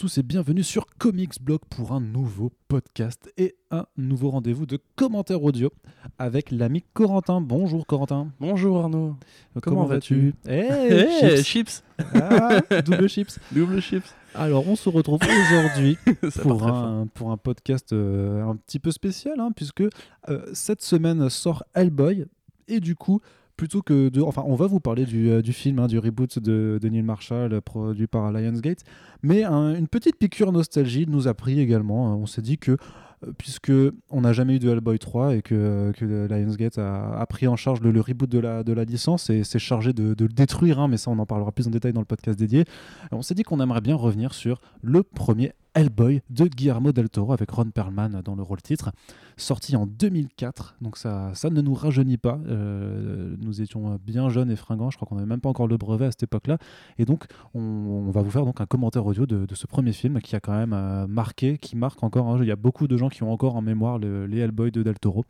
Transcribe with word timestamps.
tous 0.00 0.16
et 0.16 0.22
bienvenue 0.22 0.62
sur 0.62 0.86
Comics 0.96 1.42
Blog 1.42 1.60
pour 1.68 1.92
un 1.92 2.00
nouveau 2.00 2.50
podcast 2.68 3.30
et 3.36 3.56
un 3.70 3.84
nouveau 3.98 4.30
rendez-vous 4.30 4.64
de 4.64 4.78
commentaires 4.96 5.42
audio 5.42 5.70
avec 6.18 6.50
l'ami 6.50 6.82
Corentin. 6.94 7.42
Bonjour 7.42 7.86
Corentin. 7.86 8.32
Bonjour 8.40 8.78
Arnaud. 8.78 9.16
Comment, 9.60 9.84
vas-tu 9.84 10.32
Eh, 10.48 11.06
chips. 11.20 11.44
chips. 11.44 11.82
Ah, 12.14 12.62
double 12.80 13.08
chips. 13.10 13.38
Double 13.52 13.82
chips. 13.82 14.14
Alors 14.34 14.66
on 14.66 14.74
se 14.74 14.88
retrouve 14.88 15.20
aujourd'hui 15.22 15.98
pour 16.40 16.66
un, 16.66 17.06
pour 17.12 17.30
un 17.30 17.36
podcast 17.36 17.92
euh, 17.92 18.42
un 18.42 18.56
petit 18.56 18.78
peu 18.78 18.92
spécial 18.92 19.38
hein, 19.38 19.50
puisque 19.54 19.82
euh, 19.82 20.46
cette 20.54 20.80
semaine 20.80 21.28
sort 21.28 21.62
Hellboy 21.74 22.24
et 22.68 22.80
du 22.80 22.96
coup 22.96 23.20
plutôt 23.60 23.82
que 23.82 24.08
de 24.08 24.22
enfin 24.22 24.42
on 24.46 24.54
va 24.54 24.66
vous 24.66 24.80
parler 24.80 25.04
du, 25.04 25.28
euh, 25.28 25.42
du 25.42 25.52
film 25.52 25.80
hein, 25.80 25.86
du 25.86 25.98
reboot 25.98 26.38
de, 26.38 26.78
de 26.80 26.88
Neil 26.88 27.02
Marshall 27.02 27.52
euh, 27.52 27.60
produit 27.60 28.06
par 28.06 28.32
Lionsgate 28.32 28.84
mais 29.22 29.44
un- 29.44 29.74
une 29.74 29.86
petite 29.86 30.16
piqûre 30.16 30.50
nostalgie 30.50 31.04
nous 31.06 31.28
a 31.28 31.34
pris 31.34 31.60
également 31.60 32.10
hein. 32.10 32.16
on 32.16 32.24
s'est 32.24 32.40
dit 32.40 32.56
que 32.56 32.70
euh, 32.72 33.32
puisque 33.36 33.70
on 34.08 34.22
n'a 34.22 34.32
jamais 34.32 34.56
eu 34.56 34.58
de 34.60 34.70
Hellboy 34.70 34.98
3 34.98 35.34
et 35.36 35.42
que, 35.42 35.92
que 35.94 36.26
Lionsgate 36.26 36.78
a, 36.78 37.26
pris 37.28 37.48
en 37.48 37.56
charge 37.56 37.82
le, 37.82 38.00
reboot 38.00 38.30
de 38.30 38.38
la, 38.38 38.62
de 38.64 38.72
la 38.72 38.84
licence 38.84 39.28
et 39.28 39.44
s'est 39.44 39.58
chargé 39.58 39.92
de, 39.92 40.14
de 40.14 40.24
le 40.24 40.32
détruire, 40.32 40.80
hein, 40.80 40.88
mais 40.88 40.96
ça 40.96 41.10
on 41.10 41.18
en 41.18 41.26
parlera 41.26 41.52
plus 41.52 41.66
en 41.66 41.70
détail 41.70 41.92
dans 41.92 42.00
le 42.00 42.06
podcast 42.06 42.38
dédié. 42.38 42.64
On 43.12 43.20
s'est 43.20 43.34
dit 43.34 43.42
qu'on 43.42 43.60
aimerait 43.60 43.82
bien 43.82 43.94
revenir 43.94 44.32
sur 44.32 44.62
le 44.80 45.02
premier 45.02 45.52
Hellboy 45.74 46.22
de 46.30 46.46
Guillermo 46.46 46.92
del 46.92 47.08
Toro 47.08 47.32
avec 47.32 47.50
Ron 47.50 47.70
Perlman 47.70 48.22
dans 48.24 48.34
le 48.34 48.42
rôle 48.42 48.60
titre, 48.62 48.90
sorti 49.36 49.76
en 49.76 49.86
2004. 49.86 50.76
Donc 50.80 50.96
ça, 50.96 51.30
ça 51.34 51.50
ne 51.50 51.60
nous 51.60 51.74
rajeunit 51.74 52.16
pas. 52.16 52.38
Euh, 52.48 53.34
nous 53.38 53.60
étions 53.62 53.98
bien 54.04 54.28
jeunes 54.28 54.50
et 54.50 54.56
fringants. 54.56 54.90
Je 54.90 54.96
crois 54.96 55.06
qu'on 55.06 55.14
n'avait 55.16 55.26
même 55.28 55.40
pas 55.40 55.48
encore 55.48 55.68
le 55.68 55.76
brevet 55.76 56.06
à 56.06 56.10
cette 56.10 56.24
époque-là. 56.24 56.58
Et 56.98 57.04
donc 57.04 57.24
on, 57.54 58.10
va 58.10 58.22
vous 58.22 58.30
faire 58.30 58.44
donc 58.44 58.60
un 58.60 58.66
commentaire 58.66 59.06
audio 59.06 59.26
de, 59.26 59.46
ce 59.54 59.66
premier 59.66 59.92
film 59.92 60.20
qui 60.20 60.34
a 60.36 60.40
quand 60.40 60.56
même 60.56 60.72
euh, 60.72 61.06
marqué, 61.06 61.58
qui 61.58 61.76
marque 61.76 62.02
encore. 62.02 62.28
hein. 62.28 62.38
Il 62.40 62.48
y 62.48 62.52
a 62.52 62.56
beaucoup 62.56 62.88
de 62.88 62.96
gens 62.96 63.08
qui 63.08 63.22
ont 63.22 63.32
encore 63.32 63.56
en 63.56 63.62
mémoire 63.62 63.98
le- 63.98 64.26
les 64.26 64.38
Hellboy 64.38 64.70
de 64.70 64.82
del 64.82 64.98
Toro. 64.98 65.24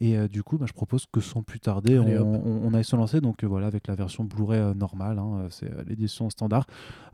Et 0.00 0.16
euh, 0.16 0.28
du 0.28 0.42
coup, 0.42 0.58
bah, 0.58 0.66
je 0.68 0.72
propose 0.72 1.06
que 1.06 1.20
sans 1.20 1.42
plus 1.42 1.60
tarder, 1.60 1.96
Allez, 1.98 2.18
on, 2.18 2.34
hop. 2.36 2.42
on- 2.44 2.60
on 2.68 2.74
aille 2.74 2.84
se 2.84 2.94
lancer. 2.96 3.20
Donc 3.20 3.42
euh, 3.42 3.46
voilà, 3.46 3.66
avec 3.66 3.86
la 3.88 3.94
version 3.94 4.24
Blu-ray 4.24 4.60
euh, 4.60 4.74
normale, 4.74 5.18
hein, 5.18 5.48
c'est 5.50 5.70
l'édition 5.88 6.30
standard. 6.30 6.66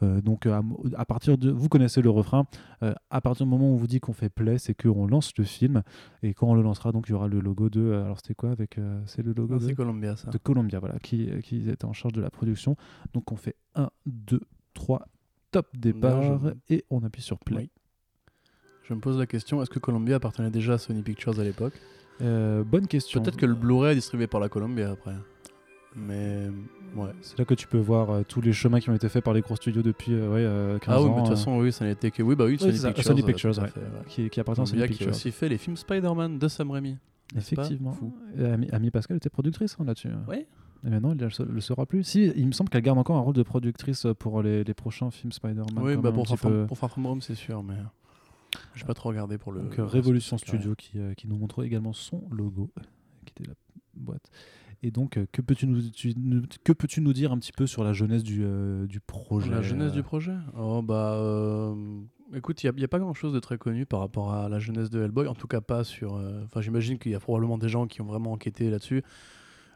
Donc 0.03 0.47
à, 0.47 1.05
partir 1.07 1.39
de, 1.39 1.51
vous 1.51 1.69
connaissez 1.69 2.03
le 2.03 2.11
refrain. 2.11 2.47
à 3.11 3.21
partir 3.21 3.47
du 3.47 3.51
moment 3.51 3.71
où 3.71 3.75
on 3.75 3.77
vous 3.77 3.87
dit 3.87 4.01
qu'on 4.01 4.13
fait 4.13 4.29
play, 4.29 4.59
c'est 4.59 4.75
qu'on 4.75 5.07
lance 5.07 5.33
le 5.39 5.45
film. 5.45 5.83
Et 6.23 6.35
quand 6.35 6.49
on 6.49 6.55
le 6.55 6.63
lancera, 6.63 6.93
donc 6.93 7.07
il 7.09 7.13
y 7.13 7.15
aura 7.15 7.27
le 7.29 7.41
logo 7.41 7.71
de. 7.71 7.93
Alors 8.05 8.19
c'était 8.19 8.35
quoi 8.35 8.51
avec 8.51 8.79
C'est 9.07 9.23
le 9.23 9.33
logo 9.33 9.59
Non, 9.59 9.67
de, 9.67 9.73
Columbia 9.73 10.17
ça. 10.17 10.31
de 10.31 10.37
Columbia, 10.39 10.79
voilà, 10.79 10.99
qui, 10.99 11.31
qui 11.43 11.69
était 11.71 11.85
en 11.87 11.93
charge 11.95 12.13
de 12.13 12.21
la 12.21 12.31
production. 12.31 12.77
Donc 13.15 13.33
on 13.33 13.37
fait 13.37 13.57
1, 13.77 13.89
2, 14.07 14.41
3, 14.75 15.07
top 15.51 15.69
départ 15.77 16.23
et 16.69 16.85
on 16.91 17.03
appuie 17.03 17.23
sur 17.23 17.39
play. 17.39 17.57
Oui. 17.57 17.71
Je 18.89 18.93
me 18.93 19.01
pose 19.01 19.19
la 19.19 19.27
question, 19.27 19.63
est-ce 19.63 19.71
que 19.71 19.79
Columbia 19.79 20.17
appartenait 20.17 20.51
déjà 20.51 20.75
à 20.75 20.79
Sony 20.79 21.01
Pictures 21.03 21.41
à 21.41 21.45
l'époque? 21.45 21.73
Euh, 22.23 22.63
bonne 22.65 22.87
question. 22.87 23.23
Peut-être 23.23 23.37
que 23.37 23.47
le 23.47 23.55
Blu-ray 23.55 23.93
est 23.93 23.97
distribué 23.97 24.27
par 24.27 24.41
la 24.41 24.49
Columbia 24.49 24.91
après. 24.91 25.15
Mais 25.97 26.49
ouais. 26.97 27.11
C'est 27.21 27.39
là 27.39 27.45
que 27.45 27.55
tu 27.55 27.69
peux 27.69 27.79
voir 27.79 28.11
euh, 28.11 28.23
tous 28.27 28.41
les 28.41 28.53
chemins 28.53 28.81
qui 28.81 28.91
ont 28.91 28.95
été 28.95 29.09
faits 29.09 29.23
par 29.25 29.33
les 29.35 29.43
gros 29.43 29.55
studios 29.57 29.83
depuis 29.83 30.13
euh, 30.13 30.29
ouais, 30.29 30.41
euh, 30.41 30.79
15 30.79 30.95
Ah 30.95 31.01
oui, 31.03 31.09
ans. 31.09 31.15
mais 31.15 31.23
de 31.23 31.27
toute 31.29 31.37
façon, 31.37 31.59
oui, 31.59 31.73
ça 31.73 31.85
n'était 31.85 32.11
que. 32.11 32.23
Oui, 32.23 32.35
bah 32.35 32.47
oui, 32.47 32.59
Sony 32.59 32.77
ça, 32.77 32.89
Pictures. 32.89 33.05
Sony 33.05 33.23
Pictures, 33.23 33.59
ouais. 33.59 33.69
fait, 33.69 33.81
qui, 34.09 34.31
qui 34.31 34.41
appartient 34.41 34.61
à 34.63 34.67
Sony 34.67 34.79
Columbia 34.81 34.89
qui 34.89 35.05
a 35.05 35.07
Pictures. 35.07 35.15
aussi 35.17 35.31
fait 35.31 35.49
les 35.49 35.59
films 35.59 35.77
Spider-Man 35.77 36.39
de 36.39 36.49
Sam 36.49 36.71
Raimi. 36.71 36.97
Effectivement. 37.37 37.93
Fou. 37.93 38.13
Amy 38.73 38.91
Pascal 38.91 39.17
était 39.17 39.31
productrice 39.31 39.77
hein, 39.81 39.85
là-dessus. 39.85 40.11
Ouais. 40.29 40.47
Et 40.87 40.91
maintenant, 40.91 41.13
elle 41.19 41.29
ne 41.49 41.53
le 41.53 41.61
sera 41.61 41.87
plus. 41.87 42.05
Si, 42.05 42.31
il 42.37 42.47
me 42.47 42.53
semble 42.53 42.69
qu'elle 42.69 42.83
garde 42.83 42.99
encore 42.99 43.17
un 43.17 43.21
rôle 43.21 43.35
de 43.35 43.43
productrice 43.43 44.07
pour 44.19 44.43
les, 44.43 44.65
les 44.65 44.75
prochains 44.75 45.11
films 45.11 45.33
Spider-Man. 45.33 45.79
Oui, 45.83 45.97
bah 45.97 46.13
pour 46.13 46.27
Far 46.77 46.91
From 46.91 47.07
Home, 47.07 47.23
c'est 47.23 47.35
sûr, 47.35 47.63
mais. 47.63 47.75
J'ai 48.75 48.85
pas 48.85 48.95
trop 48.95 49.09
regardé 49.11 49.39
pour 49.39 49.53
le. 49.53 49.63
Donc, 49.63 49.79
euh, 49.79 49.85
Révolution. 49.87 50.39
Studio 50.39 50.75
qui, 50.75 50.99
euh, 50.99 51.15
qui 51.15 51.29
nous 51.29 51.37
montre 51.37 51.65
également 51.65 51.93
son 51.93 52.23
logo, 52.31 52.71
euh, 52.79 52.83
qui 53.25 53.33
était 53.37 53.49
la 53.49 53.55
boîte. 53.95 54.31
Et 54.83 54.91
donc, 54.91 55.17
euh, 55.17 55.27
que 55.33 55.41
peux-tu 55.41 55.67
nous, 55.67 55.81
que 56.65 56.73
peux-tu 56.73 57.01
nous 57.01 57.13
dire 57.15 57.33
un 57.33 57.39
petit 57.39 57.53
peu 57.53 57.67
sur 57.67 57.85
la 57.85 57.93
jeunesse 57.93 58.23
du, 58.23 58.43
euh, 58.45 58.87
du 58.87 59.01
projet 59.01 59.51
La 59.51 59.63
jeunesse 59.63 59.93
du 59.93 60.03
projet? 60.03 60.35
Oh 60.59 60.83
bah. 60.83 61.75
écoute, 62.35 62.63
il 62.65 62.71
n'y 62.75 62.85
a, 62.85 62.89
pas 62.89 62.99
grand 62.99 63.15
chose 63.15 63.33
de 63.33 63.39
très 63.41 63.57
connu 63.57 63.87
par 63.87 64.01
rapport 64.01 64.33
à 64.35 64.49
la 64.49 64.59
jeunesse 64.59 64.91
de 64.91 65.03
Hellboy, 65.03 65.27
en 65.29 65.35
tout 65.35 65.47
cas 65.47 65.61
pas 65.61 65.85
sur. 65.85 66.17
euh, 66.17 66.43
Enfin, 66.45 66.61
j'imagine 66.61 66.99
qu'il 66.99 67.13
y 67.13 67.15
a 67.15 67.21
probablement 67.21 67.57
des 67.59 67.69
gens 67.69 67.87
qui 67.87 68.03
ont 68.03 68.07
vraiment 68.07 68.33
enquêté 68.33 68.69
là-dessus. 68.71 69.03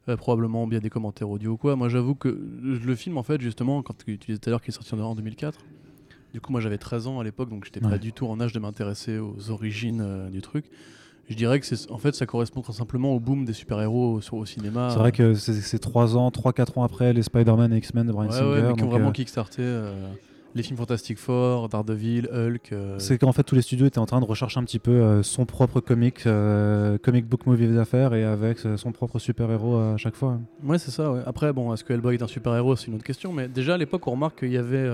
euh, 0.09 0.17
probablement 0.17 0.67
bien 0.67 0.81
des 0.81 0.91
commentaires 0.91 1.31
audio 1.31 1.53
ou 1.53 1.57
quoi. 1.57 1.77
Moi, 1.77 1.89
j'avoue 1.89 2.15
que 2.15 2.29
le 2.29 2.95
film, 2.95 3.17
en 3.19 3.23
fait, 3.23 3.41
justement, 3.41 3.83
quand 3.83 3.97
tu 4.05 4.17
disais 4.17 4.39
tout 4.39 4.49
à 4.49 4.51
l'heure 4.51 4.61
qu'il 4.63 4.71
est 4.71 4.75
sorti 4.75 4.95
en 4.95 5.15
2004, 5.15 5.59
du 6.35 6.41
coup, 6.41 6.53
moi 6.53 6.61
j'avais 6.61 6.79
13 6.79 7.07
ans 7.07 7.21
à 7.21 7.25
l'époque, 7.25 7.49
donc 7.51 7.65
j'étais 7.65 7.83
Ouais. 7.85 7.91
pas 7.91 7.99
du 7.99 8.13
tout 8.13 8.27
en 8.27 8.41
âge 8.41 8.53
de 8.53 8.59
m'intéresser 8.59 9.19
aux 9.19 9.51
origines 9.51 10.01
euh, 10.05 10.29
du 10.31 10.41
truc. 10.43 10.65
Je 11.29 11.35
dirais 11.37 11.61
que 11.61 11.67
c'est 11.67 11.91
en 11.91 11.99
fait 11.99 12.15
ça 12.15 12.25
correspond 12.25 12.63
très 12.63 12.73
simplement 12.73 13.13
au 13.15 13.21
boom 13.21 13.45
des 13.45 13.53
super-héros 13.53 14.19
au, 14.33 14.37
au 14.37 14.47
cinéma. 14.47 14.89
C'est 14.91 14.99
vrai 14.99 15.13
que 15.13 15.35
c'est 15.35 15.53
c'est 15.55 15.79
3 15.79 16.17
ans, 16.17 16.31
3-4 16.31 16.79
ans 16.79 16.85
après 16.85 17.13
les 17.13 17.23
Spider-Man 17.23 17.73
et 17.73 17.77
X-Men 17.79 18.07
de 18.07 18.13
Brian 18.13 18.31
Ouais, 18.31 18.35
Singer. 18.37 18.51
ouais, 18.51 18.63
mais 18.63 18.75
qui 18.75 18.83
ont 18.85 18.89
vraiment 18.89 19.09
euh, 19.09 19.13
kickstarté 19.13 19.61
euh, 19.63 19.93
les 20.55 20.63
films 20.63 20.79
Fantastic 20.79 21.19
Four, 21.19 21.69
Daredevil, 21.69 22.29
Hulk. 22.33 22.73
euh, 22.73 22.99
C'est 22.99 23.19
qu'en 23.19 23.33
fait 23.33 23.43
tous 23.43 23.55
les 23.55 23.61
studios 23.61 23.85
étaient 23.87 23.99
en 23.99 24.07
train 24.07 24.21
de 24.21 24.25
rechercher 24.25 24.59
un 24.59 24.65
petit 24.65 24.79
peu 24.79 24.91
euh, 24.93 25.23
son 25.23 25.45
propre 25.45 25.81
comic, 25.81 26.27
euh, 26.27 26.97
comic 26.97 27.27
book 27.29 27.45
movie 27.47 27.77
à 27.79 27.85
faire 27.85 28.15
et 28.15 28.25
avec 28.25 28.61
son 28.77 28.93
propre 28.93 29.19
super-héros 29.19 29.77
à 29.77 29.97
chaque 29.99 30.17
fois. 30.17 30.41
Ouais, 30.65 30.79
c'est 30.79 30.91
ça. 30.91 31.13
Ouais. 31.13 31.21
Après, 31.27 31.53
bon, 31.53 31.75
est-ce 31.75 31.85
que 31.85 31.93
Hellboy 31.93 32.15
est 32.15 32.23
un 32.23 32.27
super-héros? 32.27 32.75
C'est 32.77 32.87
une 32.87 32.95
autre 32.95 33.05
question. 33.05 33.35
Mais 33.35 33.49
déjà, 33.49 33.75
à 33.75 33.77
l'époque, 33.77 34.07
on 34.07 34.13
remarque 34.13 34.39
qu'il 34.39 34.53
y 34.53 34.57
avait, 34.57 34.89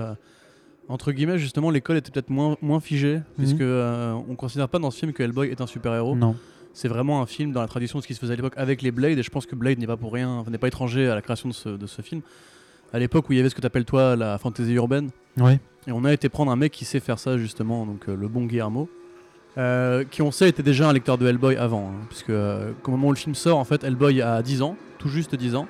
entre 0.89 1.11
guillemets, 1.11 1.37
justement, 1.39 1.69
l'école 1.71 1.97
était 1.97 2.11
peut-être 2.11 2.29
moins, 2.29 2.57
moins 2.61 2.79
figée, 2.79 3.21
puisque 3.37 3.61
euh, 3.61 4.13
on 4.29 4.35
considère 4.35 4.69
pas 4.69 4.79
dans 4.79 4.91
ce 4.91 4.99
film 4.99 5.13
que 5.13 5.23
Hellboy 5.23 5.49
est 5.49 5.61
un 5.61 5.67
super-héros. 5.67 6.15
Non. 6.15 6.35
C'est 6.73 6.87
vraiment 6.89 7.21
un 7.21 7.25
film 7.25 7.51
dans 7.53 7.61
la 7.61 7.67
tradition 7.67 7.97
de 7.99 8.03
ce 8.03 8.07
qui 8.07 8.13
se 8.13 8.19
faisait 8.19 8.33
à 8.33 8.35
l'époque 8.35 8.53
avec 8.57 8.81
les 8.81 8.91
Blade, 8.91 9.17
et 9.17 9.23
je 9.23 9.29
pense 9.29 9.45
que 9.45 9.55
Blade 9.55 9.79
n'est 9.79 9.87
pas 9.87 9.97
pour 9.97 10.13
rien, 10.13 10.43
n'est 10.49 10.57
pas 10.57 10.67
étranger 10.67 11.07
à 11.09 11.15
la 11.15 11.21
création 11.21 11.49
de 11.49 11.53
ce, 11.53 11.69
de 11.69 11.87
ce 11.87 12.01
film. 12.01 12.21
À 12.93 12.99
l'époque 12.99 13.29
où 13.29 13.33
il 13.33 13.37
y 13.37 13.39
avait 13.39 13.49
ce 13.49 13.55
que 13.55 13.61
tu 13.61 13.67
appelles 13.67 13.85
toi 13.85 14.15
la 14.15 14.37
fantasy 14.37 14.73
urbaine, 14.73 15.09
Oui. 15.37 15.53
et 15.87 15.91
on 15.91 16.03
a 16.05 16.13
été 16.13 16.29
prendre 16.29 16.51
un 16.51 16.55
mec 16.55 16.71
qui 16.71 16.85
sait 16.85 16.99
faire 16.99 17.17
ça 17.19 17.37
justement, 17.37 17.85
donc 17.85 18.07
euh, 18.09 18.15
le 18.15 18.27
bon 18.27 18.45
Guillermo, 18.45 18.89
euh, 19.57 20.03
qui 20.03 20.21
on 20.21 20.31
sait 20.31 20.49
était 20.49 20.63
déjà 20.63 20.89
un 20.89 20.93
lecteur 20.93 21.17
de 21.17 21.25
Hellboy 21.25 21.55
avant, 21.55 21.89
hein, 21.91 22.05
puisque 22.09 22.29
au 22.29 22.91
moment 22.91 23.07
où 23.07 23.11
le 23.11 23.17
film 23.17 23.35
sort, 23.35 23.57
en 23.57 23.63
fait, 23.63 23.83
Hellboy 23.83 24.21
a 24.21 24.41
10 24.43 24.61
ans, 24.61 24.75
tout 24.99 25.07
juste 25.09 25.33
10 25.35 25.55
ans, 25.55 25.67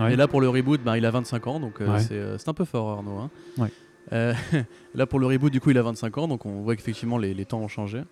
Ouais. 0.00 0.12
et 0.12 0.16
là 0.16 0.26
pour 0.28 0.40
le 0.42 0.48
reboot, 0.48 0.82
ben, 0.82 0.96
il 0.96 1.06
a 1.06 1.10
25 1.10 1.46
ans, 1.46 1.60
donc 1.60 1.80
Ouais. 1.80 2.00
c'est 2.00 2.20
c'est 2.38 2.48
un 2.48 2.54
peu 2.54 2.64
fort 2.66 2.90
Arnaud. 2.90 3.18
hein. 3.18 3.30
Ouais. 3.58 3.70
Euh, 4.12 4.32
là 4.94 5.06
pour 5.06 5.18
le 5.18 5.26
reboot, 5.26 5.52
du 5.52 5.60
coup, 5.60 5.70
il 5.70 5.78
a 5.78 5.82
25 5.82 6.18
ans, 6.18 6.28
donc 6.28 6.46
on 6.46 6.62
voit 6.62 6.76
qu'effectivement 6.76 7.18
les, 7.18 7.34
les 7.34 7.44
temps 7.44 7.60
ont 7.60 7.68
changé. 7.68 8.02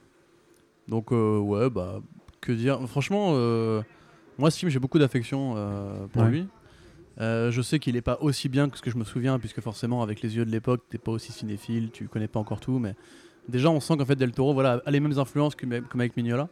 Donc 0.88 1.12
euh, 1.12 1.38
ouais, 1.38 1.70
bah 1.70 2.00
que 2.40 2.52
dire. 2.52 2.80
Franchement, 2.88 3.30
euh, 3.34 3.82
moi 4.38 4.50
ce 4.50 4.58
film 4.58 4.70
j'ai 4.70 4.78
beaucoup 4.78 4.98
d'affection 4.98 5.54
pour 6.12 6.22
Ouais. 6.22 6.30
lui. 6.30 6.48
Je 7.18 7.60
sais 7.62 7.78
qu'il 7.78 7.96
est 7.96 8.02
pas 8.02 8.18
aussi 8.20 8.48
bien 8.48 8.68
que 8.68 8.76
ce 8.76 8.82
que 8.82 8.90
je 8.90 8.96
me 8.96 9.04
souviens, 9.04 9.38
puisque 9.38 9.60
forcément 9.60 10.02
avec 10.02 10.20
les 10.20 10.36
yeux 10.36 10.44
de 10.44 10.50
l'époque, 10.50 10.82
t'es 10.90 10.98
pas 10.98 11.12
aussi 11.12 11.32
cinéphile, 11.32 11.90
tu 11.92 12.08
connais 12.08 12.28
pas 12.28 12.40
encore 12.40 12.60
tout, 12.60 12.78
mais 12.78 12.94
déjà 13.48 13.70
on 13.70 13.80
sent 13.80 13.96
qu'en 13.96 14.04
fait 14.04 14.16
Del 14.16 14.32
Toro 14.32 14.52
voilà, 14.52 14.82
a 14.84 14.90
les 14.90 15.00
mêmes 15.00 15.18
influences 15.18 15.54
que, 15.54 15.64
comme 15.80 16.00
avec 16.00 16.16
Mignola. 16.16 16.48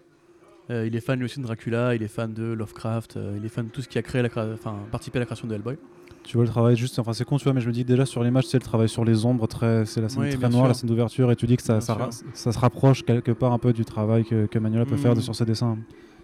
Il 0.71 0.97
est 0.97 1.01
fan 1.01 1.19
lui 1.19 1.27
aussi 1.27 1.39
de 1.41 1.45
Dracula, 1.45 1.95
il 1.95 2.03
est 2.03 2.09
fan 2.09 2.33
de 2.33 2.45
Lovecraft, 2.45 3.19
il 3.37 3.45
est 3.45 3.49
fan 3.51 3.67
de 3.67 3.71
tout 3.71 3.83
ce 3.83 3.89
qui 3.89 3.99
a 3.99 4.03
créé 4.03 4.23
la 4.23 4.29
enfin 4.55 4.79
participé 4.91 5.19
à 5.19 5.21
la 5.21 5.27
création 5.27 5.47
de 5.47 5.55
Hellboy. 5.55 5.77
Tu 6.25 6.37
vois 6.37 6.45
le 6.45 6.51
travail 6.51 6.77
juste, 6.77 6.99
enfin 7.01 7.13
c'est 7.13 7.25
con 7.25 7.37
tu 7.37 7.45
vois, 7.45 7.53
mais 7.53 7.61
je 7.61 7.67
me 7.67 7.73
dis 7.73 7.85
déjà 7.85 8.07
sur 8.07 8.23
l'image, 8.23 8.47
c'est 8.47 8.59
le 8.59 8.63
travail 8.65 8.89
sur 8.89 9.05
les 9.05 9.25
ombres, 9.27 9.47
très, 9.49 9.85
c'est 9.87 10.01
la 10.01 10.09
scène 10.09 10.23
Oui, 10.23 10.29
très 10.31 10.49
noire, 10.49 10.63
sûr. 10.65 10.69
la 10.69 10.75
scène 10.75 10.89
d'ouverture, 10.89 11.31
et 11.33 11.37
tu 11.37 11.47
dis 11.47 11.57
que 11.57 11.63
ça, 11.63 11.81
ça, 11.81 11.95
sûr. 11.95 12.03
ra- 12.05 12.11
ça 12.35 12.53
se 12.53 12.59
rapproche 12.59 13.03
quelque 13.05 13.33
part 13.33 13.53
un 13.53 13.59
peu 13.59 13.73
du 13.73 13.85
travail 13.85 14.25
que, 14.25 14.47
que 14.47 14.59
Manuela 14.59 14.87
peut 14.87 14.97
faire 14.97 15.15
de- 15.15 15.21
sur 15.21 15.35
ses 15.35 15.45
dessins. 15.45 15.77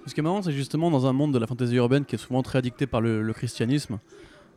Ce 0.06 0.14
qui 0.14 0.20
est 0.20 0.22
marrant, 0.22 0.40
c'est 0.40 0.52
justement 0.52 0.90
dans 0.90 1.06
un 1.06 1.12
monde 1.12 1.34
de 1.34 1.38
la 1.38 1.46
fantasy 1.46 1.74
urbaine 1.74 2.04
qui 2.04 2.14
est 2.14 2.18
souvent 2.18 2.42
très 2.42 2.60
addicté 2.60 2.86
par 2.86 3.00
le, 3.00 3.22
le 3.22 3.32
christianisme. 3.32 3.98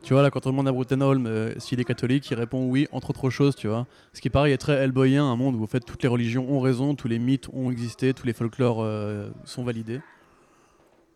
Tu 0.04 0.14
vois, 0.14 0.22
là, 0.22 0.30
quand 0.30 0.46
on 0.46 0.50
demande 0.50 0.66
à 0.68 0.72
Brutenholm 0.72 1.26
euh, 1.26 1.52
s'il 1.58 1.78
est 1.80 1.84
catholique, 1.84 2.28
il 2.30 2.34
répond 2.34 2.66
oui, 2.68 2.86
entre 2.90 3.10
autres 3.10 3.28
choses, 3.30 3.54
tu 3.54 3.68
vois. 3.68 3.86
Ce 4.12 4.20
qui 4.20 4.30
pareil 4.30 4.52
est 4.52 4.58
très 4.58 4.74
Hellboyien, 4.74 5.24
un 5.24 5.36
monde 5.36 5.54
où 5.56 5.62
en 5.62 5.66
fait 5.66 5.80
toutes 5.80 6.02
les 6.02 6.08
religions 6.08 6.50
ont 6.50 6.58
raison, 6.60 6.94
tous 6.94 7.06
les 7.08 7.18
mythes 7.18 7.48
ont 7.52 7.70
existé, 7.70 8.12
tous 8.14 8.26
les 8.26 8.32
folklores 8.32 8.78
euh, 8.82 9.28
sont 9.44 9.62
validés. 9.64 10.00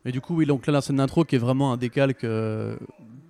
Et 0.05 0.12
du 0.12 0.20
coup, 0.20 0.37
oui, 0.37 0.46
donc 0.46 0.67
là, 0.69 0.73
la 0.75 0.81
scène 0.82 0.96
d'intro 0.96 1.25
qui 1.25 1.34
est 1.34 1.38
vraiment 1.38 1.73
un 1.73 1.76
décalque 1.76 2.23
euh, 2.23 2.76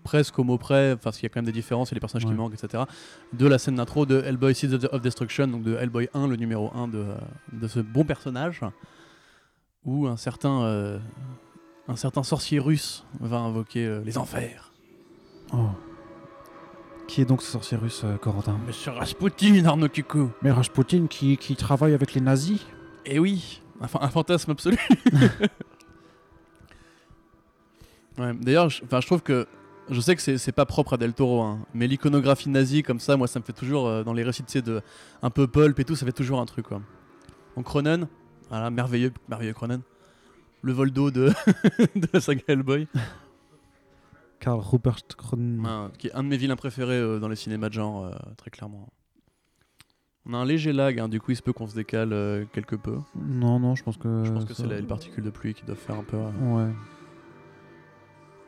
presque 0.06 0.38
au 0.38 0.44
mot 0.44 0.56
près, 0.58 0.92
enfin, 0.92 1.00
parce 1.04 1.16
qu'il 1.18 1.24
y 1.24 1.26
a 1.26 1.28
quand 1.30 1.38
même 1.38 1.46
des 1.46 1.52
différences, 1.52 1.90
il 1.90 1.92
y 1.92 1.94
a 1.94 1.96
des 1.96 2.00
personnages 2.00 2.24
Ouais. 2.24 2.30
qui 2.30 2.36
manquent, 2.36 2.54
etc. 2.54 2.84
De 3.32 3.46
la 3.46 3.58
scène 3.58 3.74
d'intro 3.76 4.06
de 4.06 4.22
Hellboy 4.22 4.54
Seeds 4.54 4.74
of, 4.92 5.00
Destruction, 5.02 5.46
donc 5.48 5.62
de 5.62 5.76
Hellboy 5.76 6.08
1, 6.14 6.28
le 6.28 6.36
numéro 6.36 6.70
1 6.74 6.88
de, 6.88 7.04
de 7.52 7.68
ce 7.68 7.80
bon 7.80 8.04
personnage, 8.04 8.60
où 9.84 10.06
un 10.06 10.16
certain, 10.16 10.62
euh, 10.62 10.98
un 11.88 11.96
certain 11.96 12.22
sorcier 12.22 12.58
russe 12.58 13.04
va 13.20 13.38
invoquer 13.38 13.84
euh, 13.86 14.02
les 14.04 14.16
enfers. 14.18 14.72
Oh. 15.52 15.68
Qui 17.08 17.20
est 17.20 17.24
donc 17.24 17.42
ce 17.42 17.50
sorcier 17.52 17.76
russe, 17.76 18.02
euh, 18.04 18.16
Corentin? 18.16 18.58
Monsieur 18.66 18.90
Rasputin, 18.92 19.64
Arnaud 19.64 19.88
Kuku. 19.88 20.28
Mais 20.42 20.50
Rasputin 20.50 21.06
qui, 21.08 21.36
qui 21.36 21.54
travaille 21.56 21.94
avec 21.94 22.14
les 22.14 22.20
nazis? 22.20 22.64
Eh 23.04 23.18
oui, 23.20 23.62
un, 23.80 23.86
fa- 23.88 24.00
un 24.02 24.08
fantasme 24.08 24.50
absolu. 24.52 24.76
Ouais, 28.18 28.32
D'ailleurs, 28.34 28.70
je, 28.70 28.82
enfin, 28.84 29.00
je 29.00 29.06
trouve 29.06 29.22
que 29.22 29.46
je 29.90 30.00
sais 30.00 30.16
que 30.16 30.22
c'est 30.36 30.52
pas 30.52 30.66
propre 30.66 30.94
à 30.94 30.96
Del 30.96 31.12
Toro, 31.14 31.42
hein, 31.42 31.58
mais 31.74 31.86
l'iconographie 31.86 32.48
nazie 32.48 32.82
comme 32.82 33.00
ça, 33.00 33.16
moi 33.16 33.26
ça 33.28 33.38
me 33.40 33.44
fait 33.44 33.52
toujours 33.52 33.86
euh, 33.86 34.02
dans 34.04 34.12
les 34.12 34.22
récits 34.24 34.42
de 34.62 34.80
un 35.22 35.30
peu 35.30 35.46
pulp 35.46 35.78
et 35.78 35.84
tout, 35.84 35.96
ça 35.96 36.04
fait 36.06 36.12
toujours 36.12 36.40
un 36.40 36.46
truc 36.46 36.66
quoi. 36.66 36.80
Donc 37.56 37.64
Cronen, 37.66 38.08
voilà, 38.50 38.70
merveilleux, 38.70 39.12
merveilleux 39.28 39.52
Cronen. 39.54 39.80
Le 40.62 40.72
vol 40.72 40.90
d'eau 40.90 41.10
de, 41.10 41.28
de 41.94 42.08
la 42.12 42.20
saga 42.20 42.42
Hellboy, 42.48 42.88
Karl 44.40 44.60
Rupert 44.60 44.96
hein, 45.64 45.90
qui 45.98 46.08
est 46.08 46.14
un 46.14 46.22
de 46.24 46.28
mes 46.28 46.36
vilains 46.36 46.56
préférés 46.56 46.98
euh, 46.98 47.18
dans 47.18 47.28
les 47.28 47.36
cinémas 47.36 47.68
de 47.68 47.74
genre, 47.74 48.04
euh, 48.06 48.12
très 48.36 48.50
clairement. 48.50 48.88
On 50.28 50.34
a 50.34 50.38
un 50.38 50.44
léger 50.44 50.72
lag, 50.72 50.98
hein, 50.98 51.08
du 51.08 51.20
coup 51.20 51.30
il 51.30 51.36
se 51.36 51.42
peut 51.42 51.52
qu'on 51.52 51.68
se 51.68 51.74
décale 51.76 52.12
euh, 52.12 52.44
quelque 52.52 52.74
peu. 52.74 52.98
Non, 53.14 53.60
non, 53.60 53.76
je 53.76 53.84
pense 53.84 53.96
que. 53.96 54.24
Je 54.24 54.32
pense 54.32 54.44
que 54.44 54.54
ça- 54.54 54.64
c'est 54.68 54.74
les 54.74 54.82
particules 54.82 55.22
de 55.22 55.30
pluie 55.30 55.54
qui 55.54 55.64
doivent 55.64 55.78
faire 55.78 55.96
un 55.96 56.02
peu. 56.02 56.16
Ouais. 56.16 56.72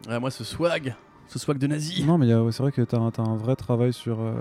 Ouais, 0.08 0.20
moi 0.20 0.30
ce 0.30 0.42
swag, 0.44 0.94
ce 1.28 1.38
swag 1.38 1.58
de 1.58 1.66
nazi. 1.66 2.04
Non, 2.04 2.18
mais 2.18 2.26
c'est 2.50 2.62
vrai 2.62 2.72
que 2.72 2.82
tu 2.82 2.96
as, 2.96 2.98
un 2.98 3.36
vrai 3.36 3.54
travail 3.54 3.92
sur, 3.92 4.18
euh, 4.20 4.32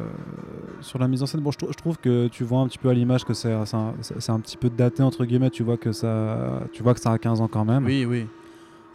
sur 0.82 0.98
la 1.00 1.08
mise 1.08 1.22
en 1.22 1.26
scène. 1.26 1.42
Bon, 1.42 1.52
je, 1.52 1.58
trou- 1.58 1.68
je 1.72 1.78
trouve 1.78 1.98
que 1.98 2.28
tu 2.30 2.44
vois 2.44 2.62
un 2.62 2.68
petit 2.68 2.78
peu 2.78 2.90
à 2.90 2.94
l'image 2.94 3.24
que 3.26 3.34
c'est 3.34 3.52
un, 3.54 3.64
un 3.74 4.40
petit 4.40 4.58
peu 4.58 4.70
daté, 4.70 5.04
entre 5.04 5.26
guillemets. 5.26 5.50
Tu 5.50 5.64
vois, 5.64 5.78
que 5.78 5.92
ça, 5.92 6.62
tu 6.74 6.82
vois 6.84 6.94
que 6.94 7.00
ça 7.02 7.12
a 7.12 7.18
15 7.18 7.42
ans 7.42 7.48
quand 7.48 7.66
même. 7.66 7.86
Oui, 7.86 8.06
oui. 8.06 8.26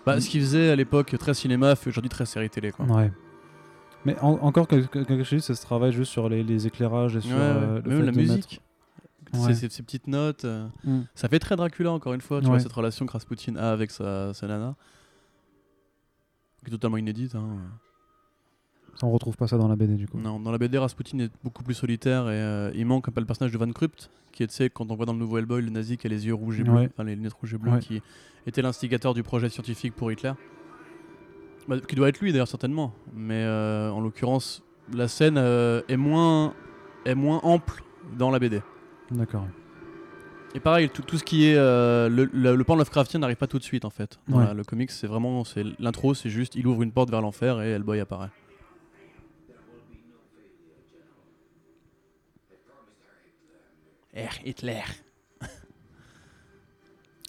Bah, 0.04 0.20
ce 0.20 0.28
qu'ils 0.28 0.40
faisaient 0.40 0.70
à 0.70 0.76
l'époque 0.76 1.14
très 1.18 1.32
cinéma 1.34 1.76
fait 1.76 1.90
aujourd'hui 1.90 2.10
très 2.10 2.26
série 2.26 2.50
télé 2.50 2.72
quoi. 2.72 2.84
Ouais. 2.86 3.12
Mais 4.04 4.16
en- 4.20 4.38
encore 4.42 4.66
que, 4.66 4.74
que, 4.76 4.98
que 4.98 5.22
je 5.22 5.36
dis, 5.36 5.40
c'est 5.42 5.54
ce 5.54 5.62
travail 5.62 5.92
juste 5.92 6.10
sur 6.10 6.28
les, 6.28 6.42
les 6.42 6.66
éclairages 6.66 7.14
et 7.14 7.20
sur 7.20 7.36
Ouais, 7.36 7.40
euh, 7.40 7.80
le 7.84 7.88
Même 7.90 7.98
fait 8.00 8.06
la 8.06 8.12
de 8.12 8.16
musique. 8.16 8.60
Ouais. 9.34 9.54
Ces, 9.54 9.68
petites 9.68 10.08
notes. 10.08 10.44
euh, 10.44 10.66
Mm. 10.84 11.02
Ça 11.14 11.28
fait 11.28 11.38
très 11.38 11.54
Dracula 11.56 11.92
encore 11.92 12.12
une 12.14 12.20
fois, 12.20 12.40
tu 12.40 12.46
vois, 12.48 12.58
cette 12.58 12.72
relation 12.72 13.06
que 13.06 13.12
Rasputin 13.12 13.56
a 13.56 13.70
avec 13.70 13.90
sa, 13.92 14.34
sa 14.34 14.46
nana. 14.48 14.74
Qui 16.64 16.68
est 16.68 16.70
totalement 16.70 16.96
inédite. 16.96 17.34
Hein. 17.34 17.58
On 19.02 19.10
retrouve 19.10 19.36
pas 19.36 19.48
ça 19.48 19.58
dans 19.58 19.66
la 19.68 19.74
BD 19.76 19.94
du 19.96 20.06
coup. 20.06 20.18
Non, 20.18 20.38
dans 20.38 20.52
la 20.52 20.58
BD, 20.58 20.78
Rasputin 20.78 21.18
est 21.18 21.30
beaucoup 21.42 21.64
plus 21.64 21.74
solitaire 21.74 22.28
et 22.28 22.34
euh, 22.36 22.70
il 22.74 22.86
manque 22.86 23.08
un 23.08 23.12
peu 23.12 23.20
le 23.20 23.26
personnage 23.26 23.52
de 23.52 23.58
Van 23.58 23.70
Crupt, 23.72 24.10
qui 24.30 24.42
est, 24.44 24.46
tu 24.46 24.54
sais, 24.54 24.70
quand 24.70 24.90
on 24.90 24.94
voit 24.94 25.06
dans 25.06 25.12
le 25.12 25.18
nouveau 25.18 25.38
Hellboy, 25.38 25.62
le 25.62 25.70
nazi 25.70 25.96
qui 25.96 26.06
a 26.06 26.10
les 26.10 26.26
yeux 26.26 26.34
rouges 26.34 26.60
et 26.60 26.62
bleus, 26.62 26.72
Ouais. 26.72 26.88
enfin 26.92 27.02
les 27.04 27.16
lunettes 27.16 27.32
rouges 27.32 27.54
et 27.54 27.58
bleues, 27.58 27.72
Ouais. 27.72 27.78
qui 27.80 28.00
était 28.46 28.62
l'instigateur 28.62 29.12
du 29.14 29.22
projet 29.24 29.48
scientifique 29.48 29.94
pour 29.96 30.12
Hitler. 30.12 30.32
Bah, 31.68 31.80
qui 31.80 31.94
doit 31.96 32.08
être 32.08 32.20
lui 32.20 32.32
d'ailleurs, 32.32 32.48
certainement. 32.48 32.92
Mais 33.14 33.42
euh, 33.42 33.90
en 33.90 34.00
l'occurrence, 34.00 34.62
la 34.92 35.08
scène 35.08 35.36
euh, 35.38 35.82
est, 35.88 35.96
moins, 35.96 36.54
est 37.04 37.14
moins 37.14 37.40
ample 37.42 37.82
dans 38.18 38.30
la 38.30 38.38
BD. 38.38 38.60
D'accord. 39.10 39.46
Et 40.54 40.60
pareil, 40.60 40.90
tout, 40.90 41.00
tout 41.02 41.16
ce 41.16 41.24
qui 41.24 41.46
est 41.46 41.56
euh, 41.56 42.08
le, 42.10 42.24
le, 42.32 42.54
le 42.56 42.64
pan 42.64 42.76
Lovecraftien 42.76 43.20
n'arrive 43.20 43.36
pas 43.36 43.46
tout 43.46 43.58
de 43.58 43.64
suite 43.64 43.84
en 43.86 43.90
fait. 43.90 44.18
Dans 44.28 44.38
Ouais. 44.38 44.44
la- 44.46 44.54
le 44.54 44.64
comics, 44.64 44.90
c'est 44.90 45.06
vraiment 45.06 45.44
c'est 45.44 45.64
l'intro, 45.78 46.12
c'est 46.14 46.28
juste 46.28 46.54
il 46.56 46.66
ouvre 46.66 46.82
une 46.82 46.92
porte 46.92 47.10
vers 47.10 47.22
l'enfer 47.22 47.62
et 47.62 47.70
Hellboy 47.70 48.00
apparaît. 48.00 48.28
R 54.14 54.38
Hitler. 54.44 54.82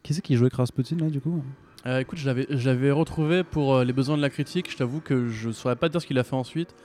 Qui 0.04 0.14
c'est 0.14 0.22
qui 0.22 0.36
jouait 0.36 0.50
Rasputin 0.52 0.98
là 0.98 1.10
du 1.10 1.22
coup? 1.22 1.42
Euh, 1.86 2.00
écoute, 2.00 2.18
je 2.20 2.26
l'avais- 2.70 2.92
retrouvé 2.92 3.44
pour 3.44 3.76
euh, 3.76 3.84
les 3.86 3.94
besoins 3.94 4.18
de 4.18 4.22
la 4.22 4.30
critique. 4.30 4.70
Je 4.72 4.78
t'avoue 4.78 5.00
que 5.00 5.30
je 5.30 5.50
saurais 5.52 5.76
pas 5.78 5.88
te 5.88 5.94
dire 5.94 6.02
ce 6.02 6.08
qu'il 6.08 6.20
a 6.20 6.24
fait 6.24 6.36
ensuite. 6.36 6.76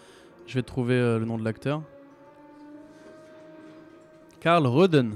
Je 0.46 0.55
vais 0.55 0.62
te 0.62 0.67
trouver 0.69 0.94
euh, 0.94 1.19
le 1.19 1.25
nom 1.25 1.37
de 1.38 1.44
l'acteur. 1.44 1.82
Karl 4.40 4.67
Roden. 4.67 5.14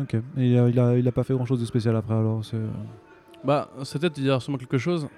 Ok. 0.00 0.14
Et 0.14 0.20
il, 0.36 0.58
a, 0.58 0.68
il, 0.68 0.78
a, 0.80 0.96
il 0.98 1.06
a 1.08 1.12
pas 1.12 1.22
fait 1.24 1.34
grand 1.34 1.46
chose 1.46 1.60
de 1.60 1.64
spécial 1.66 1.94
après 1.96 2.14
alors. 2.14 2.44
c'est- 2.44 2.56
Bah, 3.44 3.70
c'est 3.84 3.98
peut-être 4.00 4.14
dire 4.20 4.40
sûrement 4.42 4.58
quelque 4.58 4.78
chose, 4.78 5.08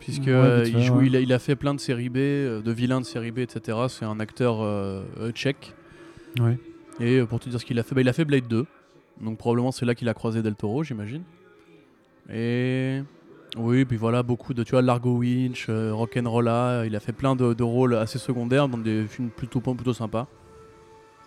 puisque 0.00 0.26
Ouais, 0.26 0.32
euh, 0.32 0.64
il, 0.66 0.82
joue, 0.82 0.96
ouais. 0.98 1.06
il, 1.06 1.16
a, 1.16 1.20
il 1.20 1.32
a 1.32 1.38
fait 1.38 1.56
plein 1.56 1.74
de 1.74 1.80
séries 1.80 2.08
B, 2.08 2.16
euh, 2.18 2.60
de 2.62 2.72
vilains 2.72 3.00
de 3.00 3.06
séries 3.06 3.30
B, 3.30 3.38
etc. 3.40 3.78
C'est 3.88 4.04
un 4.04 4.18
acteur 4.18 4.60
euh, 4.62 5.02
euh, 5.20 5.30
tchèque. 5.30 5.74
Ouais. 6.40 6.58
Et 7.00 7.18
euh, 7.20 7.26
pour 7.26 7.38
te 7.40 7.48
dire 7.48 7.60
ce 7.60 7.64
qu'il 7.64 7.78
a 7.78 7.82
fait, 7.82 7.94
bah, 7.94 8.00
il 8.00 8.08
a 8.08 8.12
fait 8.12 8.24
Blade 8.24 8.48
2. 8.48 8.66
Donc 9.20 9.38
probablement 9.38 9.72
c'est 9.72 9.86
là 9.86 9.94
qu'il 9.94 10.08
a 10.08 10.14
croisé 10.14 10.42
Del 10.42 10.54
Toro, 10.56 10.82
j'imagine. 10.82 11.22
Et 12.32 13.02
oui, 13.56 13.84
puis 13.84 13.96
voilà, 13.96 14.22
beaucoup 14.22 14.52
de, 14.52 14.62
tu 14.64 14.72
vois, 14.72 14.82
Largo 14.82 15.16
Winch, 15.18 15.66
euh, 15.68 15.92
Rock'n'Rolla, 15.94 16.84
il 16.86 16.94
a 16.96 17.00
fait 17.00 17.12
plein 17.12 17.36
de, 17.36 17.54
de 17.54 17.62
rôles 17.62 17.94
assez 17.94 18.18
secondaires 18.18 18.68
dans 18.68 18.78
des 18.78 19.06
films 19.06 19.30
plutôt, 19.30 19.60
plutôt 19.60 19.94
sympas. 19.94 20.26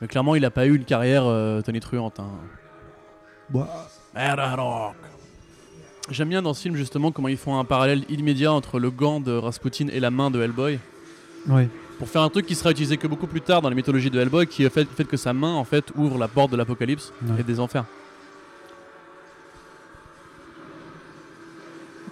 Mais 0.01 0.07
clairement, 0.07 0.35
il 0.35 0.45
a 0.45 0.51
pas 0.51 0.65
eu 0.67 0.75
une 0.75 0.83
carrière 0.85 1.23
euh. 1.25 1.61
Hein. 1.65 2.29
Bah. 3.51 3.67
J'aime 6.11 6.29
bien 6.29 6.41
dans 6.41 6.53
ce 6.53 6.61
film 6.61 6.75
justement 6.75 7.11
comment 7.11 7.27
ils 7.27 7.37
font 7.37 7.57
un 7.59 7.65
parallèle 7.65 8.03
immédiat 8.09 8.51
entre 8.51 8.79
le 8.79 8.89
gant 8.89 9.19
de 9.19 9.31
Rasputin 9.31 9.87
et 9.91 9.99
la 9.99 10.09
main 10.11 10.31
de 10.31 10.41
Hellboy 10.41 10.79
ouais. 11.47 11.69
pour 11.99 12.07
faire 12.07 12.21
un 12.23 12.29
truc 12.29 12.45
qui 12.47 12.55
sera 12.55 12.71
utilisé 12.71 12.97
que 12.97 13.07
beaucoup 13.07 13.27
plus 13.27 13.41
tard 13.41 13.61
dans 13.61 13.69
la 13.69 13.75
mythologie 13.75 14.09
de 14.09 14.19
Hellboy 14.19 14.47
qui 14.47 14.63
est 14.63 14.65
le 14.65 14.69
fait, 14.71 14.87
fait 14.89 15.03
que 15.05 15.17
sa 15.17 15.33
main 15.33 15.53
en 15.53 15.63
fait 15.63 15.85
ouvre 15.95 16.17
la 16.17 16.27
porte 16.27 16.51
de 16.51 16.57
l'apocalypse 16.57 17.13
Ouais. 17.27 17.41
et 17.41 17.43
des 17.43 17.59
enfers. 17.59 17.85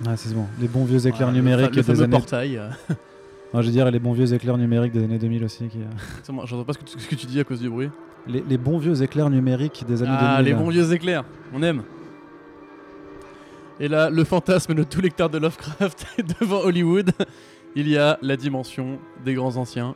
Ouais, 0.06 0.16
c'est 0.16 0.34
bon. 0.34 0.46
Les 0.60 0.68
bons 0.68 0.86
vieux 0.86 1.08
éclairs 1.08 1.30
Voilà, 1.30 1.34
numériques 1.42 1.76
le 1.76 1.82
des 1.82 2.02
années. 2.02 2.12
portail. 2.18 2.62
je 3.54 3.62
veux 3.62 3.72
dire 3.72 3.90
les 3.92 4.00
bons 4.00 4.14
vieux 4.14 4.34
éclairs 4.34 4.58
numériques 4.58 4.92
des 4.94 5.04
années 5.04 5.20
2000 5.20 5.44
aussi. 5.44 5.68
Qui... 5.68 5.80
euh, 5.82 5.86
J'entends 6.46 6.64
pas 6.66 6.74
ce 6.74 6.78
que, 6.80 6.84
tu, 6.86 7.00
ce 7.00 7.08
que 7.08 7.16
tu 7.16 7.26
dis 7.26 7.40
à 7.40 7.44
cause 7.44 7.60
du 7.62 7.70
bruit. 7.70 7.90
Les, 8.28 8.42
les 8.42 8.58
bons 8.58 8.78
vieux 8.78 9.02
éclairs 9.02 9.30
numériques 9.30 9.86
des 9.88 10.04
années 10.04 10.12
Ah, 10.18 10.38
2000. 10.38 10.46
les 10.46 10.52
là. 10.52 10.58
bons 10.58 10.70
vieux 10.70 10.94
éclairs, 10.94 11.24
on 11.54 11.64
aime. 11.64 11.84
Et 13.80 13.88
là, 13.88 14.10
le 14.10 14.24
fantasme 14.24 14.74
de 14.74 14.84
tout 14.84 15.02
lecteur 15.02 15.30
de 15.30 15.38
Lovecraft 15.38 16.06
est 16.18 16.24
devant 16.42 16.60
Hollywood. 16.62 17.12
Il 17.76 17.88
y 17.88 17.98
a 17.98 18.18
la 18.22 18.36
dimension 18.36 19.00
des 19.24 19.34
grands 19.36 19.56
anciens. 19.58 19.96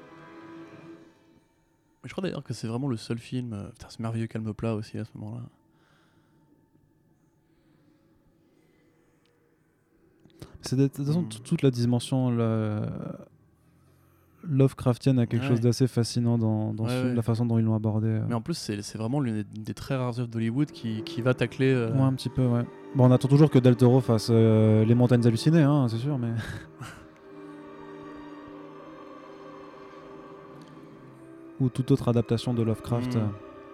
Je 2.04 2.12
crois 2.12 2.22
d'ailleurs 2.24 2.44
que 2.44 2.54
c'est 2.54 2.68
vraiment 2.68 2.88
le 2.88 2.98
seul 2.98 3.18
film. 3.18 3.54
euh, 3.54 3.70
Putain, 3.72 3.90
ce 3.90 4.02
merveilleux 4.02 4.28
calme 4.28 4.54
plat 4.54 4.76
aussi 4.76 4.98
à 4.98 5.04
ce 5.06 5.12
moment-là. 5.16 5.44
C'est 10.62 10.76
de, 10.76 10.84
de 10.84 10.88
toute 10.88 11.06
façon 11.08 11.22
Hmm. 11.24 11.30
toute 11.44 11.62
la 11.64 11.72
dimension 11.72 12.30
la... 12.30 12.88
Lovecraftienne 14.44 15.20
a 15.20 15.28
quelque 15.28 15.44
Ouais. 15.44 15.48
chose 15.50 15.62
d'assez 15.62 15.88
fascinant 15.88 16.38
dans, 16.38 16.74
dans 16.74 16.86
ce 16.86 16.90
Ouais, 16.92 16.96
film, 16.98 17.10
ouais. 17.10 17.16
la 17.16 17.22
façon 17.22 17.46
dont 17.46 17.60
ils 17.60 17.66
l'ont 17.66 17.76
abordé. 17.76 18.08
euh. 18.08 18.22
Mais 18.28 18.34
en 18.34 18.42
plus, 18.42 18.56
c'est 18.56 18.98
vraiment 18.98 19.20
l'une 19.20 19.44
des, 19.54 19.74
très 19.74 19.96
rares 19.96 20.20
œuvres 20.20 20.30
d'Hollywood 20.30 20.72
qui, 20.72 21.04
qui 21.04 21.22
va 21.22 21.34
tacler. 21.34 21.72
euh, 21.72 21.92
Ouais, 21.94 22.02
un 22.02 22.14
petit 22.14 22.30
peu, 22.30 22.46
ouais. 22.46 22.64
Bon, 22.96 23.08
on 23.08 23.12
attend 23.12 23.28
toujours 23.28 23.50
que 23.50 23.60
Del 23.60 23.76
Toro 23.76 24.00
fasse 24.02 24.30
euh, 24.32 24.84
Les 24.86 24.96
Montagnes 24.96 25.26
Hallucinées, 25.28 25.62
hein, 25.64 25.88
c'est 25.90 25.98
sûr, 25.98 26.18
mais. 26.18 26.32
Ou 31.60 31.70
toute 31.70 31.92
autre 31.92 32.08
adaptation 32.10 32.54
de 32.54 32.64
Lovecraft. 32.64 33.16
Mm. 33.16 33.20
euh. 33.20 33.26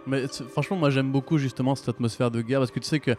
Mais 0.07 0.27
franchement, 0.50 0.77
moi 0.77 0.89
j'aime 0.89 1.12
beaucoup 1.12 1.38
justement 1.38 1.75
cette 1.75 1.89
atmosphère 1.89 2.31
de 2.31 2.41
guerre 2.41 2.59
parce 2.59 2.71
que 2.71 2.79
tu 2.79 2.88
sais 2.88 3.00
que 3.00 3.12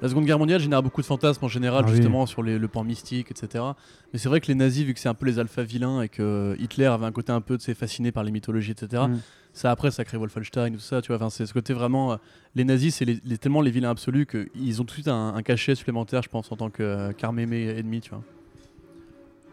la 0.00 0.08
Seconde 0.08 0.26
Guerre 0.26 0.38
mondiale 0.38 0.60
génère 0.60 0.82
beaucoup 0.82 1.00
de 1.00 1.06
fantasmes 1.06 1.44
en 1.44 1.48
général, 1.48 1.84
Ah 1.84 1.90
oui. 1.90 1.96
justement 1.96 2.24
sur 2.26 2.42
les- 2.42 2.58
le 2.58 2.68
pan 2.68 2.84
mystique, 2.84 3.30
etc. 3.32 3.64
Mais 4.12 4.18
c'est 4.18 4.28
vrai 4.28 4.40
que 4.40 4.46
les 4.46 4.54
nazis, 4.54 4.84
vu 4.84 4.94
que 4.94 5.00
c'est 5.00 5.08
un 5.08 5.14
peu 5.14 5.26
les 5.26 5.38
alpha 5.40 5.62
vilains 5.64 6.02
et 6.02 6.08
que 6.08 6.56
Hitler 6.60 6.84
avait 6.86 7.06
un 7.06 7.12
côté 7.12 7.32
un 7.32 7.40
peu 7.40 7.58
sais, 7.58 7.74
fasciné 7.74 8.12
par 8.12 8.22
les 8.22 8.30
mythologies, 8.30 8.70
etc. 8.72 9.04
Mm. 9.08 9.18
Ça 9.52 9.70
après, 9.72 9.90
ça 9.90 10.04
crée 10.04 10.16
Wolfenstein, 10.18 10.72
tout 10.74 10.78
ça, 10.78 11.02
tu 11.02 11.12
vois. 11.12 11.30
C'est 11.30 11.46
ce 11.46 11.52
côté 11.52 11.72
vraiment. 11.72 12.12
euh, 12.12 12.16
les 12.54 12.62
nazis, 12.64 12.94
c'est 12.94 13.04
les, 13.04 13.18
les- 13.24 13.38
tellement 13.38 13.60
les 13.60 13.72
vilains 13.72 13.90
absolus 13.90 14.26
qu'ils 14.26 14.80
ont 14.80 14.84
tout 14.84 14.88
de 14.88 14.90
suite 14.92 15.08
un, 15.08 15.34
un 15.34 15.42
cachet 15.42 15.74
supplémentaire, 15.74 16.22
je 16.22 16.28
pense, 16.28 16.52
en 16.52 16.56
tant 16.56 16.70
que 16.70 16.82
euh, 16.84 17.12
qu'armémé 17.12 17.64
ennemi, 17.76 18.00
tu 18.00 18.10
vois. 18.10 18.22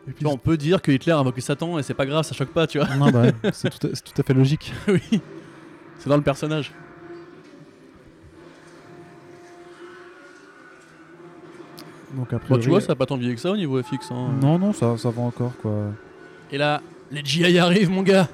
Et 0.08 0.12
puis, 0.12 0.20
Tu 0.20 0.24
vois, 0.26 0.34
on 0.34 0.38
peut 0.38 0.58
dire 0.58 0.84
que 0.84 0.92
Hitler 0.92 1.14
a 1.14 1.18
invoqué 1.18 1.42
Satan 1.42 1.80
et 1.80 1.84
c'est 1.84 1.96
pas 1.96 2.06
grave, 2.06 2.24
ça 2.24 2.36
choque 2.36 2.50
pas, 2.50 2.68
tu 2.68 2.78
vois. 2.78 2.96
non, 2.98 3.10
bah, 3.10 3.24
c'est 3.52 3.72
tout, 3.80 3.88
tout 3.88 4.22
à 4.22 4.24
fait 4.24 4.36
logique. 4.36 4.72
oui, 4.88 5.02
c'est 5.98 6.10
dans 6.10 6.18
le 6.18 6.22
personnage. 6.22 6.72
Donc, 12.16 12.34
Bon, 12.50 12.58
tu 12.58 12.70
vois, 12.70 12.82
ça 12.82 12.94
a 12.94 12.96
pas 12.96 13.06
tant 13.06 13.18
vieilli 13.18 13.36
que 13.36 13.42
ça 13.42 13.52
au 13.52 13.58
niveau 13.58 13.82
FX. 13.82 14.12
hein. 14.12 14.30
Non, 14.42 14.58
non, 14.58 14.72
ça, 14.74 14.98
ça 14.98 15.10
va 15.10 15.22
encore, 15.22 15.52
quoi. 15.62 15.74
Et 16.52 16.58
là, 16.58 16.82
les 17.12 17.24
GI 17.24 17.58
arrivent, 17.60 17.90
mon 17.90 18.04
gars. 18.04 18.28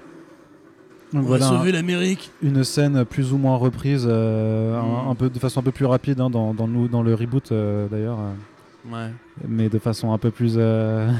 Donc 1.14 1.24
On 1.24 1.28
voilà 1.28 1.46
va 1.50 1.58
sauver 1.58 1.72
l'Amérique. 1.74 2.32
une 2.42 2.64
scène 2.64 3.04
plus 3.04 3.34
ou 3.34 3.38
moins 3.38 3.58
reprise, 3.58 4.06
euh, 4.10 4.80
un, 4.80 5.08
Mm. 5.08 5.10
un 5.10 5.16
peu, 5.16 5.30
de 5.30 5.40
façon 5.40 5.60
un 5.60 5.64
peu 5.64 5.72
plus 5.74 5.86
rapide 5.86 6.22
hein, 6.22 6.30
dans, 6.30 6.54
dans, 6.54 6.68
le, 6.68 6.88
dans 6.88 7.02
le 7.04 7.14
reboot 7.16 7.52
euh, 7.52 7.88
d'ailleurs, 7.90 8.18
Ouais. 8.90 9.10
mais 9.48 9.68
de 9.68 9.78
façon 9.78 10.14
un 10.14 10.18
peu 10.18 10.32
plus. 10.32 10.54
euh, 10.58 11.12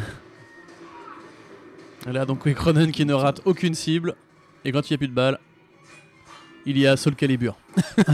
Et 2.08 2.12
là, 2.13 2.25
donc, 2.25 2.46
oui, 2.46 2.53
Cronen 2.53 2.91
qui 2.91 3.06
ne 3.06 3.13
rate 3.13 3.41
aucune 3.46 3.74
cible. 3.74 4.15
Et 4.63 4.72
quand 4.72 4.89
il 4.89 4.94
n'y 4.94 4.96
a 4.96 4.98
plus 4.98 5.08
de 5.10 5.13
balles, 5.13 5.39
il 6.65 6.77
y 6.77 6.88
a 6.88 6.96
Soul 6.96 7.15
Calibur. 7.15 7.58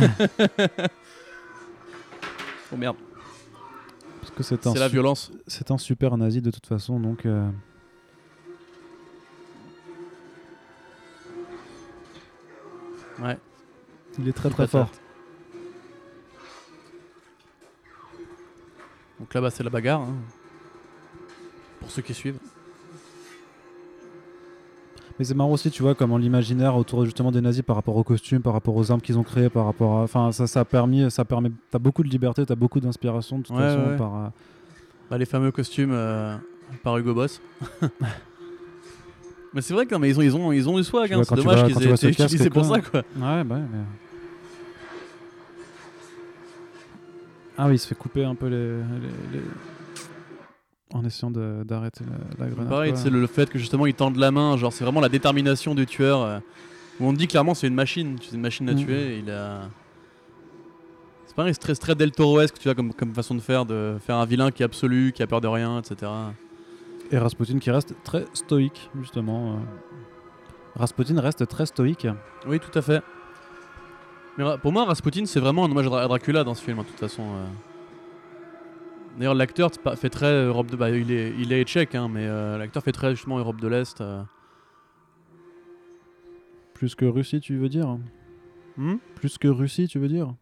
oh 2.73 2.77
merde, 2.77 2.95
que 4.37 4.43
c'est 4.43 4.67
un, 4.67 4.73
la 4.75 4.87
violence. 4.87 5.31
c'est 5.47 5.71
un 5.71 5.77
super 5.77 6.15
nazi 6.17 6.41
de 6.41 6.51
toute 6.51 6.67
façon, 6.67 6.99
donc. 6.99 7.25
euh, 7.25 7.49
Ouais. 13.19 13.37
il 14.19 14.27
est 14.27 14.33
très 14.33 14.49
Il 14.49 14.53
très 14.55 14.67
fort. 14.67 14.91
Donc 19.19 19.33
là-bas, 19.33 19.49
c'est 19.49 19.63
la 19.63 19.69
bagarre. 19.71 20.01
hein. 20.01 20.15
Pour 21.79 21.89
ceux 21.89 22.01
qui 22.03 22.13
suivent. 22.13 22.37
Mais 25.19 25.25
c'est 25.25 25.33
marrant 25.33 25.51
aussi, 25.51 25.71
tu 25.71 25.81
vois, 25.81 25.95
comment 25.95 26.17
l'imaginaire 26.17 26.75
autour 26.75 27.03
justement 27.03 27.31
des 27.31 27.41
nazis 27.41 27.63
par 27.63 27.75
rapport 27.75 27.95
aux 27.95 28.03
costumes, 28.03 28.41
par 28.41 28.53
rapport 28.53 28.75
aux 28.75 28.91
armes 28.91 29.01
qu'ils 29.01 29.17
ont 29.17 29.23
créées, 29.23 29.49
par 29.49 29.65
rapport 29.65 29.97
à. 29.99 30.03
Enfin, 30.03 30.31
ça, 30.31 30.45
ça 30.45 30.59
a 30.59 30.65
permis. 30.65 31.09
Ça 31.09 31.25
permet... 31.25 31.51
T'as 31.71 31.79
beaucoup 31.79 32.03
de 32.03 32.09
liberté, 32.09 32.45
t'as 32.45 32.53
beaucoup 32.55 32.79
d'inspiration 32.79 33.39
de 33.39 33.43
toute 33.43 33.55
Ouais, 33.55 33.61
façon. 33.63 33.89
ouais. 33.89 33.97
Par, 33.97 34.15
euh, 34.15 34.27
Bah, 35.09 35.17
les 35.17 35.25
fameux 35.25 35.51
costumes 35.51 35.91
euh, 35.91 36.35
par 36.83 36.97
Hugo 36.99 37.15
Boss. 37.15 37.41
mais 39.53 39.61
c'est 39.61 39.73
vrai 39.73 39.87
que 39.87 39.93
non, 39.95 39.99
mais 39.99 40.09
ils 40.09 40.19
ont, 40.19 40.21
ils 40.21 40.35
ont, 40.35 40.51
ils 40.51 40.69
ont 40.69 40.77
du 40.77 40.83
swag. 40.83 41.11
Hein. 41.13 41.21
C'est 41.23 41.35
dommage 41.35 41.63
qu'ils 41.65 41.83
aient 41.87 41.91
été 41.93 42.09
utilisés 42.09 42.49
pour 42.51 42.65
ça. 42.65 42.79
Quoi. 42.81 42.99
Ouais, 43.15 43.43
bah 43.43 43.55
ouais, 43.55 43.61
mais. 43.71 43.79
Ah 47.57 47.65
oui, 47.67 47.73
il 47.75 47.79
se 47.79 47.87
fait 47.87 47.95
couper 47.95 48.23
un 48.23 48.35
peu 48.35 48.47
les. 48.47 48.55
les- 48.77 49.39
les- 49.39 49.43
En 50.93 51.03
essayant 51.03 51.29
d'arrêter 51.31 52.03
la, 52.05 52.45
la 52.45 52.49
grenade. 52.51 52.69
Pareil, 52.69 52.93
c'est 52.95 53.09
le, 53.09 53.19
le 53.19 53.27
fait 53.27 53.49
que 53.49 53.59
justement 53.59 53.85
ils 53.85 53.93
tendent 53.93 54.15
la 54.17 54.31
main. 54.31 54.55
Genre, 54.57 54.71
c'est 54.71 54.83
vraiment 54.85 55.01
la 55.01 55.09
détermination 55.09 55.75
du 55.75 55.85
tueur. 55.85 56.21
euh, 56.21 56.39
où 56.99 57.05
on 57.07 57.13
te 57.13 57.17
dit 57.17 57.27
clairement 57.27 57.53
c'est 57.53 57.67
une 57.67 57.75
machine. 57.75 58.15
C'est 58.21 58.35
une 58.35 58.41
machine 58.41 58.69
à 58.69 58.73
Mm. 58.73 58.77
tuer. 58.77 59.15
et 59.15 59.19
il 59.19 59.29
a. 59.29 59.69
C'est 61.25 61.35
pareil, 61.35 61.53
c'est 61.53 61.59
très, 61.59 61.75
très 61.75 61.93
Del 61.95 62.11
Toroesque, 62.11 62.57
tu 62.57 62.63
vois, 62.69 62.73
comme, 62.75 62.93
comme 62.93 63.13
façon 63.13 63.35
de 63.35 63.41
faire, 63.41 63.65
de 63.65 63.97
faire 63.99 64.15
un 64.15 64.25
vilain 64.25 64.49
qui 64.49 64.63
est 64.63 64.65
absolu, 64.65 65.11
qui 65.13 65.21
a 65.21 65.27
peur 65.27 65.41
de 65.41 65.47
rien, 65.47 65.79
etc. 65.79 66.09
Et 67.11 67.17
Rasputin 67.17 67.59
qui 67.59 67.69
reste 67.69 67.93
très 68.03 68.25
stoïque, 68.33 68.89
justement. 68.99 69.53
euh. 69.53 69.57
Rasputin 70.77 71.19
reste 71.19 71.45
très 71.47 71.65
stoïque. 71.65 72.07
Oui, 72.47 72.59
tout 72.59 72.77
à 72.77 72.81
fait. 72.81 73.01
Mais 74.37 74.45
pour 74.61 74.71
moi, 74.71 74.85
Rasputin, 74.85 75.25
c'est 75.25 75.39
vraiment 75.39 75.65
un 75.65 75.71
hommage 75.71 75.87
à 75.87 76.07
Dracula 76.07 76.43
dans 76.43 76.53
ce 76.53 76.63
film, 76.63 76.79
hein, 76.79 76.83
de 76.83 76.87
toute 76.87 76.99
façon. 76.99 77.23
euh. 77.23 77.45
D'ailleurs, 79.17 79.33
l'acteur 79.33 79.71
fait 79.95 80.09
très 80.09 80.27
euh, 80.27 80.47
Europe 80.47 80.69
de. 80.69 80.75
Bah, 80.75 80.91
il 80.91 81.11
est, 81.11 81.33
il 81.39 81.51
est 81.51 81.63
tchèque, 81.63 81.95
hein, 81.95 82.07
mais 82.07 82.25
euh, 82.25 82.57
l'acteur 82.57 82.83
fait 82.83 82.91
très 82.91 83.11
justement 83.11 83.39
Europe 83.39 83.59
de 83.59 83.67
l'Est. 83.67 83.99
euh. 84.01 84.21
Plus 86.75 86.93
que 86.93 87.05
Russie, 87.05 87.39
tu 87.39 87.57
veux 87.57 87.69
dire? 87.69 87.97
Hmm? 88.77 88.97
Plus 89.15 89.39
que 89.39 89.47
Russie, 89.47 89.87
tu 89.87 89.97
veux 89.97 90.07
dire? 90.07 90.35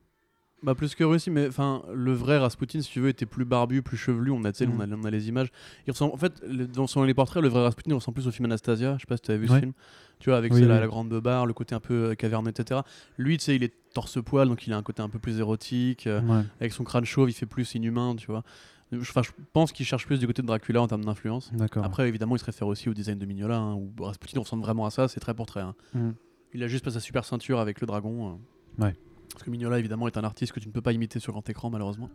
Bah 0.64 0.74
plus 0.74 0.96
que 0.96 1.04
Russie, 1.04 1.30
mais 1.30 1.48
enfin 1.48 1.84
le 1.94 2.14
vrai 2.14 2.38
Rasputin, 2.40 2.82
si 2.82 2.90
tu 2.90 3.00
veux, 3.00 3.10
était 3.10 3.26
plus 3.28 3.46
barbu, 3.46 3.82
plus 3.84 3.98
chevelu. 3.98 4.32
On 4.32 4.44
a, 4.46 4.52
on 4.66 4.80
a, 4.80 4.88
on 4.96 5.04
a 5.04 5.10
les 5.12 5.28
images. 5.28 5.50
Il 5.86 5.92
ressemble, 5.92 6.14
en 6.14 6.18
fait, 6.18 6.42
le- 6.48 6.66
dans 6.66 6.88
son 6.88 7.04
les 7.04 7.14
portraits, 7.14 7.44
le 7.44 7.50
vrai 7.50 7.62
Rasputin 7.62 7.92
il 7.92 7.94
ressemble 7.94 8.16
plus 8.16 8.28
au 8.28 8.32
film 8.32 8.46
Anastasia. 8.46 8.96
Je 8.98 9.02
sais 9.02 9.06
pas 9.08 9.18
si 9.18 9.24
tu 9.24 9.32
avais 9.32 9.40
vu 9.42 9.48
ce 9.48 9.60
film. 9.60 9.74
Tu 10.20 10.30
vois, 10.30 10.38
avec 10.40 10.54
Oui, 10.54 10.62
la, 10.62 10.88
grande 10.88 11.10
barre, 11.20 11.46
le 11.46 11.54
côté 11.54 11.76
un 11.76 11.80
peu 11.82 12.12
euh, 12.12 12.16
caverneux, 12.16 12.50
etc. 12.50 12.80
Lui, 13.18 13.38
tu 13.38 13.44
sais, 13.44 13.56
il 13.56 13.64
est 13.64 13.74
torse-poil, 13.94 14.48
donc 14.48 14.66
il 14.66 14.72
a 14.74 14.78
un 14.78 14.82
côté 14.82 15.02
un 15.04 15.10
peu 15.10 15.20
plus 15.20 15.40
érotique. 15.40 16.08
euh, 16.08 16.22
Ouais. 16.22 16.44
avec 16.62 16.72
son 16.74 16.84
crâne 16.86 17.06
chauve, 17.06 17.30
il 17.30 17.34
fait 17.34 17.46
plus 17.46 17.76
inhumain, 17.76 18.16
tu 18.16 18.28
vois. 18.28 18.44
Je, 18.92 18.98
enfin, 19.00 19.22
je 19.24 19.32
pense 19.52 19.72
qu'il 19.74 19.86
cherche 19.86 20.06
plus 20.08 20.20
du 20.20 20.26
côté 20.26 20.42
de 20.42 20.48
Dracula 20.48 20.82
en 20.82 20.88
termes 20.88 21.04
d'influence. 21.06 21.52
Après, 21.84 22.08
évidemment, 22.08 22.36
il 22.38 22.40
se 22.40 22.46
réfère 22.46 22.68
aussi 22.68 22.88
au 22.88 22.94
design 22.94 23.20
de 23.20 23.26
Mignola, 23.26 23.58
hein, 23.58 23.74
où 23.76 23.92
Rasputin 24.04 24.40
ressemble 24.40 24.64
vraiment 24.64 24.86
à 24.86 24.90
ça, 24.90 25.08
c'est 25.10 25.20
très 25.20 25.34
portrait. 25.34 25.62
hein. 25.62 25.76
Mhm. 25.94 26.16
Il 26.54 26.64
a 26.64 26.68
juste 26.70 26.86
pas 26.86 26.92
sa 26.92 27.02
super 27.02 27.26
ceinture 27.26 27.60
avec 27.60 27.82
le 27.82 27.88
dragon. 27.88 28.40
euh. 28.80 28.84
Ouais. 28.86 28.96
Parce 29.36 29.44
que 29.44 29.52
Mignola, 29.52 29.78
évidemment, 29.80 30.08
est 30.08 30.18
un 30.18 30.24
artiste 30.24 30.54
que 30.54 30.60
tu 30.62 30.68
ne 30.68 30.74
peux 30.74 30.82
pas 30.82 30.94
imiter 30.94 31.20
sur 31.20 31.34
grand 31.34 31.48
écran, 31.50 31.70
malheureusement. 31.70 32.10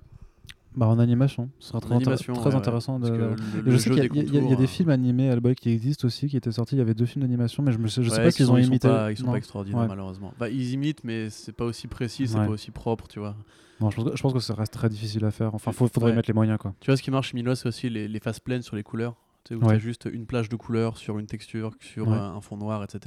Bah, 0.75 0.87
en 0.87 0.99
animation, 1.01 1.51
ce 1.59 1.69
sera 1.69 1.81
très, 1.81 1.91
intér- 1.97 2.03
animation, 2.07 2.33
très 2.33 2.45
ouais, 2.45 2.51
ouais. 2.51 2.55
intéressant. 2.57 2.99
De- 3.01 3.09
le- 3.11 3.35
le 3.63 3.73
je 3.73 3.77
sais 3.77 3.91
qu'il 3.91 3.99
y, 3.99 4.07
a- 4.07 4.09
des 4.09 4.21
y 4.21 4.49
y 4.51 4.55
a 4.55 4.59
hein. 4.59 4.67
films 4.67 4.91
animés 4.91 5.27
Hellboy 5.27 5.55
qui 5.57 5.69
existent 5.71 6.07
aussi, 6.07 6.29
qui 6.29 6.37
étaient 6.37 6.53
sortis. 6.53 6.77
Il 6.77 6.79
y 6.79 6.81
avait 6.83 6.95
deux 6.95 7.07
films 7.07 7.23
d'animation, 7.25 7.63
mais 7.63 7.73
je, 7.73 7.79
me 7.79 7.89
sais, 7.89 8.03
je 8.05 8.09
sais 8.09 8.19
Ouais, 8.19 8.25
pas 8.25 8.31
s'ils 8.31 8.51
ont 8.51 8.57
imité. 8.57 8.75
Ils 8.75 8.81
sont 8.81 8.89
pas, 8.89 9.11
ils 9.13 9.17
sont 9.19 9.27
Non. 9.27 9.33
pas 9.33 9.39
extraordinaires, 9.39 9.81
Ouais. 9.83 9.89
malheureusement. 9.89 10.33
Bah, 10.39 10.49
ils 10.49 10.73
imitent, 10.73 11.03
mais 11.05 11.29
c'est 11.29 11.53
pas 11.53 11.65
aussi 11.65 11.89
précis, 11.89 12.29
c'est 12.29 12.39
Ouais. 12.39 12.47
pas 12.47 12.53
aussi 12.53 12.71
propre, 12.71 13.09
tu 13.09 13.19
vois. 13.19 13.35
Non, 13.81 13.91
je, 13.91 13.97
pense 13.97 14.05
que, 14.11 14.17
je 14.17 14.23
pense 14.23 14.33
que 14.33 14.39
ça 14.41 14.55
reste 14.55 14.73
très 14.73 14.89
difficile 14.89 15.25
à 15.25 15.31
faire. 15.33 15.55
Enfin, 15.55 15.73
il 15.73 15.75
faudrait 15.75 16.05
Ouais. 16.07 16.13
y 16.13 16.17
mettre 16.17 16.29
les 16.31 16.35
moyens, 16.35 16.59
quoi. 16.59 16.73
Tu 16.81 16.87
vois, 16.91 16.97
ce 16.97 17.03
qui 17.03 17.11
marche 17.11 17.31
chez 17.31 17.35
Mignola, 17.37 17.57
c'est 17.57 17.67
aussi 17.69 17.91
les, 17.91 18.07
les 18.07 18.21
faces 18.21 18.39
pleines 18.41 18.63
sur 18.63 18.77
les 18.77 18.83
couleurs. 18.85 19.17
Tu 19.45 19.55
sais, 19.55 19.61
où 19.61 19.65
Ouais. 19.67 19.73
t'as 19.75 19.79
juste 19.79 20.09
une 20.13 20.27
plage 20.27 20.49
de 20.51 20.57
couleurs 20.57 20.99
sur 20.99 21.19
une 21.19 21.27
texture, 21.27 21.73
sur 21.81 22.07
Ouais. 22.09 22.15
euh, 22.17 22.21
un 22.31 22.41
fond 22.43 22.57
noir, 22.57 22.85
etc. 22.85 22.99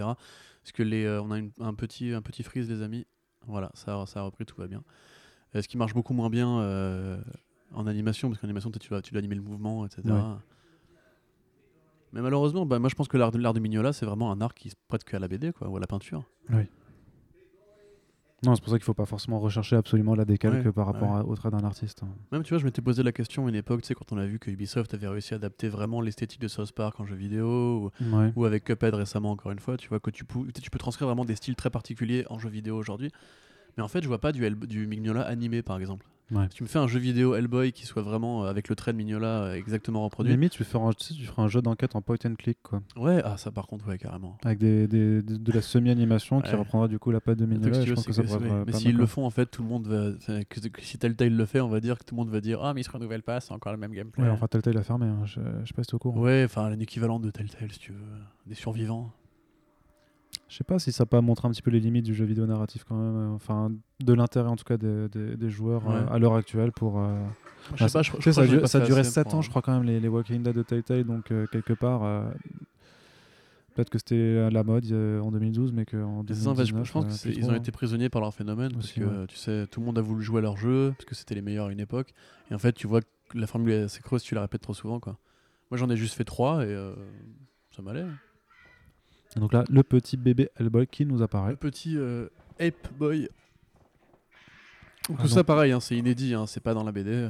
Parce 0.63 0.71
que 0.73 0.83
les, 0.83 1.05
euh, 1.05 1.21
on 1.21 1.31
a 1.31 1.37
une- 1.37 1.51
un, 1.61 1.73
petit, 1.75 2.11
un 2.11 2.21
petit 2.21 2.43
freeze, 2.43 2.69
les 2.69 2.81
amis. 2.81 3.05
Voilà, 3.47 3.71
ça, 3.73 4.01
a- 4.01 4.05
ça 4.05 4.19
a 4.19 4.23
repris, 4.23 4.45
tout 4.45 4.55
va 4.57 4.67
bien. 4.67 4.83
Euh, 5.55 5.61
ce 5.61 5.67
qui 5.67 5.77
marche 5.77 5.93
beaucoup 5.93 6.13
moins 6.13 6.29
bien 6.29 6.59
euh, 6.61 7.17
en 7.73 7.85
animation, 7.87 8.29
parce 8.29 8.39
qu'en 8.41 8.47
animation, 8.47 8.71
tu 8.71 8.89
dois, 8.89 9.01
tu 9.01 9.11
dois 9.11 9.19
animer 9.19 9.35
le 9.35 9.41
mouvement, 9.41 9.85
etc. 9.85 10.01
Ouais. 10.31 10.37
Mais 12.13 12.21
malheureusement, 12.21 12.65
bah, 12.65 12.77
moi 12.79 12.89
je 12.89 12.95
pense 12.95 13.07
que 13.07 13.17
l'art 13.17 13.31
de, 13.31 13.39
l'art 13.39 13.53
de 13.53 13.59
Mignola, 13.59 13.91
c'est 13.91 14.05
vraiment 14.05 14.31
un 14.31 14.39
art 14.41 14.53
qui 14.53 14.69
se 14.69 14.75
prête 14.87 15.03
qu'à 15.03 15.17
la 15.19 15.27
BD 15.27 15.51
quoi, 15.51 15.67
ou 15.67 15.77
à 15.77 15.79
la 15.79 15.87
peinture. 15.87 16.23
Non, 18.45 18.55
c'est 18.55 18.61
pour 18.61 18.71
ça 18.71 18.77
qu'il 18.77 18.83
faut 18.83 18.93
pas 18.93 19.05
forcément 19.05 19.39
rechercher 19.39 19.75
absolument 19.77 20.15
la 20.15 20.25
décalque 20.25 20.65
Ouais, 20.65 20.71
par 20.71 20.85
rapport 20.87 21.11
ouais. 21.13 21.19
à- 21.19 21.25
au 21.25 21.35
trait 21.35 21.49
d'un 21.49 21.63
artiste. 21.63 22.01
Même, 22.31 22.43
tu 22.43 22.49
vois, 22.49 22.59
je 22.59 22.65
m'étais 22.65 22.81
posé 22.81 23.01
la 23.03 23.11
question 23.11 23.45
à 23.45 23.49
une 23.49 23.55
époque, 23.55 23.81
tu 23.81 23.87
sais, 23.87 23.93
quand 23.95 24.11
on 24.11 24.17
a 24.17 24.25
vu 24.25 24.37
que 24.39 24.51
Ubisoft 24.51 24.93
avait 24.93 25.07
réussi 25.07 25.33
à 25.33 25.37
adapter 25.37 25.69
vraiment 25.69 26.01
l'esthétique 26.01 26.41
de 26.41 26.47
South 26.49 26.71
Park 26.73 26.99
en 26.99 27.05
jeu 27.05 27.15
vidéo, 27.15 27.91
ou, 28.01 28.15
Ouais. 28.17 28.33
ou 28.35 28.45
avec 28.45 28.65
Cuphead 28.65 28.93
récemment 28.95 29.31
encore 29.31 29.51
une 29.51 29.59
fois, 29.59 29.77
tu 29.77 29.87
vois 29.87 29.99
que 29.99 30.09
tu, 30.11 30.25
pou- 30.25 30.45
tu 30.51 30.69
peux 30.69 30.79
transcrire 30.79 31.07
vraiment 31.07 31.25
des 31.25 31.35
styles 31.35 31.55
très 31.55 31.69
particuliers 31.69 32.25
en 32.29 32.37
jeu 32.37 32.49
vidéo 32.49 32.75
aujourd'hui. 32.77 33.11
Mais 33.77 33.83
en 33.83 33.87
fait, 33.87 34.03
je 34.03 34.07
vois 34.07 34.19
pas 34.19 34.31
du 34.33 34.87
Mignola 34.87 35.21
animé 35.21 35.61
par 35.61 35.77
exemple. 35.79 36.05
Ouais. 36.33 36.45
Si 36.49 36.55
tu 36.57 36.63
me 36.63 36.67
fais 36.67 36.79
un 36.79 36.87
jeu 36.87 36.99
vidéo 36.99 37.35
Hellboy 37.35 37.71
qui 37.71 37.85
soit 37.85 38.01
vraiment 38.01 38.45
euh, 38.45 38.49
avec 38.49 38.69
le 38.69 38.75
trait 38.75 38.91
de 38.93 38.97
Mignola 38.97 39.43
euh, 39.43 39.53
exactement 39.55 40.03
reproduit. 40.03 40.31
Limite, 40.33 40.51
tu, 40.53 40.63
fais 40.63 40.77
un, 40.77 40.91
tu, 40.91 41.03
sais, 41.05 41.13
tu 41.13 41.23
feras 41.25 41.43
un 41.43 41.47
jeu 41.47 41.61
d'enquête 41.61 41.95
en 41.95 42.01
point 42.01 42.17
and 42.25 42.35
click, 42.35 42.57
quoi. 42.63 42.81
Ouais, 42.97 43.21
ah 43.23 43.37
ça 43.37 43.51
par 43.51 43.67
contre, 43.67 43.87
ouais, 43.87 43.97
carrément. 43.97 44.37
Avec 44.43 44.59
des, 44.59 44.87
des- 44.87 45.21
de, 45.21 45.37
de 45.37 45.51
la 45.51 45.61
semi-animation 45.61 46.41
qui 46.41 46.51
Ouais. 46.51 46.55
reprendra 46.57 46.87
du 46.87 46.99
coup 46.99 47.11
la 47.11 47.21
patte 47.21 47.37
de 47.37 47.45
Le 47.45 47.51
truc, 47.59 47.63
Mignola. 47.65 47.75
si 47.75 47.79
et 47.81 47.83
tu 47.83 47.85
Je 47.85 47.89
veux, 47.91 47.95
pense 47.95 48.03
c'est 48.05 48.09
que 48.09 48.15
ça 48.15 48.21
que- 48.23 48.27
pourrait 48.27 48.39
ouais, 48.49 48.59
être 48.61 48.65
Mais 48.65 48.71
pas 48.71 48.77
s'ils 48.79 48.87
mal, 48.89 48.95
le 48.97 49.03
quoi. 49.05 49.07
font, 49.07 49.25
en 49.25 49.29
fait, 49.29 49.45
tout 49.45 49.61
le 49.63 49.69
monde 49.69 49.87
va. 49.87 50.11
que- 50.49 50.67
que 50.67 50.81
si 50.81 50.97
Telltale 50.97 51.35
le 51.35 51.45
fait, 51.45 51.61
on 51.61 51.69
va 51.69 51.79
dire 51.79 51.97
que 51.99 52.03
tout 52.03 52.15
le 52.15 52.19
monde 52.19 52.29
va 52.29 52.41
dire 52.41 52.63
Ah, 52.63 52.73
mais 52.73 52.81
il 52.81 52.83
se 52.83 52.91
renouvelle 52.91 53.23
pas, 53.23 53.39
c'est 53.39 53.53
encore 53.53 53.71
le 53.71 53.77
même 53.77 53.93
gameplay. 53.93 54.23
Ouais, 54.23 54.29
enfin, 54.29 54.47
Telltale 54.47 54.77
a 54.77 54.83
fermé. 54.83 55.05
hein. 55.05 55.25
Je, 55.25 55.39
je 55.63 55.67
sais 55.67 55.73
pas 55.73 55.83
si 55.83 55.87
t'es 55.87 55.95
au 55.95 55.99
courant. 55.99 56.19
Ouais, 56.19 56.43
enfin, 56.45 56.65
un 56.65 56.79
équivalent 56.79 57.19
de 57.19 57.29
Telltale, 57.31 57.71
si 57.71 57.79
tu 57.79 57.91
veux. 57.91 57.97
Des 58.47 58.55
survivants. 58.55 59.11
Je 60.53 60.57
sais 60.59 60.63
pas 60.63 60.77
si 60.77 60.91
ça 60.91 61.07
peut 61.07 61.19
montrer 61.19 61.47
un 61.47 61.51
petit 61.51 61.63
peu 61.63 61.71
les 61.71 61.79
limites 61.79 62.05
du 62.05 62.13
jeu 62.13 62.25
vidéo 62.25 62.45
narratif 62.45 62.83
quand 62.83 62.93
même. 62.95 63.15
euh, 63.15 63.33
Enfin, 63.33 63.71
de 64.03 64.13
l'intérêt 64.13 64.49
en 64.49 64.55
tout 64.55 64.63
cas 64.65 64.77
des, 64.77 65.09
des- 65.09 65.35
des 65.35 65.49
joueurs 65.49 65.89
euh, 65.89 66.03
Ouais. 66.05 66.11
à 66.11 66.19
l'heure 66.19 66.35
actuelle 66.35 66.71
pour. 66.71 66.99
euh, 66.99 67.17
Je 67.75 67.83
bah, 67.83 67.89
pas, 67.91 68.01
je, 68.03 68.11
je 68.19 68.29
ça, 68.31 68.41
pas 68.59 68.67
ça 68.67 68.77
assez 68.83 69.03
7 69.03 69.23
pour, 69.23 69.33
ans, 69.35 69.41
je 69.41 69.49
crois, 69.49 69.63
quand 69.63 69.73
même, 69.73 69.81
les, 69.81 69.99
les 69.99 70.07
Walking 70.07 70.43
Dead 70.43 70.55
de 70.55 70.61
Telltale. 70.61 71.05
Donc, 71.05 71.31
euh, 71.31 71.47
quelque 71.51 71.73
part, 71.73 72.03
euh, 72.03 72.29
peut-être 73.73 73.89
que 73.89 73.97
c'était 73.97 74.43
à 74.45 74.51
la 74.51 74.63
mode 74.63 74.85
euh, 74.91 75.19
en 75.21 75.31
2012, 75.31 75.71
mais 75.71 75.85
qu'en 75.85 76.23
C'est 76.27 76.35
ça, 76.35 76.49
en 76.51 76.55
fait, 76.55 76.65
je, 76.65 76.73
2019. 76.73 76.85
je 76.87 76.91
pense 76.93 77.21
qu'ils 77.23 77.43
ont 77.45 77.47
trop, 77.47 77.55
été 77.55 77.71
prisonniers 77.71 78.09
par 78.09 78.21
leur 78.21 78.31
phénomène 78.35 78.75
Aussi, 78.77 78.99
parce 78.99 79.09
que 79.15 79.21
ouais. 79.21 79.27
tu 79.27 79.37
sais 79.37 79.65
tout 79.71 79.79
le 79.79 79.87
monde 79.87 79.97
a 79.97 80.01
voulu 80.01 80.23
jouer 80.23 80.37
à 80.37 80.41
leur 80.41 80.57
jeu 80.57 80.93
parce 80.95 81.05
que 81.05 81.15
c'était 81.15 81.33
les 81.33 81.41
meilleurs 81.41 81.67
à 81.67 81.71
une 81.71 81.79
époque 81.79 82.13
et 82.51 82.53
en 82.53 82.59
fait 82.59 82.73
tu 82.73 82.85
vois 82.85 83.01
que 83.01 83.07
la 83.39 83.47
formule 83.47 83.71
est 83.73 83.81
assez 83.83 84.01
creuse 84.03 84.21
tu 84.21 84.35
la 84.35 84.41
répètes 84.41 84.61
trop 84.61 84.75
souvent 84.75 84.99
quoi. 84.99 85.17
Moi 85.71 85.77
j'en 85.79 85.89
ai 85.89 85.95
juste 85.97 86.13
fait 86.13 86.23
trois 86.25 86.63
et 86.63 86.93
ça 87.75 87.81
m'allait. 87.81 88.05
Donc 89.37 89.53
là, 89.53 89.63
le 89.69 89.83
petit 89.83 90.15
bébé 90.17 90.49
Hellboy 90.59 90.87
qui 90.87 91.05
nous 91.05 91.21
apparaît. 91.21 91.51
Le 91.51 91.57
petit 91.57 91.97
euh, 91.97 92.27
Ape 92.59 92.93
Boy. 92.97 93.29
Donc, 95.09 95.17
Ah 95.19 95.23
tout 95.23 95.29
non. 95.29 95.35
ça 95.35 95.43
pareil, 95.43 95.71
hein, 95.71 95.79
c'est 95.79 95.97
inédit, 95.97 96.33
hein, 96.33 96.45
c'est 96.45 96.61
pas 96.61 96.73
dans 96.73 96.83
la 96.83 96.91
BD. 96.91 97.29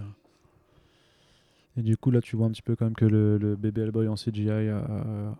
Et 1.78 1.82
du 1.82 1.98
coup, 1.98 2.12
là, 2.12 2.22
tu 2.22 2.36
vois 2.36 2.46
un 2.48 2.52
petit 2.52 2.62
peu 2.62 2.76
quand 2.76 2.86
même 2.86 2.96
que 2.96 3.06
le, 3.06 3.38
le 3.38 3.56
bébé 3.56 3.82
Hellboy 3.82 4.08
en 4.08 4.16
CGI 4.16 4.50
a 4.70 5.36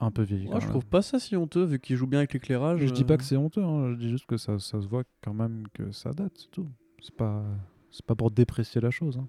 un 0.00 0.10
peu 0.10 0.22
vieilli. 0.22 0.46
Moi 0.46 0.60
je 0.60 0.68
trouve 0.68 0.86
pas 0.86 1.02
ça 1.02 1.18
si 1.18 1.34
honteux 1.34 1.64
vu 1.64 1.80
qu'il 1.80 1.96
joue 1.96 2.06
bien 2.06 2.20
avec 2.20 2.32
l'éclairage. 2.32 2.80
Je 2.80 2.92
dis 2.92 3.02
euh. 3.02 3.06
pas 3.06 3.16
que 3.16 3.24
c'est 3.24 3.36
honteux, 3.36 3.64
hein, 3.64 3.90
je 3.92 3.96
dis 3.96 4.10
juste 4.10 4.26
que 4.26 4.36
ça, 4.36 4.58
ça 4.58 4.80
se 4.80 4.86
voit 4.86 5.02
quand 5.22 5.34
même 5.34 5.64
que 5.72 5.90
ça 5.90 6.10
date, 6.12 6.32
c'est 6.36 6.50
tout. 6.50 6.68
C'est 7.00 7.14
pas, 7.14 7.42
c'est 7.90 8.04
pas 8.04 8.14
pour 8.14 8.30
déprécier 8.30 8.80
la 8.80 8.90
chose. 8.90 9.18
hein. 9.18 9.28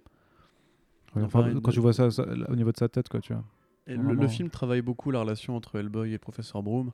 Enfin, 1.16 1.54
quand 1.64 1.72
tu 1.72 1.80
vois 1.80 1.94
ça, 1.94 2.12
ça- 2.12 2.26
au 2.50 2.56
niveau 2.56 2.72
de 2.72 2.78
sa 2.78 2.88
tête, 2.88 3.10
quoi, 3.10 3.20
tu 3.20 3.34
vois. 3.34 3.44
Et 3.90 3.96
le, 3.98 4.28
film 4.28 4.50
travaille 4.50 4.82
beaucoup 4.82 5.12
la 5.12 5.20
relation 5.20 5.56
entre 5.56 5.78
Hellboy 5.80 6.10
et 6.10 6.14
le 6.14 6.20
professeur 6.20 6.64
Broom, 6.64 6.92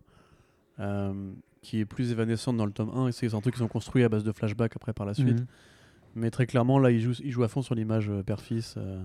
euh, 0.79 1.31
qui 1.61 1.79
est 1.79 1.85
plus 1.85 2.11
évanescente 2.11 2.57
dans 2.57 2.65
le 2.65 2.71
tome 2.71 2.89
1. 2.95 3.07
Et 3.09 3.11
c'est 3.11 3.33
un 3.33 3.41
truc 3.41 3.55
qu'ils 3.55 3.63
ont 3.63 3.67
construit 3.67 4.03
à 4.03 4.09
base 4.09 4.23
de 4.23 4.31
flashbacks 4.31 4.75
après 4.75 4.93
par 4.93 5.05
la 5.05 5.13
suite. 5.13 5.39
Mhm. 5.41 5.45
Mais 6.15 6.31
très 6.31 6.45
clairement, 6.47 6.79
là, 6.79 6.91
ils 6.91 7.01
jouent, 7.01 7.21
ils 7.23 7.31
jouent 7.31 7.43
à 7.43 7.47
fond 7.49 7.61
sur 7.61 7.75
l'image 7.75 8.09
euh, 8.09 8.23
père-fils. 8.23 8.75
euh, 8.77 9.03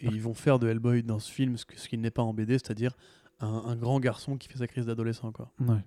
et 0.00 0.06
ils 0.06 0.20
vont 0.22 0.34
faire 0.34 0.58
de 0.58 0.68
Hellboy 0.68 1.02
dans 1.02 1.18
ce 1.18 1.30
film 1.30 1.56
ce, 1.56 1.64
que- 1.64 1.78
ce 1.78 1.88
qui 1.88 1.98
n'est 1.98 2.10
pas 2.12 2.22
en 2.22 2.32
BD, 2.34 2.52
c'est-à-dire 2.54 2.96
un, 3.40 3.48
un 3.66 3.76
grand 3.76 3.98
garçon 4.00 4.36
qui 4.36 4.48
fait 4.48 4.58
sa 4.58 4.66
crise 4.68 4.86
d'adolescent. 4.86 5.32
quoi. 5.32 5.50
Ouais. 5.60 5.84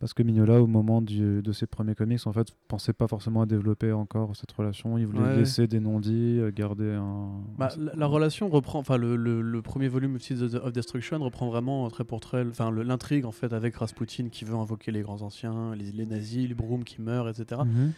Parce 0.00 0.14
que 0.14 0.22
Mignola, 0.22 0.62
au 0.62 0.66
moment 0.66 1.02
du- 1.02 1.42
de 1.42 1.52
ses 1.52 1.66
premiers 1.66 1.94
comics, 1.94 2.26
en 2.26 2.32
fait, 2.32 2.48
pensait 2.68 2.94
pas 2.94 3.06
forcément 3.06 3.42
à 3.42 3.46
développer 3.46 3.92
encore 3.92 4.34
cette 4.34 4.50
relation. 4.50 4.96
Il 4.96 5.06
voulait 5.06 5.20
Ouais. 5.20 5.36
laisser 5.36 5.66
des 5.66 5.78
non-dits, 5.78 6.38
euh, 6.40 6.50
garder 6.50 6.92
un. 6.94 7.32
Bah, 7.58 7.68
un- 7.76 7.84
la, 7.84 7.94
la 7.94 8.06
relation 8.06 8.48
reprend, 8.48 8.78
enfin 8.78 8.96
le, 8.96 9.14
le- 9.14 9.42
le 9.42 9.60
premier 9.62 9.88
volume 9.88 10.16
of, 10.16 10.30
of 10.54 10.72
Destruction 10.72 11.18
reprend 11.18 11.48
vraiment 11.50 11.84
euh, 11.84 11.90
très 11.90 12.04
pour 12.04 12.20
très, 12.20 12.46
enfin 12.46 12.70
l'intrigue 12.70 13.26
en 13.26 13.30
fait 13.30 13.52
avec 13.52 13.76
Rasputin 13.76 14.30
qui 14.30 14.46
veut 14.46 14.54
invoquer 14.56 14.90
les 14.90 15.02
grands 15.02 15.20
anciens, 15.20 15.74
les, 15.74 15.92
les 15.92 16.06
nazis, 16.06 16.48
les 16.48 16.54
Broom 16.54 16.82
qui 16.84 17.02
meurent, 17.02 17.28
etc. 17.28 17.60
Mhm. 17.66 17.92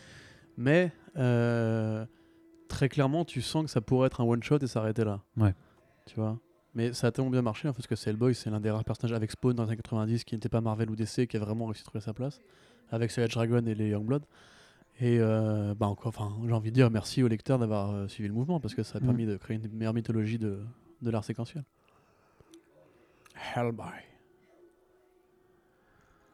Mais 0.56 0.90
euh, 1.16 2.04
très 2.68 2.88
clairement, 2.88 3.25
tu 3.25 3.40
sens 3.42 3.64
que 3.66 3.71
ça 3.71 3.80
pourrait 3.80 4.09
être 4.09 4.21
un 4.21 4.25
one 4.25 4.42
shot 4.42 4.59
et 4.59 4.66
s'arrêter 4.66 5.04
là. 5.04 5.21
Ouais. 5.37 5.54
Tu 6.06 6.16
vois? 6.16 6.38
Mais 6.74 6.92
ça 6.94 7.08
a 7.08 7.12
tellement 7.12 7.30
bien 7.30 7.42
marché 7.42 7.68
en 7.68 7.72
fait, 7.72 7.78
parce 7.78 7.86
que 7.86 7.96
c'est 7.96 8.10
Hellboy, 8.10 8.34
c'est 8.34 8.48
l'un 8.50 8.60
des 8.60 8.70
rares 8.70 8.84
personnages 8.84 9.14
avec 9.14 9.30
Spawn 9.30 9.54
dans 9.54 9.64
les 9.64 9.68
années 9.70 9.76
90 9.76 10.24
qui 10.24 10.34
n'était 10.34 10.48
pas 10.48 10.60
Marvel 10.62 10.88
ou 10.90 10.96
DC, 10.96 11.26
qui 11.26 11.36
a 11.36 11.40
vraiment 11.40 11.66
réussi 11.66 11.82
à 11.82 11.84
trouver 11.84 12.00
sa 12.00 12.14
place 12.14 12.40
avec 12.90 13.10
Savage 13.10 13.34
Dragon 13.34 13.64
et 13.66 13.74
les 13.74 13.90
Youngblood. 13.90 14.22
Et 15.00 15.18
euh, 15.20 15.74
bah 15.74 15.86
encore, 15.86 16.08
enfin, 16.08 16.32
j'ai 16.46 16.52
envie 16.52 16.70
de 16.70 16.74
dire 16.74 16.90
merci 16.90 17.22
aux 17.22 17.28
lecteurs 17.28 17.58
d'avoir 17.58 17.90
euh, 17.92 18.08
suivi 18.08 18.28
le 18.28 18.34
mouvement 18.34 18.60
parce 18.60 18.74
que 18.74 18.82
ça 18.82 18.98
a 18.98 19.00
Mm. 19.00 19.04
permis 19.04 19.26
de 19.26 19.36
créer 19.36 19.56
une 19.56 19.68
meilleure 19.72 19.94
mythologie 19.94 20.38
de, 20.38 20.60
de 21.00 21.10
l'art 21.10 21.24
séquentiel. 21.24 21.64
Hellboy. 23.54 23.86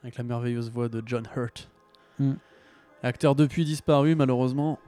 Avec 0.03 0.17
la 0.17 0.25
merveilleuse 0.25 0.71
voix 0.71 0.89
de 0.89 1.03
John 1.05 1.27
Hurt. 1.37 1.69
Mm. 2.19 2.33
Acteur 3.03 3.35
depuis 3.35 3.65
disparu, 3.65 4.15
malheureusement. 4.15 4.79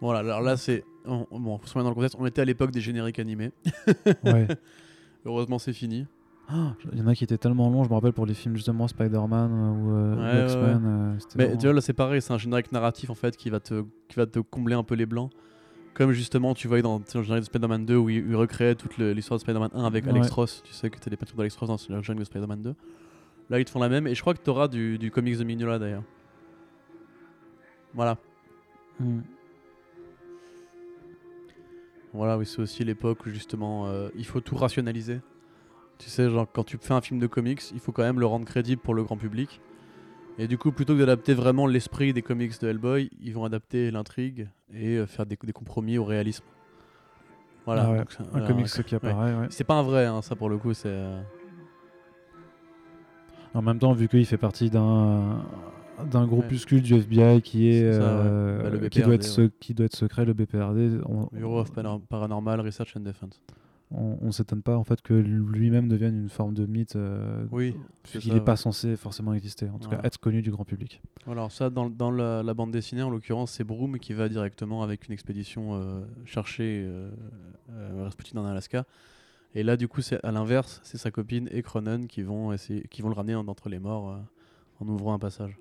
Voilà, 0.00 0.20
alors 0.20 0.42
là, 0.42 0.56
c'est. 0.56 0.84
On- 1.06 1.26
on- 1.30 1.40
Bon, 1.40 1.58
faut 1.58 1.66
se 1.66 1.74
remettre 1.74 1.84
dans 1.84 1.90
le 1.90 1.94
contexte. 1.94 2.16
On 2.18 2.26
était 2.26 2.40
à 2.42 2.44
l'époque 2.44 2.70
des 2.70 2.80
génériques 2.80 3.18
animés. 3.18 3.50
Ouais. 4.24 4.46
Heureusement, 5.24 5.58
c'est 5.58 5.72
fini. 5.72 6.06
Ah, 6.48 6.74
Il 6.92 6.98
y 6.98 7.02
en 7.02 7.08
a 7.08 7.14
qui 7.16 7.24
étaient 7.24 7.38
tellement 7.38 7.68
longs, 7.70 7.82
je 7.82 7.88
me 7.88 7.94
rappelle 7.94 8.12
pour 8.12 8.24
les 8.26 8.34
films 8.34 8.54
justement 8.54 8.86
Spider-Man 8.86 9.50
euh, 9.52 9.70
ou 9.72 9.90
euh, 9.90 10.14
Ouais, 10.14 10.22
ou 10.22 10.36
ouais, 10.36 10.44
X-Men. 10.44 10.82
euh, 10.86 11.14
Mais 11.36 11.44
vraiment- 11.46 11.58
tu 11.58 11.66
vois, 11.66 11.74
là, 11.74 11.80
c'est 11.80 11.92
pareil. 11.92 12.22
C'est 12.22 12.32
un 12.32 12.38
générique 12.38 12.70
narratif, 12.70 13.10
en 13.10 13.14
fait, 13.16 13.36
qui 13.36 13.50
va 13.50 13.58
te, 13.58 13.82
qui 14.08 14.14
va 14.16 14.26
te 14.26 14.38
combler 14.38 14.74
un 14.76 14.84
peu 14.84 14.94
les 14.94 15.06
blancs. 15.06 15.32
Comme 15.94 16.12
justement, 16.12 16.54
tu 16.54 16.68
voyais 16.68 16.82
dans 16.82 16.98
le 17.14 17.22
générique 17.22 17.40
de 17.44 17.46
Spider-Man 17.46 17.86
2 17.86 17.96
où 17.96 18.10
il, 18.10 18.18
il 18.28 18.36
recréait 18.36 18.74
toute 18.76 18.96
l'histoire 18.98 19.38
de 19.38 19.42
Spider-Man 19.42 19.70
1 19.74 19.84
avec 19.86 20.04
Ouais. 20.04 20.10
Alex 20.12 20.30
Ross. 20.30 20.62
Tu 20.64 20.72
sais 20.72 20.88
que 20.90 20.98
t'as 21.00 21.10
des 21.10 21.16
peintures 21.16 21.36
d'Alex 21.36 21.56
Ross 21.56 21.68
dans 21.88 21.96
le 21.96 22.02
générique 22.02 22.20
de 22.20 22.24
Spider-Man 22.24 22.60
2. 22.62 22.74
Là, 23.50 23.58
ils 23.58 23.64
te 23.64 23.70
font 23.70 23.80
la 23.80 23.88
même. 23.88 24.06
Et 24.06 24.14
je 24.14 24.20
crois 24.20 24.34
que 24.34 24.40
t'auras 24.40 24.68
du, 24.68 24.98
du 24.98 25.10
comics 25.10 25.38
de 25.38 25.42
Mignola 25.44 25.78
d'ailleurs. 25.80 26.02
Voilà. 27.94 28.18
Mm. 29.00 29.20
Voilà, 32.12 32.38
oui, 32.38 32.46
c'est 32.46 32.60
aussi 32.60 32.84
l'époque 32.84 33.26
où 33.26 33.30
justement 33.30 33.86
euh, 33.86 34.08
il 34.16 34.24
faut 34.24 34.40
tout 34.40 34.56
rationaliser. 34.56 35.20
Tu 35.98 36.08
sais, 36.10 36.28
genre 36.30 36.46
quand 36.50 36.64
tu 36.64 36.78
fais 36.80 36.94
un 36.94 37.00
film 37.00 37.18
de 37.20 37.26
comics, 37.26 37.62
il 37.72 37.80
faut 37.80 37.92
quand 37.92 38.02
même 38.02 38.20
le 38.20 38.26
rendre 38.26 38.44
crédible 38.46 38.80
pour 38.82 38.94
le 38.94 39.02
grand 39.04 39.16
public. 39.16 39.60
Et 40.38 40.46
du 40.48 40.58
coup, 40.58 40.70
plutôt 40.72 40.92
que 40.94 40.98
d'adapter 41.00 41.32
vraiment 41.34 41.66
l'esprit 41.66 42.12
des 42.12 42.20
comics 42.22 42.60
de 42.60 42.68
Hellboy, 42.68 43.08
ils 43.20 43.32
vont 43.32 43.44
adapter 43.44 43.90
l'intrigue 43.90 44.48
et 44.72 44.96
euh, 44.96 45.06
faire 45.06 45.24
des, 45.24 45.38
des 45.42 45.52
compromis 45.52 45.96
au 45.96 46.04
réalisme. 46.04 46.44
Voilà. 47.64 47.84
Ah 47.86 47.90
ouais, 47.92 47.98
donc 47.98 48.12
c'est- 48.12 48.22
Un 48.22 48.26
voilà, 48.30 48.46
comics 48.46 48.66
qui 48.84 48.94
apparaît, 48.94 49.34
ouais. 49.34 49.46
C'est 49.50 49.64
pas 49.64 49.74
un 49.74 49.82
vrai, 49.82 50.04
hein, 50.06 50.20
ça 50.22 50.36
pour 50.36 50.48
le 50.50 50.58
coup, 50.58 50.74
c'est. 50.74 50.88
euh, 50.88 51.20
En 53.54 53.62
même 53.62 53.78
temps, 53.78 53.92
vu 53.94 54.08
qu'il 54.08 54.26
fait 54.26 54.36
partie 54.36 54.68
d'un 54.68 55.42
d'un 56.04 56.26
groupuscule 56.26 56.82
du 56.82 56.94
FBI 56.94 57.42
qui 57.42 57.68
est, 57.68 57.92
C'est 57.92 57.98
ça, 57.98 58.16
ouais. 58.16 58.22
euh, 58.26 58.62
Bah, 58.62 58.70
le 58.70 58.88
qui 58.88 59.00
doit 59.02 59.14
être 59.14 59.22
BPRD, 59.22 59.32
se- 59.50 59.50
qui 59.60 59.74
doit 59.74 59.86
être 59.86 59.96
secret 59.96 60.24
le 60.24 60.34
BPRD 60.34 61.00
on, 61.06 61.28
Bureau 61.32 61.60
of 61.60 61.72
Paranormal 62.08 62.60
Research 62.60 62.94
and 62.96 63.00
Defense. 63.00 63.40
on, 63.90 64.18
on 64.20 64.32
s'étonne 64.32 64.62
pas 64.62 64.76
en 64.76 64.84
fait 64.84 65.00
que 65.00 65.14
lui-même 65.14 65.88
devienne 65.88 66.18
une 66.18 66.28
forme 66.28 66.54
de 66.54 66.66
mythe 66.66 66.96
euh, 66.96 67.44
Oui, 67.50 67.74
c'est 68.04 68.18
qu'il 68.18 68.30
ça, 68.32 68.38
n'est 68.38 68.44
pas 68.44 68.56
censé 68.56 68.96
forcément 68.96 69.32
exister 69.32 69.68
en 69.70 69.78
tout 69.78 69.88
cas 69.88 70.00
être 70.04 70.18
connu 70.18 70.42
du 70.42 70.50
grand 70.50 70.64
public 70.64 71.00
alors 71.28 71.50
ça, 71.50 71.70
dans, 71.70 71.88
dans 71.90 72.10
la, 72.12 72.42
la 72.44 72.54
bande 72.54 72.70
dessinée, 72.70 73.02
en 73.02 73.10
l'occurrence, 73.10 73.50
c'est 73.52 73.64
Broom 73.64 73.98
qui 73.98 74.12
va 74.12 74.28
directement 74.28 74.82
avec 74.84 75.08
une 75.08 75.12
expédition 75.12 75.74
euh, 75.74 76.00
chercher 76.24 76.84
euh, 76.86 77.10
euh, 77.72 78.02
Rasputin 78.04 78.38
en 78.40 78.44
Alaska. 78.44 78.84
Et 79.56 79.62
là, 79.64 79.76
du 79.76 79.88
coup, 79.88 80.02
c'est 80.02 80.22
à 80.24 80.30
l'inverse, 80.30 80.80
c'est 80.84 80.98
sa 80.98 81.10
copine 81.10 81.48
et 81.50 81.62
Cronen 81.62 82.06
qui 82.06 82.22
vont, 82.22 82.52
essayer, 82.52 82.82
qui 82.90 83.02
vont 83.02 83.08
le 83.08 83.14
ramener 83.16 83.32
d'entre 83.42 83.68
les 83.68 83.78
morts 83.80 84.16
en 84.80 84.86
ouvrant 84.86 85.14
un 85.14 85.18
passage. 85.18 85.58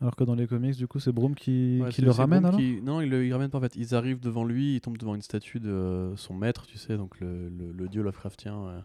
Alors 0.00 0.16
que 0.16 0.24
dans 0.24 0.34
les 0.34 0.46
comics 0.46 0.76
du 0.76 0.86
coup 0.88 0.98
c'est 0.98 1.12
Broom 1.12 1.34
qui, 1.34 1.80
Ouais, 1.82 1.88
qui 1.90 1.96
c'est- 1.96 2.02
le 2.02 2.10
ramène 2.10 2.40
Broom 2.42 2.54
alors 2.54 2.60
qui- 2.60 2.82
Non, 2.82 3.00
ils 3.00 3.08
le 3.08 3.24
ils 3.26 3.32
ramènent 3.32 3.50
pas 3.50 3.58
en 3.58 3.60
fait. 3.60 3.76
Ils 3.76 3.94
arrivent 3.94 4.20
devant 4.20 4.44
lui, 4.44 4.76
ils 4.76 4.80
tombent 4.80 4.98
devant 4.98 5.14
une 5.14 5.22
statue 5.22 5.60
de 5.60 6.12
son 6.16 6.34
maître, 6.34 6.66
tu 6.66 6.78
sais, 6.78 6.96
donc 6.96 7.18
le, 7.20 7.48
le- 7.48 7.72
le 7.72 7.88
dieu 7.88 8.02
Lovecraftien. 8.02 8.56
euh. 8.66 8.80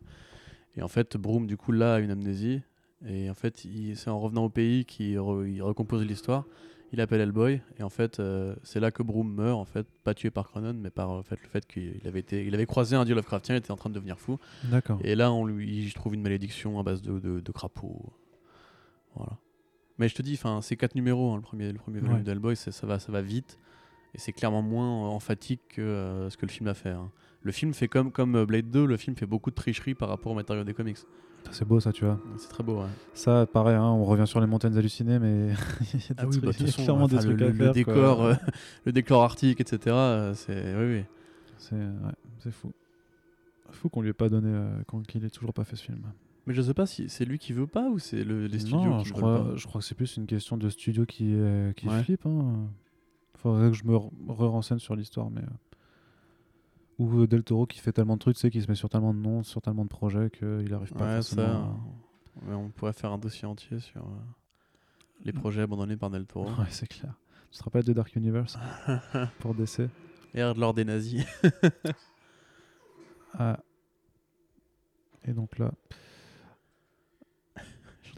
Et 0.78 0.82
en 0.84 0.88
fait, 0.88 1.18
Broom, 1.18 1.48
du 1.48 1.58
coup, 1.58 1.72
là, 1.72 1.96
a 1.96 2.00
une 2.00 2.12
amnésie. 2.12 2.62
Et 3.08 3.30
en 3.30 3.34
fait, 3.34 3.66
il- 3.66 3.96
c'est 3.98 4.10
en 4.10 4.20
revenant 4.20 4.46
au 4.46 4.50
pays 4.50 4.86
qu'il 4.86 5.18
re- 5.18 5.48
il 5.48 5.62
recompose 5.64 6.06
l'histoire. 6.06 6.46
Il 6.92 7.02
appelle 7.02 7.22
Hellboy. 7.22 7.62
Et 7.80 7.84
en 7.84 7.90
fait, 7.90 8.20
euh, 8.20 8.56
c'est 8.64 8.80
là 8.80 8.92
que 8.92 9.02
Broom 9.04 9.34
meurt, 9.34 9.60
en 9.60 9.66
fait, 9.66 9.88
pas 10.04 10.14
tué 10.14 10.30
par 10.32 10.48
Cronen, 10.48 10.78
mais 10.80 10.90
par 10.92 11.10
en 11.10 11.24
fait, 11.24 11.40
le 11.42 11.48
fait 11.50 11.66
qu'il 11.66 12.02
avait, 12.08 12.20
été, 12.20 12.46
il 12.46 12.54
avait 12.54 12.66
croisé 12.66 12.96
un 12.96 13.04
dieu 13.06 13.16
Lovecraftien, 13.16 13.56
il 13.56 13.60
était 13.60 13.72
en 13.72 13.76
train 13.78 13.90
de 13.90 13.96
devenir 13.96 14.20
fou. 14.20 14.38
d'accord 14.66 15.00
Et 15.04 15.16
là, 15.16 15.32
on 15.32 15.46
lui 15.46 15.84
il 15.86 15.94
trouve 15.94 16.14
une 16.14 16.22
malédiction 16.22 16.80
à 16.80 16.84
base 16.84 17.02
de, 17.02 17.20
de, 17.20 17.40
de 17.40 17.52
crapauds. 17.52 18.14
Voilà. 19.16 19.38
Mais 20.00 20.08
je 20.08 20.16
te 20.16 20.22
dis, 20.22 20.40
c'est 20.62 20.76
quatre 20.78 20.96
numéros, 20.96 21.32
hein, 21.34 21.36
le 21.36 21.42
premier, 21.42 21.72
le 21.72 21.78
premier 21.78 22.00
volume 22.00 22.18
Ouais. 22.18 22.24
d'Hellboy, 22.24 22.56
ça 22.56 22.72
va, 22.88 23.00
ça 23.00 23.12
va 23.12 23.22
vite. 23.22 23.58
Et 24.16 24.18
c'est 24.18 24.32
clairement 24.34 24.62
moins 24.64 24.88
euh, 25.06 25.10
emphatique 25.10 25.62
que 25.70 25.82
euh, 25.82 26.30
ce 26.32 26.38
que 26.38 26.46
le 26.46 26.52
film 26.52 26.68
a 26.68 26.74
fait. 26.74 26.90
hein. 26.90 27.12
Le 27.44 27.52
film 27.52 27.74
fait 27.74 27.88
comme, 27.88 28.12
comme 28.12 28.36
euh, 28.36 28.46
Blade 28.46 28.72
2, 28.72 28.86
le 28.86 28.98
film 28.98 29.16
fait 29.16 29.26
beaucoup 29.28 29.50
de 29.52 29.56
tricherie 29.56 29.94
par 29.94 30.10
rapport 30.10 30.32
au 30.32 30.36
matériau 30.36 30.64
des 30.64 30.74
comics. 30.74 30.98
c'est 31.52 31.66
beau 31.66 31.80
ça 31.80 31.92
tu 31.94 32.06
vois 32.06 32.20
C'est 32.38 32.50
très 32.50 32.64
beau, 32.64 32.80
ouais. 32.82 32.88
ça 33.14 33.46
pareil 33.46 33.76
hein, 33.76 33.84
on 33.86 34.04
revient 34.06 34.26
sur 34.28 34.42
les 34.42 34.48
montagnes 34.48 34.76
hallucinées 34.78 35.20
mais 35.20 35.50
il 35.94 36.00
y 36.00 36.04
a 36.04 36.08
des 36.08 36.16
Ah 36.18 36.26
oui, 36.26 36.32
trucs- 36.32 36.44
bah, 36.46 36.54
façon, 36.54 36.84
clairement 36.84 37.08
des 37.08 37.16
le, 37.18 37.22
trucs 37.22 37.42
à 37.42 37.46
le- 37.46 37.52
le 37.52 37.54
faire, 37.58 37.72
décor, 37.74 38.24
euh, 38.24 38.34
le 38.86 38.92
décor 38.92 39.24
arctique, 39.24 39.62
etc. 39.62 39.96
euh, 39.96 40.34
c'est 40.34 40.76
oui, 40.76 40.96
oui. 40.98 41.04
c'est 41.58 41.76
ouais, 41.76 42.52
fou 42.52 42.72
fou 43.72 43.90
qu'on 43.90 44.02
lui 44.02 44.10
ait 44.10 44.14
pas 44.14 44.30
donné 44.30 44.52
qu'il 45.08 45.24
ait 45.24 45.30
toujours 45.30 45.54
pas 45.54 45.64
fait 45.64 45.76
ce 45.76 45.84
film 45.84 46.02
Mais 46.50 46.56
je 46.56 46.62
sais 46.64 46.74
pas 46.74 46.86
si 46.88 47.08
c'est 47.10 47.24
lui 47.26 47.38
qui 47.38 47.54
veut 47.54 47.68
pas 47.68 47.90
ou 47.90 48.00
c'est 48.00 48.24
le, 48.24 48.48
les 48.48 48.58
studios 48.60 48.80
Non, 48.90 48.98
qui 49.04 49.10
je 49.10 49.14
veulent 49.14 49.22
crois, 49.22 49.44
pas. 49.52 49.56
je 49.56 49.68
crois 49.68 49.80
que 49.82 49.86
c'est 49.88 49.94
plus 49.96 50.18
une 50.18 50.26
question 50.26 50.58
de 50.58 50.68
studio 50.70 51.06
qui, 51.06 51.34
euh, 51.36 51.72
qui 51.74 51.88
Ouais. 51.88 52.04
flippe. 52.04 52.26
Hein. 52.26 52.68
Faudrait 53.36 53.70
que 53.70 53.78
je 53.78 53.84
me 53.86 53.94
re- 53.96 54.12
re-renseigne 54.28 54.80
sur 54.80 54.96
l'histoire, 54.96 55.30
mais. 55.30 55.42
euh, 55.44 55.46
Ou 56.98 57.20
euh, 57.22 57.28
Del 57.28 57.44
Toro 57.44 57.66
qui 57.68 57.80
fait 57.80 57.94
tellement 57.94 58.16
de 58.16 58.20
trucs, 58.20 58.36
tu 58.36 58.42
sais, 58.42 58.50
qui 58.50 58.62
se 58.62 58.68
met 58.68 58.74
sur 58.76 58.90
tellement 58.90 59.14
de 59.14 59.20
noms, 59.20 59.44
sur 59.44 59.62
tellement 59.62 59.84
de 59.86 59.90
projets 59.90 60.30
qu'il 60.32 60.74
arrive 60.74 60.92
pas 60.94 61.06
Ouais, 61.06 61.16
forcément 61.18 61.44
ça. 61.44 61.56
à- 61.56 62.50
ouais, 62.50 62.56
on 62.56 62.70
pourrait 62.72 62.94
faire 62.94 63.12
un 63.12 63.18
dossier 63.20 63.46
entier 63.48 63.80
sur 63.80 64.06
les 65.24 65.32
projets 65.32 65.62
abandonnés 65.62 65.98
par 65.98 66.10
Del 66.10 66.26
Toro. 66.26 66.46
Ouais, 66.60 66.66
c'est 66.72 66.88
clair. 66.88 67.14
Tu 67.52 67.60
te 67.60 67.64
rappelles 67.64 67.84
de 67.86 67.94
Dark 67.94 68.16
Universe 68.16 68.58
pour 69.40 69.54
DC 69.54 69.82
Et 70.34 70.42
lors 70.56 70.74
des 70.74 70.84
nazis. 70.86 71.26
Ah. 73.38 73.60
Et 75.26 75.34
donc 75.34 75.58
là. 75.60 75.72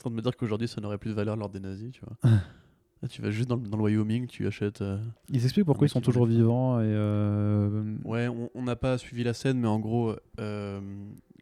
En 0.01 0.05
train 0.05 0.09
de 0.09 0.15
me 0.15 0.21
dire 0.21 0.35
qu'aujourd'hui 0.35 0.67
ça 0.67 0.81
n'aurait 0.81 0.97
plus 0.97 1.11
de 1.11 1.15
valeur 1.15 1.35
lors 1.35 1.49
des 1.49 1.59
nazis, 1.59 1.91
tu 1.91 2.01
vois. 2.01 2.17
Là, 3.03 3.07
tu 3.07 3.21
vas 3.21 3.31
juste 3.31 3.47
dans 3.49 3.55
le, 3.55 3.61
dans 3.67 3.77
le 3.77 3.83
Wyoming, 3.83 4.27
tu 4.27 4.45
achètes. 4.47 4.81
euh, 4.81 4.97
Ils 5.29 5.43
expliquent 5.43 5.65
pourquoi 5.65 5.85
ils 5.87 5.89
sont 5.89 6.01
toujours 6.01 6.25
vivants 6.27 6.79
et. 6.79 6.83
euh, 6.85 7.95
Ouais, 8.03 8.27
on 8.55 8.61
n'a 8.63 8.75
pas 8.75 8.97
suivi 8.97 9.23
la 9.23 9.33
scène, 9.33 9.59
mais 9.59 9.67
en 9.67 9.79
gros, 9.79 10.15
euh, 10.39 10.81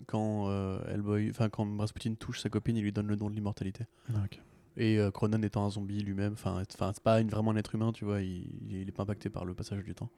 quand 0.08 0.50
euh, 0.50 0.80
Hellboy, 0.88 1.30
enfin 1.30 1.50
quand 1.50 1.68
Rasputin 1.78 2.14
touche 2.16 2.40
sa 2.42 2.50
copine, 2.50 2.76
il 2.78 2.84
lui 2.84 2.92
donne 2.94 3.08
le 3.08 3.16
don 3.18 3.30
de 3.30 3.36
l'immortalité. 3.36 3.86
ah. 4.14 4.20
Et 4.78 5.00
Cronen 5.14 5.44
étant 5.44 5.66
un 5.66 5.70
zombie 5.70 6.02
lui-même, 6.02 6.34
enfin, 6.34 6.62
enfin, 6.74 6.92
c'est 6.94 7.04
pas 7.04 7.20
une- 7.20 7.28
vraiment 7.30 7.52
un 7.52 7.56
être 7.58 7.76
humain, 7.76 7.92
tu 7.92 8.06
vois, 8.06 8.22
il, 8.22 8.48
il 8.70 8.88
est 8.88 8.92
pas 8.94 9.04
impacté 9.04 9.30
par 9.30 9.44
le 9.44 9.54
passage 9.54 9.84
du 9.84 9.94
temps. 9.94 10.10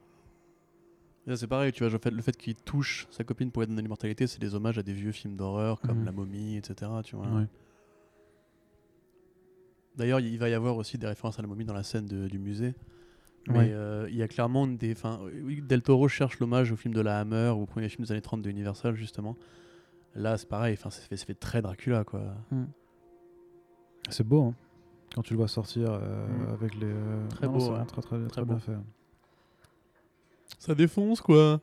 Et 1.25 1.29
là, 1.31 1.37
c'est 1.37 1.47
pareil, 1.47 1.71
tu 1.71 1.83
vois, 1.83 1.91
le 2.11 2.21
fait, 2.21 2.37
qu'il 2.37 2.55
touche 2.55 3.07
sa 3.11 3.23
copine 3.23 3.49
pour 3.51 3.61
lui 3.63 3.67
donner 3.67 3.81
l'immortalité, 3.81 4.27
c'est 4.27 4.39
des 4.39 4.53
hommages 4.53 4.77
à 4.77 4.83
des 4.83 4.93
vieux 4.93 5.11
films 5.11 5.35
d'horreur 5.35 5.81
comme 5.81 5.99
Mhm. 5.99 6.05
La 6.05 6.11
momie, 6.11 6.57
etc. 6.57 6.91
Tu 7.03 7.15
vois. 7.15 7.27
Ouais. 7.27 7.47
D'ailleurs, 9.97 10.19
il 10.19 10.37
va 10.39 10.49
y 10.49 10.53
avoir 10.53 10.77
aussi 10.77 10.97
des 10.97 11.07
références 11.07 11.37
à 11.39 11.41
la 11.41 11.47
momie 11.47 11.65
dans 11.65 11.73
la 11.73 11.83
scène 11.83 12.05
de- 12.05 12.27
du 12.27 12.39
musée. 12.39 12.73
Mais 13.47 13.57
Ouais. 13.57 13.71
euh, 13.73 14.07
il 14.09 14.15
y 14.15 14.21
a 14.23 14.27
clairement 14.27 14.67
des. 14.67 14.93
Oui, 15.43 15.61
Del 15.61 15.81
Toro 15.81 16.07
cherche 16.07 16.39
l'hommage 16.39 16.71
au 16.71 16.75
film 16.75 16.93
de 16.93 17.01
la 17.01 17.19
Hammer 17.19 17.49
ou 17.55 17.63
au 17.63 17.65
premier 17.65 17.89
film 17.89 18.05
des 18.05 18.11
années 18.11 18.21
30 18.21 18.41
de 18.41 18.49
Universal, 18.49 18.95
justement. 18.95 19.35
Là, 20.15 20.37
c'est 20.37 20.47
pareil, 20.47 20.77
ça 20.77 20.89
fait, 20.91 21.17
ça 21.17 21.25
fait 21.25 21.33
très 21.33 21.61
Dracula, 21.61 22.03
quoi. 22.03 22.21
C'est 24.09 24.25
beau, 24.27 24.43
hein, 24.49 24.55
quand 25.15 25.21
tu 25.23 25.33
le 25.33 25.37
vois 25.37 25.47
sortir 25.47 25.87
euh, 25.91 26.27
Mm. 26.27 26.53
avec 26.53 26.75
les. 26.75 26.85
euh, 26.85 27.27
Très 27.29 27.47
non, 27.47 27.53
beau, 27.57 27.71
ouais. 27.71 27.85
très, 27.85 28.01
très, 28.01 28.17
très, 28.19 28.27
Très 28.27 28.45
bien 28.45 28.53
beau. 28.55 28.59
fait. 28.59 28.77
Ça 30.59 30.75
défonce, 30.75 31.21
quoi. 31.21 31.61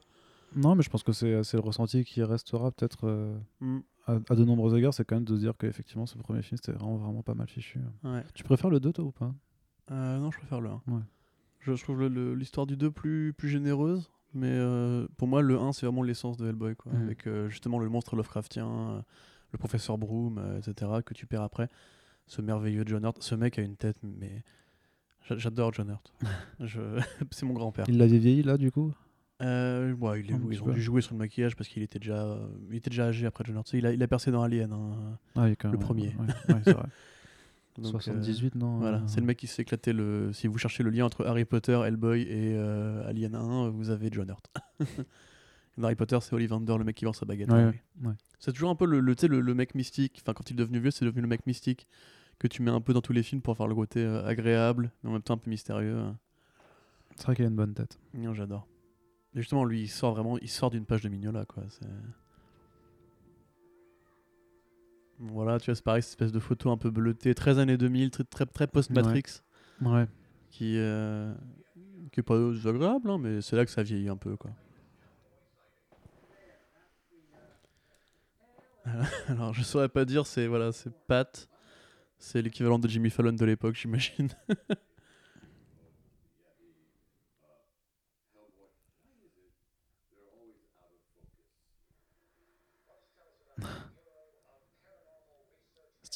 Non, 0.56 0.74
mais 0.74 0.82
je 0.82 0.88
pense 0.90 1.02
que 1.02 1.12
c'est 1.12 1.42
c'est 1.44 1.56
le 1.58 1.62
ressenti 1.62 2.04
qui 2.04 2.22
restera 2.22 2.70
peut-être 2.72 3.06
euh, 3.06 3.38
Mm. 3.60 3.80
À, 4.08 4.32
à 4.32 4.34
de 4.34 4.44
nombreux 4.44 4.76
égards. 4.78 4.92
C'est 4.94 5.04
quand 5.04 5.16
même 5.16 5.24
de 5.24 5.34
se 5.34 5.40
dire 5.40 5.54
qu'effectivement, 5.58 6.06
ce 6.06 6.16
premier 6.18 6.42
film, 6.42 6.58
c'était 6.62 6.76
vraiment, 6.76 6.96
vraiment 6.96 7.22
pas 7.22 7.34
mal 7.34 7.48
fichu. 7.48 7.78
Ouais. 8.04 8.22
Tu 8.34 8.42
préfères 8.44 8.70
le 8.70 8.80
2, 8.80 8.92
toi, 8.92 9.04
ou 9.04 9.12
pas? 9.12 9.32
Euh, 9.90 10.18
non, 10.18 10.30
je 10.30 10.38
préfère 10.38 10.60
le 10.60 10.70
1. 10.70 10.72
Ouais. 10.88 11.00
Je, 11.60 11.74
je 11.74 11.82
trouve 11.82 12.06
l'histoire 12.06 12.66
du 12.66 12.76
2 12.76 12.90
plus, 12.90 13.32
plus 13.32 13.48
généreuse, 13.48 14.10
mais 14.34 14.50
euh, 14.50 15.06
pour 15.16 15.28
moi, 15.28 15.42
le 15.42 15.58
1, 15.58 15.72
c'est 15.72 15.86
vraiment 15.86 16.02
l'essence 16.02 16.36
de 16.36 16.46
Hellboy, 16.48 16.76
quoi. 16.76 16.92
Avec 16.92 17.26
euh, 17.26 17.48
justement 17.48 17.78
le 17.78 17.88
monstre 17.88 18.16
Lovecraftien, 18.16 19.04
le 19.52 19.58
professeur 19.58 19.98
Broom, 19.98 20.40
etc., 20.58 20.90
que 21.04 21.14
tu 21.14 21.26
perds 21.26 21.42
après. 21.42 21.68
Ce 22.26 22.42
merveilleux 22.42 22.84
John 22.86 23.04
Hurt. 23.04 23.22
Ce 23.22 23.34
mec 23.34 23.58
a 23.58 23.62
une 23.62 23.76
tête, 23.76 23.96
mais. 24.02 24.42
j'a- 25.26 25.38
J'adore 25.38 25.72
John 25.72 25.88
Hurt. 25.88 26.12
Je... 26.60 26.80
c'est 27.30 27.46
mon 27.46 27.54
grand-père. 27.54 27.86
Il 27.88 27.96
l'avait 27.98 28.18
vieilli, 28.18 28.42
là, 28.42 28.58
du 28.58 28.70
coup? 28.70 28.92
Euh, 29.40 29.92
ouais, 29.94 30.20
il 30.20 30.30
est- 30.30 30.34
Un 30.34 30.40
ils 30.50 30.62
ont 30.62 30.66
peu. 30.66 30.72
dû 30.72 30.82
jouer 30.82 31.00
sur 31.00 31.14
le 31.14 31.18
maquillage 31.18 31.54
parce 31.56 31.68
qu'il 31.68 31.82
était 31.82 31.98
déjà, 32.00 32.22
euh, 32.24 32.46
il 32.70 32.76
était 32.76 32.90
déjà 32.90 33.06
âgé 33.06 33.26
après 33.26 33.44
John 33.46 33.56
Hurt. 33.56 33.72
Il 33.72 33.86
a, 33.86 33.92
il 33.92 34.02
a 34.02 34.08
percé 34.08 34.30
dans 34.32 34.42
Alien. 34.42 34.72
hein. 34.72 35.18
Ah, 35.36 35.48
il 35.48 35.52
est 35.52 35.56
quand 35.56 35.68
Le 35.70 35.78
même, 35.78 35.86
premier. 35.86 36.08
Ouais, 36.18 36.54
ouais, 36.54 36.60
c'est 36.64 36.72
vrai. 36.72 36.86
Donc, 37.78 37.86
euh, 37.86 37.90
78, 38.00 38.56
non 38.56 38.78
Voilà, 38.78 38.98
euh, 38.98 39.06
c'est 39.06 39.20
le 39.20 39.26
mec 39.26 39.36
qui 39.38 39.46
s'est 39.46 39.62
éclaté 39.62 39.92
le. 39.92 40.32
Si 40.32 40.48
vous 40.48 40.58
cherchez 40.58 40.82
le 40.82 40.90
lien 40.90 41.04
entre 41.04 41.24
Harry 41.24 41.44
Potter, 41.44 41.80
Hellboy 41.86 42.22
et 42.22 42.54
euh, 42.56 43.06
Alien 43.08 43.36
1, 43.36 43.68
vous 43.68 43.90
avez 43.90 44.08
John 44.10 44.28
Hurt. 44.28 44.50
Dans 45.76 45.84
Harry 45.84 45.94
Potter, 45.94 46.18
c'est 46.20 46.34
Ollivander, 46.34 46.76
le 46.76 46.82
mec 46.82 46.96
qui 46.96 47.04
vend 47.04 47.12
sa 47.12 47.24
baguette. 47.24 47.48
Ouais, 47.50 47.54
à 47.54 47.58
ouais, 47.58 47.64
Harry. 47.66 47.80
ouais. 48.04 48.14
C'est 48.40 48.52
toujours 48.52 48.70
un 48.70 48.74
peu 48.74 48.84
le, 48.86 48.98
le, 49.00 49.54
mec 49.54 49.76
mystique. 49.76 50.18
Enfin, 50.22 50.32
quand 50.34 50.50
il 50.50 50.54
est 50.54 50.56
devenu 50.56 50.80
vieux, 50.80 50.90
c'est 50.90 51.04
devenu 51.04 51.20
le 51.22 51.28
mec 51.28 51.46
mystique 51.46 51.86
que 52.40 52.48
tu 52.48 52.62
mets 52.62 52.72
un 52.72 52.80
peu 52.80 52.92
dans 52.92 53.00
tous 53.00 53.12
les 53.12 53.22
films 53.22 53.42
pour 53.42 53.56
faire 53.56 53.68
le 53.68 53.76
côté 53.76 54.00
euh, 54.04 54.24
agréable, 54.26 54.90
mais 55.04 55.10
en 55.10 55.12
même 55.12 55.22
temps 55.22 55.34
un 55.34 55.38
peu 55.38 55.48
mystérieux. 55.50 56.02
C'est 57.14 57.26
vrai 57.26 57.36
qu'il 57.36 57.44
a 57.44 57.48
une 57.48 57.54
bonne 57.56 57.74
tête. 57.74 57.96
Non, 58.14 58.34
j'adore. 58.34 58.66
Et 59.38 59.40
justement, 59.40 59.64
lui, 59.64 59.82
il 59.82 59.88
sort 59.88 60.14
vraiment, 60.14 60.36
il 60.38 60.48
sort 60.48 60.68
d'une 60.68 60.84
page 60.84 61.02
de 61.02 61.08
Mignola, 61.08 61.44
quoi. 61.44 61.62
Voilà, 65.20 65.60
tu 65.60 65.66
vois, 65.66 65.76
c'est 65.76 65.84
pareil, 65.84 66.02
cette 66.02 66.10
espèce 66.10 66.32
de 66.32 66.40
photo 66.40 66.72
un 66.72 66.76
peu 66.76 66.90
bleutée, 66.90 67.36
très 67.36 67.60
années 67.60 67.76
2000, 67.76 68.10
très, 68.10 68.24
très, 68.24 68.46
très 68.46 68.66
post-Matrix, 68.66 69.42
Ouais. 69.80 70.08
qui, 70.50 70.74
euh, 70.76 71.32
qui 72.10 72.18
est 72.18 72.24
pas 72.24 72.36
désagréable, 72.36 73.08
hein, 73.08 73.18
mais 73.18 73.40
c'est 73.40 73.54
là 73.54 73.64
que 73.64 73.70
ça 73.70 73.84
vieillit 73.84 74.08
un 74.08 74.16
peu, 74.16 74.36
quoi. 74.36 74.50
Alors, 79.28 79.54
je 79.54 79.62
saurais 79.62 79.88
pas 79.88 80.04
dire, 80.04 80.26
c'est 80.26 80.48
voilà, 80.48 80.72
c'est 80.72 80.90
Pat, 81.06 81.48
c'est 82.18 82.42
l'équivalent 82.42 82.80
de 82.80 82.88
Jimmy 82.88 83.10
Fallon 83.10 83.32
de 83.32 83.44
l'époque, 83.44 83.76
j'imagine. 83.76 84.30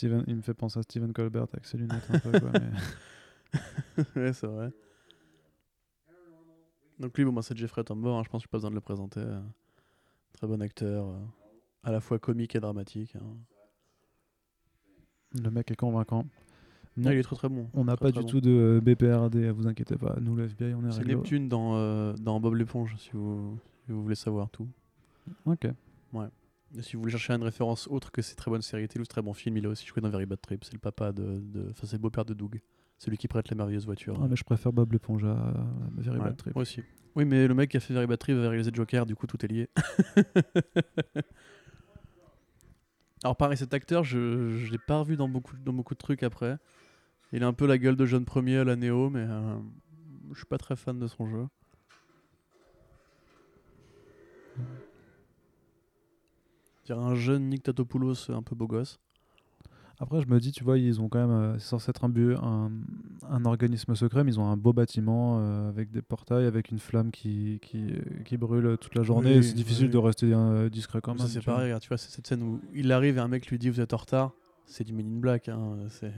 Steven, 0.03 0.25
il 0.27 0.35
me 0.37 0.43
fait 0.43 0.55
penser 0.55 0.81
à 0.81 0.83
Steven 0.83 1.13
Colbert 1.13 1.47
avec 1.53 1.65
ses 1.65 1.79
lunettes 1.79 2.09
un 2.13 2.19
peu. 2.19 2.41
quoi, 2.41 2.51
mais- 4.17 4.21
ouais, 4.21 4.33
c'est 4.33 4.47
vrai. 4.49 4.73
Donc 6.99 7.17
lui, 7.17 7.25
bon, 7.25 7.33
bah, 7.33 7.43
c'est 7.43 7.57
Jeffrey 7.57 7.85
Tambor, 7.85 8.19
hein, 8.19 8.23
je 8.25 8.29
pense 8.29 8.43
que 8.43 8.49
j'ai 8.49 8.51
pas 8.51 8.59
besoin 8.59 8.71
de 8.71 8.75
le 8.75 8.81
présenter. 8.81 9.21
euh, 9.21 9.41
très 10.33 10.47
bon 10.49 10.61
acteur, 10.61 11.07
euh, 11.09 11.19
à 11.85 11.93
la 11.93 12.01
fois 12.01 12.19
comique 12.19 12.57
et 12.57 12.61
dramatique. 12.61 13.15
hein. 13.17 13.37
Le 15.41 15.51
mec 15.51 15.71
est 15.71 15.77
convaincant. 15.77 16.27
Non, 16.97 17.11
Ah, 17.11 17.15
il 17.15 17.19
est 17.19 17.23
très 17.23 17.37
très 17.37 17.49
bon. 17.49 17.71
on 17.73 17.85
n'a 17.85 17.97
pas 17.97 18.11
très 18.11 18.21
du 18.21 18.27
bon. 18.27 18.29
tout 18.29 18.41
de 18.41 18.81
BPRD, 18.83 19.51
vous 19.51 19.67
inquiétez 19.69 19.97
pas. 19.97 20.17
Nous, 20.21 20.35
le 20.37 20.45
FBI, 20.49 20.75
on 20.75 20.85
est 20.87 20.93
C'est. 20.93 21.05
Neptune 21.05 21.49
dans, 21.49 21.77
euh, 21.77 22.13
dans 22.15 22.39
Bob 22.41 22.55
l'éponge, 22.55 22.95
si 22.99 23.11
vous, 23.13 23.57
si 23.87 23.93
vous 23.93 24.03
voulez 24.03 24.15
savoir 24.17 24.51
tout. 24.51 24.69
Ok. 25.47 25.65
Et 25.67 25.73
si 26.81 26.97
vous 26.97 27.01
voulez 27.03 27.13
chercher 27.13 27.35
une 27.35 27.43
référence 27.43 27.87
autre 27.89 28.11
que 28.11 28.23
ces 28.23 28.35
très 28.35 28.51
bonnes 28.51 28.63
séries 28.63 28.89
télé 28.89 29.03
ou 29.03 29.07
très 29.07 29.21
bon 29.23 29.33
film, 29.35 29.57
il 29.57 29.67
a 29.67 29.69
aussi 29.69 29.87
joué 29.87 30.01
dans 30.01 30.09
Very 30.11 30.27
Bad 30.27 30.41
Trip. 30.41 30.65
C'est 30.65 30.73
le 30.73 30.79
papa 30.79 31.13
de. 31.13 31.39
de- 31.41 31.69
Enfin, 31.71 31.87
c'est 31.87 31.97
le 31.97 32.01
beau-père 32.03 32.25
de 32.25 32.35
Doug. 32.35 32.61
Celui 32.99 33.19
qui 33.19 33.27
prête 33.29 33.49
la 33.51 33.57
merveilleuse 33.57 33.85
voiture. 33.85 34.19
Ah, 34.23 34.29
mais 34.29 34.37
je 34.37 34.45
préfère 34.45 34.73
Bob 34.73 34.93
l'éponge 34.93 35.25
à, 35.25 35.55
Very 35.97 36.19
Ouais, 36.19 36.25
Bad 36.25 36.37
Trip. 36.37 36.55
moi 36.55 36.63
aussi. 36.63 36.83
Oui, 37.17 37.25
mais 37.25 37.47
le 37.49 37.55
mec 37.55 37.71
qui 37.71 37.77
a 37.77 37.81
fait 37.81 37.93
Very 37.93 38.07
Bad 38.07 38.19
Trip 38.19 38.37
avait 38.37 38.49
réalisé 38.49 38.71
Joker, 38.73 39.05
du 39.07 39.15
coup 39.17 39.27
tout 39.27 39.45
est 39.45 39.49
lié. 39.49 39.69
Alors 43.25 43.37
pareil, 43.37 43.57
cet 43.57 43.73
acteur, 43.75 44.03
je 44.05 44.19
ne 44.19 44.71
l'ai 44.71 44.79
pas 44.79 44.99
revu 44.99 45.17
dans 45.17 45.29
beaucoup, 45.29 45.57
dans 45.57 45.73
beaucoup 45.73 45.95
de 45.95 45.99
trucs 45.99 46.23
après. 46.23 46.57
Il 47.33 47.43
a 47.45 47.47
un 47.47 47.53
peu 47.53 47.67
la 47.67 47.79
gueule 47.79 47.97
de 47.97 48.05
jeune 48.07 48.25
premier 48.25 48.59
à 48.59 48.65
la 48.65 48.77
Néo, 48.77 49.11
mais 49.11 49.25
euh, 49.29 49.57
je 50.33 50.37
suis 50.39 50.47
pas 50.47 50.59
très 50.59 50.75
fan 50.77 50.99
de 50.99 51.07
son 51.07 51.27
jeu. 51.29 51.47
C'est 56.85 56.93
un 56.95 57.15
jeune 57.15 57.49
Nick 57.49 57.63
Tatopoulos 57.63 58.31
un 58.31 58.43
peu 58.43 58.55
beau 58.57 58.67
gosse. 58.67 58.99
Après, 60.01 60.21
je 60.21 60.27
me 60.27 60.41
dis, 60.41 60.51
tu 60.51 60.65
vois, 60.65 60.79
ils 60.79 61.01
ont 61.01 61.09
quand 61.09 61.21
même. 61.21 61.31
euh, 61.31 61.59
c'est 61.59 61.69
censé 61.69 61.91
être 61.91 62.03
un, 62.05 62.09
bu- 62.09 62.35
un, 62.35 62.73
un 63.31 63.45
organisme 63.45 63.95
secret, 63.95 64.25
mais 64.25 64.33
ils 64.33 64.41
ont 64.41 64.47
un 64.47 64.57
beau 64.57 64.73
bâtiment 64.73 65.39
euh, 65.39 65.69
avec 65.69 65.93
des 65.93 66.03
portails, 66.03 66.45
avec 66.47 66.71
une 66.71 66.81
flamme 66.81 67.13
qui, 67.13 67.61
qui, 67.63 67.93
euh, 67.93 68.01
qui 68.25 68.37
brûle 68.37 68.77
toute 68.81 68.97
la 68.97 69.05
journée. 69.05 69.37
Oui, 69.39 69.45
c'est 69.45 69.55
difficile 69.55 69.85
oui. 69.87 69.91
de 69.93 69.99
rester 69.99 70.33
euh, 70.35 70.69
discret 70.69 71.01
quand 71.01 71.17
Ça, 71.17 71.25
même. 71.25 71.33
c'est 71.33 71.41
pareil, 71.45 71.65
regarde, 71.67 71.83
tu 71.83 71.89
vois, 71.89 71.99
c'est 71.99 72.11
cette 72.11 72.27
scène 72.27 72.43
où 72.43 72.61
il 72.75 72.91
arrive 72.91 73.17
et 73.19 73.21
un 73.21 73.29
mec 73.29 73.47
lui 73.47 73.59
dit 73.59 73.69
vous 73.71 73.81
êtes 73.81 73.93
en 73.93 73.99
retard. 73.99 74.33
C'est 74.67 74.83
du 74.83 74.93
Men 74.93 75.07
in 75.07 75.21
Black. 75.21 75.49
Hein, 75.49 75.77
c'est... 75.89 76.13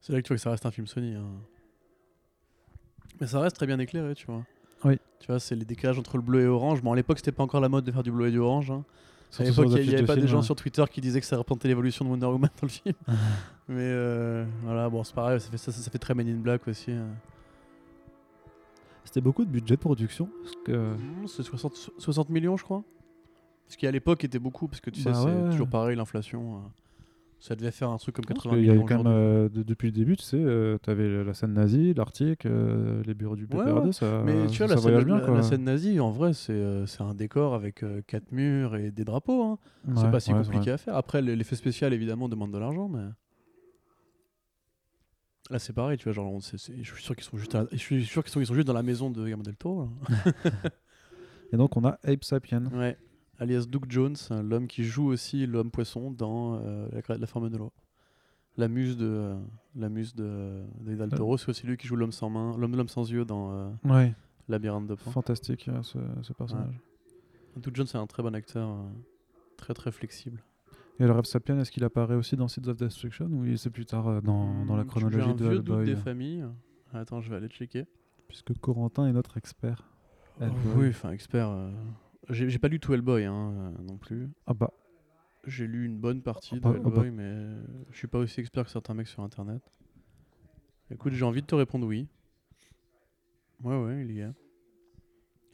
C'est 0.00 0.12
là 0.12 0.20
que 0.20 0.26
tu 0.26 0.28
vois 0.28 0.36
que 0.36 0.42
ça 0.42 0.50
reste 0.50 0.66
un 0.66 0.70
film 0.70 0.86
Sony. 0.86 1.14
hein. 1.14 1.24
Mais 3.22 3.26
ça 3.26 3.40
reste 3.40 3.56
très 3.56 3.66
bien 3.66 3.78
éclairé, 3.78 4.14
tu 4.14 4.26
vois. 4.26 4.44
Oui. 4.84 4.98
Tu 5.20 5.26
vois, 5.28 5.40
c'est 5.40 5.54
les 5.54 5.64
décalages 5.64 5.98
entre 5.98 6.16
le 6.16 6.22
bleu 6.22 6.42
et 6.42 6.46
orange. 6.46 6.82
Bon, 6.82 6.92
à 6.92 6.96
l'époque, 6.96 7.18
c'était 7.18 7.32
pas 7.32 7.42
encore 7.42 7.60
la 7.60 7.68
mode 7.68 7.84
de 7.84 7.90
faire 7.92 8.02
du 8.02 8.12
bleu 8.12 8.28
et 8.28 8.30
du 8.30 8.38
orange. 8.38 8.70
hein. 8.70 8.84
À 9.38 9.42
l'époque, 9.42 9.66
il 9.70 9.88
n'y 9.88 9.94
avait 9.94 10.02
de 10.02 10.06
pas 10.06 10.14
des 10.16 10.28
gens 10.28 10.42
sur 10.42 10.54
Twitter 10.54 10.84
qui 10.90 11.00
disaient 11.00 11.18
que 11.20 11.26
ça 11.26 11.36
représentait 11.36 11.66
l'évolution 11.68 12.04
de 12.04 12.10
Wonder 12.10 12.26
Woman 12.26 12.50
dans 12.60 12.66
le 12.66 12.68
film. 12.68 12.94
Mais 13.68 13.76
euh, 13.80 14.44
voilà, 14.62 14.88
bon, 14.88 15.02
c'est 15.02 15.14
pareil, 15.14 15.40
ça 15.40 15.50
fait, 15.50 15.56
ça, 15.56 15.72
ça 15.72 15.90
fait 15.90 15.98
très 15.98 16.14
Men 16.14 16.28
in 16.28 16.36
Black 16.36 16.68
aussi. 16.68 16.92
hein. 16.92 17.06
C'était 19.04 19.20
beaucoup 19.20 19.44
de 19.44 19.50
budget 19.50 19.74
de 19.76 19.80
production. 19.80 20.28
Que... 20.64 20.72
Mmh, 20.94 21.26
C'est 21.26 21.42
60, 21.42 21.90
60 21.98 22.28
millions, 22.30 22.56
je 22.56 22.64
crois. 22.64 22.82
Ce 23.68 23.76
qui 23.76 23.86
à 23.86 23.90
l'époque 23.90 24.22
était 24.24 24.38
beaucoup, 24.38 24.68
parce 24.68 24.80
que 24.80 24.90
tu 24.90 25.00
sais, 25.00 25.10
Bah 25.10 25.18
c'est 25.24 25.30
ouais. 25.30 25.50
toujours 25.50 25.68
pareil, 25.68 25.96
l'inflation. 25.96 26.56
euh, 26.56 26.58
ça 27.40 27.54
devait 27.56 27.70
faire 27.70 27.90
un 27.90 27.98
truc 27.98 28.14
comme 28.16 28.24
Parce 28.24 28.38
80 28.42 28.56
qu'il 28.56 28.64
y 28.64 28.70
avait 28.70 28.78
millions. 28.78 28.86
quand 28.86 28.96
même, 29.04 29.06
aujourd'hui. 29.06 29.22
euh, 29.26 29.48
de- 29.50 29.62
depuis 29.62 29.86
le 29.88 29.92
début, 29.92 30.16
tu 30.16 30.24
sais, 30.24 30.38
euh, 30.38 30.78
t'avais 30.78 31.22
la 31.24 31.34
scène 31.34 31.52
nazie, 31.52 31.92
l'Arctique, 31.94 32.46
euh, 32.46 33.02
les 33.04 33.12
bureaux 33.14 33.36
du 33.36 33.46
PPRD, 33.46 33.86
ouais. 33.86 33.92
ça, 33.92 34.22
Mais 34.24 34.46
tu 34.46 34.58
vois, 34.64 34.68
ça 34.68 34.74
la, 34.76 34.80
scène, 34.80 35.04
bien. 35.04 35.18
la- 35.18 35.34
la 35.34 35.42
scène 35.42 35.64
nazie, 35.64 36.00
en 36.00 36.10
vrai, 36.10 36.32
c'est 36.32 36.52
euh, 36.54 36.86
un 37.00 37.14
décor 37.14 37.54
avec 37.54 37.82
euh, 37.82 38.00
quatre 38.06 38.32
murs 38.32 38.76
et 38.76 38.90
des 38.90 39.04
drapeaux. 39.04 39.42
hein. 39.42 39.58
c'est 39.96 40.10
pas 40.10 40.20
si 40.20 40.32
compliqué 40.32 40.70
à 40.70 40.78
faire. 40.78 40.96
Après, 40.96 41.20
l'effet 41.20 41.56
spécial, 41.56 41.92
évidemment, 41.92 42.28
demande 42.28 42.52
de 42.52 42.58
l'argent, 42.58 42.88
mais. 42.88 43.04
Là, 45.50 45.58
c'est 45.58 45.74
pareil, 45.74 45.98
tu 45.98 46.04
vois. 46.04 46.14
Genre, 46.14 46.40
je 46.40 46.56
suis 46.56 46.84
sûr 47.02 47.14
qu'ils 47.14 47.24
sont 47.24 47.36
juste, 47.36 47.54
à 47.54 47.66
je 47.70 47.76
suis 47.76 48.04
sûr 48.06 48.24
qu'ils 48.24 48.32
sont, 48.32 48.42
sont 48.42 48.54
juste 48.54 48.66
dans 48.66 48.72
la 48.72 48.82
maison 48.82 49.10
de 49.10 49.20
Guillermo 49.22 49.42
del 49.42 49.56
Toro. 49.56 49.90
Et 51.52 51.56
donc, 51.58 51.76
on 51.76 51.84
a 51.84 51.98
Ape 52.02 52.24
Sapien. 52.24 52.64
Ouais. 52.72 52.96
Alias 53.38 53.66
Duke 53.68 53.90
Jones, 53.90 54.16
hein, 54.30 54.42
l'homme 54.42 54.66
qui 54.66 54.84
joue 54.84 55.06
aussi 55.06 55.46
l'homme 55.46 55.70
poisson 55.70 56.10
dans 56.10 56.60
euh, 56.62 56.88
la, 57.08 57.18
la 57.18 57.26
forme 57.26 57.50
de 57.50 57.56
l'eau. 57.56 57.72
La 58.56 58.68
muse 58.68 58.96
de 58.96 59.06
euh, 59.06 59.36
la 59.74 59.88
muse 59.88 60.14
de, 60.14 60.62
de 60.80 60.94
Del 60.94 61.10
Toro, 61.10 61.36
c'est 61.36 61.48
aussi 61.48 61.66
lui 61.66 61.76
qui 61.76 61.88
joue 61.88 61.96
l'homme 61.96 62.12
sans 62.12 62.30
main, 62.30 62.56
l'homme 62.56 62.76
l'homme 62.76 62.88
sans 62.88 63.10
yeux 63.10 63.24
dans 63.24 63.50
euh, 63.52 63.70
Ouais, 63.84 64.14
Labyrinthe 64.48 64.86
de 64.86 64.94
Pan. 64.94 65.10
fantastique 65.10 65.66
euh, 65.68 65.82
ce, 65.82 65.98
ce 66.22 66.32
personnage. 66.32 66.78
Duke 67.56 67.74
Jones 67.74 67.86
c'est 67.88 67.98
un 67.98 68.06
très 68.06 68.22
bon 68.22 68.34
acteur, 68.34 68.68
euh, 68.70 68.82
très 69.56 69.74
très 69.74 69.90
flexible. 69.90 70.42
Et 71.00 71.02
alors, 71.02 71.16
Ape 71.18 71.26
Sapien, 71.26 71.58
est-ce 71.58 71.72
qu'il 71.72 71.82
apparaît 71.82 72.14
aussi 72.14 72.36
dans 72.36 72.46
Seeds 72.46 72.68
of 72.68 72.76
Destruction 72.76 73.26
ou 73.26 73.56
c'est 73.56 73.70
plus 73.70 73.84
tard 73.86 74.06
euh, 74.06 74.20
dans, 74.20 74.64
dans 74.64 74.76
la 74.76 74.84
Hmm, 74.84 74.86
chronologie 74.86 75.30
un 75.30 75.34
de 75.34 75.48
vieux 75.48 75.58
doute 75.58 75.84
des 75.84 75.96
familles. 75.96 76.44
Attends, 76.92 77.20
je 77.20 77.30
vais 77.30 77.36
aller 77.36 77.48
checker. 77.48 77.86
Puisque 78.28 78.56
Corentin 78.60 79.08
est 79.08 79.12
notre 79.12 79.36
expert. 79.36 79.90
Hellboy. 80.40 80.56
Oui, 80.76 80.88
enfin 80.90 81.10
expert. 81.10 81.50
Euh, 82.30 82.32
J'ai 82.48 82.58
pas 82.58 82.68
lu 82.68 82.80
tout 82.80 82.92
Hellboy 82.94 83.24
hein, 83.24 83.72
euh, 83.78 83.82
non 83.82 83.96
plus. 83.96 84.28
Ah 84.46 84.54
bah, 84.54 84.70
J'ai 85.46 85.66
lu 85.66 85.84
une 85.86 85.98
bonne 85.98 86.22
partie 86.22 86.50
Ah 86.52 86.56
de 86.56 86.60
bah- 86.60 86.70
ah 86.76 86.78
bah. 86.88 86.88
Hellboy, 87.04 87.10
mais 87.10 87.56
je 87.90 87.96
suis 87.98 88.08
pas 88.08 88.18
aussi 88.18 88.40
expert 88.40 88.64
que 88.64 88.70
certains 88.70 88.94
mecs 88.94 89.08
sur 89.08 89.22
internet. 89.22 89.62
Écoute, 90.90 91.12
j'ai 91.12 91.24
envie 91.24 91.40
de 91.42 91.46
te 91.46 91.54
répondre 91.54 91.86
oui. 91.86 92.06
Ouais, 93.62 93.76
ouais, 93.82 94.04
il 94.04 94.12
y 94.12 94.20
est. 94.20 94.30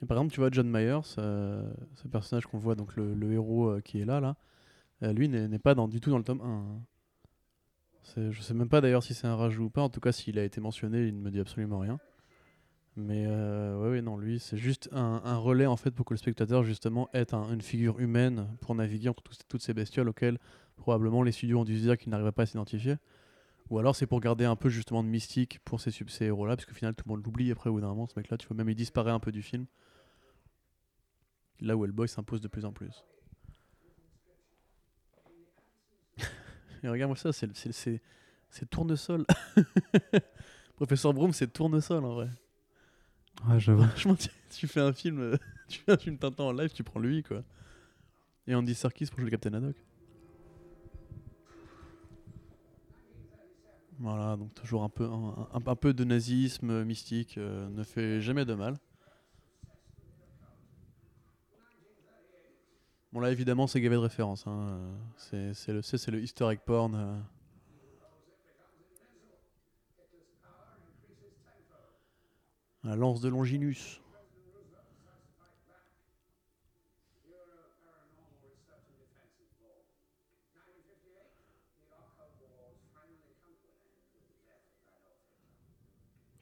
Et 0.02 0.06
par 0.06 0.16
exemple, 0.16 0.33
tu 0.33 0.40
vois, 0.40 0.48
John 0.50 0.68
Myers, 0.70 1.00
euh, 1.18 1.70
ce 1.94 2.09
personnage 2.09 2.46
qu'on 2.46 2.59
voit, 2.59 2.74
donc 2.74 2.96
le, 2.96 3.14
le 3.14 3.33
héros 3.33 3.68
euh, 3.68 3.80
qui 3.80 4.00
est 4.00 4.04
là, 4.04 4.18
là, 4.20 4.37
euh, 5.02 5.12
lui 5.12 5.28
n'est 5.28 5.59
pas 5.59 5.74
dans, 5.74 5.88
du 5.88 6.00
tout 6.00 6.11
dans 6.11 6.18
le 6.18 6.24
tome 6.24 6.40
1. 6.40 6.44
hein. 6.46 6.83
Je 8.30 8.40
sais 8.40 8.54
même 8.54 8.68
pas 8.68 8.80
d'ailleurs 8.80 9.02
si 9.02 9.14
c'est 9.14 9.26
un 9.26 9.37
rajout 9.37 9.64
ou 9.64 9.70
pas. 9.70 9.83
En 9.83 9.90
tout 9.90 10.00
cas, 10.00 10.11
s'il 10.11 10.38
a 10.38 10.44
été 10.44 10.61
mentionné, 10.61 11.06
il 11.06 11.14
ne 11.14 11.20
me 11.20 11.30
dit 11.30 11.38
absolument 11.38 11.78
rien. 11.78 12.00
Mais 12.96 13.24
euh, 13.26 13.90
ouais, 13.90 14.03
non, 14.03 14.16
lui, 14.18 14.40
c'est 14.40 14.57
juste 14.57 14.88
un, 14.92 15.37
relais 15.37 15.66
en 15.66 15.76
fait 15.76 15.90
pour 15.92 16.05
que 16.05 16.12
le 16.12 16.18
spectateur 16.18 16.64
justement 16.64 17.09
ait 17.14 17.33
un- 17.35 17.53
une 17.53 17.62
figure 17.62 17.98
humaine 18.00 18.48
pour 18.61 18.74
naviguer 18.74 19.09
entre 19.09 19.22
toutes 19.48 19.62
ces 19.62 19.74
bestioles 19.74 20.09
auxquelles 20.09 20.38
probablement 20.76 21.22
les 21.22 21.33
studios 21.33 21.61
ont 21.61 21.64
dû 21.64 21.76
se 21.79 21.83
dire 21.83 21.96
qu'ils 21.96 22.11
n'arriveraient 22.11 22.33
pas 22.33 22.42
à 22.42 22.46
s'identifier. 22.46 22.96
Ou 23.70 23.79
alors 23.79 23.96
c'est 23.96 24.07
pour 24.07 24.20
garder 24.20 24.44
un 24.44 24.57
peu 24.57 24.68
justement 24.68 25.05
de 25.05 25.09
mystique 25.09 25.61
pour 25.64 25.81
ces, 25.81 25.90
ces 25.92 26.24
héros-là, 26.26 26.57
parce 26.57 26.66
qu'au 26.66 26.74
final 26.74 26.94
tout 26.94 27.05
le 27.07 27.11
monde 27.14 27.24
l'oublie 27.24 27.53
après 27.53 27.70
au 27.70 27.74
bout 27.74 27.81
d'un 27.81 27.88
moment, 27.88 28.07
ce 28.09 28.14
mec-là, 28.18 28.37
tu 28.38 28.48
vois, 28.48 28.57
même 28.57 28.68
il 28.68 28.74
disparaît 28.74 29.12
un 29.12 29.20
peu 29.20 29.33
du 29.33 29.42
film. 29.42 29.66
Là 31.61 31.76
où 31.76 31.85
Hellboy 31.85 32.09
s'impose 32.09 32.40
de 32.40 32.48
plus 32.48 32.64
en 32.64 32.72
plus. 32.72 33.05
Et 36.83 36.88
regarde-moi 36.88 37.16
ça, 37.16 37.33
c'est 37.33 38.70
tournesol. 38.70 39.26
Professeur 40.76 41.12
Broom, 41.12 41.33
c'est 41.33 41.53
tournesol 41.53 42.05
en 42.05 42.14
vrai. 42.14 42.29
Ouais, 43.48 43.61
j'avoue. 43.61 43.83
Franchement, 43.88 44.16
tu, 44.50 44.68
fais 44.68 44.81
un 44.81 44.92
film, 44.92 45.20
euh, 45.20 45.37
tu 45.68 45.81
fais 45.81 45.92
un 45.92 46.16
Tintin 46.16 46.44
en 46.44 46.53
live, 46.53 46.70
tu 46.72 46.85
prends 46.85 47.00
lui 47.00 47.22
quoi. 47.22 47.42
Et 48.46 48.55
Andy 48.55 48.74
Serkis 48.74 49.07
pour 49.07 49.18
jouer 49.18 49.26
le 49.26 49.31
Captain 49.31 49.53
Haddock. 49.53 49.76
Voilà, 53.98 54.37
donc 54.37 54.55
toujours 54.55 54.83
un 54.83 54.88
peu, 54.88 55.07
un, 55.53 55.76
peu 55.76 55.92
de 55.92 56.05
nazisme 56.05 56.70
euh, 56.70 56.85
mystique 56.87 57.37
euh, 57.37 57.68
ne 57.68 57.83
fait 57.83 58.20
jamais 58.22 58.46
de 58.46 58.55
mal. 58.55 58.79
Bon 63.12 63.20
là 63.20 63.31
évidemment 63.31 63.66
c'est 63.66 63.81
gavé 63.81 63.96
de 63.96 64.00
références, 64.00 64.46
hein, 64.46 64.79
c'est 65.16 65.53
le, 65.68 65.83
c'est 65.83 66.11
le 66.11 66.22
easter 66.22 66.48
egg 66.48 66.61
porn. 66.64 67.24
La 72.85 72.97
lance 72.97 73.21
de 73.21 73.29
Longinus. 73.29 74.01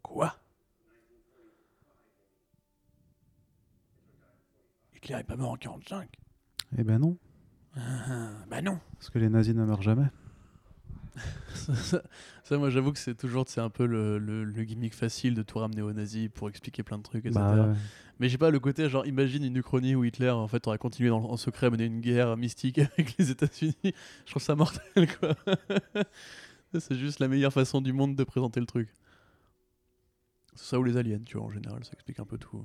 Quoi? 0.03 0.35
Hitler 4.97 5.17
est 5.21 5.25
pas 5.25 5.37
mort 5.37 5.53
en 5.53 5.57
45. 5.57 6.09
Eh 6.77 6.85
ben 6.85 6.99
non, 6.99 7.17
Ah, 7.77 8.31
bah 8.51 8.61
non. 8.63 8.79
parce 8.95 9.11
que 9.11 9.19
les 9.19 9.29
nazis 9.29 9.55
ne 9.55 9.65
meurent 9.65 9.83
jamais. 9.83 10.07
Ça, 11.55 11.75
ça- 11.75 12.03
ça, 12.45 12.59
moi, 12.59 12.71
j'avoue 12.71 12.93
que 12.93 12.99
c'est 12.99 13.15
toujours 13.15 13.45
c'est 13.49 13.61
un 13.61 13.71
peu 13.71 13.85
le, 13.87 14.19
le- 14.19 14.45
le 14.45 14.65
gimmick 14.65 14.95
facile 14.95 15.35
de 15.35 15.43
tout 15.43 15.59
ramener 15.59 15.83
aux 15.83 15.93
nazis 15.93 16.29
pour 16.33 16.49
expliquer 16.49 16.83
plein 16.83 16.99
de 16.99 17.03
trucs, 17.03 17.27
etc. 17.27 17.39
Bah, 17.41 17.69
ouais. 17.69 17.75
Mais 18.21 18.29
j'ai 18.29 18.39
pas 18.39 18.51
le 18.51 18.59
côté, 18.59 18.89
genre, 18.89 19.07
imagine 19.07 19.45
une 19.45 19.57
Uchronie 19.57 19.95
où 19.95 20.03
Hitler, 20.05 20.31
en 20.31 20.49
fait, 20.49 20.67
aurait 20.67 20.79
continué 20.79 21.09
dans- 21.11 21.23
en 21.31 21.37
secret 21.37 21.67
à 21.67 21.71
mener 21.71 21.85
une 21.85 22.01
guerre 22.01 22.37
mystique 22.37 22.79
avec 22.99 23.17
les 23.19 23.31
États-Unis. 23.31 23.75
Je 23.85 24.31
trouve 24.31 24.43
ça 24.43 24.55
mortel, 24.55 25.09
quoi. 25.21 25.35
C'est 26.79 26.97
juste 26.97 27.19
la 27.21 27.29
meilleure 27.29 27.53
façon 27.53 27.81
du 27.81 27.93
monde 27.93 28.15
de 28.17 28.25
présenter 28.25 28.61
le 28.61 28.67
truc. 28.67 28.89
C'est 30.55 30.65
ça 30.71 30.79
ou 30.81 30.85
les 30.85 30.97
aliens, 30.97 31.21
tu 31.25 31.37
vois, 31.37 31.47
en 31.47 31.51
général, 31.51 31.85
ça 31.85 31.93
explique 31.93 32.19
un 32.19 32.25
peu 32.25 32.37
tout. 32.39 32.65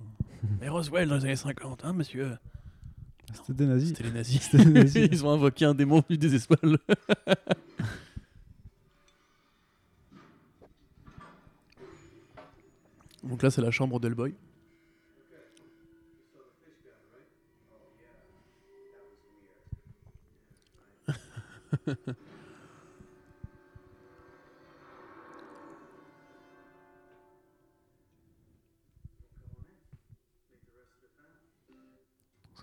Mais 0.59 0.67
Roswell 0.69 1.07
dans 1.07 1.15
les 1.15 1.25
années 1.25 1.35
50, 1.35 1.85
hein, 1.85 1.93
monsieur 1.93 2.37
C'était 3.33 3.53
des 3.53 3.65
nazis. 3.67 3.89
C'était 3.89 4.03
les 4.03 4.11
nazis. 4.11 4.51
Les 4.53 4.65
nazis. 4.65 5.07
Ils 5.11 5.25
ont 5.25 5.29
invoqué 5.31 5.65
un 5.65 5.75
démon 5.75 6.01
venu 6.09 6.17
des 6.17 6.33
Donc 13.23 13.41
là, 13.41 13.49
c'est 13.49 13.61
la 13.61 13.71
chambre 13.71 13.99
d'Hellboy. 13.99 14.35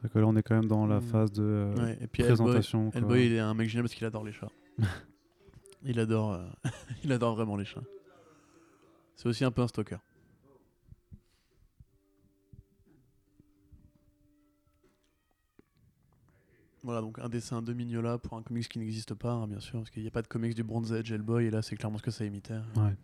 C'est 0.01 0.11
que 0.11 0.19
là, 0.19 0.27
on 0.27 0.37
est 0.37 0.43
quand 0.43 0.55
même 0.55 0.67
dans 0.69 0.87
la 0.87 0.99
Mm. 1.01 1.03
phase 1.03 1.33
de 1.33 1.43
euh, 1.43 1.75
Ouais, 1.77 1.99
et 2.01 2.07
puis 2.07 2.23
Hellboy, 2.23 2.37
présentation. 2.47 2.91
quoi. 2.91 2.99
Hellboy, 3.01 3.27
il 3.27 3.33
est 3.35 3.39
un 3.41 3.53
mec 3.55 3.69
génial 3.69 3.85
parce 3.85 3.95
qu'il 3.95 4.07
adore 4.07 4.25
les 4.25 4.33
chats. 4.33 4.49
il 5.83 5.99
adore, 6.01 6.33
euh, 6.35 6.47
il 7.05 7.13
adore 7.13 7.35
vraiment 7.35 7.57
les 7.57 7.65
chats. 7.67 7.83
C'est 9.17 9.29
aussi 9.29 9.45
un 9.45 9.51
peu 9.51 9.63
un 9.63 9.69
stalker. 9.69 9.99
Voilà, 16.91 17.03
donc 17.03 17.21
un 17.21 17.29
dessin 17.29 17.63
de 17.63 17.73
Mignola 17.73 18.19
pour 18.19 18.37
un 18.37 18.43
comics 18.43 18.69
qui 18.69 18.81
n'existe 18.81 19.15
pas, 19.15 19.31
hein, 19.31 19.47
bien 19.47 19.61
sûr, 19.61 19.79
parce 19.79 19.91
qu'il 19.91 20.03
n'y 20.03 20.09
a 20.09 20.11
pas 20.11 20.23
de 20.23 20.27
comics 20.27 20.57
du 20.57 20.65
Bronze 20.65 20.93
Age 20.93 21.13
Hellboy, 21.13 21.45
et 21.47 21.51
là 21.51 21.63
c'est 21.63 21.77
clairement 21.77 21.99
ce 21.99 22.03
que 22.03 22.11
ça 22.11 22.25
imitait. 22.25 22.59
Ouais. 22.77 22.97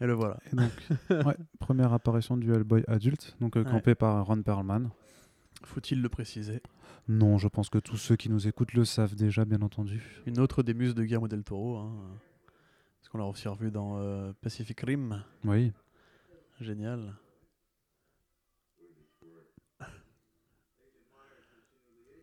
Et 0.00 0.06
le 0.06 0.14
voilà. 0.14 0.38
Et 0.50 0.56
donc, 0.56 0.70
ouais, 1.26 1.36
première 1.58 1.92
apparition 1.92 2.38
du 2.38 2.50
Hellboy 2.54 2.84
adulte, 2.88 3.36
donc 3.38 3.56
euh, 3.58 3.64
Ouais. 3.64 3.70
campé 3.70 3.94
par 3.94 4.24
Ron 4.24 4.40
Perlman. 4.42 4.88
Faut-il 5.62 6.00
le 6.00 6.08
préciser? 6.08 6.62
Non, 7.08 7.36
je 7.36 7.48
pense 7.48 7.68
que 7.68 7.76
tous 7.78 7.98
ceux 7.98 8.16
qui 8.16 8.30
nous 8.30 8.48
écoutent 8.48 8.72
le 8.72 8.86
savent 8.86 9.14
déjà, 9.14 9.44
bien 9.44 9.60
entendu. 9.60 10.22
Une 10.24 10.38
autre 10.40 10.62
des 10.62 10.72
muses 10.72 10.94
de 10.94 11.02
Guillermo 11.04 11.28
del 11.28 11.44
Toro, 11.44 11.76
hein, 11.76 11.92
parce 12.98 13.10
qu'on 13.10 13.18
l'a 13.18 13.26
aussi 13.26 13.46
revu 13.46 13.70
dans 13.70 13.98
euh, 13.98 14.32
Pacific 14.40 14.80
Rim. 14.80 15.22
Oui. 15.44 15.72
Génial. 16.60 17.14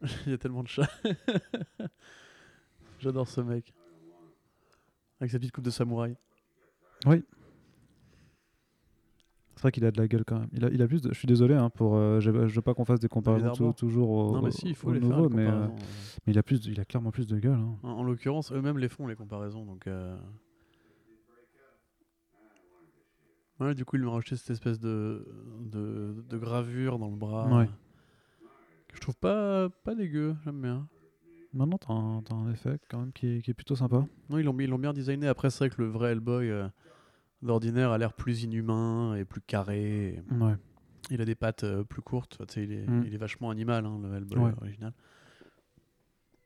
Il 0.25 0.31
y 0.31 0.33
a 0.33 0.37
tellement 0.37 0.63
de 0.63 0.67
chats. 0.67 0.89
J'adore 2.99 3.27
ce 3.27 3.41
mec. 3.41 3.73
Avec 5.19 5.31
sa 5.31 5.39
petite 5.39 5.51
coupe 5.53 5.63
de 5.65 5.69
samouraï. 5.69 6.15
C'est 9.55 9.61
vrai 9.61 9.71
qu'il 9.71 9.85
a 9.85 9.91
de 9.91 10.01
la 10.01 10.07
gueule 10.09 10.25
quand 10.25 10.39
même. 10.39 10.49
Il 10.51 10.65
a, 10.65 10.69
il 10.69 10.81
a 10.81 10.87
plus 10.87 11.01
de... 11.01 11.13
Je 11.13 11.17
suis 11.17 11.27
désolé 11.27 11.53
hein, 11.55 11.69
pour. 11.69 11.95
euh, 11.95 12.19
je, 12.19 12.31
veux 12.31 12.61
pas 12.61 12.73
qu'on 12.73 12.83
fasse 12.83 12.99
des 12.99 13.07
comparaisons 13.07 13.71
toujours 13.71 14.09
au, 14.09 14.33
non 14.33 14.41
mais 14.41 14.51
si, 14.51 14.67
il 14.67 14.75
faut 14.75 14.89
au 14.89 14.93
les 14.93 14.99
nouveau, 14.99 15.29
faire. 15.29 15.29
les 15.29 15.35
mais, 15.35 15.47
euh, 15.47 15.67
mais 16.25 16.33
il 16.33 16.37
a 16.37 16.43
plus, 16.43 16.59
de- 16.61 16.69
il 16.71 16.79
a 16.81 16.85
clairement 16.85 17.11
plus 17.11 17.27
de 17.27 17.39
gueule. 17.39 17.53
hein. 17.59 17.77
En, 17.83 17.89
en 17.91 18.03
l'occurrence, 18.03 18.51
eux-mêmes 18.51 18.77
les 18.77 18.89
font 18.89 19.07
les 19.07 19.15
comparaisons. 19.15 19.63
Donc, 19.65 19.87
euh, 19.87 20.17
ouais, 23.61 23.73
du 23.73 23.85
coup, 23.85 23.95
ils 23.95 24.01
m'ont 24.03 24.11
rajouté 24.11 24.35
cette 24.35 24.49
espèce 24.49 24.79
de, 24.79 25.25
de, 25.61 26.23
de 26.27 26.37
gravure 26.37 26.99
dans 26.99 27.09
le 27.09 27.15
bras. 27.15 27.47
Ouais. 27.59 27.69
Que 28.93 28.97
je 28.97 29.01
trouve 29.01 29.17
pas, 29.17 29.69
pas 29.83 29.95
dégueu, 29.95 30.35
j'aime 30.45 30.61
bien. 30.61 30.87
Maintenant, 31.53 31.77
t'as 31.77 31.93
un, 31.93 32.21
t'as 32.23 32.35
un 32.35 32.51
effet 32.51 32.79
quand 32.89 32.99
même 32.99 33.11
qui 33.13 33.27
est, 33.27 33.41
qui 33.41 33.51
est 33.51 33.53
plutôt 33.53 33.75
sympa. 33.75 34.05
Non, 34.29 34.37
ils 34.39 34.43
l'ont 34.43 34.57
ils 34.59 34.69
l'ont 34.69 34.79
bien 34.79 34.93
designé. 34.93 35.27
Après, 35.27 35.49
c'est 35.49 35.59
vrai 35.59 35.69
que 35.69 35.81
le 35.81 35.87
vrai 35.87 36.11
Hellboy 36.13 36.49
euh, 36.49 36.67
d'ordinaire 37.43 37.91
a 37.91 37.97
l'air 37.97 38.13
plus 38.13 38.43
inhumain 38.43 39.15
et 39.15 39.25
plus 39.25 39.41
carré. 39.41 40.23
Ouais. 40.31 40.55
Il 41.11 41.21
a 41.21 41.25
des 41.25 41.35
pattes 41.35 41.63
euh, 41.63 41.83
plus 41.83 42.01
courtes. 42.01 42.37
Tu 42.47 42.53
sais, 42.53 42.63
il, 42.63 42.71
est, 42.71 42.87
Mm. 42.87 43.03
il 43.05 43.13
est 43.13 43.17
vachement 43.17 43.49
animal, 43.51 43.85
hein, 43.85 43.99
le 44.01 44.15
Hellboy 44.15 44.39
Ouais. 44.39 44.53
original. 44.61 44.93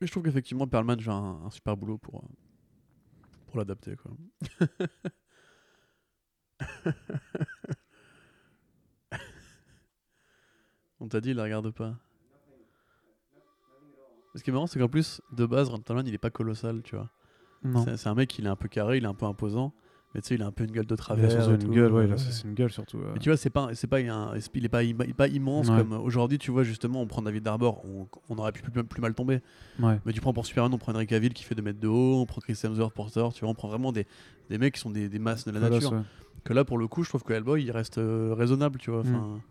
Mais 0.02 0.08
je 0.08 0.12
trouve 0.12 0.24
qu'effectivement, 0.24 0.68
Perlman 0.68 1.00
fait 1.00 1.10
un, 1.12 1.42
un 1.46 1.50
super 1.52 1.78
boulot 1.78 1.98
pour, 1.98 2.24
euh, 2.24 2.28
pour 3.48 3.58
l'adapter. 3.60 3.96
quoi. 3.96 4.12
On 11.00 11.08
t'a 11.08 11.22
dit, 11.22 11.30
il 11.32 11.36
la 11.36 11.44
regarde 11.44 11.70
pas. 11.72 11.96
Ce 14.38 14.44
qui 14.44 14.50
est 14.50 14.54
marrant, 14.54 14.68
c'est 14.68 14.80
qu'en 14.80 14.88
plus, 14.88 15.22
de 15.36 15.46
base, 15.46 15.70
Ron 15.70 15.80
Perlman, 15.80 16.08
il 16.08 16.14
est 16.14 16.18
pas 16.20 16.30
colossal, 16.30 16.82
tu 16.84 16.96
vois. 16.96 17.10
C'est 17.98 18.08
un 18.08 18.16
mec, 18.16 18.38
il 18.40 18.46
est 18.46 18.50
un 18.50 18.56
peu 18.56 18.70
carré, 18.70 18.98
il 18.98 19.04
est 19.04 19.08
un 19.08 19.14
peu 19.14 19.26
imposant. 19.26 19.74
Mais 20.16 20.22
tu 20.22 20.30
sais, 20.30 20.36
il 20.36 20.42
a 20.42 20.46
un 20.48 20.52
peu 20.54 20.64
une 20.64 20.72
gueule 20.72 20.86
de 20.86 20.92
Il 20.92 20.94
a 20.94 20.98
travers. 20.98 21.30
surtout 21.32 21.50
et 21.50 21.54
une 21.56 21.60
tout. 21.60 21.72
gueule, 21.72 21.92
ouais, 21.92 22.06
il 22.06 22.12
a- 22.12 22.16
Ouais. 22.16 22.18
c'est 22.18 22.48
une 22.48 22.54
gueule 22.54 22.72
surtout. 22.72 22.98
euh. 23.00 23.12
Mais 23.14 23.20
tu 23.20 23.28
vois, 23.30 23.36
c'est 23.36 23.50
pas, 23.50 23.68
c'est 23.74 23.88
pas 23.88 23.98
un, 23.98 24.32
il 24.54 24.64
est 24.66 24.70
pas, 24.70 24.82
il 24.84 24.92
est 25.02 25.14
pas 25.14 25.28
immense 25.28 25.68
comme 25.68 25.92
aujourd'hui. 25.94 26.38
Tu 26.38 26.50
vois, 26.50 26.64
justement, 26.64 27.02
on 27.02 27.08
prend 27.08 27.22
David 27.22 27.44
Darbour, 27.44 27.84
on, 27.86 28.08
on 28.30 28.38
aurait 28.38 28.54
pu 28.54 28.62
plus, 28.62 28.84
plus 28.86 29.02
mal 29.02 29.14
tomber. 29.14 29.42
Ouais. 29.82 30.00
Mais 30.06 30.14
tu 30.14 30.22
prends 30.22 30.32
pour 30.34 30.46
Superman, 30.46 30.74
on 30.74 30.78
prend 30.78 30.94
Henry 30.94 31.08
Cavill 31.08 31.34
qui 31.34 31.44
fait 31.44 31.56
2 31.56 31.62
mètres 31.62 31.80
de 31.82 31.90
haut, 31.90 32.22
on 32.22 32.26
prend 32.26 32.40
Chris 32.40 32.58
Hemsworth 32.64 32.94
pour 32.94 33.12
Thor. 33.12 33.34
Tu 33.34 33.42
vois, 33.42 33.50
on 33.50 33.54
prend 33.54 33.68
vraiment 33.68 33.92
des, 33.92 34.08
des 34.50 34.58
mecs 34.58 34.76
qui 34.76 34.80
sont 34.80 34.90
des, 34.92 35.10
des 35.10 35.20
masses 35.20 35.44
de 35.46 35.52
la 35.52 35.60
nature. 35.60 35.94
Que 36.46 36.54
là, 36.54 36.64
pour 36.64 36.78
le 36.78 36.88
coup, 36.88 37.04
je 37.04 37.10
trouve 37.10 37.24
que 37.24 37.34
Hellboy, 37.34 37.64
il 37.64 37.72
reste 37.72 37.98
euh, 37.98 38.34
raisonnable, 38.34 38.80
tu 38.80 38.92
vois. 38.92 39.04
Mm. 39.04 39.42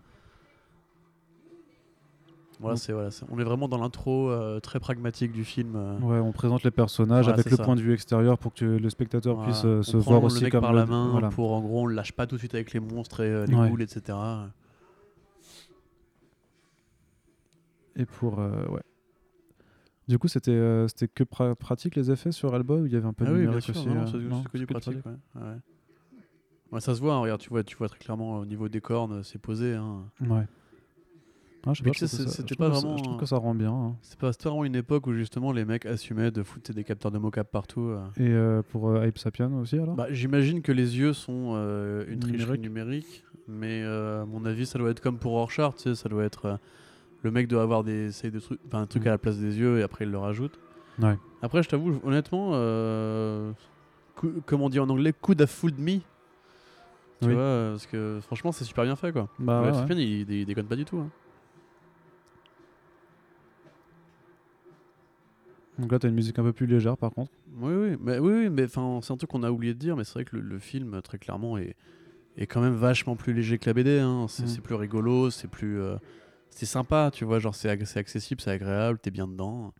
Voilà, 2.58 2.74
Mm. 2.74 2.78
c'est 2.78 2.92
voilà, 2.92 3.10
c'est- 3.10 3.26
on 3.30 3.38
est 3.38 3.44
vraiment 3.44 3.68
dans 3.68 3.76
l'intro 3.78 4.30
euh, 4.30 4.60
très 4.60 4.80
pragmatique 4.80 5.30
du 5.32 5.44
film. 5.44 5.74
euh. 5.76 5.98
Ouais, 5.98 6.18
on 6.20 6.32
présente 6.32 6.62
les 6.62 6.70
personnages 6.70 7.24
Voilà, 7.26 7.38
avec 7.40 7.50
le 7.50 7.56
ça. 7.56 7.64
point 7.64 7.76
de 7.76 7.82
vue 7.82 7.92
extérieur 7.92 8.38
pour 8.38 8.54
que 8.54 8.64
le 8.64 8.88
spectateur 8.90 9.34
Voilà. 9.36 9.50
puisse 9.52 9.64
euh, 9.66 9.80
On 9.80 9.82
se 9.82 9.90
prend 9.98 10.00
voir 10.12 10.20
le 10.20 10.26
aussi 10.26 10.42
mec 10.44 10.52
comme 10.52 10.62
par 10.62 10.72
la 10.72 10.86
main 10.86 11.10
voilà. 11.10 11.28
pour 11.28 11.52
en 11.52 11.60
gros 11.60 11.82
on 11.82 11.86
le 11.86 11.94
lâche 11.94 12.12
pas 12.12 12.26
tout 12.26 12.36
de 12.36 12.38
suite 12.38 12.54
avec 12.54 12.72
les 12.72 12.80
monstres 12.80 13.20
et 13.20 13.46
les 13.46 13.54
Ouais. 13.54 13.68
ghouls 13.68 13.82
etc 13.82 14.16
Et 17.96 18.04
pour 18.06 18.38
ouais. 18.38 18.82
Du 20.08 20.18
coup, 20.18 20.28
c'était 20.28 20.84
c'était 20.88 21.08
que 21.08 21.24
pra- 21.24 21.54
pratique 21.54 21.96
les 21.96 22.10
effets 22.10 22.30
sur 22.32 22.54
Hellboy 22.54 22.82
ou 22.82 22.86
il 22.86 22.92
y 22.92 22.96
avait 22.96 23.06
un 23.08 23.12
peu 23.12 23.24
ah 23.26 23.30
de 23.30 23.34
oui 23.34 23.40
numérique 23.40 23.64
sûr 23.64 23.76
aussi 23.76 23.88
non, 23.88 23.94
non, 24.28 24.42
que 24.44 24.56
du 24.58 24.66
pratique. 24.66 24.98
Ouais, 26.72 26.80
ça 26.80 26.94
se 26.94 27.00
voit 27.00 27.14
hein, 27.14 27.18
regarde 27.20 27.40
tu 27.40 27.48
vois 27.48 27.64
tu 27.64 27.76
vois 27.76 27.88
très 27.88 27.98
clairement 27.98 28.38
au 28.38 28.44
niveau 28.44 28.68
des 28.68 28.80
cornes 28.80 29.22
c'est 29.24 29.38
posé 29.40 29.74
hein. 29.74 30.04
Ouais. 30.20 30.46
Ah, 31.66 31.72
je 31.74 31.82
sais 31.82 31.84
pas, 31.84 31.92
je 31.94 32.06
ça- 32.06 32.42
je 32.46 32.54
que 32.54 32.62
vraiment 32.62 32.96
Je 32.96 33.02
trouve 33.02 33.16
que 33.18 33.26
ça 33.26 33.36
rend 33.38 33.54
bien. 33.54 33.72
hein. 33.72 33.96
c'est 34.02 34.18
pas 34.18 34.30
vraiment 34.44 34.64
une 34.64 34.76
époque 34.76 35.06
où 35.08 35.12
justement 35.12 35.50
les 35.52 35.64
mecs 35.64 35.84
assumaient 35.84 36.30
de 36.30 36.42
foutre 36.44 36.72
des 36.72 36.84
capteurs 36.84 37.10
de 37.10 37.18
mocap 37.18 37.50
partout 37.50 37.88
euh. 37.88 38.04
Et 38.18 38.28
euh, 38.28 38.62
pour 38.62 38.88
euh, 38.90 39.06
Ape 39.06 39.18
Sapien 39.18 39.52
aussi 39.54 39.76
alors? 39.78 39.96
Bah, 39.96 40.06
j'imagine 40.10 40.62
que 40.62 40.70
les 40.72 40.96
yeux 40.98 41.12
sont 41.12 41.54
euh, 41.56 42.04
une 42.08 42.20
tricherie 42.20 42.58
Numérique. 42.58 42.62
numérique, 42.62 43.24
mais 43.48 43.82
à 43.82 44.24
mon 44.26 44.44
avis, 44.44 44.64
ça 44.66 44.78
doit 44.78 44.90
être 44.90 45.00
comme 45.00 45.18
pour 45.18 45.32
Rorschach, 45.32 45.74
tu 45.76 45.82
sais, 45.82 45.94
ça 45.96 46.08
doit 46.08 46.24
être 46.24 46.58
le 47.22 47.30
mec 47.32 47.48
doit 47.48 47.62
avoir 47.62 47.82
des, 47.82 48.08
de 48.08 48.38
trucs, 48.38 48.60
enfin, 48.68 48.82
un 48.82 48.86
truc 48.86 49.04
Mm. 49.04 49.08
à 49.08 49.10
la 49.10 49.18
place 49.18 49.38
des 49.38 49.58
yeux 49.58 49.80
et 49.80 49.82
après 49.82 50.04
il 50.04 50.10
le 50.12 50.18
rajoute. 50.18 50.58
Ouais. 51.02 51.16
Après, 51.42 51.62
je 51.62 51.68
t'avoue, 51.68 51.98
honnêtement, 52.04 52.52
comme 54.46 54.62
on 54.62 54.68
dit 54.68 54.78
en 54.78 54.88
anglais, 54.88 55.12
could 55.20 55.40
have 55.40 55.48
fooled 55.50 55.78
me. 55.78 55.98
Tu 57.20 57.28
Oui. 57.28 57.34
vois, 57.34 57.70
parce 57.72 57.86
que 57.86 58.18
franchement, 58.22 58.52
c'est 58.52 58.64
super 58.64 58.84
bien 58.84 58.94
fait, 58.96 59.10
quoi. 59.12 59.28
Bah 59.38 59.60
Ouais, 59.60 59.66
ouais, 59.68 59.72
ouais. 59.72 59.78
Sapien, 59.80 59.96
il, 59.98 60.30
il 60.30 60.46
déconne 60.46 60.66
pas 60.66 60.76
du 60.76 60.84
tout. 60.84 60.98
hein. 60.98 61.08
Donc 65.78 65.92
là, 65.92 65.98
t'as 65.98 66.08
une 66.08 66.14
musique 66.14 66.38
un 66.38 66.42
peu 66.42 66.52
plus 66.52 66.66
légère 66.66 66.96
par 66.96 67.10
contre. 67.12 67.30
Oui, 67.60 67.72
oui, 67.74 67.96
mais 68.00 68.18
oui, 68.18 68.32
oui, 68.32 68.50
mais 68.50 68.64
enfin, 68.64 69.00
c'est 69.02 69.12
un 69.12 69.16
truc 69.16 69.30
qu'on 69.30 69.42
a 69.42 69.50
oublié 69.50 69.74
de 69.74 69.78
dire, 69.78 69.96
mais 69.96 70.04
c'est 70.04 70.14
vrai 70.14 70.24
que 70.24 70.36
le, 70.36 70.42
le 70.42 70.58
film, 70.58 71.00
très 71.02 71.18
clairement, 71.18 71.58
est, 71.58 71.74
est 72.38 72.46
quand 72.46 72.60
même 72.60 72.74
vachement 72.74 73.16
plus 73.16 73.32
léger 73.34 73.58
que 73.58 73.68
la 73.68 73.74
BD. 73.74 73.98
hein. 73.98 74.26
C'est 74.28 74.44
Mm. 74.44 74.48
c'est 74.48 74.60
plus 74.62 74.74
rigolo, 74.74 75.30
c'est 75.30 75.48
plus, 75.48 75.78
euh, 75.80 75.96
c'est 76.50 76.66
sympa, 76.66 77.10
tu 77.12 77.24
vois, 77.24 77.38
genre 77.38 77.54
c'est 77.54 77.68
accessible, 77.68 78.40
c'est 78.40 78.50
agréable, 78.50 78.98
t'es 78.98 79.10
bien 79.10 79.26
dedans. 79.28 79.72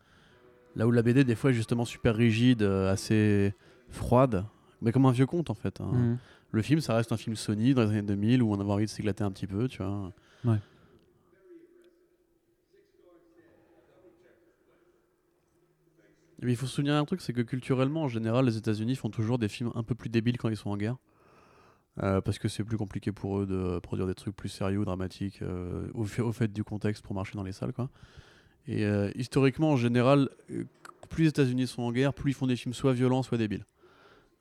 Là 0.74 0.86
où 0.86 0.90
la 0.90 1.02
BD, 1.02 1.24
des 1.24 1.34
fois, 1.34 1.50
est 1.50 1.54
justement 1.54 1.86
super 1.86 2.14
rigide, 2.14 2.62
euh, 2.62 2.92
assez 2.92 3.54
froide, 3.88 4.44
mais 4.82 4.92
comme 4.92 5.06
un 5.06 5.12
vieux 5.12 5.24
conte 5.26 5.48
en 5.48 5.54
fait. 5.54 5.80
hein. 5.80 5.90
Mhm. 5.92 6.18
Le 6.52 6.62
film, 6.62 6.80
ça 6.80 6.94
reste 6.94 7.12
un 7.12 7.16
film 7.16 7.34
Sony 7.36 7.74
dans 7.74 7.82
les 7.82 7.88
années 7.90 8.02
2000 8.02 8.42
où 8.42 8.52
on 8.52 8.60
avait 8.60 8.70
envie 8.70 8.84
de 8.84 8.90
s'éclater 8.90 9.24
un 9.24 9.30
petit 9.30 9.46
peu, 9.46 9.68
tu 9.68 9.82
vois. 9.82 10.12
Ouais. 10.44 10.58
Mais 16.42 16.52
il 16.52 16.56
faut 16.56 16.66
se 16.66 16.74
souvenir 16.74 16.94
un 16.94 17.04
truc, 17.04 17.20
c'est 17.20 17.32
que 17.32 17.40
culturellement, 17.40 18.02
en 18.02 18.08
général, 18.08 18.44
les 18.44 18.56
États-Unis 18.56 18.96
font 18.96 19.10
toujours 19.10 19.38
des 19.38 19.48
films 19.48 19.72
un 19.74 19.82
peu 19.82 19.94
plus 19.94 20.10
débiles 20.10 20.36
quand 20.36 20.48
ils 20.48 20.56
sont 20.56 20.70
en 20.70 20.76
guerre. 20.76 20.96
Euh, 22.02 22.20
parce 22.20 22.38
que 22.38 22.48
c'est 22.48 22.62
plus 22.62 22.76
compliqué 22.76 23.10
pour 23.10 23.40
eux 23.40 23.46
de 23.46 23.78
produire 23.78 24.06
des 24.06 24.14
trucs 24.14 24.36
plus 24.36 24.50
sérieux, 24.50 24.84
dramatiques, 24.84 25.40
euh, 25.40 25.88
au, 25.94 26.04
fait, 26.04 26.52
du 26.52 26.62
contexte 26.62 27.02
pour 27.02 27.14
marcher 27.14 27.36
dans 27.36 27.42
les 27.42 27.52
salles. 27.52 27.72
Quoi. 27.72 27.88
Et 28.66 28.84
euh, 28.84 29.10
historiquement, 29.14 29.70
en 29.70 29.76
général, 29.76 30.28
plus 31.08 31.24
les 31.24 31.28
États-Unis 31.30 31.66
sont 31.66 31.82
en 31.82 31.92
guerre, 31.92 32.12
plus 32.12 32.32
ils 32.32 32.34
font 32.34 32.46
des 32.46 32.56
films 32.56 32.74
soit 32.74 32.92
violents, 32.92 33.22
soit 33.22 33.38
débiles. 33.38 33.64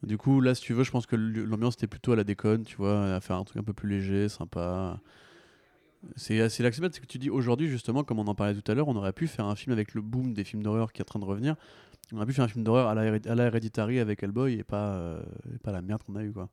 Du 0.04 0.18
coup, 0.18 0.42
là, 0.42 0.54
si 0.54 0.62
tu 0.62 0.74
veux, 0.74 0.84
je 0.84 0.92
pense 0.92 1.06
que 1.06 1.16
l'ambiance 1.16 1.76
était 1.76 1.88
plutôt 1.88 2.12
à 2.12 2.18
la 2.18 2.26
déconne, 2.26 2.64
tu 2.64 2.76
vois, 2.76 3.16
à 3.16 3.22
faire 3.22 3.38
un 3.38 3.46
truc 3.46 3.58
un 3.58 3.64
peu 3.64 3.74
plus 3.74 3.90
léger, 3.90 4.28
sympa. 4.28 5.00
C'est 6.16 6.40
assez 6.42 6.64
là 6.64 6.70
que 6.70 6.76
c'est 6.76 7.00
que 7.00 7.06
tu 7.06 7.18
dis 7.18 7.30
aujourd'hui, 7.30 7.68
justement, 7.68 8.04
comme 8.04 8.20
on 8.20 8.28
en 8.28 8.36
parlait 8.36 8.54
tout 8.60 8.72
à 8.72 8.76
l'heure, 8.76 8.88
on 8.88 8.96
aurait 8.96 9.14
pu 9.14 9.28
faire 9.28 9.46
un 9.46 9.56
film 9.56 9.74
avec 9.74 9.94
le 9.94 10.02
boom 10.02 10.34
des 10.34 10.44
films 10.44 10.64
d'horreur 10.64 10.94
qui 10.94 11.02
est 11.02 11.04
en 11.04 11.06
train 11.06 11.20
de 11.20 11.26
revenir. 11.26 11.56
On 12.14 12.18
aurait 12.18 12.26
pu 12.26 12.34
faire 12.34 12.46
un 12.46 12.48
film 12.48 12.64
d'horreur 12.64 12.88
à 12.88 12.94
la, 12.96 13.06
Héréd- 13.06 13.28
à 13.28 13.36
la 13.36 13.46
Hereditary 13.46 14.00
avec 14.00 14.22
Hellboy 14.24 14.54
et 14.54 14.64
pas, 14.64 14.94
euh, 14.94 15.22
et 15.54 15.58
pas 15.58 15.72
la 15.72 15.82
merde 15.82 16.04
qu'on 16.04 16.16
a 16.16 16.24
eu, 16.24 16.32
quoi. 16.32 16.50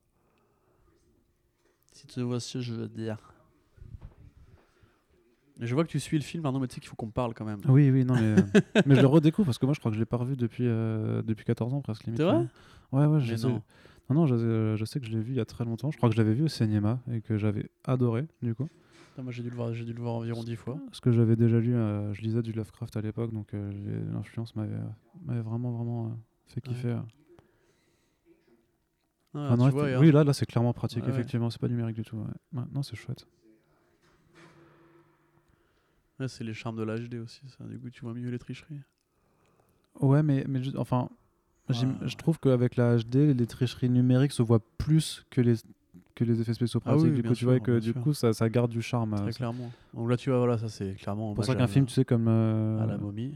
Si 1.93 2.07
tu 2.07 2.23
vois 2.23 2.41
ce 2.41 2.55
que 2.55 2.61
je 2.61 2.73
veux 2.73 2.89
dire. 2.89 3.19
Mais 5.59 5.67
Je 5.67 5.75
vois 5.75 5.85
que 5.85 5.91
tu 5.91 6.01
suis 6.01 6.17
le 6.17 6.25
film, 6.25 6.43
pardon, 6.43 6.59
mais 6.59 6.67
tu 6.67 6.75
sais 6.77 6.81
qu'il 6.81 6.89
faut 6.89 6.97
qu'on 6.97 7.11
parle 7.11 7.35
quand 7.35 7.45
même. 7.45 7.61
Oui, 7.69 7.91
oui, 7.91 8.05
non, 8.05 8.15
mais, 8.15 8.23
euh, 8.23 8.43
mais 8.87 8.95
je 8.97 9.01
le 9.01 9.07
redécouvre 9.07 9.47
parce 9.47 9.59
que 9.59 9.67
moi, 9.67 9.75
je 9.75 9.79
crois 9.81 9.91
que 9.91 9.95
je 9.97 10.01
l'ai 10.01 10.07
pas 10.07 10.17
revu 10.17 10.37
depuis, 10.37 10.67
euh, 10.67 11.23
depuis 11.23 11.45
14 11.45 11.75
ans 11.75 11.81
presque. 11.83 12.05
limite. 12.05 12.19
C'est 12.19 12.25
vrai? 12.25 12.47
Ouais, 12.93 13.07
ouais, 13.07 13.21
je 13.21 13.37
sais. 13.37 13.47
non. 13.49 13.63
Non, 14.11 14.17
non, 14.23 14.27
je, 14.27 14.75
je 14.77 14.85
sais 14.85 14.99
que 15.01 15.07
je 15.07 15.13
l'ai 15.13 15.21
vu 15.21 15.33
il 15.33 15.37
y 15.37 15.41
a 15.41 15.45
très 15.45 15.65
longtemps. 15.65 15.91
Je 15.91 15.97
crois 15.97 16.09
que 16.09 16.15
je 16.17 16.21
l'avais 16.21 16.35
vu 16.35 16.45
au 16.45 16.49
cinéma 16.49 17.01
et 17.13 17.21
que 17.21 17.37
j'avais 17.39 17.71
adoré, 17.85 18.27
du 18.43 18.55
coup. 18.55 18.69
Moi 19.19 19.31
j'ai 19.31 19.43
dû 19.43 19.51
le 19.51 19.57
voir, 19.57 19.73
j'ai 19.75 19.85
dû 19.85 19.93
le 19.93 20.01
voir 20.01 20.15
environ 20.15 20.43
dix 20.43 20.57
fois. 20.57 20.79
Parce 20.87 21.01
que 21.01 21.13
j'avais 21.13 21.37
déjà 21.37 21.61
lu, 21.61 21.75
euh, 21.75 22.13
je 22.15 22.23
lisais 22.23 22.43
du 22.43 22.53
Lovecraft 22.53 22.97
à 22.97 23.01
l'époque, 23.03 23.33
donc 23.33 23.53
euh, 23.55 23.71
l'influence 24.13 24.57
m'avait 24.57 24.75
euh, 24.75 24.81
m'avait 25.25 25.43
vraiment, 25.43 25.71
vraiment 25.71 26.07
euh, 26.07 26.11
fait 26.47 26.61
kiffer. 26.61 26.99
Ah, 29.35 29.49
Ah 29.51 29.57
non, 29.57 29.69
vois, 29.71 29.99
oui, 29.99 30.11
là, 30.13 30.25
là 30.25 30.33
c'est 30.33 30.47
clairement 30.47 30.73
pratique, 30.73 31.05
ouais. 31.05 31.11
effectivement, 31.11 31.51
c'est 31.51 31.61
pas 31.61 31.69
numérique 31.69 31.97
du 31.97 32.03
tout. 32.05 32.17
Ouais. 32.17 32.63
Non, 32.73 32.83
c'est 32.83 32.97
chouette. 32.97 33.27
C'est 36.29 36.45
les 36.45 36.55
charmes 36.55 36.77
de 36.77 36.85
l'HD 36.85 37.15
aussi, 37.17 37.41
ça. 37.49 37.65
Du 37.65 37.79
coup, 37.81 37.91
tu 37.91 38.03
vois 38.03 38.15
mieux 38.15 38.31
les 38.31 38.39
tricheries. 38.39 38.81
Ouais, 40.01 40.23
mais, 40.23 40.45
mais 40.49 40.63
je- 40.63 40.77
enfin, 40.77 41.09
je 41.69 42.17
trouve 42.17 42.39
qu'avec 42.39 42.77
la 42.77 42.97
HD, 42.97 43.35
les 43.35 43.47
tricheries 43.47 43.91
numériques 43.91 44.33
se 44.33 44.43
voient 44.43 44.63
plus 44.79 45.25
que 45.31 45.41
les, 45.41 45.55
que 46.15 46.25
les 46.25 46.41
effets 46.41 46.55
spéciaux 46.55 46.81
Ah 46.85 46.91
pratiques. 46.91 47.07
oui, 47.07 47.13
du 47.13 47.23
coup, 47.23 47.35
tu 47.35 47.45
vois, 47.45 47.55
et 47.55 47.59
sûr, 47.59 47.65
que 47.67 47.79
du 47.81 47.93
sûr. 47.93 48.01
coup, 48.03 48.13
ça, 48.13 48.33
ça 48.33 48.49
garde 48.49 48.71
du 48.71 48.83
charme. 48.83 49.15
Très 49.15 49.27
euh, 49.29 49.31
clairement. 49.31 49.71
Donc 49.95 50.09
là, 50.11 50.17
tu 50.17 50.31
vois, 50.31 50.39
voilà, 50.39 50.59
ça 50.59 50.69
c'est 50.69 50.95
clairement. 50.95 51.31
C'est 51.33 51.35
pour 51.37 51.45
ça 51.45 51.55
qu'un 51.55 51.67
film, 51.67 51.87
tu 51.87 51.95
sais, 51.95 52.05
comme. 52.05 52.27
euh, 52.29 52.83
À 52.83 52.87
la 52.87 52.99
momie. 52.99 53.35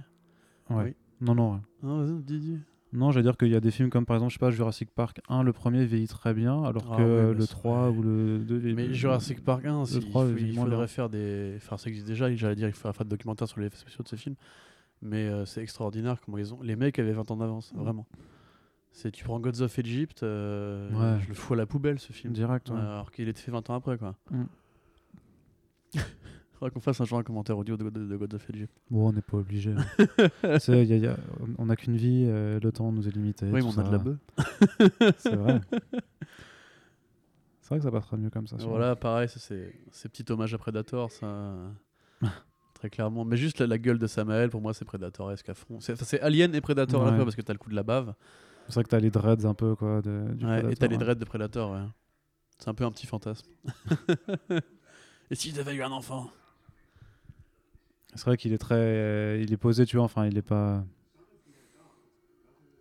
ouais. 0.71 0.85
oui. 0.85 0.95
Non, 1.21 1.35
non, 1.35 1.53
ouais. 1.55 1.61
Non, 1.83 2.05
vas-y, 2.05 2.23
dis, 2.23 2.39
dis. 2.39 2.59
Non, 2.93 3.11
j'allais 3.11 3.25
dire 3.25 3.37
qu'il 3.37 3.49
y 3.49 3.57
a 3.57 3.61
des 3.61 3.71
films 3.73 3.91
comme 3.91 4.07
par 4.07 4.17
exemple, 4.17 4.31
je 4.31 4.37
sais 4.37 4.41
pas, 4.41 4.51
Jurassic 4.51 4.91
Park 4.91 5.21
1, 5.29 5.43
le 5.43 5.53
premier 5.53 5.85
vieillit 5.85 6.07
très 6.07 6.33
bien, 6.33 6.63
alors 6.63 6.87
Ah 6.93 6.97
que 6.97 7.29
oui, 7.31 7.35
le 7.35 7.41
c'est 7.43 7.49
3 7.51 7.91
vrai. 7.91 7.99
ou 7.99 8.03
le 8.03 8.39
2 8.39 8.57
vieillit 8.57 8.77
Mais 8.77 8.95
Jurassic 8.95 9.43
Park 9.45 9.65
1, 9.67 9.81
le 9.81 9.87
si, 9.87 9.97
il, 9.99 10.09
3 10.11 10.25
faut- 10.25 10.33
vieillit 10.33 10.53
il 10.53 10.59
faudrait 10.59 10.77
bien. 10.77 10.87
faire 10.87 11.09
des. 11.11 11.55
Enfin, 11.57 11.77
ça 11.77 11.89
existe 11.89 12.07
déjà, 12.07 12.33
j'allais 12.35 12.55
dire, 12.55 12.69
il 12.69 12.73
faudrait 12.75 12.93
faire 12.97 13.05
des 13.05 13.11
documentaires 13.11 13.49
sur 13.49 13.61
les 13.61 13.67
effets 13.67 13.77
spéciaux 13.77 14.03
de 14.05 14.09
ces 14.09 14.17
films. 14.17 14.37
Mais 15.03 15.27
euh, 15.29 15.45
c'est 15.45 15.63
extraordinaire 15.63 16.19
comment 16.25 16.39
ils 16.39 16.55
ont. 16.55 16.63
Les 16.63 16.77
mecs 16.77 16.99
avaient 16.99 17.13
20 17.13 17.31
ans 17.31 17.37
d'avance, 17.37 17.73
Mm. 17.75 17.79
vraiment. 17.81 18.07
C'est, 18.99 19.11
tu 19.13 19.25
prends 19.25 19.39
Gods 19.39 19.61
of 19.61 19.79
Egypt, 19.79 20.23
euh, 20.23 20.89
Ouais. 20.91 21.21
je 21.23 21.29
le 21.29 21.35
fous 21.35 21.53
à 21.53 21.57
la 21.57 21.67
poubelle 21.67 21.99
ce 22.01 22.15
film. 22.15 22.33
Direct, 22.33 22.71
ouais. 22.71 22.77
Ouais, 22.77 22.81
alors 22.81 23.11
qu'il 23.13 23.29
est 23.29 23.37
fait 23.39 23.51
20 23.51 23.69
ans 23.69 23.75
après, 23.75 23.99
quoi. 23.99 24.15
Mm. 24.31 24.45
Faudra 26.55 26.71
qu'on 26.71 26.81
fasse 26.81 26.99
un 27.03 27.05
jour 27.05 27.19
un 27.19 27.23
commentaire 27.23 27.59
audio 27.59 27.77
de, 27.77 27.91
de, 27.91 28.07
de 28.07 28.17
Gods 28.17 28.35
of 28.37 28.49
Egypt. 28.49 28.73
Bon, 28.91 29.09
on 29.09 29.13
n'est 29.13 29.21
pas 29.21 29.37
obligé. 29.37 29.73
hein. 29.73 30.59
C'est- 30.59 30.87
y 30.87 30.93
a- 30.95 30.97
y 30.97 31.07
a- 31.07 31.19
on 31.59 31.67
n'a 31.67 31.77
qu'une 31.77 31.97
vie, 31.99 32.25
euh, 32.27 32.59
le 32.63 32.73
temps 32.73 32.91
nous 32.91 33.07
est 33.07 33.11
limité. 33.11 33.45
oui, 33.47 33.61
mais 33.63 33.63
on 33.63 33.79
a 33.79 33.83
de 33.83 33.93
la 33.93 33.99
bœuf. 33.99 34.17
C'est 35.19 35.37
vrai. 35.37 35.61
C'est 37.61 37.69
vrai 37.69 37.79
que 37.79 37.85
ça 37.85 37.91
passera 37.91 38.17
mieux 38.17 38.31
comme 38.31 38.47
ça. 38.47 38.57
Voilà, 38.61 38.97
pareil, 38.97 39.29
ça, 39.29 39.41
c'est 39.41 39.75
c'est 39.91 40.09
petit 40.09 40.25
hommage 40.33 40.55
à 40.55 40.59
Predator, 40.59 41.11
ça. 41.11 41.55
très 42.75 42.89
clairement. 42.89 43.25
Mais 43.27 43.37
juste 43.37 43.59
la, 43.61 43.67
la 43.67 43.77
gueule 43.77 43.99
de 43.99 44.07
Samael, 44.07 44.49
pour 44.49 44.63
moi, 44.63 44.73
c'est 44.73 44.85
Predatoresque 44.87 45.49
à 45.51 45.55
fond. 45.55 45.81
C'est 45.81 46.21
Alien 46.23 46.55
et 46.55 46.61
Predator 46.63 47.03
à 47.03 47.05
la 47.07 47.11
Ouais. 47.11 47.17
fois 47.19 47.25
parce 47.27 47.37
que 47.37 47.43
t'as 47.43 47.53
le 47.53 47.59
coup 47.59 47.69
de 47.69 47.75
la 47.75 47.83
bave. 47.83 48.15
C'est 48.69 48.75
vrai 48.75 48.85
que 48.85 48.89
t'as 48.89 48.99
les 49.01 49.11
dreads 49.11 49.45
un 49.47 49.55
peu, 49.55 49.75
quoi. 49.77 50.03
De, 50.03 50.33
du 50.35 50.45
Ouais, 50.47 50.73
et 50.73 50.77
t'as 50.77 50.87
les 50.89 50.97
ouais. 50.97 50.99
dreads 51.05 51.15
de 51.21 51.25
Predator, 51.25 51.71
ouais. 51.73 51.87
C'est 52.59 52.69
un 52.69 52.75
peu 52.75 52.85
un 52.85 52.91
petit 52.91 53.07
fantasme. 53.07 53.47
et 55.31 55.35
si 55.35 55.53
j'avais 55.55 55.75
eu 55.75 55.83
un 55.83 55.93
enfant? 55.93 56.31
C'est 58.15 58.25
vrai 58.25 58.37
qu'il 58.37 58.53
est 58.53 58.59
très. 58.59 58.75
euh, 58.77 59.43
il 59.43 59.53
est 59.53 59.57
posé, 59.59 59.85
tu 59.87 59.97
vois. 59.97 60.05
Enfin, 60.07 60.27
il 60.27 60.37
est 60.39 60.43
pas. 60.43 60.83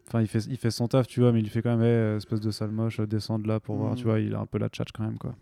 Enfin, 0.08 0.22
il 0.22 0.28
fait, 0.28 0.46
il 0.46 0.58
fait 0.58 0.72
son 0.72 0.88
taf, 0.88 1.08
tu 1.08 1.20
vois, 1.20 1.32
mais 1.32 1.40
il 1.40 1.50
fait 1.50 1.62
quand 1.62 1.76
même, 1.76 1.82
eh, 2.14 2.18
espèce 2.18 2.40
de 2.40 2.52
sale 2.52 2.72
moche, 2.72 3.00
euh, 3.00 3.08
descendre 3.08 3.48
là 3.48 3.60
pour 3.60 3.76
voir, 3.76 3.94
Mm. 3.94 3.96
tu 3.96 4.04
vois, 4.04 4.20
il 4.20 4.36
a 4.36 4.40
un 4.40 4.46
peu 4.46 4.60
la 4.60 4.70
tchatch 4.70 4.92
quand 4.94 5.04
même, 5.04 5.18
quoi. 5.18 5.36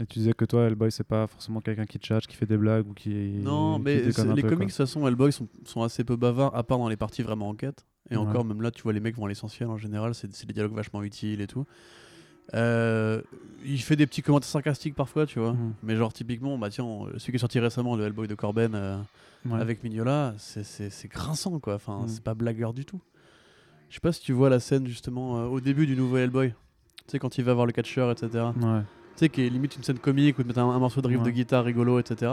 Et 0.00 0.06
tu 0.06 0.18
disais 0.20 0.32
que 0.32 0.44
toi, 0.46 0.62
Hellboy, 0.66 0.90
c'est 0.90 1.04
pas 1.04 1.26
forcément 1.26 1.60
quelqu'un 1.60 1.84
qui 1.84 1.98
tchatche, 1.98 2.26
qui 2.26 2.36
fait 2.36 2.46
des 2.46 2.56
blagues 2.56 2.88
ou 2.88 2.94
qui. 2.94 3.10
Non, 3.10 3.76
qui 3.76 3.82
mais 3.82 3.96
les 4.02 4.12
peu, 4.12 4.22
comics, 4.24 4.58
de 4.60 4.64
toute 4.64 4.72
façon, 4.72 5.06
Hellboy 5.06 5.30
sont, 5.32 5.46
sont 5.64 5.82
assez 5.82 6.04
peu 6.04 6.16
bavards, 6.16 6.54
à 6.56 6.62
part 6.62 6.78
dans 6.78 6.88
les 6.88 6.96
parties 6.96 7.22
vraiment 7.22 7.48
enquête. 7.50 7.84
Et 8.10 8.16
Ouais. 8.16 8.22
encore, 8.22 8.44
même 8.44 8.60
là, 8.62 8.70
tu 8.70 8.82
vois, 8.82 8.92
les 8.92 9.00
mecs 9.00 9.16
vont 9.16 9.26
à 9.26 9.28
l'essentiel 9.28 9.68
en 9.68 9.76
général, 9.76 10.14
c'est 10.14 10.46
des 10.46 10.52
dialogues 10.52 10.74
vachement 10.74 11.02
utiles 11.02 11.40
et 11.40 11.46
tout. 11.46 11.64
Euh, 12.54 13.22
il 13.64 13.80
fait 13.80 13.94
des 13.96 14.06
petits 14.06 14.22
commentaires 14.22 14.48
sarcastiques 14.48 14.94
parfois, 14.96 15.26
tu 15.26 15.38
vois. 15.38 15.52
Mhm. 15.52 15.74
Mais 15.84 15.94
genre, 15.96 16.12
typiquement, 16.12 16.58
bah 16.58 16.68
tiens, 16.70 16.84
on- 16.84 17.06
celui 17.18 17.32
qui 17.32 17.36
est 17.36 17.38
sorti 17.38 17.60
récemment, 17.60 17.94
le 17.96 18.04
Hellboy 18.04 18.26
de 18.26 18.34
Corben 18.34 18.74
euh, 18.74 18.98
Ouais. 19.48 19.60
avec 19.60 19.84
Mignola, 19.84 20.34
c'est- 20.38 21.08
grinçant, 21.08 21.58
quoi. 21.60 21.74
Enfin, 21.74 22.00
Mhm. 22.02 22.08
c'est 22.08 22.22
pas 22.24 22.34
blagueur 22.34 22.72
du 22.72 22.84
tout. 22.84 23.00
Je 23.88 23.94
sais 23.94 24.00
pas 24.00 24.12
si 24.12 24.20
tu 24.22 24.32
vois 24.32 24.50
la 24.50 24.58
scène, 24.60 24.86
justement, 24.86 25.38
euh, 25.40 25.46
au 25.46 25.60
début 25.60 25.86
du 25.86 25.96
nouveau 25.96 26.16
Hellboy. 26.16 26.48
Tu 26.50 27.04
sais, 27.12 27.18
quand 27.18 27.38
il 27.38 27.44
va 27.44 27.54
voir 27.54 27.66
le 27.66 27.72
catcheur, 27.72 28.10
etc. 28.10 28.44
Ouais. 28.60 28.80
Tu 28.80 28.86
sais, 29.16 29.28
qui 29.28 29.42
est 29.42 29.48
limite 29.50 29.76
une 29.76 29.82
scène 29.84 29.98
comique 29.98 30.38
où 30.38 30.42
tu 30.42 30.48
mets 30.48 30.58
un, 30.58 30.64
un 30.68 30.78
morceau 30.78 31.00
de 31.00 31.08
riff 31.08 31.22
de 31.22 31.30
guitare 31.30 31.64
rigolo, 31.64 31.98
etc. 32.00 32.32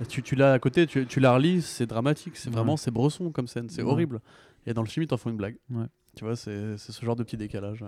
Et 0.00 0.06
Tu, 0.06 0.22
tu 0.22 0.34
l'as 0.36 0.52
à 0.52 0.58
côté, 0.58 0.86
tu, 0.86 1.06
tu 1.06 1.20
la 1.20 1.32
relis, 1.34 1.62
c'est 1.62 1.86
dramatique, 1.86 2.36
c'est 2.36 2.50
vraiment, 2.50 2.76
c'est 2.76 2.90
bresson 2.90 3.30
comme 3.30 3.46
scène, 3.46 3.68
c'est 3.70 3.82
horrible. 3.82 4.20
Et 4.66 4.74
dans 4.74 4.82
le 4.82 4.88
film, 4.88 5.04
ils 5.04 5.06
t'en 5.06 5.16
font 5.16 5.30
une 5.30 5.36
blague. 5.36 5.56
Ouais. 5.70 5.86
Tu 6.16 6.24
vois, 6.24 6.36
c'est 6.36 6.76
ce 6.76 7.04
genre 7.04 7.16
de 7.16 7.22
petit 7.22 7.36
décalage. 7.36 7.84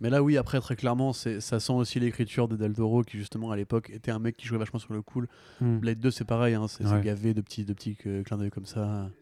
Mais 0.00 0.10
là, 0.10 0.22
oui, 0.22 0.36
après, 0.36 0.60
très 0.60 0.74
clairement, 0.76 1.12
ça 1.12 1.40
sent 1.60 1.72
aussi 1.72 2.00
l'écriture 2.00 2.48
de 2.48 2.56
Del 2.56 2.72
Toro, 2.72 3.02
qui 3.02 3.16
justement, 3.18 3.50
à 3.52 3.56
l'époque, 3.56 3.88
était 3.90 4.10
un 4.10 4.18
mec 4.18 4.36
qui 4.36 4.46
jouait 4.46 4.58
vachement 4.58 4.80
sur 4.80 4.92
le 4.92 5.00
cool. 5.02 5.28
Mm. 5.60 5.78
Blade 5.78 6.00
2, 6.00 6.10
c'est 6.10 6.24
pareil, 6.24 6.54
hein, 6.54 6.66
c'est 6.68 6.84
Ouais. 6.84 7.00
gavé 7.02 7.34
de 7.34 7.40
petits, 7.40 7.64
de 7.64 7.72
petits 7.72 7.96
euh, 8.06 8.22
clins 8.24 8.36
d'œil 8.38 8.50
comme 8.50 8.66
ça. 8.66 9.10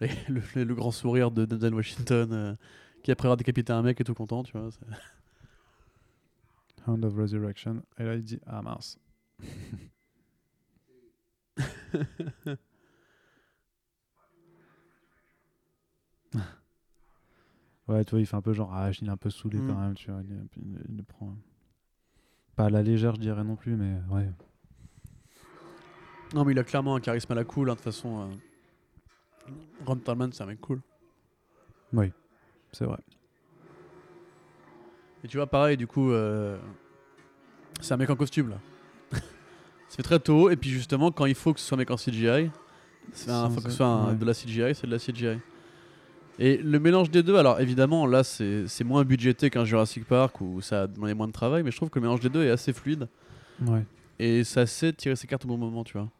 Le, 0.00 0.08
le- 0.54 0.64
le 0.64 0.74
grand 0.74 0.90
sourire 0.90 1.30
de 1.30 1.46
Denzel 1.46 1.72
Washington, 1.72 2.28
euh, 2.30 2.54
qui 3.02 3.10
après 3.10 3.28
avoir 3.28 3.38
décapité 3.38 3.72
un 3.72 3.80
mec 3.80 3.98
est 3.98 4.04
tout 4.04 4.12
content, 4.12 4.42
tu 4.42 4.52
vois. 4.52 4.68
Hound 6.86 7.02
of 7.06 7.14
Resurrection. 7.16 7.82
Et 7.98 8.02
là, 8.04 8.14
il 8.16 8.22
dit 8.22 8.38
Ah 8.46 8.60
mince. 8.60 8.98
ouais, 17.88 18.04
tu 18.04 18.10
vois, 18.12 18.20
il 18.20 18.26
fait 18.26 18.36
un 18.36 18.42
peu 18.42 18.52
genre 18.52 18.70
Ah, 18.72 18.90
il 19.00 19.06
est 19.08 19.10
un 19.10 19.16
peu 19.16 19.30
saoulé 19.30 19.58
Mm. 19.58 19.68
quand 19.68 19.80
même, 19.80 19.94
tu 19.94 20.10
vois. 20.10 20.20
Il, 20.22 20.46
il- 20.56 20.84
il 20.88 20.96
le 20.96 21.02
prend. 21.02 21.28
hein. 21.30 21.36
Pas 22.56 22.64
à 22.66 22.70
la 22.70 22.82
légère, 22.82 23.14
je 23.14 23.20
dirais 23.20 23.44
non 23.44 23.56
plus, 23.56 23.76
mais 23.76 23.94
ouais. 24.10 24.28
Non, 26.34 26.44
mais 26.44 26.52
il 26.52 26.58
a 26.58 26.64
clairement 26.64 26.96
un 26.96 27.00
charisme 27.00 27.30
à 27.32 27.34
la 27.34 27.44
cool, 27.44 27.68
hein, 27.70 27.74
de 27.74 27.76
toute 27.78 27.84
façon. 27.84 28.20
euh. 28.22 29.52
Ron 29.84 29.96
Perlman, 29.96 30.32
c'est 30.32 30.42
un 30.42 30.46
mec 30.46 30.60
cool. 30.60 30.80
Oui, 31.92 32.12
c'est 32.72 32.84
vrai. 32.84 32.98
Et 35.22 35.28
tu 35.28 35.36
vois, 35.36 35.46
pareil, 35.46 35.76
du 35.76 35.86
coup, 35.86 36.10
euh, 36.10 36.58
c'est 37.80 37.94
un 37.94 37.96
mec 37.96 38.10
en 38.10 38.16
costume, 38.16 38.50
là. 38.50 38.58
c'est 39.88 40.02
très 40.02 40.18
tôt, 40.18 40.50
et 40.50 40.56
puis 40.56 40.70
justement, 40.70 41.12
quand 41.12 41.26
il 41.26 41.34
faut 41.34 41.52
que 41.54 41.60
ce 41.60 41.66
soit 41.66 41.76
un 41.76 41.78
mec 41.78 41.90
en 41.90 41.96
CGI, 41.96 42.50
c'est 43.12 43.30
un, 43.30 43.48
faut 43.50 43.60
que 43.60 43.70
ce 43.70 43.76
soit 43.76 43.86
un- 43.86 44.08
ouais. 44.12 44.16
de 44.16 44.24
la 44.24 44.34
CGI, 44.34 44.74
c'est 44.74 44.86
de 44.86 44.92
la 44.92 44.98
CGI. 44.98 45.38
Et 46.38 46.58
le 46.58 46.78
mélange 46.78 47.10
des 47.10 47.22
deux, 47.22 47.36
alors 47.36 47.60
évidemment, 47.60 48.06
là, 48.06 48.22
c'est 48.22 48.84
moins 48.84 49.04
budgété 49.04 49.48
qu'un 49.48 49.64
Jurassic 49.64 50.04
Park 50.04 50.40
où 50.40 50.60
ça 50.60 50.82
a 50.82 50.86
demandé 50.86 51.14
moins 51.14 51.28
de 51.28 51.32
travail, 51.32 51.62
mais 51.62 51.70
je 51.70 51.76
trouve 51.76 51.88
que 51.88 51.98
le 51.98 52.02
mélange 52.02 52.20
des 52.20 52.28
deux 52.28 52.44
est 52.44 52.50
assez 52.50 52.72
fluide. 52.74 53.08
Ouais. 53.62 53.84
Et 54.18 54.44
ça 54.44 54.66
sait 54.66 54.92
tirer 54.92 55.16
ses 55.16 55.26
cartes 55.26 55.44
au 55.44 55.48
bon 55.48 55.56
moment, 55.56 55.82
tu 55.82 55.94
vois. 55.94 56.10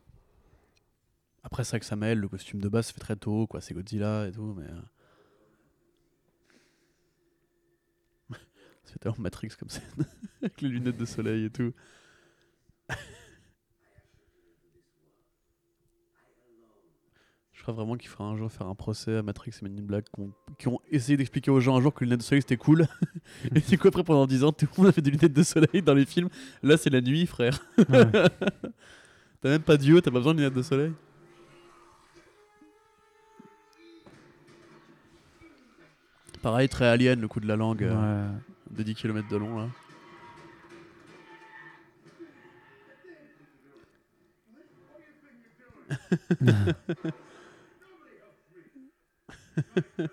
Après, 1.44 1.64
c'est 1.64 1.70
vrai 1.72 1.80
que 1.80 1.86
ça 1.86 1.96
mêle, 1.96 2.18
le 2.18 2.28
costume 2.28 2.60
de 2.60 2.68
base 2.68 2.86
se 2.86 2.92
fait 2.92 3.00
très 3.00 3.16
tôt, 3.16 3.46
quoi, 3.46 3.60
c'est 3.60 3.74
Godzilla 3.74 4.26
et 4.26 4.32
tout, 4.32 4.54
mais. 4.56 4.64
euh, 8.32 8.36
fait 8.84 8.98
tellement 8.98 9.16
Matrix 9.18 9.50
comme 9.58 9.68
ça, 9.68 9.80
avec 10.42 10.60
les 10.62 10.68
lunettes 10.68 10.96
de 10.96 11.04
soleil 11.04 11.44
et 11.44 11.50
tout. 11.50 11.72
crois 17.66 17.74
vraiment 17.74 17.96
qu'il 17.96 18.08
faudra 18.08 18.26
un 18.26 18.36
jour 18.36 18.50
faire 18.52 18.68
un 18.68 18.76
procès 18.76 19.16
à 19.16 19.22
Matrix 19.24 19.50
et 19.60 19.64
Men 19.64 19.76
in 19.76 19.82
Black 19.82 20.04
qui 20.04 20.20
ont, 20.20 20.32
qui 20.56 20.68
ont 20.68 20.78
essayé 20.88 21.16
d'expliquer 21.16 21.50
aux 21.50 21.58
gens 21.58 21.76
un 21.76 21.80
jour 21.80 21.92
que 21.92 22.04
les 22.04 22.06
lunettes 22.06 22.20
de 22.20 22.24
soleil 22.24 22.42
c'était 22.42 22.56
cool. 22.56 22.86
et 23.54 23.60
du 23.60 23.76
coup, 23.76 23.88
après, 23.88 24.04
pendant 24.04 24.24
10 24.24 24.44
ans, 24.44 24.52
tout 24.52 24.68
le 24.76 24.82
monde 24.82 24.90
a 24.90 24.92
fait 24.92 25.02
des 25.02 25.10
lunettes 25.10 25.32
de 25.32 25.42
soleil 25.42 25.82
dans 25.82 25.94
les 25.94 26.06
films. 26.06 26.28
Là, 26.62 26.76
c'est 26.76 26.90
la 26.90 27.00
nuit, 27.00 27.26
frère. 27.26 27.58
Ouais. 27.76 28.06
T'as 29.40 29.48
même 29.48 29.62
pas 29.62 29.76
d'yeux, 29.76 30.00
t'as 30.00 30.10
pas 30.12 30.18
besoin 30.18 30.32
de 30.32 30.38
lunettes 30.38 30.54
de 30.54 30.62
soleil. 30.62 30.92
Pareil, 36.40 36.68
très 36.68 36.86
alien, 36.86 37.20
le 37.20 37.28
coup 37.28 37.40
de 37.40 37.48
la 37.48 37.56
langue 37.56 37.82
euh, 37.82 38.30
de 38.70 38.82
10 38.82 38.94
km 38.94 39.28
de 39.28 39.36
long 39.36 39.58
là. 39.58 39.68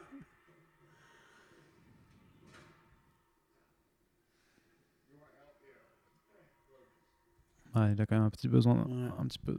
Il 7.76 8.00
a 8.02 8.06
quand 8.06 8.16
même 8.16 8.24
un 8.26 8.30
petit 8.30 8.48
besoin, 8.48 8.86
Ouais. 8.86 9.10
un 9.20 9.26
petit 9.26 9.40
peu. 9.40 9.58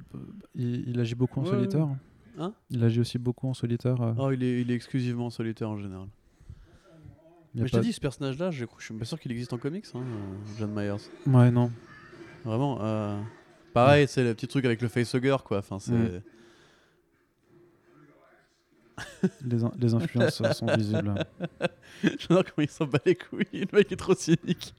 Il, 0.55 0.89
il 0.89 1.01
agit 1.01 1.15
beaucoup 1.17 1.41
en 1.41 1.43
Ouais, 1.43 1.51
solitaire. 1.51 1.89
Hein? 2.39 2.53
Il 2.71 2.83
agit 2.85 3.01
aussi 3.01 3.19
beaucoup 3.19 3.49
en 3.49 3.55
solitaire. 3.55 4.01
euh, 4.01 4.15
Oh, 4.19 4.31
il 4.31 4.43
est, 4.43 4.61
il 4.61 4.71
est 4.71 4.75
exclusivement 4.75 5.31
solitaire 5.31 5.69
en 5.71 5.79
général. 5.79 6.07
Mais 7.55 7.67
je 7.67 7.73
t'ai 7.73 7.81
dit, 7.81 7.93
ce 7.93 8.01
personnage-là, 8.01 8.51
je, 8.51 8.65
je 8.79 8.85
suis 8.85 8.95
pas 8.95 9.05
sûr 9.05 9.19
qu'il 9.21 9.31
existe 9.33 9.53
en 9.53 9.59
comics, 9.59 9.85
hein, 9.95 10.01
euh, 10.01 10.59
John 10.59 10.73
Myers. 10.73 10.97
Ouais, 11.27 11.51
non. 11.51 11.71
Vraiment. 12.45 12.79
euh, 12.83 13.21
Pareil, 13.73 14.07
c'est 14.09 14.23
le 14.25 14.35
petit 14.35 14.49
truc 14.49 14.65
avec 14.65 14.81
le 14.83 14.89
facehugger, 14.89 15.37
quoi. 15.45 15.59
Enfin, 15.59 15.79
c'est. 15.81 16.23
Les, 19.45 19.65
in- 19.65 19.73
les 19.79 19.95
influences 19.95 20.43
sont 20.53 20.67
visibles. 20.77 21.15
J'adore 22.03 22.45
comment 22.45 22.59
il 22.65 22.71
s'en 22.71 22.87
bat 22.87 22.99
les 23.05 23.15
couilles. 23.17 23.45
Le 23.53 23.67
mec 23.79 23.91
est 23.91 23.97
trop 23.97 24.15
cynique. 24.15 24.73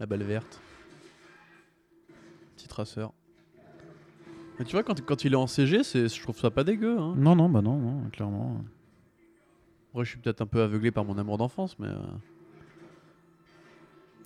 La 0.00 0.06
balle 0.06 0.22
verte. 0.22 0.60
Petit 2.56 2.68
traceur. 2.68 3.12
Mais 4.58 4.64
tu 4.64 4.72
vois, 4.72 4.82
quand, 4.82 5.00
quand 5.04 5.24
il 5.24 5.32
est 5.32 5.36
en 5.36 5.46
CG, 5.46 5.82
c'est- 5.84 6.08
je 6.14 6.22
trouve 6.22 6.38
ça 6.38 6.50
pas 6.50 6.64
dégueu. 6.64 6.98
Hein. 6.98 7.14
Non, 7.16 7.34
non, 7.36 7.48
bah 7.48 7.62
non, 7.62 7.76
non, 7.78 8.10
clairement. 8.10 8.64
Moi, 9.94 10.04
je 10.04 10.10
suis 10.10 10.18
peut-être 10.18 10.40
un 10.40 10.46
peu 10.46 10.62
aveuglé 10.62 10.90
par 10.90 11.04
mon 11.04 11.16
amour 11.18 11.38
d'enfance, 11.38 11.78
mais. 11.78 11.88
euh, 11.88 11.96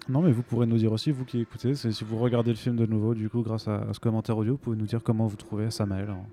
Non, 0.09 0.21
mais 0.21 0.33
vous 0.33 0.43
pourrez 0.43 0.67
nous 0.67 0.79
dire 0.79 0.93
aussi, 0.93 1.13
vous 1.13 1.25
qui 1.25 1.41
écoutez, 1.41 1.75
si 1.75 2.05
vous 2.05 2.19
regardez 2.19 2.51
le 2.51 2.57
film 2.57 2.77
de 2.77 2.87
nouveau, 2.87 3.15
du 3.15 3.31
coup, 3.31 3.43
grâce 3.43 3.69
à, 3.69 3.83
à 3.83 3.93
ce 3.95 4.01
commentaire 4.01 4.37
audio, 4.37 4.55
vous 4.55 4.59
pouvez 4.59 4.77
nous 4.77 4.87
dire 4.87 5.03
comment 5.03 5.27
vous 5.27 5.37
trouvez 5.37 5.71
Samael 5.71 6.11
en, 6.11 6.27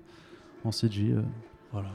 en 0.64 0.72
CG. 0.72 1.12
euh, 1.12 1.22
Voilà. 1.72 1.90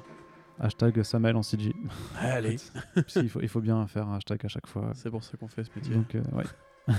hashtag 0.59 1.03
Samael 1.03 1.35
en 1.35 1.43
CG. 1.43 1.73
Allez. 2.19 2.55
Parce 2.95 3.13
qu'il 3.13 3.29
faut, 3.29 3.41
il 3.41 3.49
faut 3.49 3.59
bien 3.61 3.85
faire 3.87 4.07
un 4.07 4.15
hashtag 4.15 4.39
à 4.45 4.47
chaque 4.47 4.67
fois. 4.67 4.91
C'est 4.93 5.09
pour 5.09 5.23
ça 5.23 5.35
qu'on 5.37 5.49
fait 5.49 5.63
ce 5.65 5.69
métier. 5.75 5.95
Donc, 5.95 6.15
euh, 6.15 6.21
ouais. 6.33 6.45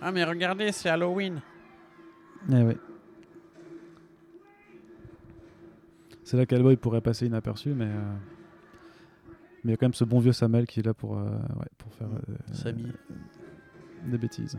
Ah, 0.00 0.12
mais 0.12 0.22
regardez, 0.24 0.70
c'est 0.72 0.88
Halloween. 0.88 1.40
Eh 2.50 2.62
ouais. 2.62 2.76
C'est 6.22 6.36
là 6.36 6.46
qu'Hellboy 6.46 6.76
pourrait 6.76 7.00
passer 7.00 7.26
inaperçu, 7.26 7.70
mais 7.70 7.86
euh, 7.86 8.14
mais 9.68 9.72
il 9.72 9.74
y 9.74 9.74
a 9.74 9.76
quand 9.76 9.84
même 9.84 9.92
ce 9.92 10.04
bon 10.04 10.18
vieux 10.18 10.32
Samuel 10.32 10.66
qui 10.66 10.80
est 10.80 10.82
là 10.82 10.94
pour 10.94 11.18
euh, 11.18 11.24
ouais, 11.26 11.68
pour 11.76 11.92
faire 11.92 12.08
euh, 12.08 12.34
Samy. 12.54 12.90
des 14.06 14.16
bêtises. 14.16 14.58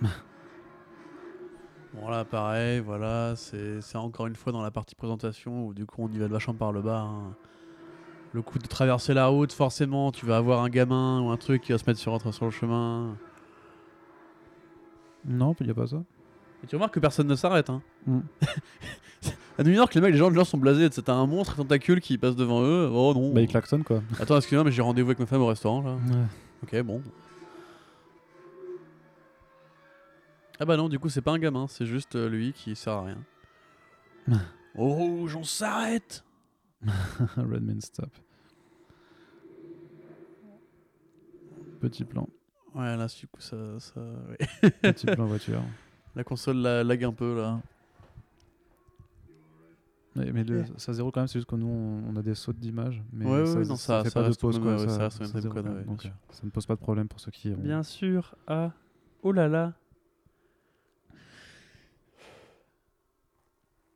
Bon 1.94 2.08
là 2.08 2.24
pareil, 2.24 2.78
voilà, 2.78 3.34
c'est 3.34 3.80
encore 3.96 4.28
une 4.28 4.36
fois 4.36 4.52
dans 4.52 4.62
la 4.62 4.70
partie 4.70 4.94
présentation 4.94 5.66
où 5.66 5.74
du 5.74 5.86
coup 5.86 6.02
on 6.04 6.08
y 6.08 6.18
va 6.18 6.28
vachement 6.28 6.54
par 6.54 6.70
le 6.70 6.82
bas. 6.82 7.00
hein. 7.00 7.34
Le 8.32 8.42
coup 8.42 8.60
de 8.60 8.66
traverser 8.68 9.12
la 9.14 9.26
route, 9.26 9.52
forcément, 9.52 10.12
tu 10.12 10.24
vas 10.24 10.36
avoir 10.36 10.62
un 10.62 10.68
gamin 10.68 11.20
ou 11.20 11.30
un 11.30 11.36
truc 11.36 11.62
qui 11.62 11.72
va 11.72 11.78
se 11.78 11.84
mettre 11.86 11.98
sur, 11.98 12.32
sur 12.32 12.44
le 12.44 12.50
chemin. 12.52 13.16
Non, 15.24 15.56
il 15.58 15.66
y 15.66 15.70
a 15.70 15.74
pas 15.74 15.88
ça. 15.88 16.04
Et 16.62 16.66
tu 16.68 16.76
remarques 16.76 16.94
que 16.94 17.00
personne 17.00 17.26
ne 17.26 17.34
s'arrête. 17.34 17.70
Hein. 17.70 17.82
Mm. 18.06 18.20
À 19.58 19.64
New 19.64 19.72
York, 19.72 19.92
les 19.94 20.00
mecs, 20.00 20.12
les 20.12 20.18
gens, 20.18 20.28
les 20.28 20.36
gens 20.36 20.44
sont 20.44 20.56
blasés. 20.56 20.88
C'est 20.92 21.08
un 21.08 21.26
monstre 21.26 21.56
tentacule 21.56 22.00
qui 22.00 22.16
passe 22.16 22.36
devant 22.36 22.62
eux. 22.62 22.88
Oh 22.92 23.12
non. 23.12 23.32
Bah 23.32 23.40
il 23.40 23.48
klaxonne 23.48 23.82
quoi. 23.82 24.02
Attends, 24.20 24.36
excuse-moi, 24.36 24.62
mais 24.64 24.70
j'ai 24.70 24.82
rendez-vous 24.82 25.08
avec 25.08 25.18
ma 25.18 25.26
femme 25.26 25.42
au 25.42 25.46
restaurant 25.46 25.82
là. 25.82 25.94
Ouais. 25.94 26.24
Ok, 26.62 26.82
bon. 26.82 27.02
Ah 30.60 30.64
bah 30.64 30.76
non, 30.76 30.88
du 30.88 30.98
coup, 30.98 31.08
c'est 31.08 31.22
pas 31.22 31.32
un 31.32 31.38
gamin, 31.38 31.66
c'est 31.68 31.86
juste 31.86 32.16
euh, 32.16 32.28
lui 32.28 32.52
qui 32.52 32.74
sert 32.76 32.92
à 32.92 33.04
rien. 33.04 33.18
oh, 34.76 35.26
on 35.36 35.44
s'arrête 35.44 36.24
Redman 37.36 37.80
stop. 37.80 38.10
Petit 41.80 42.04
plan, 42.04 42.28
Ouais, 42.74 42.96
là, 42.96 43.06
du 43.06 43.26
coup, 43.28 43.40
ça. 43.40 43.56
ça 43.78 44.00
ouais. 44.00 44.70
petit 44.82 45.06
plan 45.06 45.26
voiture. 45.26 45.62
La 46.16 46.24
console 46.24 46.56
la, 46.56 46.82
lag 46.82 47.04
un 47.04 47.12
peu 47.12 47.36
là. 47.36 47.60
Mais 50.32 50.44
le, 50.44 50.64
ça 50.76 50.92
zéro 50.92 51.10
quand 51.10 51.20
même, 51.20 51.28
c'est 51.28 51.38
juste 51.38 51.48
que 51.48 51.56
nous 51.56 51.66
on, 51.68 52.14
a 52.16 52.22
des 52.22 52.34
sautes 52.34 52.58
d'image, 52.58 53.02
mais 53.12 53.24
Ouais, 53.26 53.46
ça, 53.46 53.58
ouais, 53.58 53.64
non, 53.66 53.76
ça 53.76 53.98
ça- 53.98 54.02
fait 54.04 54.10
ça 54.10 54.14
pas 54.14 54.20
de 54.22 54.26
reste 54.28 54.40
pause 54.40 54.58
au 54.58 54.60
quoi. 54.60 54.72
ouais, 54.72 54.78
ça, 54.88 55.10
ça 55.10 55.24
euh, 55.24 55.26
ne 56.44 56.50
pose 56.50 56.66
pas 56.66 56.74
de 56.74 56.80
problème 56.80 57.08
pour 57.08 57.20
ceux 57.20 57.30
qui. 57.30 57.50
ont- 57.50 57.56
Bien 57.58 57.82
sûr. 57.82 58.34
Ah. 58.46 58.72
Oh 59.22 59.32
là 59.32 59.48
là. 59.48 59.74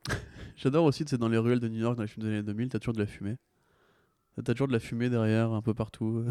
J'adore 0.55 0.85
aussi, 0.85 1.03
c'est 1.07 1.17
dans 1.17 1.29
les 1.29 1.37
ruelles 1.37 1.59
de 1.59 1.67
New 1.67 1.79
York, 1.79 1.95
dans 1.95 2.03
les 2.03 2.07
films 2.07 2.25
des 2.25 2.31
années 2.33 2.43
2000, 2.43 2.69
t'as 2.69 2.79
toujours 2.79 2.93
de 2.93 2.99
la 2.99 3.05
fumée. 3.05 3.37
T'as 4.43 4.53
toujours 4.53 4.67
de 4.67 4.73
la 4.73 4.79
fumée 4.79 5.09
derrière, 5.09 5.51
un 5.51 5.61
peu 5.61 5.73
partout. 5.73 6.25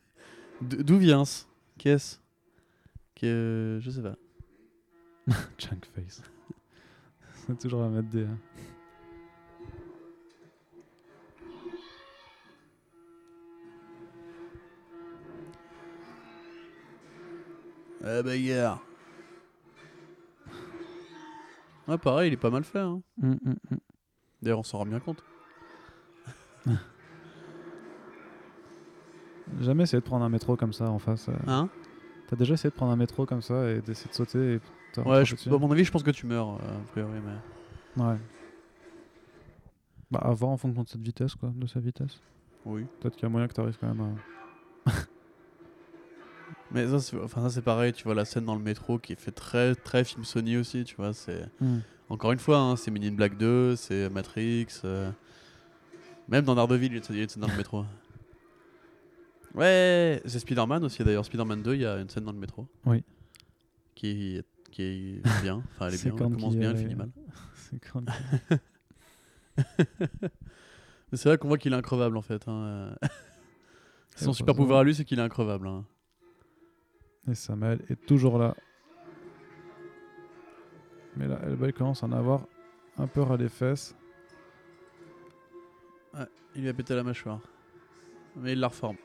D'où 0.62 0.96
vient 0.98 1.24
ce 1.24 1.44
Qu'est-ce 1.78 2.18
que 3.14 3.78
Je 3.82 3.90
sais 3.90 4.02
pas. 4.02 4.16
Junk 5.58 5.80
face. 5.94 6.22
C'est 7.46 7.58
toujours 7.58 7.82
à 7.82 7.88
mettre 7.88 8.08
des. 8.08 8.26
Ah 18.04 18.22
bagarre. 18.22 18.82
Ah 21.88 21.98
pareil, 21.98 22.30
il 22.30 22.34
est 22.34 22.38
pas 22.38 22.50
mal 22.50 22.64
fait. 22.64 22.78
Hein. 22.78 23.02
Hum, 23.22 23.38
hum, 23.44 23.56
hum. 23.70 23.78
D'ailleurs, 24.42 24.58
on 24.60 24.62
s'en 24.62 24.78
rend 24.78 24.86
bien 24.86 25.00
compte. 25.00 25.22
Jamais 29.60 29.82
essayé 29.84 30.00
de 30.00 30.04
prendre 30.06 30.24
un 30.24 30.28
métro 30.30 30.56
comme 30.56 30.72
ça 30.72 30.90
en 30.90 30.98
face. 30.98 31.28
euh. 31.28 31.32
Hein? 31.46 31.68
T'as 32.28 32.36
déjà 32.36 32.54
essayé 32.54 32.70
de 32.70 32.74
prendre 32.74 32.92
un 32.92 32.96
métro 32.96 33.26
comme 33.26 33.42
ça 33.42 33.70
et 33.70 33.80
d'essayer 33.82 34.08
de 34.10 34.14
sauter 34.14 34.54
et 34.54 34.60
Ouais, 35.00 35.24
je, 35.24 35.34
dessus 35.34 35.52
à 35.52 35.58
mon 35.58 35.70
avis, 35.72 35.82
je 35.84 35.90
pense 35.90 36.04
que 36.04 36.12
tu 36.12 36.24
meurs, 36.26 36.54
euh, 36.54 36.76
a 36.78 36.86
priori. 36.92 37.18
Mais... 37.24 38.02
Ouais. 38.02 38.16
Bah, 40.10 40.20
à 40.22 40.30
voir 40.32 40.52
en 40.52 40.56
fonction 40.56 40.84
de 40.84 40.88
cette 40.88 41.02
vitesse, 41.02 41.34
quoi, 41.34 41.50
de 41.54 41.66
sa 41.66 41.80
vitesse. 41.80 42.20
Oui. 42.64 42.86
Peut-être 43.00 43.14
qu'il 43.16 43.24
y 43.24 43.26
a 43.26 43.28
moyen 43.28 43.48
que 43.48 43.54
t'arrives 43.54 43.76
quand 43.78 43.92
même 43.92 44.16
à. 44.86 44.92
Mais 46.74 46.86
ça, 46.88 46.98
c'est 47.00 47.16
enfin, 47.18 47.48
pareil, 47.62 47.92
tu 47.94 48.04
vois, 48.04 48.14
la 48.14 48.24
scène 48.26 48.44
dans 48.44 48.54
le 48.56 48.60
métro 48.62 48.98
qui 48.98 49.12
est 49.14 49.20
fait 49.20 49.30
très, 49.32 49.74
très 49.74 50.04
film 50.04 50.24
Sony 50.24 50.56
aussi, 50.58 50.84
tu 50.84 50.96
vois. 50.96 51.14
c'est 51.14 51.46
Encore 52.10 52.32
une 52.32 52.38
fois, 52.38 52.58
hein, 52.58 52.76
c'est 52.76 52.90
Men 52.90 53.04
in 53.04 53.12
Black 53.12 53.38
2, 53.38 53.76
c'est 53.76 54.10
Matrix. 54.10 54.66
euh, 54.84 55.10
Même 56.28 56.44
dans 56.44 56.54
Daredevil, 56.54 56.86
il 56.92 56.96
y 56.96 56.98
a 56.98 57.02
il 57.10 57.16
y 57.16 57.20
a 57.20 57.22
une 57.22 57.28
scène 57.28 57.42
dans 57.42 57.48
le 57.48 57.56
métro. 57.56 57.84
Ouais, 59.54 60.20
c'est 60.26 60.40
Spider-Man 60.40 60.82
aussi 60.82 61.04
d'ailleurs. 61.04 61.24
Spider-Man 61.24 61.62
2, 61.62 61.74
il 61.76 61.82
y 61.82 61.86
a 61.86 61.98
une 62.00 62.08
scène 62.10 62.24
dans 62.24 62.32
le 62.32 62.38
métro. 62.38 62.66
Oui. 62.86 63.04
Qui, 63.94 64.38
est- 64.38 64.46
qui 64.72 64.82
est 64.82 65.22
bien. 65.42 65.62
Enfin, 65.76 65.86
elle 65.86 65.94
est 65.94 65.96
C'est 65.96 66.08
bien. 66.08 66.18
quand 66.18 66.26
Elle 66.28 66.34
commence 66.34 66.56
bien, 66.56 66.70
elle 66.70 66.76
est- 66.76 66.80
finit 66.82 66.96
mal. 66.96 67.10
C'est 67.54 67.78
quand 67.78 68.02
Mais 69.56 71.18
c'est 71.18 71.28
là 71.28 71.36
qu'on 71.36 71.46
voit 71.46 71.58
qu'il 71.58 71.72
est 71.72 71.76
increvable 71.76 72.16
en 72.16 72.22
fait. 72.22 72.42
hein. 72.48 72.96
Son 74.16 74.32
super 74.32 74.56
pouvoir 74.56 74.80
à 74.80 74.84
lui, 74.84 74.92
c'est 74.94 75.04
qu'il 75.04 75.20
est 75.20 75.22
increvable. 75.22 75.68
hein. 75.68 75.84
Et 77.28 77.34
Samuel 77.34 77.80
est 77.88 78.04
toujours 78.06 78.38
là. 78.38 78.54
Mais 81.16 81.26
là, 81.26 81.38
Hellboy 81.44 81.72
commence 81.72 82.02
à 82.02 82.06
en 82.06 82.12
avoir 82.12 82.46
un 82.98 83.06
peu 83.06 83.22
ras 83.22 83.36
les 83.36 83.48
fesses. 83.48 83.94
Il 86.56 86.62
lui 86.62 86.68
a 86.68 86.74
pété 86.74 86.94
la 86.94 87.02
mâchoire. 87.02 87.40
Mais 88.36 88.52
il 88.52 88.60
la 88.60 88.68
reforme. 88.68 88.96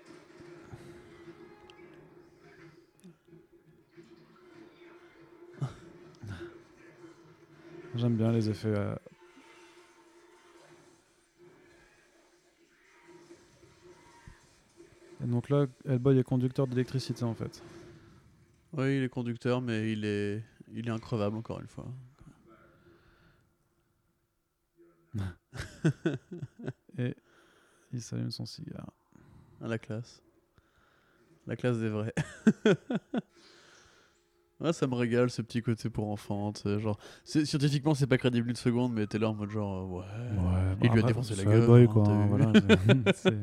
J'aime 7.96 8.16
bien 8.16 8.32
les 8.32 8.50
effets. 8.50 8.68
euh. 8.68 8.96
Et 15.24 15.26
donc 15.26 15.50
là, 15.50 15.66
Hellboy 15.86 16.20
est 16.20 16.24
conducteur 16.24 16.68
d'électricité 16.68 17.24
en 17.24 17.34
fait. 17.34 17.64
Oui, 18.74 18.98
il 18.98 19.04
est 19.04 19.10
conducteur, 19.10 19.62
mais 19.62 19.92
il 19.92 20.06
est, 20.06 20.44
il 20.74 20.88
est 20.88 20.92
increvable 20.92 21.38
encore 21.38 21.60
une 21.60 21.68
fois. 21.68 21.88
Et 26.98 27.16
il 27.92 28.02
s'allume 28.02 28.32
son 28.32 28.46
cigare. 28.46 28.92
À 29.62 29.68
la 29.68 29.78
classe. 29.78 30.22
La 31.48 31.56
classe 31.56 31.80
des 31.80 31.90
vrais. 31.90 32.14
Ouais, 34.62 34.74
ça 34.74 34.88
me 34.88 34.96
régale 34.96 35.30
ce 35.30 35.42
petit 35.42 35.62
côté 35.62 35.90
pour 35.90 36.10
enfants. 36.10 36.52
Genre, 36.66 37.00
scientifiquement, 37.24 37.94
c'est 37.94 38.08
pas 38.08 38.18
crédible 38.18 38.50
une 38.50 38.58
seconde, 38.58 38.92
mais 38.94 39.08
t'es 39.08 39.18
là 39.18 39.30
en 39.30 39.34
mode 39.34 39.52
genre, 39.52 39.78
euh, 39.78 39.96
ouais. 39.96 40.06
Il 40.32 40.36
bah, 40.36 40.78
lui 40.82 40.88
a 40.88 40.92
après, 40.92 41.04
défoncé 41.04 41.36
la 41.36 41.46
gueule. 41.46 41.62
Hellboy, 41.62 41.84
hein, 41.84 41.88
quoi. 41.88 42.04
voilà, 42.28 42.52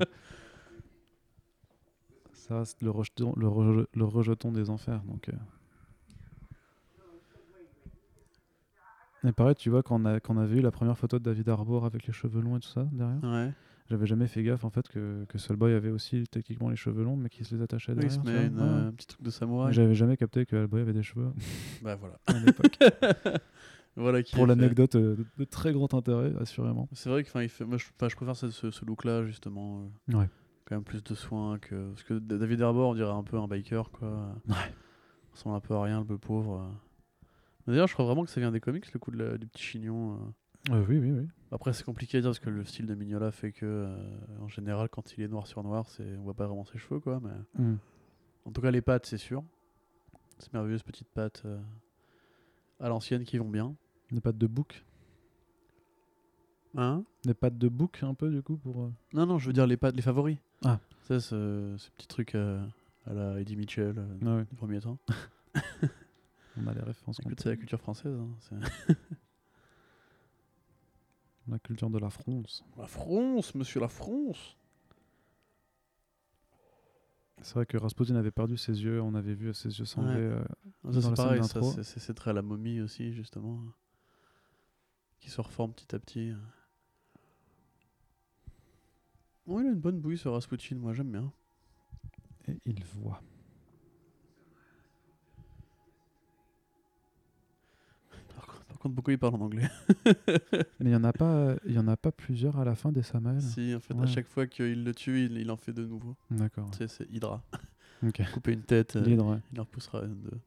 Ça, 2.49 2.65
c'est 2.65 2.81
le 2.83 2.91
rejeton, 2.91 3.33
le, 3.37 3.47
reje- 3.49 3.87
le 3.95 4.05
rejeton 4.05 4.53
des 4.53 4.71
enfers. 4.71 5.03
Donc, 5.05 5.29
euh. 5.29 5.33
Et 9.29 9.33
pareil, 9.33 9.57
tu 9.57 9.71
vois, 9.71 9.83
quand 9.83 10.01
on, 10.01 10.05
a, 10.05 10.21
quand 10.21 10.37
on 10.37 10.39
avait 10.39 10.59
eu 10.59 10.61
la 10.61 10.71
première 10.71 10.97
photo 10.97 11.19
de 11.19 11.25
David 11.25 11.49
Harbour 11.49 11.85
avec 11.85 12.07
les 12.07 12.13
cheveux 12.13 12.41
longs 12.41 12.57
et 12.57 12.61
tout 12.61 12.69
ça 12.69 12.87
derrière, 12.93 13.19
Ouais. 13.25 13.53
j'avais 13.91 14.07
jamais 14.07 14.29
fait 14.29 14.43
gaffe 14.45 14.65
en 14.65 14.71
fait 14.71 14.87
que, 14.89 15.25
que 15.29 15.39
Soulboy 15.39 15.73
avait 15.73 15.91
aussi 15.91 16.25
techniquement 16.31 16.69
les 16.71 16.77
cheveux 16.77 17.03
longs, 17.03 17.17
mais 17.17 17.29
qu'il 17.29 17.45
se 17.45 17.55
les 17.57 17.63
attachait 17.63 17.93
Oui, 17.95 18.07
derrière. 18.07 18.23
vois. 18.23 18.43
une, 18.43 18.59
euh, 18.61 18.89
un 18.89 18.93
petit 18.93 19.09
truc 19.09 19.23
de 19.23 19.31
samouraï. 19.31 19.73
J'avais 19.73 19.97
jamais 19.97 20.17
capté 20.17 20.47
que 20.47 20.55
Hellboy 20.55 20.81
avait 20.83 20.93
des 20.93 21.03
cheveux 21.03 21.33
Bah 21.83 21.97
voilà. 21.97 22.21
à 22.29 22.35
l'époque. 22.39 22.79
voilà 23.97 24.23
qui 24.23 24.37
Pour 24.37 24.47
l'anecdote, 24.47 24.95
euh, 24.95 25.17
de, 25.39 25.45
très 25.45 25.73
grand 25.73 25.93
intérêt, 25.95 26.33
assurément. 26.41 26.89
C'est 26.93 27.11
vrai 27.11 27.25
que 27.25 27.29
enfin, 27.29 27.43
il 27.43 27.49
fait... 27.49 27.65
moi, 27.65 27.79
je, 27.79 27.87
préfère 28.15 28.37
ce, 28.37 28.51
ce, 28.51 28.71
ce 28.71 28.85
look-là, 28.85 29.25
justement. 29.25 29.89
euh, 30.13 30.19
Ouais. 30.19 30.29
Quand 30.67 30.75
même 30.75 30.85
plus 30.85 31.03
de 31.03 31.15
soins 31.15 31.59
que. 31.59 31.91
Parce 31.91 32.03
que 32.03 32.15
David 32.19 32.61
Harbour, 32.63 32.89
on 32.89 32.95
dirait 32.95 33.11
un 33.13 33.23
peu 33.23 33.39
un 33.39 33.47
biker, 33.49 33.91
quoi. 33.91 34.35
Ouais. 34.49 34.55
Il 35.29 35.33
ressemble 35.33 35.57
un 35.57 35.61
peu 35.61 35.75
à 35.75 35.83
rien, 35.83 36.05
le 36.09 36.19
pauvre. 36.19 36.61
euh. 36.61 36.69
Mais 37.67 37.73
D'ailleurs, 37.75 37.87
je 37.89 37.95
crois 37.95 38.05
vraiment 38.05 38.25
que 38.25 38.31
ça 38.31 38.41
vient 38.41 38.51
des 38.53 38.61
comics, 38.61 38.93
le 38.93 38.99
coup 38.99 39.11
de 39.11 39.19
la- 39.19 39.39
du 39.39 39.47
petit 39.47 39.63
chignon. 39.63 40.15
euh. 40.15 40.75
Euh, 40.75 40.85
oui, 40.89 40.99
oui, 40.99 41.13
oui. 41.13 41.29
Après, 41.53 41.73
c'est 41.73 41.85
compliqué 41.85 42.19
à 42.19 42.21
dire 42.21 42.31
parce 42.31 42.41
que 42.41 42.51
le 42.51 42.65
style 42.65 42.87
de 42.87 42.95
Mignola 42.97 43.31
fait 43.31 43.53
que, 43.53 43.65
euh, 43.67 43.97
en 44.41 44.49
général, 44.49 44.89
quand 44.89 45.17
il 45.17 45.23
est 45.23 45.29
noir 45.29 45.47
sur 45.47 45.63
noir, 45.63 45.89
c'est 45.89 46.17
on 46.17 46.23
voit 46.23 46.35
pas 46.35 46.47
vraiment 46.47 46.65
ses 46.65 46.79
cheveux, 46.79 46.99
quoi. 46.99 47.21
Mais 47.23 47.63
Mm. 47.65 47.77
en 48.47 48.51
tout 48.51 48.61
cas, 48.61 48.73
les 48.73 48.83
pattes, 48.83 49.07
c'est 49.07 49.19
sûr. 49.19 49.45
Ces 50.39 50.49
merveilleuses 50.53 50.83
petites 50.83 51.09
pattes 51.09 51.43
euh, 51.47 51.61
à 52.81 52.89
l'ancienne 52.89 53.23
qui 53.25 53.39
vont 53.39 53.49
bien. 53.49 53.77
Des 54.11 54.21
pattes 54.21 54.39
de 54.39 54.47
bouc. 54.49 54.85
Hein 56.75 57.05
Des 57.25 57.35
pattes 57.35 57.57
de 57.59 57.69
bouc, 57.69 58.03
un 58.03 58.15
peu, 58.15 58.31
du 58.31 58.43
coup, 58.43 58.57
pour. 58.57 58.83
euh, 58.85 58.91
Non, 59.15 59.27
non, 59.27 59.39
je 59.39 59.47
veux 59.47 59.53
dire 59.53 59.67
les 59.67 59.77
pattes, 59.77 59.95
les 59.97 60.03
favoris. 60.03 60.39
Ah. 60.65 60.79
Ça, 61.05 61.21
ce, 61.21 61.75
ce 61.79 61.91
petit 61.91 62.07
truc 62.09 62.35
euh, 62.35 62.65
à 63.07 63.13
la 63.15 63.41
Eddie 63.41 63.57
Mitchell 63.57 63.95
euh, 63.99 64.19
Ah 64.27 64.37
ouais, 64.37 64.45
du 64.45 64.55
premier 64.57 64.81
temps. 64.81 64.99
on 66.59 66.67
a 66.67 66.75
les 66.75 66.81
références. 66.83 67.21
Écoute, 67.21 67.41
c'est 67.41 67.49
la 67.51 67.57
culture 67.57 67.81
française. 67.81 68.19
hein, 68.19 68.29
c'est- 68.41 68.95
La 71.49 71.61
culture 71.61 71.91
de 71.91 71.99
la 71.99 72.11
France. 72.11 72.65
La 72.77 72.89
France, 72.89 73.55
monsieur 73.55 73.79
la 73.81 73.87
France. 73.87 74.57
C'est 77.43 77.55
vrai 77.55 77.67
que 77.67 77.77
Rasputin 77.77 78.17
avait 78.17 78.33
perdu 78.33 78.57
ses 78.57 78.83
yeux, 78.83 79.01
on 79.01 79.15
avait 79.15 79.35
vu 79.35 79.55
ses 79.55 79.79
yeux 79.79 79.85
s'enlever. 79.85 80.27
Ouais. 80.29 80.43
euh, 80.91 81.01
c'est 81.01 81.15
pareil, 81.15 81.41
c'est- 81.45 81.83
c'est 81.85 82.01
c'est 82.01 82.15
très 82.15 82.31
à 82.31 82.35
la 82.35 82.43
momie 82.43 82.81
aussi, 82.81 83.13
justement. 83.13 83.61
Qui 85.21 85.31
se 85.31 85.41
reforme 85.41 85.73
petit 85.73 85.95
à 85.95 85.99
petit. 85.99 86.33
Bon, 89.47 89.61
il 89.61 89.67
a 89.67 89.71
une 89.71 89.81
bonne 89.81 90.01
bouille 90.01 90.19
ce 90.19 90.29
Rasputin, 90.29 90.77
moi 90.77 90.93
j'aime 90.93 91.11
bien. 91.13 91.33
et 92.49 92.59
il 92.65 92.83
voit. 92.85 93.23
Par 98.69 98.79
contre, 98.79 98.95
beaucoup 98.95 99.11
il 99.11 99.19
parle 99.19 99.35
en 99.37 99.41
anglais. 99.41 99.69
Mais 100.81 100.91
il 100.91 100.91
y 100.91 100.97
en 100.97 101.05
a 101.05 101.13
pas, 101.13 101.57
y 101.67 101.79
en 101.79 101.89
a 101.89 101.97
pas 101.97 102.13
plusieurs 102.13 102.59
à 102.59 102.65
la 102.65 102.75
fin 102.75 102.93
des 102.93 103.03
Samael. 103.03 103.41
si, 103.41 103.75
en 103.75 103.81
fait, 103.81 103.95
à 103.95 103.99
Ouais. 103.99 104.07
chaque 104.07 104.27
fois 104.29 104.47
qu'il 104.47 104.85
le 104.85 104.95
tue, 104.95 105.25
il, 105.27 105.39
il 105.39 105.51
en 105.51 105.57
fait 105.57 105.73
de 105.73 105.85
nouveau. 105.85 106.17
D'accord. 106.31 106.71
Tu 106.73 106.79
sais, 106.79 106.89
c'est 106.89 107.11
Hydra. 107.11 107.43
Couper 108.35 108.53
une 108.53 108.63
tête, 108.63 108.97
euh, 108.97 109.05
ouais. 109.17 109.39
il 109.53 109.61
en 109.61 109.63
repoussera 109.65 110.03
une 110.05 110.21
deux. 110.21 110.39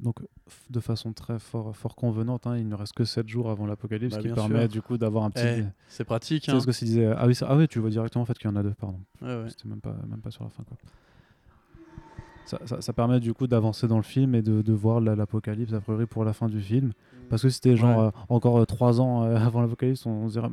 Donc, 0.00 0.16
de 0.70 0.80
façon 0.80 1.12
très 1.12 1.38
fort, 1.38 1.74
fort 1.76 1.94
convenante, 1.96 2.46
hein, 2.46 2.56
il 2.56 2.68
ne 2.68 2.74
reste 2.74 2.92
que 2.94 3.04
7 3.04 3.26
jours 3.28 3.50
avant 3.50 3.66
l'apocalypse, 3.66 4.14
Bah, 4.16 4.22
ce 4.22 4.28
qui 4.28 4.34
permet 4.34 4.60
sûr. 4.60 4.68
du 4.68 4.82
coup 4.82 4.98
d'avoir 4.98 5.24
un 5.24 5.30
petit. 5.30 5.44
Eh, 5.44 5.64
c'est 5.88 6.04
pratique, 6.04 6.42
Tu 6.44 6.50
hein. 6.50 6.60
ce 6.60 6.66
que 6.66 6.72
s'il 6.72 6.88
disait 6.88 7.06
Ah 7.16 7.26
oui, 7.26 7.34
ça- 7.34 7.46
ah 7.48 7.56
oui, 7.56 7.68
tu 7.68 7.78
vois 7.78 7.90
directement 7.90 8.22
en 8.22 8.26
fait 8.26 8.36
qu'il 8.38 8.50
y 8.50 8.52
en 8.52 8.56
a 8.56 8.62
deux, 8.62 8.74
pardon. 8.74 9.00
Ouais, 9.22 9.28
ouais. 9.42 9.48
C'était 9.50 9.68
même 9.68 9.80
pas, 9.80 9.94
même 10.08 10.20
pas 10.20 10.30
sur 10.30 10.44
la 10.44 10.50
fin 10.50 10.62
quoi. 10.64 10.76
Ça, 12.46 12.58
ça- 12.64 12.80
ça 12.80 12.92
permet 12.94 13.20
du 13.20 13.34
coup 13.34 13.46
d'avancer 13.46 13.86
dans 13.88 13.98
le 13.98 14.02
film 14.02 14.34
et 14.34 14.40
de, 14.42 14.62
de 14.62 14.72
voir 14.72 15.00
la- 15.00 15.14
l'apocalypse 15.14 15.72
a 15.74 15.80
priori 15.80 16.06
pour 16.06 16.24
la 16.24 16.32
fin 16.32 16.48
du 16.48 16.60
film. 16.60 16.92
Parce 17.28 17.42
que 17.42 17.48
si 17.50 17.56
c'était 17.56 17.76
genre 17.76 17.98
Ouais. 17.98 18.06
euh, 18.06 18.10
encore 18.30 18.66
3 18.66 19.00
ans 19.02 19.24
euh, 19.24 19.36
avant 19.54 19.60
l'apocalypse, 19.60 20.06
on 20.06 20.28
se 20.28 20.32
dirait 20.38 20.48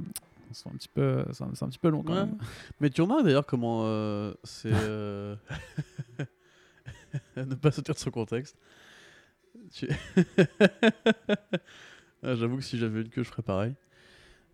c'est 0.52 0.70
un 0.70 0.74
petit 0.74 0.88
peu, 0.90 1.26
c'est 1.34 1.44
un, 1.44 1.50
c'est 1.54 1.66
un 1.66 1.70
petit 1.70 1.80
peu 1.80 1.90
long 1.90 2.04
quand 2.04 2.14
Ouais. 2.14 2.20
même. 2.26 2.38
Mais 2.80 2.90
tu 2.90 3.02
remarques 3.02 3.24
d'ailleurs 3.24 3.46
comment 3.46 3.82
euh, 3.86 4.34
c'est. 4.44 4.72
euh, 4.74 5.36
ne 7.38 7.56
pas 7.56 7.72
sortir 7.72 7.94
de 7.94 8.00
son 8.00 8.12
contexte. 8.12 8.58
Tu- 9.72 9.88
Ah, 12.24 12.34
J'avoue 12.36 12.58
que 12.58 12.64
si 12.64 12.78
j'avais 12.78 13.02
une 13.02 13.10
queue, 13.10 13.24
je 13.24 13.30
ferais 13.30 13.44
pareil. 13.44 13.76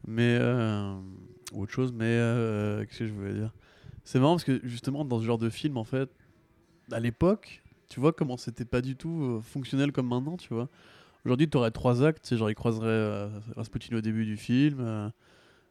Mais. 0.08 0.38
euh, 0.40 0.94
ou 1.54 1.64
autre 1.64 1.72
chose, 1.72 1.92
mais. 1.94 2.06
euh, 2.06 2.84
Qu'est-ce 2.86 3.00
que 3.00 3.08
je 3.08 3.14
voulais 3.14 3.34
dire? 3.34 3.54
C'est 4.04 4.20
marrant 4.20 4.34
parce 4.34 4.44
que 4.44 4.60
justement, 4.64 5.06
dans 5.06 5.20
ce 5.20 5.26
genre 5.26 5.38
de 5.38 5.50
film, 5.50 5.78
en 5.78 5.84
fait, 5.84 6.10
à 6.92 7.00
l'époque, 7.00 7.62
tu 7.90 8.00
vois 8.00 8.12
comment 8.14 8.36
c'était 8.38 8.66
pas 8.66 8.82
du 8.82 8.96
tout 8.96 9.22
euh, 9.24 9.42
fonctionnel 9.42 9.92
comme 9.92 10.08
maintenant, 10.08 10.38
tu 10.38 10.54
vois? 10.54 10.70
Aujourd'hui, 11.24 11.48
tu 11.50 11.56
aurais 11.58 11.72
trois 11.72 12.04
actes, 12.04 12.26
tu 12.28 12.36
genre 12.36 12.50
il 12.50 12.56
croiserait 12.56 12.88
euh, 12.88 13.30
Rasputin 13.56 13.96
au 13.98 14.02
début 14.02 14.26
du 14.26 14.38
film, 14.38 14.78
euh, 14.80 15.08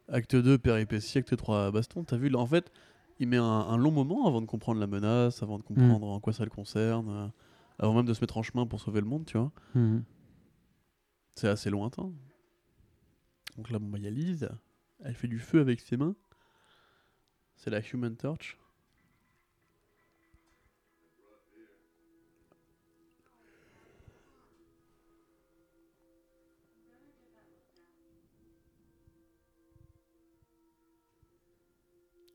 acte 0.07 0.35
2, 0.35 0.57
péripétie, 0.57 1.17
acte 1.17 1.35
3, 1.35 1.71
baston. 1.71 2.03
T'as 2.05 2.15
vu, 2.17 2.29
là, 2.29 2.39
en 2.39 2.45
fait, 2.47 2.71
il 3.19 3.27
met 3.27 3.37
un, 3.37 3.43
un 3.43 3.77
long 3.77 3.91
moment 3.91 4.27
avant 4.27 4.39
de 4.41 4.45
comprendre 4.47 4.79
la 4.79 4.87
menace, 4.87 5.43
avant 5.43 5.57
de 5.59 5.63
comprendre 5.63 6.07
en 6.07 6.19
quoi 6.21 6.31
ça 6.33 6.45
le 6.45 6.49
concerne, 6.49 7.09
euh, 7.09 7.27
avant 7.81 7.95
même 7.95 8.05
de 8.05 8.13
se 8.13 8.21
mettre 8.21 8.37
en 8.37 8.43
chemin 8.43 8.65
pour 8.67 8.79
sauver 8.79 9.01
le 9.01 9.07
monde, 9.07 9.25
tu 9.25 9.37
vois. 9.37 9.51
Mhm. 9.73 10.03
C'est 11.35 11.47
assez 11.47 11.71
lointain. 11.71 12.13
Donc 13.57 13.71
là, 13.71 13.79
bon, 13.79 13.87
bah, 13.87 13.97
il 13.97 14.03
y 14.03 14.07
a 14.07 14.11
Lise, 14.11 14.49
elle 15.03 15.15
fait 15.15 15.27
du 15.27 15.39
feu 15.39 15.59
avec 15.59 15.81
ses 15.81 15.97
mains. 15.97 16.15
C'est 17.55 17.71
la 17.71 17.81
Human 17.81 18.15
Torch. 18.15 18.57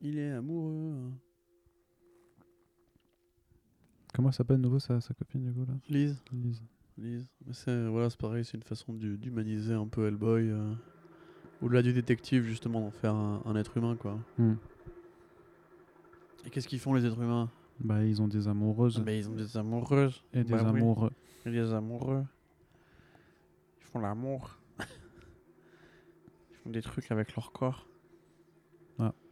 Il 0.01 0.19
est 0.19 0.33
amoureux. 0.33 1.13
Comment 4.17 4.29
elle 4.31 4.35
s'appelle 4.35 4.57
nouveau 4.57 4.79
sa, 4.79 4.99
sa 5.01 5.12
copine 5.14 5.45
du 5.45 5.53
coup 5.53 5.67
là? 5.67 5.75
Lise. 5.91 6.23
Lise. 6.33 6.62
Lise. 6.97 7.29
C'est 7.53 7.87
voilà, 7.87 8.09
c'est 8.09 8.19
pareil, 8.19 8.45
c'est 8.45 8.57
une 8.57 8.62
façon 8.62 8.95
d'hu- 8.95 9.19
d'humaniser 9.19 9.75
un 9.75 9.87
peu 9.87 10.07
Hellboy. 10.09 10.49
euh, 10.51 10.73
Au-delà 11.61 11.83
du 11.83 11.93
détective, 11.93 12.45
justement, 12.45 12.81
d'en 12.81 12.91
faire 12.91 13.14
un, 13.14 13.43
un 13.45 13.55
être 13.57 13.77
humain, 13.77 13.95
quoi. 13.97 14.19
Mhm. 14.39 14.57
Et 16.47 16.51
qu'est-ce 16.51 16.67
qu'ils 16.69 16.79
font, 16.81 16.95
les 16.95 17.05
êtres 17.05 17.21
humains? 17.21 17.51
Bah 17.79 18.03
ils 18.05 18.23
ont 18.23 18.29
des 18.29 18.49
amoureuses 18.49 19.03
Mais 19.05 19.19
ils 19.19 19.29
ont 19.29 19.35
des 19.35 19.59
amoureuses. 19.59 20.25
et 20.33 20.45
des 20.45 20.53
Bah 20.55 20.71
oui. 20.73 20.81
amoureux. 20.81 21.11
Et 21.45 21.51
des 21.51 21.73
amoureux. 21.75 22.25
Ils 23.81 23.85
font 23.85 23.99
l'amour. 23.99 24.59
Ils 24.81 26.57
font 26.64 26.71
des 26.71 26.81
trucs 26.81 27.11
avec 27.12 27.37
leur 27.37 27.53
corps. 27.53 27.87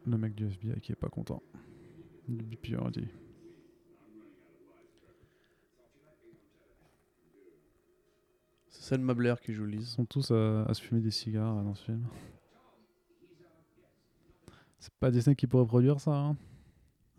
Le 0.07 0.19
mec 0.19 0.35
du 0.35 0.45
FBI 0.47 0.79
qui 0.83 0.93
est 0.93 0.97
pas 0.97 1.09
content. 1.09 1.43
Du 2.29 2.45
BPRD. 2.45 3.09
C'est 3.09 3.24
Selma 8.85 9.15
Blair 9.15 9.41
qui 9.41 9.55
joue 9.55 9.65
Ils 9.67 9.79
Lise. 9.79 9.89
sont 9.89 10.05
tous 10.05 10.31
à, 10.31 10.65
à 10.65 10.75
se 10.75 10.83
fumer 10.83 11.01
des 11.01 11.11
cigares 11.11 11.63
dans 11.63 11.75
ce 11.75 11.85
film. 11.85 12.07
C'est 14.79 14.93
pas 15.01 15.11
Disney 15.11 15.35
qui 15.35 15.47
pourrait 15.47 15.67
produire 15.67 16.01
ça. 16.01 16.13
Hein 16.15 16.37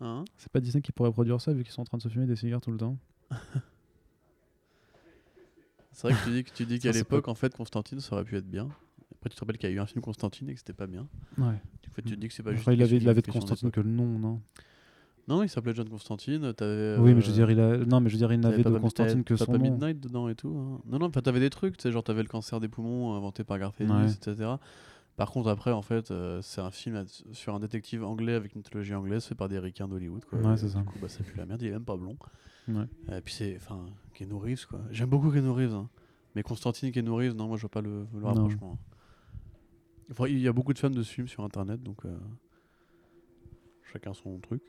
Hein? 0.00 0.24
C'est 0.36 0.52
pas 0.52 0.60
Disney 0.60 0.82
qui 0.82 0.92
pourrait 0.92 1.10
produire 1.10 1.40
ça 1.40 1.52
vu 1.52 1.64
qu'ils 1.64 1.72
sont 1.72 1.80
en 1.80 1.84
train 1.84 1.96
de 1.98 2.02
se 2.02 2.08
fumer 2.08 2.26
des 2.26 2.36
cigares 2.36 2.60
tout 2.60 2.70
le 2.70 2.76
temps. 2.76 2.96
C'est 5.90 6.08
vrai 6.08 6.16
que 6.18 6.24
tu 6.24 6.30
dis, 6.30 6.44
que 6.44 6.50
tu 6.52 6.66
dis 6.66 6.78
qu'à 6.78 6.92
l'époque, 6.92 7.26
en 7.26 7.34
fait, 7.34 7.56
Constantine, 7.56 8.00
ça 8.00 8.14
aurait 8.14 8.24
pu 8.24 8.36
être 8.36 8.48
bien. 8.48 8.68
Après, 9.14 9.30
tu 9.30 9.34
te 9.36 9.40
rappelles 9.40 9.56
qu'il 9.56 9.70
y 9.70 9.72
a 9.72 9.76
eu 9.76 9.80
un 9.80 9.86
film 9.86 10.02
Constantine 10.02 10.48
et 10.50 10.52
que 10.52 10.58
c'était 10.60 10.74
pas 10.74 10.86
bien. 10.86 11.08
Ouais. 11.38 11.54
Fait, 11.94 12.02
tu 12.02 12.10
te 12.14 12.20
dis 12.20 12.28
que 12.28 12.34
c'est 12.34 12.42
pas 12.42 12.52
juste. 12.52 12.66
Il 12.70 12.82
avait, 12.82 12.98
il 12.98 13.08
avait 13.08 13.22
de 13.22 13.30
Constantine 13.32 13.70
que 13.70 13.80
le 13.80 13.88
nom, 13.88 14.18
non? 14.18 14.42
Non, 15.28 15.42
il 15.42 15.48
s'appelait 15.48 15.74
John 15.74 15.88
Constantine. 15.88 16.52
T'avais, 16.54 16.96
Oui, 16.98 17.12
mais 17.14 17.20
je 17.20 17.26
euh, 17.26 17.30
veux 17.30 17.34
dire, 17.34 17.50
il 17.50 17.58
a... 17.60 17.78
non, 17.78 18.00
mais 18.00 18.08
je 18.08 18.14
veux 18.14 18.18
dire, 18.18 18.32
il 18.32 18.38
n'avait 18.40 18.62
de 18.62 18.78
Constantine 18.78 19.24
que 19.24 19.36
son 19.36 19.52
nom. 19.52 19.58
Midnight 19.58 19.98
dedans 20.00 20.28
et 20.28 20.34
tout. 20.36 20.56
hein. 20.56 20.80
Non, 20.86 20.98
non, 21.00 21.10
t'avais 21.10 21.40
des 21.40 21.50
trucs, 21.50 21.76
tu 21.76 21.82
sais, 21.82 21.92
genre 21.92 22.04
t'avais 22.04 22.22
le 22.22 22.28
cancer 22.28 22.60
des 22.60 22.68
poumons 22.68 23.12
euh, 23.12 23.16
inventé 23.16 23.42
par 23.42 23.58
Garfield, 23.58 23.90
Ouais. 23.90 24.10
etc. 24.12 24.50
Par 25.16 25.30
contre, 25.30 25.48
après, 25.48 25.72
en 25.72 25.82
fait, 25.82 26.10
euh, 26.10 26.40
c'est 26.42 26.60
un 26.60 26.70
film 26.70 27.04
sur 27.32 27.54
un 27.54 27.58
détective 27.60 28.04
anglais 28.04 28.34
avec 28.34 28.54
une 28.54 28.58
mythologie 28.58 28.94
anglaise 28.94 29.24
fait 29.24 29.34
par 29.34 29.48
des 29.48 29.58
ricains 29.58 29.88
d'Hollywood. 29.88 30.24
Quoi. 30.26 30.38
Ouais, 30.40 30.54
Et, 30.54 30.56
c'est 30.58 30.66
du 30.66 30.72
ça. 30.72 30.82
coup, 30.82 30.98
bah, 31.00 31.08
ça 31.08 31.24
pue 31.24 31.36
la 31.38 31.46
merde, 31.46 31.62
il 31.62 31.68
est 31.68 31.72
même 31.72 31.84
pas 31.84 31.96
blond. 31.96 32.16
Ouais. 32.68 32.84
Et 33.16 33.20
puis 33.22 33.32
c'est, 33.34 33.56
enfin, 33.56 33.86
Keanu 34.14 34.34
Reeves, 34.34 34.66
quoi. 34.66 34.80
J'aime 34.90 35.08
beaucoup 35.08 35.30
Keanu 35.30 35.50
Reeves, 35.50 35.74
hein. 35.74 35.88
mais 36.34 36.42
Constantine, 36.42 36.92
Keanu 36.92 37.10
Reeves, 37.10 37.34
non, 37.34 37.46
moi 37.48 37.56
je 37.56 37.62
vois 37.62 37.70
pas 37.70 37.80
le, 37.80 38.06
le 38.16 38.24
rapprochement. 38.26 38.78
Enfin, 40.10 40.26
il 40.28 40.38
y 40.38 40.46
a 40.48 40.52
beaucoup 40.52 40.72
de 40.74 40.78
fans 40.78 40.90
de 40.90 41.02
ce 41.02 41.10
film 41.12 41.26
sur 41.28 41.42
internet, 41.42 41.82
donc 41.82 42.04
euh, 42.04 42.14
chacun 43.92 44.12
son 44.14 44.38
truc. 44.38 44.62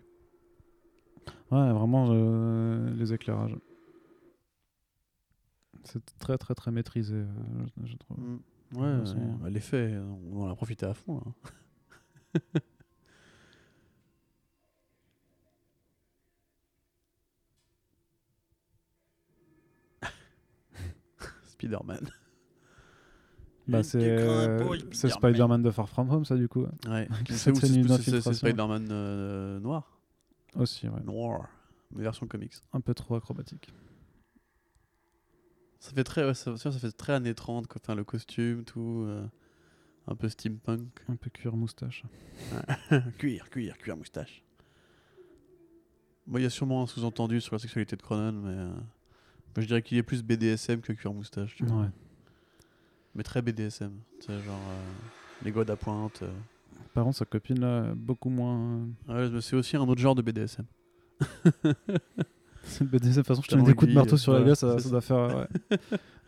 Ouais, 1.52 1.72
vraiment, 1.72 2.08
euh, 2.12 2.94
les 2.96 3.14
éclairages. 3.14 3.56
C'est 5.84 6.04
très, 6.20 6.38
très, 6.38 6.54
très 6.56 6.72
maîtrisé, 6.72 7.16
euh, 7.16 7.26
je, 7.84 7.92
je 7.92 7.98
trouve. 7.98 8.20
Mm. 8.20 8.40
Ouais, 8.76 9.00
façon, 9.00 9.38
bah, 9.42 9.50
l'effet, 9.50 9.98
on 10.34 10.42
en 10.42 10.50
a 10.50 10.56
profité 10.56 10.86
à 10.86 10.94
fond. 10.94 11.22
là. 11.24 12.42
Spider-Man. 21.48 22.10
Bah, 23.68 23.84
c'est 23.84 24.18
c'est 24.92 25.10
Spider-Man 25.10 25.62
de 25.62 25.72
Far 25.72 25.90
From 25.90 26.10
Home, 26.10 26.26
ça, 26.26 26.36
du 26.36 26.48
coup. 26.48 26.66
Ouais. 26.88 27.08
C'est. 27.30 27.54
Spider-Man 27.56 28.88
euh, 28.92 29.60
noir? 29.60 29.97
Aussi, 30.58 30.88
ouais. 30.90 31.02
Noir. 31.04 31.48
Mais 31.92 32.04
version 32.04 32.28
comics. 32.28 32.54
Un 32.74 32.82
peu 32.82 32.94
trop 32.94 33.16
acrobatique. 33.16 33.70
Ça 35.80 35.92
fait 35.94 36.04
très, 36.04 36.26
ouais, 36.26 36.34
ça, 36.34 36.58
ça 36.58 36.72
fait 36.72 36.92
très 36.92 37.14
années 37.14 37.36
30, 37.36 37.68
quoi. 37.68 37.80
Enfin, 37.82 37.96
le 37.96 38.04
costume, 38.04 38.64
tout. 38.66 39.06
euh, 39.08 39.26
un 40.08 40.16
peu 40.16 40.30
steampunk. 40.30 40.90
Un 41.08 41.16
peu 41.16 41.30
cuir 41.30 41.56
moustache. 41.56 42.04
cuir, 43.18 43.50
cuir, 43.50 43.78
cuir, 43.78 43.98
moustache. 43.98 44.42
Bon, 46.26 46.40
il 46.40 46.44
y 46.44 46.46
a 46.46 46.50
sûrement 46.50 46.84
un 46.84 46.88
sous-entendu 46.88 47.40
sur 47.42 47.56
la 47.56 47.60
sexualité 47.60 47.96
de 47.96 48.02
Cronan, 48.02 48.34
mais 48.34 48.50
euh, 48.58 48.68
moi, 48.74 49.60
je 49.60 49.66
dirais 49.66 49.82
qu'il 49.82 49.98
est 49.98 50.04
plus 50.04 50.24
BDSM 50.24 50.82
que 50.82 50.94
cuir 50.94 51.14
moustache. 51.14 51.56
Tu 51.56 51.66
vois. 51.66 51.82
Ouais. 51.84 51.90
Mais 53.16 53.24
très 53.24 53.42
BDSM. 53.42 54.00
Tu 54.20 54.28
sais, 54.28 54.42
genre 54.42 54.60
euh, 54.70 54.92
les 55.44 55.52
godes 55.52 55.70
à 55.70 55.76
pointe. 55.76 56.22
euh. 56.24 56.32
Par 56.98 57.04
contre, 57.04 57.18
sa 57.18 57.26
copine, 57.26 57.60
là, 57.60 57.94
beaucoup 57.96 58.32
moins. 58.32 58.88
Ouais, 59.08 59.30
mais 59.30 59.40
c'est 59.42 59.56
aussi 59.56 59.78
un 59.78 59.82
autre 59.82 60.02
genre 60.02 60.16
de 60.16 60.24
BDSM. 60.24 60.66
C'est 62.64 62.86
le 62.86 62.88
BDSM. 62.88 63.12
De 63.12 63.16
toute 63.18 63.28
façon, 63.28 63.44
je 63.44 63.50
te 63.50 63.56
mets 63.56 63.62
des 63.62 63.76
coups 63.76 63.92
de 63.92 63.96
marteau 63.96 64.18
sur 64.18 64.34
la 64.34 64.42
gueule, 64.42 64.56
ça, 64.56 64.80
ça 64.80 64.90
doit 64.90 65.02
faire. 65.02 65.48
ouais. 65.70 65.78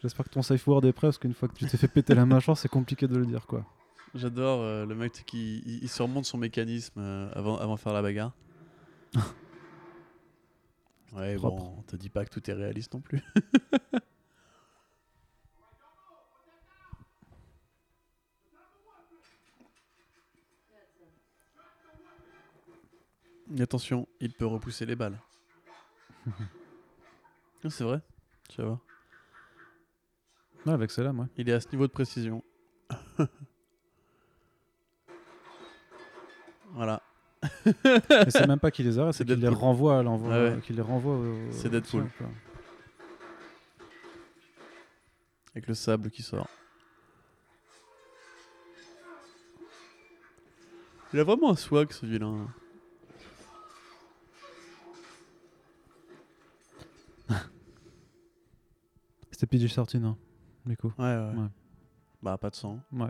J'espère 0.03 0.25
que 0.25 0.29
ton 0.29 0.43
safe 0.43 0.67
word 0.67 0.85
est 0.85 0.93
prêt, 0.93 1.07
parce 1.07 1.17
qu'une 1.17 1.33
fois 1.33 1.47
que 1.47 1.55
tu 1.55 1.65
t'es 1.65 1.75
fait 1.75 1.87
péter 1.87 2.13
la 2.13 2.27
mâchoire, 2.27 2.55
c'est 2.55 2.67
compliqué 2.67 3.07
de 3.07 3.17
le 3.17 3.25
dire, 3.25 3.47
quoi. 3.47 3.65
J'adore 4.13 4.61
euh, 4.61 4.85
le 4.85 4.93
mec 4.93 5.11
qui 5.25 5.63
il, 5.65 5.79
il 5.81 5.89
surmonte 5.89 6.25
son 6.25 6.37
mécanisme 6.37 6.99
euh, 6.99 7.31
avant, 7.33 7.57
avant 7.57 7.73
de 7.73 7.79
faire 7.79 7.93
la 7.93 8.03
bagarre. 8.03 8.35
ouais, 11.13 11.35
bon, 11.37 11.77
on 11.79 11.81
te 11.81 11.95
dit 11.95 12.09
pas 12.09 12.25
que 12.25 12.29
tout 12.29 12.47
est 12.47 12.53
réaliste 12.53 12.93
non 12.93 13.01
plus. 13.01 13.23
attention, 23.59 24.07
il 24.19 24.33
peut 24.33 24.45
repousser 24.45 24.85
les 24.85 24.95
balles. 24.95 25.19
Ah, 27.61 27.69
C'est 27.69 27.83
vrai, 27.83 27.99
tu 28.47 28.61
vas 28.61 28.67
voir. 28.67 28.79
Ouais, 30.65 30.71
avec 30.73 30.91
celle-là, 30.91 31.11
moi. 31.11 31.27
Il 31.35 31.49
est 31.49 31.53
à 31.53 31.59
ce 31.59 31.67
niveau 31.73 31.87
de 31.87 31.91
précision. 31.91 32.41
voilà. 36.73 37.01
C'est 38.29 38.47
même 38.47 38.59
pas 38.59 38.71
qu'il 38.71 38.85
les 38.85 38.97
arrête, 38.97 39.13
C'est 39.13 39.19
c'est 39.19 39.25
qu'il 39.25 39.39
les 39.41 39.47
renvoie 39.49 39.99
à 39.99 40.03
l'envoi. 40.03 40.29
Ouais, 40.29 40.53
ouais. 40.55 40.61
qu'il 40.61 40.75
les 40.77 40.81
renvoie 40.81 41.15
au- 41.15 41.51
C'est 41.51 41.67
au 41.67 41.71
Deadpool. 41.71 42.07
quoi. 42.17 42.27
Avec 45.53 45.67
le 45.67 45.73
sable 45.73 46.09
qui 46.11 46.21
sort. 46.23 46.47
Il 51.13 51.19
a 51.19 51.23
vraiment 51.23 51.49
un 51.51 51.55
swag 51.55 51.91
ce 51.91 52.05
vilain. 52.05 52.47
C'était 59.39 59.57
PG-13, 59.57 60.03
hein, 60.03 60.17
du 60.65 60.75
coup. 60.75 60.91
Ouais, 60.97 61.05
ouais. 61.15 61.33
Ouais. 61.37 61.47
Bah, 62.21 62.37
pas 62.37 62.49
de 62.49 62.55
sang. 62.55 62.81
Ouais. 62.91 63.07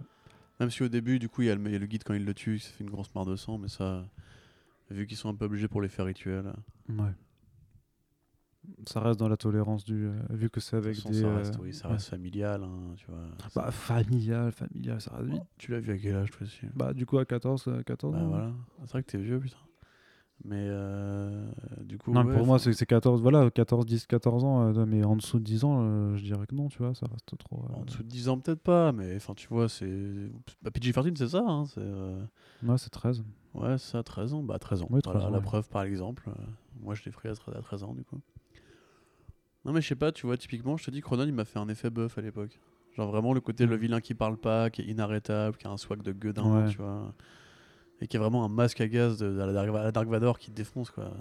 Même 0.59 0.69
si 0.69 0.84
au 0.84 0.88
début, 0.88 1.17
du 1.17 1.27
coup, 1.27 1.41
il 1.41 1.47
y, 1.47 1.49
a 1.49 1.55
le 1.55 1.61
il 1.65 1.71
y 1.71 1.75
a 1.75 1.80
le 1.80 1.88
guide 1.88 2.03
quand 2.03 2.13
il 2.13 2.23
le 2.23 2.34
tue, 2.36 2.59
ça 2.59 2.69
fait 2.71 2.84
une 2.84 2.89
grosse 2.91 3.11
mare 3.15 3.25
de 3.25 3.36
sang, 3.36 3.57
mais 3.57 3.67
ça. 3.67 4.05
Vu 4.91 5.07
qu'ils 5.07 5.17
sont 5.17 5.30
un 5.30 5.34
peu 5.34 5.45
obligés 5.45 5.67
pour 5.67 5.82
les 5.82 5.88
faits 5.89 6.05
rituels. 6.05 6.53
Ouais. 6.88 7.13
Ça 8.88 8.99
reste 8.99 9.19
dans 9.19 9.27
la 9.27 9.38
tolérance 9.38 9.84
du. 9.84 10.05
euh, 10.05 10.21
vu 10.30 10.51
que 10.51 10.59
c'est 10.59 10.75
De 10.75 10.82
toute 10.82 10.86
avec 10.88 10.95
façon, 10.97 11.09
des. 11.09 11.21
ça 11.21 11.27
euh, 11.27 11.36
reste, 11.38 11.57
oui, 11.59 11.73
ça 11.73 11.88
ouais. 11.88 11.93
reste 11.95 12.09
familial, 12.09 12.61
hein, 12.63 12.93
tu 12.95 13.07
vois. 13.07 13.25
Bah, 13.55 13.71
familial, 13.71 14.51
familial, 14.51 15.01
ça 15.01 15.15
reste 15.15 15.30
vite. 15.32 15.43
Tu 15.57 15.71
l'as 15.71 15.80
vu 15.80 15.91
à 15.93 15.97
quel 15.97 16.15
âge, 16.15 16.30
toi 16.30 16.41
aussi 16.43 16.67
Bah, 16.75 16.93
du 16.93 17.07
coup, 17.07 17.17
à 17.17 17.25
14, 17.25 17.63
euh, 17.69 17.82
14 17.82 18.13
Bah 18.13 18.19
ans. 18.21 18.27
voilà. 18.27 18.53
C'est 18.82 18.91
vrai 18.91 19.01
que 19.03 19.09
t'es 19.11 19.17
vieux, 19.17 19.39
putain. 19.39 19.57
Mais 20.46 20.56
euh, 20.70 21.46
du 21.84 21.98
coup. 21.98 22.14
Non, 22.14 22.24
ouais, 22.26 22.32
pour 22.34 22.46
moi, 22.46 22.60
c'est 22.60 22.72
c'est 22.74 22.86
14, 22.86 23.22
voilà, 23.22 23.52
14, 23.52 23.86
10, 23.86 24.08
14 24.08 24.44
ans, 24.46 24.74
euh, 24.74 24.86
mais 24.86 25.04
en 25.04 25.16
dessous 25.18 25.38
de 25.40 25.44
10 25.44 25.66
ans, 25.66 25.80
euh, 25.84 26.16
je 26.16 26.24
dirais 26.24 26.48
que 26.48 26.56
non, 26.56 26.70
tu 26.70 26.78
vois, 26.78 26.96
ça 26.96 27.06
reste 27.12 27.38
trop. 27.38 27.66
euh, 27.70 27.76
En 27.76 27.84
dessous 27.84 28.04
de 28.04 28.08
10 28.08 28.30
ans, 28.30 28.40
peut-être 28.40 28.62
pas, 28.62 28.92
mais 28.94 29.16
enfin, 29.18 29.34
tu 29.34 29.48
vois, 29.50 29.68
c'est. 29.68 30.30
Bah, 30.62 30.72
PG-13, 30.72 31.16
c'est 31.18 31.28
ça, 31.30 31.44
hein, 31.46 31.66
c'est. 31.66 31.82
euh, 31.82 32.24
Ouais, 32.64 32.78
c'est 32.78 32.90
13. 32.90 33.24
Ouais, 33.54 33.78
c'est 33.78 33.92
ça, 33.92 34.04
13 34.04 34.34
ans. 34.34 34.42
Bah, 34.44 34.60
13 34.60 34.82
ans. 34.82 34.88
Oui, 34.92 35.02
Voilà, 35.04 35.20
13 35.20 35.28
ans, 35.28 35.32
la 35.32 35.40
ouais. 35.40 35.44
preuve, 35.44 35.68
par 35.70 35.84
exemple. 35.84 36.30
euh, 36.30 36.42
moi, 36.82 36.96
je 36.96 37.04
l'ai 37.04 37.12
pris 37.12 37.28
à 37.28 37.36
13 37.36 37.56
à 37.58 37.62
13 37.62 37.84
ans, 37.84 37.94
du 37.94 38.04
coup. 38.06 38.20
Non, 39.66 39.74
mais 39.74 39.82
je 39.82 39.88
sais 39.90 39.96
pas, 39.96 40.12
tu 40.14 40.26
vois, 40.26 40.38
typiquement, 40.38 40.78
je 40.78 40.86
te 40.86 40.92
dis, 40.92 41.02
Cronon, 41.02 41.26
il 41.26 41.34
m'a 41.34 41.44
fait 41.46 41.60
un 41.60 41.68
effet 41.68 41.90
buff 41.90 42.18
à 42.18 42.22
l'époque. 42.22 42.60
Genre, 42.96 43.12
vraiment, 43.12 43.34
le 43.34 43.42
côté, 43.42 43.66
le 43.66 43.76
Mm. 43.76 43.80
vilain 43.80 44.02
qui 44.02 44.14
parle 44.14 44.38
pas, 44.38 44.70
qui 44.70 44.82
est 44.82 44.86
inarrêtable, 44.86 45.58
qui 45.58 45.68
a 45.68 45.70
un 45.70 45.78
swag 45.78 46.02
de 46.02 46.12
gueudin, 46.14 46.64
Ouais. 46.64 46.70
tu 46.70 46.78
vois. 46.78 47.14
Et 48.02 48.08
qui 48.08 48.18
a 48.18 48.20
vraiment 48.20 48.45
un 48.45 48.50
masque 48.50 48.80
à 48.82 48.88
gaz 48.88 49.18
de, 49.18 49.30
de 49.30 49.38
la, 49.38 49.52
Dark- 49.52 49.74
la 49.74 49.91
Dark 49.91 50.08
Vador 50.08 50.39
qui 50.39 50.52
te 50.52 50.56
défonce, 50.56 50.89
quoi. 50.89 51.12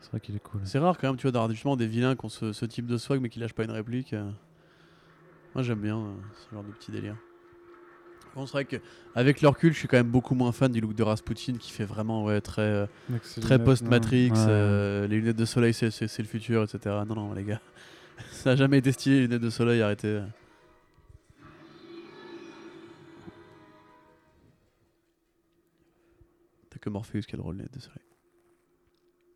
C'est 0.00 0.10
vrai 0.10 0.20
qu'il 0.20 0.34
est 0.34 0.40
cool. 0.40 0.60
C'est 0.64 0.78
rare, 0.78 0.96
quand 0.98 1.08
même, 1.08 1.16
tu 1.16 1.22
vois, 1.22 1.32
d'avoir 1.32 1.50
justement 1.50 1.76
des 1.76 1.86
vilains 1.86 2.16
qui 2.16 2.24
ont 2.24 2.28
ce, 2.30 2.52
ce 2.52 2.64
type 2.64 2.86
de 2.86 2.96
swag, 2.96 3.20
mais 3.20 3.28
qui 3.28 3.38
lâchent 3.38 3.52
pas 3.52 3.64
une 3.64 3.70
réplique. 3.70 4.12
euh. 4.14 4.28
Moi, 5.54 5.62
j'aime 5.62 5.80
bien 5.80 5.98
euh, 5.98 6.12
ce 6.48 6.54
genre 6.54 6.64
de 6.64 6.70
petit 6.72 6.90
délire. 6.90 7.16
Bon, 8.34 8.46
c'est 8.46 8.52
vrai 8.52 8.64
qu'avec 8.64 9.40
le 9.42 9.48
recul, 9.48 9.72
je 9.72 9.78
suis 9.78 9.88
quand 9.88 9.96
même 9.96 10.10
beaucoup 10.10 10.34
moins 10.36 10.52
fan 10.52 10.70
du 10.70 10.80
look 10.80 10.94
de 10.94 11.02
Rasputin 11.02 11.54
qui 11.58 11.70
fait 11.72 11.84
vraiment 11.84 12.24
ouais, 12.24 12.40
très, 12.40 12.62
euh, 12.62 12.86
très 13.40 13.58
post-Matrix. 13.64 14.30
Ouais. 14.30 15.08
les 15.08 15.16
lunettes 15.16 15.36
de 15.36 15.44
soleil 15.44 15.74
c'est, 15.74 15.90
le 16.18 16.24
futur, 16.24 16.62
etc. 16.62 17.04
Non, 17.08 17.14
non, 17.16 17.32
les 17.34 17.42
gars, 17.44 17.60
ça 18.30 18.50
a 18.52 18.56
jamais 18.56 18.78
été 18.78 18.92
stylé, 18.92 19.16
les 19.16 19.22
lunettes 19.22 19.42
de 19.42 19.50
soleil, 19.50 19.82
arrêtez. 19.82 20.22
Que 26.80 26.88
Morpheus 26.90 27.22
qui 27.22 27.34
a 27.34 27.36
le 27.36 27.42
rôle 27.42 27.58
de 27.58 27.80
soleil. 27.80 27.98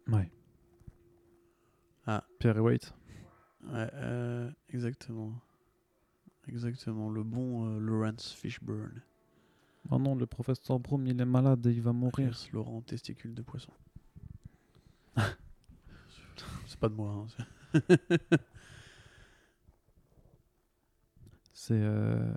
Ouais. 0.09 0.31
Ah. 2.07 2.25
Pierre 2.39 2.57
et 2.57 2.61
Waite. 2.61 2.93
Ouais, 3.65 3.91
euh, 3.95 4.51
exactement. 4.69 5.33
Exactement, 6.47 7.09
le 7.09 7.23
bon 7.23 7.67
euh, 7.77 7.79
Lawrence 7.81 8.33
Fishburne. 8.33 9.03
Oh 9.91 9.99
non, 9.99 10.15
le 10.15 10.27
professeur 10.27 10.79
Broom, 10.79 11.07
il 11.07 11.21
est 11.21 11.25
malade 11.25 11.67
et 11.67 11.71
il 11.73 11.81
va 11.83 11.93
mourir. 11.93 12.27
Alias 12.29 12.49
Laurent 12.53 12.81
Testicule 12.83 13.35
de 13.35 13.43
Poisson. 13.43 13.73
c'est 16.67 16.79
pas 16.79 16.89
de 16.89 16.95
moi. 16.95 17.27
hein, 17.27 17.81
c'est- 21.53 21.75
euh, 21.75 22.33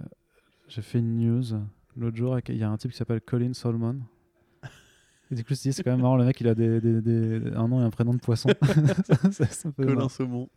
J'ai 0.67 0.81
fait 0.81 0.99
une 0.99 1.17
news 1.19 1.43
l'autre 1.95 2.15
jour, 2.17 2.37
il 2.47 2.57
y 2.57 2.63
a 2.63 2.69
un 2.69 2.77
type 2.77 2.91
qui 2.91 2.97
s'appelle 2.97 3.21
Colin 3.21 3.53
Solomon. 3.53 3.99
Et 5.29 5.35
du 5.35 5.43
coup, 5.43 5.55
c'est 5.55 5.83
quand 5.83 5.91
même 5.91 6.01
marrant, 6.01 6.15
le 6.15 6.23
mec, 6.25 6.39
il 6.39 6.47
a 6.47 6.55
des, 6.55 6.79
des- 6.79 7.01
des- 7.01 7.51
un 7.53 7.67
nom 7.67 7.81
et 7.81 7.83
un 7.83 7.89
prénom 7.89 8.13
de 8.13 8.19
poisson. 8.19 8.49
Ça- 9.31 9.71
Colin. 9.75 10.07
Saumon. 10.07 10.47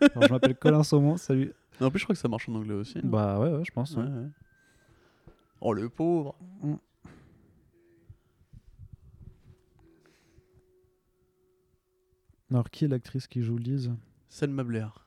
Alors, 0.00 0.22
je 0.28 0.32
m'appelle 0.32 0.56
Colin 0.56 0.82
Saumon, 0.82 1.16
salut. 1.16 1.52
Non, 1.80 1.86
en 1.86 1.90
plus, 1.90 2.00
je 2.00 2.04
crois 2.04 2.14
que 2.14 2.20
ça 2.20 2.28
marche 2.28 2.48
en 2.48 2.54
anglais 2.54 2.74
aussi. 2.74 2.98
Bah 3.02 3.38
ouais, 3.40 3.50
ouais, 3.50 3.64
je 3.64 3.70
pense. 3.72 3.96
Ouais, 3.96 4.02
ouais. 4.02 4.08
ouais. 4.08 4.28
Oh, 5.62 5.72
le 5.72 5.88
pauvre. 5.88 6.34
Alors, 12.50 12.70
qui 12.70 12.84
est 12.84 12.88
l'actrice 12.88 13.26
qui 13.26 13.42
joue 13.42 13.56
Lise 13.56 13.92
Selma 14.28 14.64
Blair. 14.64 15.06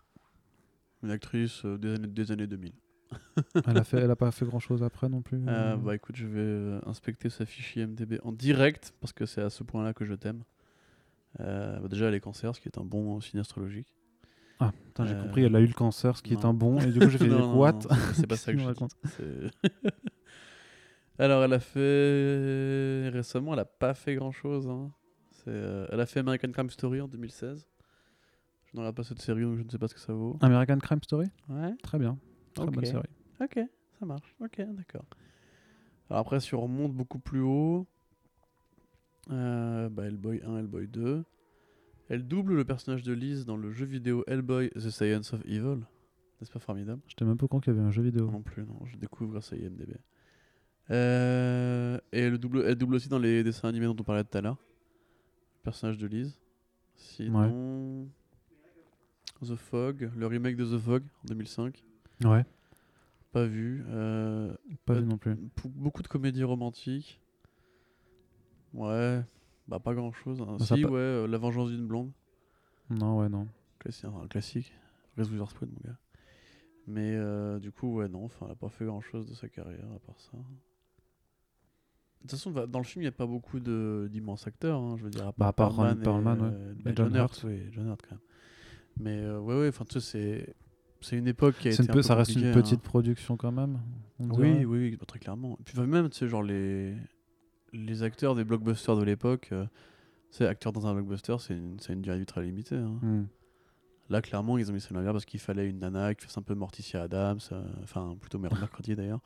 Une 1.03 1.11
actrice 1.11 1.65
euh, 1.65 1.77
des, 1.77 1.95
années, 1.95 2.07
des 2.07 2.31
années 2.31 2.47
2000. 2.47 2.71
elle 3.67 3.77
a, 3.77 3.83
fait, 3.83 3.97
elle 3.99 4.11
a 4.11 4.15
pas 4.15 4.31
fait 4.31 4.45
grand 4.45 4.59
chose 4.59 4.83
après 4.83 5.09
non 5.09 5.21
plus. 5.21 5.37
Euh, 5.47 5.73
euh. 5.73 5.77
bah 5.77 5.95
écoute, 5.95 6.15
je 6.15 6.25
vais 6.27 6.39
euh, 6.39 6.79
inspecter 6.85 7.29
sa 7.29 7.45
fiche 7.45 7.75
IMDB 7.75 8.19
en 8.23 8.31
direct 8.31 8.93
parce 8.99 9.13
que 9.13 9.25
c'est 9.25 9.41
à 9.41 9.49
ce 9.49 9.63
point-là 9.63 9.93
que 9.93 10.05
je 10.05 10.13
t'aime. 10.13 10.43
Euh, 11.39 11.79
bah, 11.79 11.87
déjà, 11.87 12.07
elle 12.07 12.13
est 12.13 12.19
cancer, 12.19 12.55
ce 12.55 12.61
qui 12.61 12.67
est 12.69 12.77
un 12.77 12.85
bon 12.85 13.19
signe 13.21 13.39
astrologique. 13.39 13.95
Ah, 14.59 14.71
putain, 14.85 15.05
j'ai 15.05 15.13
euh, 15.15 15.21
compris, 15.21 15.43
elle 15.43 15.55
a 15.55 15.59
eu 15.59 15.65
le 15.67 15.73
cancer, 15.73 16.15
ce 16.17 16.21
qui 16.23 16.33
est 16.33 16.45
un 16.45 16.53
bon. 16.53 16.79
Et 16.79 16.91
du 16.91 16.99
coup, 16.99 17.09
j'ai 17.09 17.17
fait 17.17 17.27
Non, 17.27 17.57
what 17.57 17.79
c'est- 18.13 18.27
pas 18.27 18.35
ça 18.37 18.53
que 18.53 18.59
je 18.59 18.65
raconte 18.65 18.91
Alors, 21.19 21.43
elle 21.43 21.53
a 21.53 21.59
fait. 21.59 23.09
Récemment, 23.09 23.53
elle 23.53 23.59
a 23.59 23.65
pas 23.65 23.93
fait 23.93 24.15
grand 24.15 24.31
chose. 24.31 24.69
Elle 25.47 25.99
a 25.99 26.05
fait 26.05 26.19
American 26.19 26.51
Crime 26.51 26.69
Story 26.69 27.01
en 27.01 27.07
2016. 27.07 27.67
Je 28.73 28.79
regarde 28.79 28.95
pas 28.95 29.03
cette 29.03 29.21
série 29.21 29.43
donc 29.43 29.57
je 29.57 29.63
ne 29.63 29.69
sais 29.69 29.77
pas 29.77 29.87
ce 29.87 29.93
que 29.93 29.99
ça 29.99 30.13
vaut. 30.13 30.37
American 30.41 30.79
Crime 30.79 31.03
Story? 31.03 31.27
Ouais, 31.47 31.75
Très 31.83 31.99
bien. 31.99 32.17
Très 32.53 32.65
bonne 32.65 32.77
Ok. 32.79 32.85
série. 32.85 33.09
ok, 33.41 33.59
ça 33.99 34.05
marche. 34.05 34.35
Ok, 34.41 34.61
d'accord. 34.69 35.05
Alors, 36.09 36.21
après, 36.21 36.39
si 36.39 36.53
on 36.55 36.61
remonte 36.61 36.93
beaucoup 36.93 37.19
plus 37.19 37.41
haut, 37.41 37.87
euh, 39.31 39.89
bah, 39.89 40.05
Hellboy 40.05 40.41
1, 40.45 40.57
Hellboy 40.57 40.87
2. 40.87 41.23
Elle 42.09 42.27
double 42.27 42.55
le 42.55 42.65
personnage 42.65 43.03
de 43.03 43.13
Liz 43.13 43.45
dans 43.45 43.55
le 43.57 43.71
jeu 43.71 43.85
vidéo 43.85 44.23
Hellboy 44.27 44.69
The 44.71 44.89
Science 44.89 45.33
of 45.33 45.41
Evil. 45.45 45.79
N'est-ce 46.41 46.51
pas 46.51 46.59
formidable? 46.59 47.01
J'étais 47.07 47.23
même 47.25 47.37
pas 47.37 47.47
courant 47.47 47.61
qu'il 47.61 47.73
y 47.73 47.75
avait 47.77 47.85
un 47.85 47.91
jeu 47.91 48.03
vidéo. 48.03 48.29
Non 48.29 48.41
plus, 48.41 48.63
non. 48.65 48.77
Je 48.85 48.97
découvre 48.97 49.31
grâce 49.31 49.53
à 49.53 49.55
IMDB. 49.55 49.95
Euh, 50.91 51.97
et 52.11 52.19
elle 52.19 52.37
double, 52.37 52.63
elle 52.67 52.75
double 52.75 52.95
aussi 52.95 53.07
dans 53.07 53.19
les 53.19 53.41
dessins 53.43 53.69
animés 53.69 53.85
dont 53.85 53.95
on 53.97 54.03
parlait 54.03 54.25
tout 54.25 54.37
à 54.37 54.41
l'heure. 54.41 54.57
Le 55.59 55.63
personnage 55.63 55.97
de 55.97 56.07
Liz. 56.07 56.37
Sinon. 56.95 58.09
The 59.41 59.55
Fog, 59.55 60.09
le 60.15 60.27
remake 60.27 60.55
de 60.57 60.65
The 60.65 60.79
Fog 60.79 61.03
en 61.23 61.27
2005. 61.29 61.83
Ouais. 62.23 62.45
Pas 63.31 63.45
vu. 63.45 63.83
Euh, 63.89 64.53
Pas 64.85 64.93
Euh, 64.93 64.99
vu 65.01 65.05
non 65.07 65.17
plus. 65.17 65.35
beaucoup 65.65 66.01
de 66.03 66.07
comédies 66.07 66.43
romantiques. 66.43 67.19
Ouais. 68.73 69.21
Bah, 69.67 69.79
pas 69.79 69.93
grand 69.93 70.11
chose. 70.11 70.43
Ça 70.59 70.75
si, 70.75 70.81
pa- 70.83 70.89
ouais. 70.89 70.99
euh, 70.99 71.27
La 71.27 71.37
vengeance 71.37 71.69
d'une 71.69 71.87
blonde. 71.87 72.11
Non, 72.89 73.19
ouais, 73.19 73.29
non. 73.29 73.47
Classique, 73.79 74.05
un 74.05 74.27
classique. 74.27 74.73
Reese 75.17 75.29
Witherspoon, 75.31 75.67
mon 75.67 75.89
gars. 75.91 75.97
Mais 76.87 77.15
euh, 77.15 77.59
du 77.59 77.71
coup, 77.71 77.95
ouais, 77.95 78.09
non, 78.09 78.25
enfin, 78.25 78.45
elle 78.47 78.51
a 78.53 78.55
pas 78.55 78.69
fait 78.69 78.85
grand 78.85 78.99
chose 79.01 79.25
de 79.27 79.33
sa 79.33 79.47
carrière 79.47 79.89
à 79.95 79.99
part 79.99 80.19
ça. 80.19 80.31
De 80.33 80.41
toute 82.21 82.31
façon, 82.31 82.51
dans 82.51 82.79
le 82.79 82.85
film, 82.85 83.01
il 83.03 83.05
n'y 83.05 83.09
a 83.09 83.11
pas 83.13 83.25
beaucoup 83.25 83.59
de- 83.59 84.07
d'immenses 84.11 84.47
acteurs, 84.47 84.79
hein, 84.79 84.95
je 84.97 85.03
veux 85.03 85.09
dire. 85.09 85.27
À 85.27 85.33
Bah, 85.37 85.47
à 85.47 85.53
part 85.53 85.75
Ron 85.75 85.91
et, 85.91 85.95
Perlman, 85.95 86.39
ouais. 86.41 86.71
Et 86.79 86.83
bah, 86.83 86.91
John 86.95 87.15
Hurt, 87.15 87.35
Hurt. 87.37 87.43
oui, 87.45 87.61
John 87.71 87.87
Hurt 87.87 88.01
quand 88.01 88.11
même. 88.15 88.19
Mais 88.99 89.17
euh, 89.23 89.39
ouais, 89.39 89.59
ouais, 89.59 89.67
enfin, 89.69 89.85
tu 89.85 89.99
sais, 89.99 90.11
c'est. 90.45 90.55
C'est 91.03 91.17
une 91.17 91.27
époque 91.27 91.55
qui 91.59 91.67
a 91.67 91.71
été 91.71 91.83
un 91.83 91.85
peu, 91.85 91.93
peu 91.93 92.01
ça 92.01 92.15
reste 92.15 92.35
une 92.35 92.51
petite 92.53 92.79
hein. 92.79 92.83
production 92.83 93.37
quand 93.37 93.51
même. 93.51 93.79
Oui, 94.19 94.65
oui, 94.65 94.65
oui, 94.65 94.97
très 95.05 95.19
clairement. 95.19 95.57
Et 95.59 95.63
puis 95.63 95.79
même, 95.79 96.09
tu 96.09 96.17
sais, 96.17 96.27
genre 96.27 96.43
les, 96.43 96.95
les 97.73 98.03
acteurs 98.03 98.35
des 98.35 98.43
blockbusters 98.43 98.95
de 98.95 99.03
l'époque, 99.03 99.49
euh, 99.51 99.65
acteurs 100.39 100.71
dans 100.73 100.87
un 100.87 100.93
blockbuster, 100.93 101.35
c'est 101.39 101.55
une, 101.55 101.79
c'est 101.79 101.93
une 101.93 102.01
durée 102.01 102.15
de 102.15 102.21
vie 102.21 102.25
très 102.25 102.41
limitée. 102.41 102.77
hein. 102.77 102.99
Hmm. 103.01 103.25
Là, 104.09 104.21
clairement, 104.21 104.57
ils 104.57 104.69
ont 104.69 104.73
mis 104.73 104.81
ça 104.81 104.93
là 104.93 105.11
parce 105.11 105.25
qu'il 105.25 105.39
fallait 105.39 105.69
une 105.69 105.79
nana 105.79 106.13
qui 106.13 106.25
fasse 106.25 106.37
un 106.37 106.41
peu 106.41 106.55
Morticia 106.55 107.03
Adams, 107.03 107.39
euh, 107.51 107.63
enfin, 107.83 108.15
plutôt 108.19 108.37
Mercredi 108.37 108.95
d'ailleurs. 108.95 109.21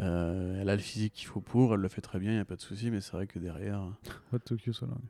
Euh, 0.00 0.58
elle 0.60 0.68
a 0.68 0.76
le 0.76 0.80
physique 0.80 1.12
qu'il 1.12 1.26
faut 1.26 1.40
pour, 1.40 1.74
elle 1.74 1.80
le 1.80 1.88
fait 1.88 2.00
très 2.00 2.18
bien, 2.18 2.30
il 2.30 2.34
n'y 2.36 2.40
a 2.40 2.44
pas 2.44 2.56
de 2.56 2.60
souci, 2.60 2.90
mais 2.90 3.00
c'est 3.00 3.12
vrai 3.12 3.26
que 3.26 3.38
derrière. 3.38 3.82
What 4.32 4.40
took 4.40 4.64
you 4.66 4.72
so 4.72 4.86
long? 4.86 5.00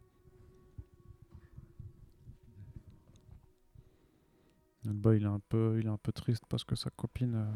Le 4.84 4.92
boy, 4.92 5.18
il 5.18 5.24
est 5.24 5.26
un 5.26 5.40
peu, 5.48 5.76
il 5.78 5.86
est 5.86 5.90
un 5.90 5.98
peu 5.98 6.12
triste 6.12 6.44
parce 6.48 6.64
que 6.64 6.74
sa 6.74 6.90
copine, 6.90 7.46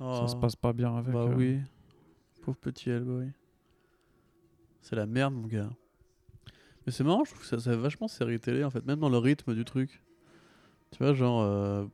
euh, 0.00 0.20
ça 0.20 0.28
se 0.28 0.36
passe 0.36 0.56
pas 0.56 0.72
bien 0.72 0.94
avec. 0.96 1.12
Bah 1.12 1.20
euh. 1.20 1.34
oui, 1.34 1.60
pauvre 2.42 2.58
petit 2.58 2.90
Hellboy. 2.90 3.32
C'est 4.82 4.96
la 4.96 5.06
merde, 5.06 5.34
mon 5.34 5.46
gars. 5.46 5.70
Mais 6.84 6.92
c'est 6.92 7.04
marrant, 7.04 7.24
je 7.24 7.30
trouve 7.30 7.42
que 7.42 7.48
ça, 7.48 7.58
ça 7.58 7.72
a 7.72 7.76
vachement 7.76 8.06
série 8.06 8.38
télé 8.38 8.62
en 8.62 8.70
fait, 8.70 8.84
même 8.84 9.00
dans 9.00 9.08
le 9.08 9.18
rythme 9.18 9.54
du 9.54 9.64
truc. 9.64 10.02
Tu 10.92 11.02
vois, 11.02 11.14
genre, 11.14 11.42
euh, 11.42 11.86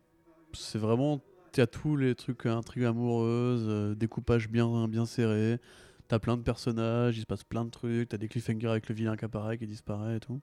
c'est 0.53 0.78
vraiment. 0.78 1.20
T'as 1.53 1.66
tous 1.66 1.97
les 1.97 2.14
trucs, 2.14 2.47
intrigues 2.47 2.84
amoureuses, 2.84 3.97
découpage 3.97 4.49
bien, 4.49 4.88
bien 4.88 5.05
serré. 5.05 5.61
T'as 6.09 6.18
plein 6.18 6.36
de 6.36 6.43
personnages, 6.43 7.18
il 7.18 7.20
se 7.20 7.26
passe 7.26 7.45
plein 7.45 7.64
de 7.64 7.70
trucs. 7.70 8.09
T'as 8.09 8.16
des 8.16 8.28
cliffhangers 8.28 8.68
avec 8.68 8.88
le 8.88 8.95
vilain 8.95 9.16
qui 9.16 9.24
apparaît, 9.24 9.59
qui 9.59 9.66
disparaît 9.66 10.16
et 10.16 10.20
tout. 10.20 10.40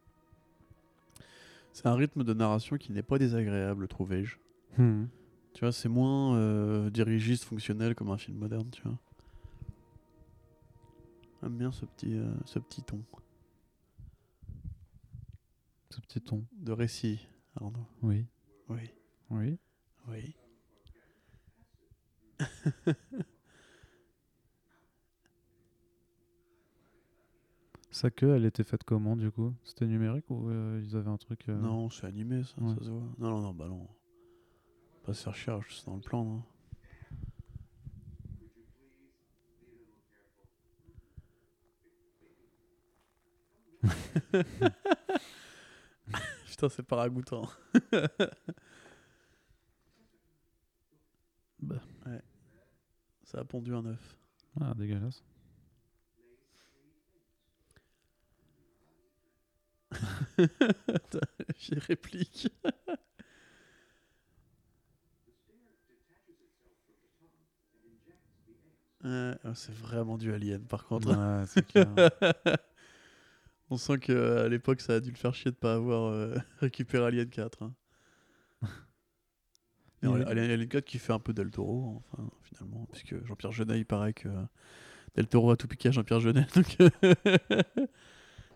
C'est 1.74 1.86
un 1.88 1.96
rythme 1.96 2.24
de 2.24 2.34
narration 2.34 2.78
qui 2.78 2.92
n'est 2.92 3.04
pas 3.04 3.18
désagréable, 3.18 3.88
trouvais-je. 3.88 4.38
Hmm. 4.78 5.06
Tu 5.54 5.62
vois, 5.62 5.72
c'est 5.72 5.90
moins 5.90 6.36
euh, 6.36 6.90
dirigiste, 6.90 7.44
fonctionnel 7.46 7.96
comme 7.96 8.10
un 8.10 8.18
film 8.18 8.38
moderne, 8.38 8.70
tu 8.72 8.82
vois. 8.84 8.98
J'aime 11.42 11.58
bien 11.58 11.72
ce 11.72 11.86
petit, 11.86 12.18
euh, 12.18 12.30
ce 12.46 12.60
petit 12.60 12.84
ton 12.84 13.02
Ce 15.90 16.00
petit 16.02 16.22
ton. 16.22 16.46
de 16.54 16.72
récit, 16.72 17.28
Arnaud. 17.56 17.86
Oui. 18.02 18.26
Oui, 18.68 18.92
Oui. 19.30 19.58
oui. 20.08 20.36
Sa 28.00 28.10
queue, 28.10 28.34
elle 28.34 28.46
était 28.46 28.64
faite 28.64 28.86
comment 28.86 29.18
du 29.18 29.30
coup? 29.30 29.54
C'était 29.66 29.86
numérique 29.86 30.30
ou 30.30 30.50
euh, 30.50 30.82
ils 30.82 30.96
avaient 30.96 31.10
un 31.10 31.18
truc 31.18 31.50
euh, 31.50 31.60
Non, 31.60 31.90
c'est 31.90 32.08
animé, 32.08 32.46
ça, 32.46 32.54
Ouais. 32.62 32.74
ça 32.76 32.86
se 32.86 32.90
voit. 32.90 33.04
Non, 33.18 33.30
non, 33.32 33.42
non, 33.42 33.54
bah 33.54 33.68
non. 33.68 33.90
Pas 35.04 35.14
se 35.14 35.22
faire 35.22 35.36
chier, 35.36 35.60
c'est 35.70 35.86
dans 35.86 35.96
le 35.96 36.02
plan, 36.02 36.24
non. 36.24 36.42
Putain, 46.48 46.70
c'est 46.70 46.84
pas 46.84 46.96
ragoûtant. 46.96 47.50
Bah. 51.62 51.82
Ouais. 52.06 52.22
Ça 53.26 53.40
a 53.40 53.44
pondu 53.44 53.76
un 53.76 53.86
œuf. 53.86 54.18
Ah, 54.62 54.74
dégueulasse. 54.74 55.22
J'ai 61.58 61.78
réplique. 61.80 62.50
Ouais, 69.04 69.36
oh, 69.46 69.54
c'est 69.56 69.74
vraiment 69.74 70.18
du 70.18 70.34
alien 70.34 70.62
par 70.66 70.86
contre. 70.86 71.10
Ouais, 71.10 71.46
c'est 71.48 71.66
clair. 71.66 71.88
On 73.70 73.78
sent 73.78 74.00
qu'à 74.00 74.48
l'époque 74.50 74.82
ça 74.82 74.96
a 74.96 75.00
dû 75.00 75.12
le 75.12 75.16
faire 75.16 75.34
chier 75.34 75.52
de 75.52 75.56
pas 75.56 75.76
avoir 75.76 76.12
euh, 76.12 76.36
récupéré 76.60 77.06
Alien 77.06 77.30
4. 77.30 77.64
hein. 77.64 77.74
Alien, 80.04 80.28
Alien 80.52 80.68
4 80.68 80.84
qui 80.86 80.98
fait 80.98 81.14
un 81.14 81.20
peu 81.20 81.34
Del 81.34 81.52
Toro, 81.52 82.02
enfin, 82.12 82.30
finalement, 82.44 82.88
puisque 82.92 83.24
Jean-Pierre 83.26 83.52
Jeunet, 83.52 83.78
il 83.78 83.86
paraît 83.86 84.14
que 84.14 84.28
Del 85.16 85.28
Toro 85.28 85.52
a 85.52 85.58
tout 85.58 85.68
piqué 85.68 85.90
à 85.90 85.92
Jean-Pierre 85.92 86.20
Jeunet. 86.20 86.48
donc, 86.56 86.78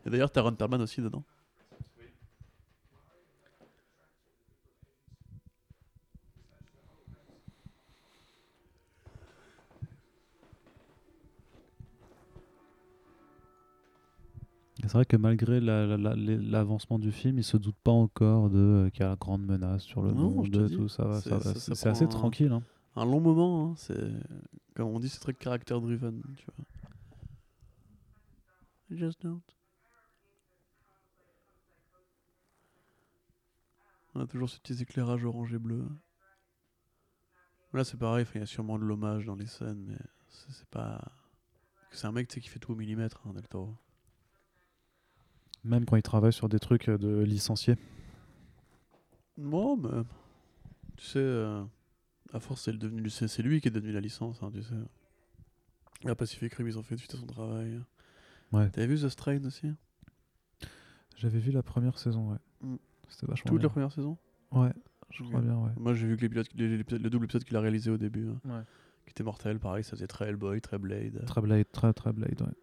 Et 0.05 0.09
d'ailleurs, 0.09 0.31
t'as 0.31 0.41
Ron 0.41 0.55
Perlman 0.55 0.81
aussi 0.81 1.01
dedans. 1.01 1.23
C'est 14.83 14.91
vrai 14.91 15.05
que 15.05 15.15
malgré 15.15 15.59
la- 15.61 15.85
la- 15.87 15.97
la- 15.97 16.15
les- 16.15 16.37
l'avancement 16.37 16.99
du 16.99 17.11
film, 17.13 17.37
il 17.37 17.43
se 17.43 17.55
doute 17.57 17.77
pas 17.83 17.91
encore 17.91 18.49
de 18.49 18.57
euh, 18.57 18.89
qu'il 18.89 18.99
y 19.01 19.03
a 19.03 19.09
la 19.09 19.15
grande 19.15 19.43
menace 19.45 19.83
sur 19.83 20.01
le 20.03 20.11
Non, 20.11 20.29
monde, 20.31 20.49
dis, 20.67 20.75
tout 20.75 20.89
ça. 20.89 21.21
ça 21.21 21.39
ça- 21.39 21.53
C'est 21.75 21.87
assez 21.87 22.03
un- 22.03 22.07
tranquille. 22.07 22.51
hein. 22.51 22.63
Un 22.97 23.05
long 23.05 23.21
moment, 23.21 23.69
hein, 23.71 23.73
c'est 23.77 24.11
comme 24.75 24.89
on 24.89 24.99
dit, 24.99 25.07
c'est 25.09 25.19
très 25.21 25.33
caractère 25.33 25.79
driven, 25.81 26.21
tu 26.35 26.45
vois. 26.55 26.65
I 28.91 28.97
Just 28.97 29.21
don't. 29.23 29.41
On 34.15 34.19
a 34.21 34.27
toujours 34.27 34.49
ces 34.49 34.59
petits 34.59 34.81
éclairages 34.81 35.23
orange 35.25 35.53
et 35.53 35.59
bleu. 35.59 35.87
Là, 37.73 37.83
c'est 37.83 37.97
pareil, 37.97 38.25
il 38.35 38.39
y 38.39 38.43
a 38.43 38.45
sûrement 38.45 38.77
de 38.77 38.83
l'hommage 38.83 39.25
dans 39.25 39.35
les 39.35 39.47
scènes, 39.47 39.85
mais 39.87 39.97
c'est 40.27 40.67
pas. 40.69 41.01
C'est 41.91 42.05
un 42.05 42.11
mec 42.11 42.27
qui 42.27 42.41
fait 42.41 42.59
tout 42.59 42.73
au 42.73 42.75
millimètre, 42.75 43.21
hein, 43.25 43.33
Del 43.33 43.47
Toro. 43.47 43.75
Même 45.63 45.85
quand 45.85 45.95
il 45.95 46.01
travaille 46.03 46.33
sur 46.33 46.49
des 46.49 46.59
trucs 46.59 46.89
euh, 46.89 46.97
de 46.97 47.19
licenciés. 47.23 47.75
Non, 49.37 49.77
mais. 49.77 49.89
Tu 50.97 51.05
sais, 51.05 51.19
euh, 51.19 51.63
à 52.33 52.39
force, 52.39 52.61
c'est 52.63 52.73
devenu, 52.77 53.09
c'est 53.09 53.27
c'est 53.27 53.41
lui 53.41 53.61
qui 53.61 53.67
est 53.69 53.71
devenu 53.71 53.91
la 53.91 53.99
licence, 54.01 54.41
hein, 54.43 54.51
tu 54.53 54.61
sais. 54.61 54.75
La 56.03 56.15
Pacific 56.15 56.53
Rim, 56.53 56.67
ils 56.67 56.77
ont 56.77 56.83
fait 56.83 56.97
suite 56.97 57.13
à 57.15 57.17
son 57.17 57.25
travail. 57.25 57.79
Ouais. 58.51 58.69
T'avais 58.69 58.87
vu 58.87 58.99
The 58.99 59.09
Strain 59.09 59.43
aussi? 59.45 59.71
J'avais 61.17 61.39
vu 61.39 61.51
la 61.51 61.63
première 61.63 61.97
saison, 61.97 62.31
ouais. 62.31 62.37
Mm. 62.61 62.75
C'était 63.07 63.25
vachement 63.27 63.49
Toute 63.49 63.59
bien. 63.59 63.67
la 63.67 63.69
première 63.71 63.91
saison? 63.91 64.17
Ouais, 64.51 64.71
je 65.11 65.23
crois 65.23 65.41
bien, 65.41 65.57
ouais. 65.57 65.71
Moi, 65.77 65.93
j'ai 65.93 66.05
vu 66.07 66.17
que 66.17 66.21
l'épisode, 66.21 66.47
l'épisode- 66.55 67.01
le 67.01 67.09
double 67.09 67.25
épisode 67.25 67.43
qu'il 67.43 67.55
a 67.55 67.61
réalisé 67.61 67.89
au 67.89 67.97
début, 67.97 68.27
hein, 68.27 68.39
Ouais. 68.45 68.61
qui 69.05 69.11
était 69.11 69.23
mortel, 69.23 69.59
pareil, 69.59 69.83
ça 69.83 69.91
faisait 69.91 70.07
très 70.07 70.27
Hellboy, 70.27 70.59
très 70.61 70.77
Blade. 70.77 71.23
Très 71.25 71.41
Blade, 71.41 71.65
très 71.71 71.93
très 71.93 72.11
Blade, 72.13 72.41
ouais. 72.41 72.53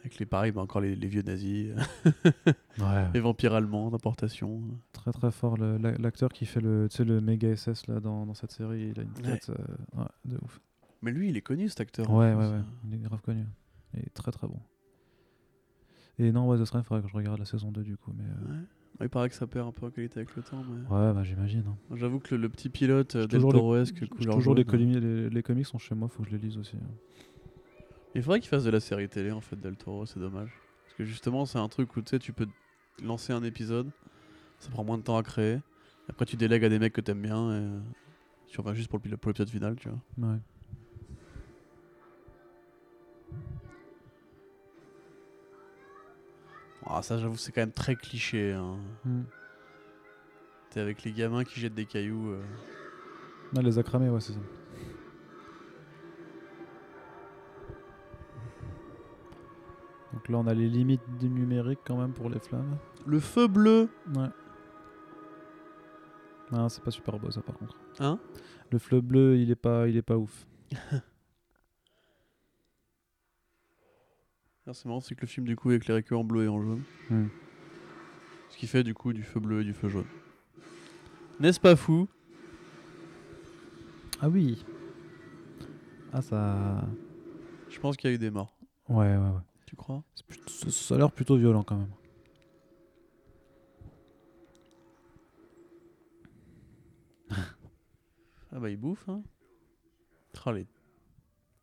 Avec 0.00 0.18
les 0.18 0.26
pareil, 0.26 0.52
bah, 0.52 0.60
encore 0.62 0.80
les, 0.80 0.96
les 0.96 1.06
vieux 1.06 1.22
nazis, 1.22 1.68
Ouais. 2.78 3.10
les 3.12 3.20
vampires 3.20 3.54
allemands 3.54 3.90
d'importation. 3.90 4.62
Très 4.92 5.12
très 5.12 5.30
fort. 5.30 5.56
L'acteur 5.56 6.32
qui 6.32 6.46
fait 6.46 6.60
le, 6.60 6.88
le 6.98 7.20
méga 7.20 7.54
SS 7.54 7.86
là, 7.88 8.00
dans, 8.00 8.26
dans 8.26 8.34
cette 8.34 8.52
série, 8.52 8.92
il 8.94 9.00
a 9.00 9.02
une 9.02 9.10
Ouais. 9.10 9.22
tête 9.38 9.50
euh, 9.50 9.98
ouais, 10.00 10.06
de 10.24 10.36
ouf. 10.42 10.60
Mais 11.02 11.12
lui, 11.12 11.28
il 11.28 11.36
est 11.36 11.42
connu 11.42 11.68
cet 11.68 11.80
acteur. 11.80 12.10
Ouais, 12.10 12.34
ouais, 12.34 12.48
ouais. 12.48 12.60
Il 12.86 12.94
est 12.94 12.98
grave 12.98 13.20
connu. 13.22 13.44
Il 13.94 14.00
est 14.00 14.14
très 14.14 14.32
très 14.32 14.46
bon. 14.48 14.58
Et 16.18 16.32
non, 16.32 16.48
ouais, 16.48 16.58
The 16.58 16.64
Strain, 16.64 16.80
il 16.80 16.84
faudrait 16.84 17.02
que 17.02 17.08
je 17.08 17.14
regarde 17.16 17.38
la 17.38 17.44
saison 17.44 17.70
2 17.70 17.82
du 17.82 17.96
coup. 17.96 18.12
Mais, 18.16 18.24
euh, 18.24 18.60
Il 19.02 19.08
paraît 19.08 19.28
que 19.28 19.36
ça 19.36 19.46
perd 19.46 19.68
un 19.68 19.72
peu 19.72 19.86
en 19.86 19.90
qualité 19.90 20.18
avec 20.18 20.34
le 20.34 20.42
temps, 20.42 20.64
mais 20.68 20.80
ouais, 20.96 21.12
bah 21.14 21.22
j'imagine. 21.22 21.62
hein. 21.68 21.76
J'avoue 21.96 22.18
que 22.18 22.34
le, 22.34 22.40
le 22.42 22.48
petit 22.48 22.68
pilote 22.68 23.14
euh, 23.14 23.26
Del 23.28 23.40
couleur 23.42 23.84
toujours 24.34 24.54
les, 24.56 24.64
comi- 24.64 24.98
les, 24.98 25.30
les 25.30 25.42
comics 25.44 25.66
sont 25.66 25.78
chez 25.78 25.94
moi, 25.94 26.08
faut 26.08 26.24
que 26.24 26.30
je 26.30 26.34
les 26.36 26.42
lise 26.42 26.56
aussi. 26.58 26.76
hein. 26.76 26.90
Il 28.14 28.22
faudrait 28.22 28.40
qu'il 28.40 28.48
fasse 28.48 28.64
de 28.64 28.70
la 28.70 28.80
série 28.80 29.08
télé 29.08 29.30
en 29.30 29.40
fait 29.40 29.56
Del 29.56 29.76
Toro, 29.76 30.06
c'est 30.06 30.18
dommage. 30.18 30.50
Parce 30.84 30.94
que 30.96 31.04
justement 31.04 31.46
c'est 31.46 31.58
un 31.58 31.68
truc 31.68 31.94
où 31.96 32.02
tu 32.02 32.10
sais 32.10 32.18
tu 32.18 32.32
peux 32.32 32.46
lancer 33.04 33.32
un 33.32 33.42
épisode, 33.44 33.90
Ça 34.58 34.70
prend 34.70 34.82
moins 34.84 34.98
de 34.98 35.02
temps 35.04 35.16
à 35.16 35.22
créer. 35.22 35.60
Après, 36.08 36.24
tu 36.24 36.36
délègues 36.36 36.64
à 36.64 36.68
des 36.68 36.78
mecs 36.78 36.92
que 36.94 37.00
t'aimes 37.02 37.20
bien 37.22 37.52
et 37.56 37.68
tu 38.48 38.58
reviens 38.60 38.74
juste 38.74 38.88
pour 38.90 38.98
l'épisode 39.04 39.48
final, 39.50 39.76
tu 39.76 39.88
vois. 39.88 40.30
Ouais. 40.30 40.38
Ah, 46.86 47.02
ça, 47.02 47.18
j'avoue, 47.18 47.36
c'est 47.36 47.52
quand 47.52 47.60
même 47.60 47.72
très 47.72 47.94
cliché. 47.96 48.52
Hein. 48.52 48.78
Mm. 49.04 49.22
T'es 50.70 50.80
avec 50.80 51.02
les 51.04 51.12
gamins 51.12 51.44
qui 51.44 51.60
jettent 51.60 51.74
des 51.74 51.84
cailloux. 51.86 52.30
euh. 52.30 52.42
Non, 53.52 53.60
les 53.62 53.78
a 53.78 53.82
cramés, 53.82 54.08
ouais, 54.08 54.20
c'est 54.20 54.32
ça. 54.32 54.38
Donc 60.28 60.30
là, 60.30 60.38
on 60.38 60.46
a 60.46 60.54
les 60.54 60.68
limites 60.68 61.00
du 61.18 61.30
numérique 61.30 61.80
quand 61.86 61.96
même 61.96 62.12
pour 62.12 62.28
les 62.28 62.38
flammes. 62.38 62.76
Le 63.06 63.18
feu 63.18 63.48
bleu 63.48 63.88
Ouais. 64.14 64.28
Non, 66.52 66.68
c'est 66.68 66.82
pas 66.82 66.90
super 66.90 67.18
beau 67.18 67.30
ça 67.30 67.40
par 67.40 67.56
contre. 67.56 67.78
Hein? 68.00 68.18
Le 68.70 68.78
fleu 68.78 69.00
bleu, 69.00 69.38
il 69.38 69.50
est 69.50 69.56
pas, 69.56 69.88
il 69.88 69.96
est 69.96 70.02
pas 70.02 70.16
ouf. 70.16 70.46
C'est 74.70 74.84
marrant, 74.84 75.00
c'est 75.00 75.14
que 75.14 75.22
le 75.22 75.26
film 75.26 75.46
du 75.46 75.56
coup 75.56 75.70
est 75.70 75.76
éclairé 75.76 76.02
que 76.02 76.14
en 76.14 76.24
bleu 76.24 76.44
et 76.44 76.48
en 76.48 76.60
jaune. 76.60 76.82
Hmm. 77.08 77.28
Ce 78.50 78.58
qui 78.58 78.66
fait 78.66 78.82
du 78.82 78.92
coup 78.92 79.14
du 79.14 79.22
feu 79.22 79.40
bleu 79.40 79.62
et 79.62 79.64
du 79.64 79.72
feu 79.72 79.88
jaune. 79.88 80.04
N'est-ce 81.40 81.58
pas 81.58 81.74
fou? 81.74 82.06
Ah 84.20 84.28
oui. 84.28 84.62
Ah 86.12 86.20
ça. 86.20 86.86
Je 87.70 87.80
pense 87.80 87.96
qu'il 87.96 88.10
y 88.10 88.12
a 88.12 88.16
eu 88.16 88.18
des 88.18 88.30
morts. 88.30 88.54
Ouais, 88.90 89.06
ouais, 89.06 89.16
ouais. 89.16 89.47
Tu 89.68 89.76
crois? 89.76 90.02
C'est 90.14 90.24
plutôt- 90.24 90.48
ça- 90.48 90.70
ça 90.70 90.94
a 90.94 90.98
l'air 90.98 91.12
plutôt 91.12 91.36
violent 91.36 91.62
quand 91.62 91.76
même. 91.76 91.90
Ah 98.50 98.58
bah 98.58 98.70
il 98.70 98.78
bouffe 98.78 99.06
hein. 99.10 99.22
Oh, 100.46 100.52
les 100.52 100.66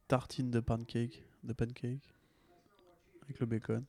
tartines 0.07 0.51
de 0.51 0.59
pancake, 0.59 1.23
de 1.43 1.53
pancake 1.53 2.13
avec 3.23 3.39
le 3.39 3.47
bacon. 3.47 3.83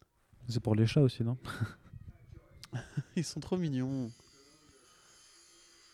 C'est 0.48 0.60
pour 0.60 0.74
les 0.74 0.86
chats 0.86 1.02
aussi, 1.02 1.22
non? 1.22 1.36
Ils 3.16 3.24
sont 3.24 3.40
trop 3.40 3.58
mignons. 3.58 4.10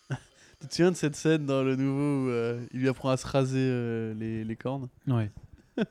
tu 0.60 0.68
te 0.68 0.74
souviens 0.76 0.92
de 0.92 0.96
cette 0.96 1.16
scène 1.16 1.44
dans 1.44 1.64
le 1.64 1.74
nouveau 1.74 2.26
où 2.26 2.30
euh, 2.30 2.64
il 2.70 2.78
lui 2.78 2.88
apprend 2.88 3.10
à 3.10 3.16
se 3.16 3.26
raser 3.26 3.58
euh, 3.58 4.14
les, 4.14 4.44
les 4.44 4.56
cornes? 4.56 4.88
Ouais. 5.08 5.32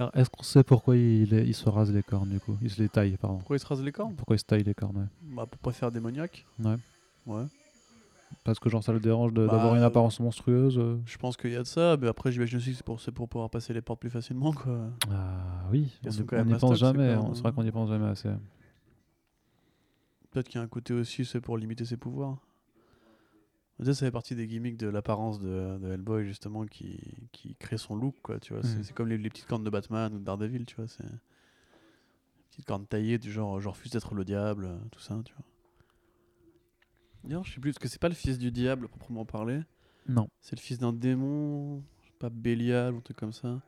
Alors, 0.00 0.16
est-ce 0.16 0.30
qu'on 0.30 0.42
sait 0.42 0.64
pourquoi 0.64 0.96
il, 0.96 1.30
il 1.32 1.54
se 1.54 1.68
rase 1.68 1.92
les 1.92 2.02
cornes 2.02 2.30
du 2.30 2.40
coup? 2.40 2.56
Il 2.62 2.70
se 2.70 2.80
les 2.80 2.88
taille, 2.88 3.18
pardon. 3.18 3.36
Pourquoi 3.36 3.56
il 3.56 3.60
se 3.60 3.66
rase 3.66 3.82
les 3.82 3.92
cornes? 3.92 4.14
Pourquoi 4.14 4.34
il 4.36 4.38
se 4.38 4.44
taille 4.46 4.62
les 4.62 4.72
cornes 4.72 4.96
ouais. 4.96 5.34
Bah 5.36 5.44
pour 5.46 5.58
pas 5.60 5.72
faire 5.72 5.92
démoniaque. 5.92 6.46
Ouais. 6.58 6.76
Ouais. 7.26 7.44
Parce 8.42 8.58
que 8.58 8.70
genre 8.70 8.82
ça 8.82 8.92
le 8.94 9.00
dérange 9.00 9.34
de- 9.34 9.44
Bah, 9.46 9.52
d'avoir 9.52 9.74
une 9.74 9.82
euh, 9.82 9.86
apparence 9.86 10.18
monstrueuse 10.18 10.78
euh. 10.78 10.98
Je 11.04 11.18
pense 11.18 11.36
qu'il 11.36 11.50
y 11.52 11.56
a 11.56 11.58
de 11.62 11.66
ça, 11.66 11.98
mais 12.00 12.08
après 12.08 12.32
j'imagine 12.32 12.56
aussi 12.56 12.70
que 12.70 12.76
c'est 12.78 12.82
pour, 12.84 12.98
c'est 12.98 13.12
pour 13.12 13.28
pouvoir 13.28 13.50
passer 13.50 13.74
les 13.74 13.82
portes 13.82 14.00
plus 14.00 14.08
facilement 14.08 14.52
quoi. 14.54 14.88
Ah 15.10 15.66
oui, 15.70 15.92
Elles 16.02 16.08
on 16.08 16.12
sont 16.12 16.22
y- 16.22 16.26
quand 16.26 16.36
on 16.36 16.38
même 16.38 16.46
n'y 16.48 16.52
pense 16.54 16.70
mastoc, 16.70 16.76
ces 16.78 16.80
jamais. 16.98 17.14
cornes, 17.14 17.28
on- 17.30 17.34
C'est 17.34 17.40
vrai 17.42 17.50
hein. 17.50 17.52
qu'on 17.54 17.64
n'y 17.64 17.70
pense 17.72 17.88
jamais 17.90 18.06
assez. 18.06 18.30
Peut-être 20.30 20.48
qu'il 20.48 20.58
y 20.58 20.62
a 20.62 20.64
un 20.64 20.68
côté 20.68 20.94
aussi, 20.94 21.26
c'est 21.26 21.40
pour 21.42 21.58
limiter 21.58 21.84
ses 21.84 21.98
pouvoirs. 21.98 22.38
Ça, 23.82 23.94
ça 23.94 24.06
fait 24.06 24.10
partie 24.10 24.34
des 24.34 24.46
gimmicks 24.46 24.76
de 24.76 24.88
l'apparence 24.88 25.40
de, 25.40 25.78
de 25.78 25.92
Hellboy, 25.92 26.26
justement, 26.26 26.66
qui, 26.66 27.00
qui 27.32 27.54
crée 27.56 27.78
son 27.78 27.96
look, 27.96 28.14
quoi, 28.22 28.38
tu 28.38 28.52
vois. 28.52 28.62
C'est-. 28.62 28.82
C'est 28.82 28.92
comme 28.92 29.08
les, 29.08 29.18
les 29.18 29.30
petites 29.30 29.46
cornes 29.46 29.64
de 29.64 29.70
Batman 29.70 30.12
ou 30.14 30.18
de 30.18 30.24
Daredevil, 30.24 30.66
tu 30.66 30.76
vois. 30.76 30.86
C'est 30.86 31.04
petites 32.50 32.66
cornes 32.66 32.86
taillées 32.86 33.18
du 33.18 33.32
genre, 33.32 33.60
je 33.60 33.68
refuse 33.68 33.92
d'être 33.92 34.14
le 34.14 34.24
diable, 34.24 34.66
euh, 34.66 34.76
tout 34.90 35.00
ça, 35.00 35.18
tu 35.24 35.32
vois. 35.34 35.44
D'ailleurs, 37.24 37.44
je 37.44 37.54
sais 37.54 37.60
plus, 37.60 37.72
parce 37.72 37.78
que 37.78 37.88
c'est 37.88 38.00
pas 38.00 38.08
le 38.08 38.14
fils 38.14 38.38
du 38.38 38.50
diable, 38.50 38.88
proprement 38.88 39.24
parlé. 39.24 39.60
Non. 40.08 40.28
C'est 40.40 40.56
le 40.56 40.60
fils 40.60 40.78
d'un 40.78 40.92
démon, 40.92 41.82
je 42.02 42.08
sais 42.08 42.14
pas, 42.18 42.30
Bélial 42.30 42.94
ou 42.94 42.98
un 42.98 43.00
truc 43.00 43.16
comme 43.16 43.32
ça. 43.32 43.60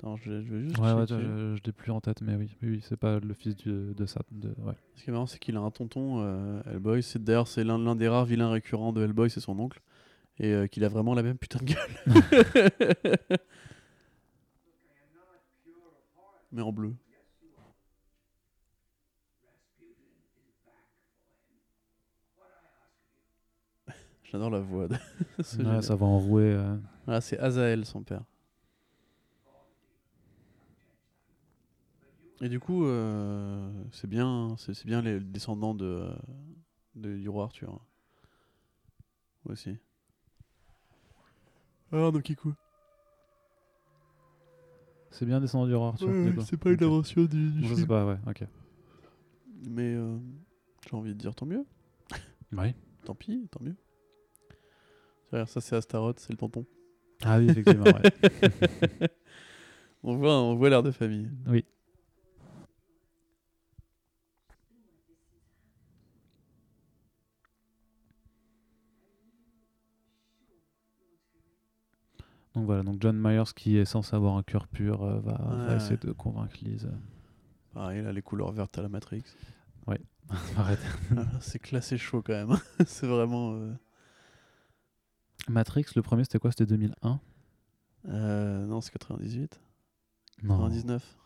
Attends, 0.00 0.16
je, 0.16 0.40
je 0.42 0.54
vais 0.54 0.62
juste 0.62 0.78
Ouais, 0.78 0.94
ouais, 0.94 1.06
checker. 1.06 1.22
je, 1.22 1.56
je 1.56 1.62
l'ai 1.66 1.72
plus 1.72 1.92
en 1.92 2.00
tête, 2.00 2.22
mais 2.22 2.34
oui, 2.34 2.56
oui, 2.62 2.68
oui, 2.70 2.80
c'est 2.82 2.96
pas 2.96 3.18
le 3.20 3.34
fils 3.34 3.54
du- 3.54 3.92
de 3.94 4.06
ça. 4.06 4.22
De, 4.32 4.48
ouais. 4.62 4.72
Ce 4.96 5.04
qui 5.04 5.10
est 5.10 5.12
marrant, 5.12 5.26
c'est 5.26 5.38
qu'il 5.38 5.54
a 5.56 5.60
un 5.60 5.70
tonton, 5.70 6.22
euh, 6.22 6.62
Hellboy. 6.64 7.02
C'est 7.02 7.22
d'ailleurs 7.22 7.46
c'est 7.48 7.64
l'un 7.64 7.94
des 7.96 8.08
rares 8.08 8.24
vilains 8.24 8.50
récurrents 8.50 8.94
de 8.94 9.02
Hellboy, 9.04 9.28
c'est 9.28 9.40
son 9.40 9.58
oncle, 9.58 9.78
et 10.38 10.52
euh, 10.54 10.66
qu'il 10.68 10.84
a 10.84 10.88
vraiment 10.88 11.12
la 11.14 11.22
même 11.22 11.36
putain 11.36 11.58
de 11.58 11.64
gueule. 11.74 13.36
Mais 16.52 16.62
en 16.62 16.72
bleu. 16.72 16.94
J'adore 24.24 24.50
la 24.50 24.60
voix. 24.60 24.88
De... 24.88 24.94
Ouais, 25.58 25.82
ça 25.82 25.94
va 25.94 26.06
enrouer. 26.06 26.52
euh. 26.54 26.76
Ah, 27.06 27.20
c'est 27.20 27.38
Azael, 27.38 27.84
son 27.84 28.02
père. 28.02 28.22
Et 32.40 32.48
du 32.48 32.58
coup, 32.58 32.84
euh, 32.86 33.70
c'est 33.92 34.06
bien, 34.08 34.54
c'est 34.58 34.86
bien 34.86 35.02
les 35.02 35.20
descendants 35.20 35.74
de, 35.74 35.84
euh, 35.84 36.10
de 36.94 37.16
du 37.16 37.28
roi 37.28 37.44
Arthur. 37.44 37.70
hein. 37.72 37.80
Aussi. 39.46 39.76
Ah, 41.92 42.10
donc 42.10 42.22
Kikou. 42.22 42.54
C'est 45.10 45.26
bien 45.26 45.40
descendu 45.40 45.70
du 45.70 45.74
roi 45.76 45.88
Arthur. 45.88 46.06
coup. 46.08 46.40
c'est 46.42 46.56
pas 46.56 46.70
une 46.70 46.82
invention 46.82 47.24
du, 47.24 47.50
du 47.50 47.62
Je 47.62 47.68
sais 47.68 47.74
film. 47.76 47.86
pas, 47.88 48.06
ouais, 48.06 48.18
ok. 48.26 48.44
Mais 49.68 49.94
euh, 49.94 50.16
j'ai 50.88 50.96
envie 50.96 51.10
de 51.14 51.18
dire 51.18 51.34
tant 51.34 51.46
mieux. 51.46 51.64
Oui. 52.52 52.74
Tant 53.04 53.14
pis, 53.14 53.46
tant 53.50 53.60
mieux. 53.62 53.76
Ça 55.46 55.60
c'est 55.60 55.76
Astaroth, 55.76 56.18
c'est 56.18 56.30
le 56.32 56.36
tonton. 56.36 56.66
Ah 57.22 57.38
oui, 57.38 57.48
effectivement, 57.50 57.84
ouais. 57.84 59.08
On 60.02 60.16
voit, 60.16 60.34
on 60.40 60.54
voit 60.56 60.70
l'air 60.70 60.82
de 60.82 60.90
famille. 60.90 61.28
Oui. 61.46 61.64
Donc 72.54 72.66
voilà, 72.66 72.82
donc 72.82 72.96
John 73.00 73.16
Myers 73.16 73.52
qui 73.54 73.76
est 73.76 73.84
censé 73.84 74.14
avoir 74.16 74.36
un 74.36 74.42
cœur 74.42 74.66
pur 74.66 75.02
euh, 75.02 75.20
va, 75.20 75.76
essayer 75.76 75.96
de 75.96 76.12
convaincre 76.12 76.56
Liz. 76.62 76.88
Pareil, 77.72 78.02
là, 78.02 78.12
les 78.12 78.22
couleurs 78.22 78.50
vertes 78.50 78.76
à 78.78 78.82
la 78.82 78.88
Matrix. 78.88 79.22
Arrête. 80.56 80.80
Ah, 81.16 81.24
c'est 81.40 81.58
classé 81.58 81.98
chaud 81.98 82.22
quand 82.22 82.32
même. 82.32 82.56
c'est 82.86 83.06
vraiment. 83.06 83.54
euh, 83.54 83.72
Matrix, 85.48 85.86
le 85.96 86.02
premier 86.02 86.24
c'était 86.24 86.38
quoi? 86.38 86.50
C'était 86.50 86.66
2001 86.66 87.20
euh, 88.08 88.64
non, 88.64 88.80
c'est 88.80 88.92
98. 88.92 89.60
Non. 90.42 90.56
99. 90.56 91.18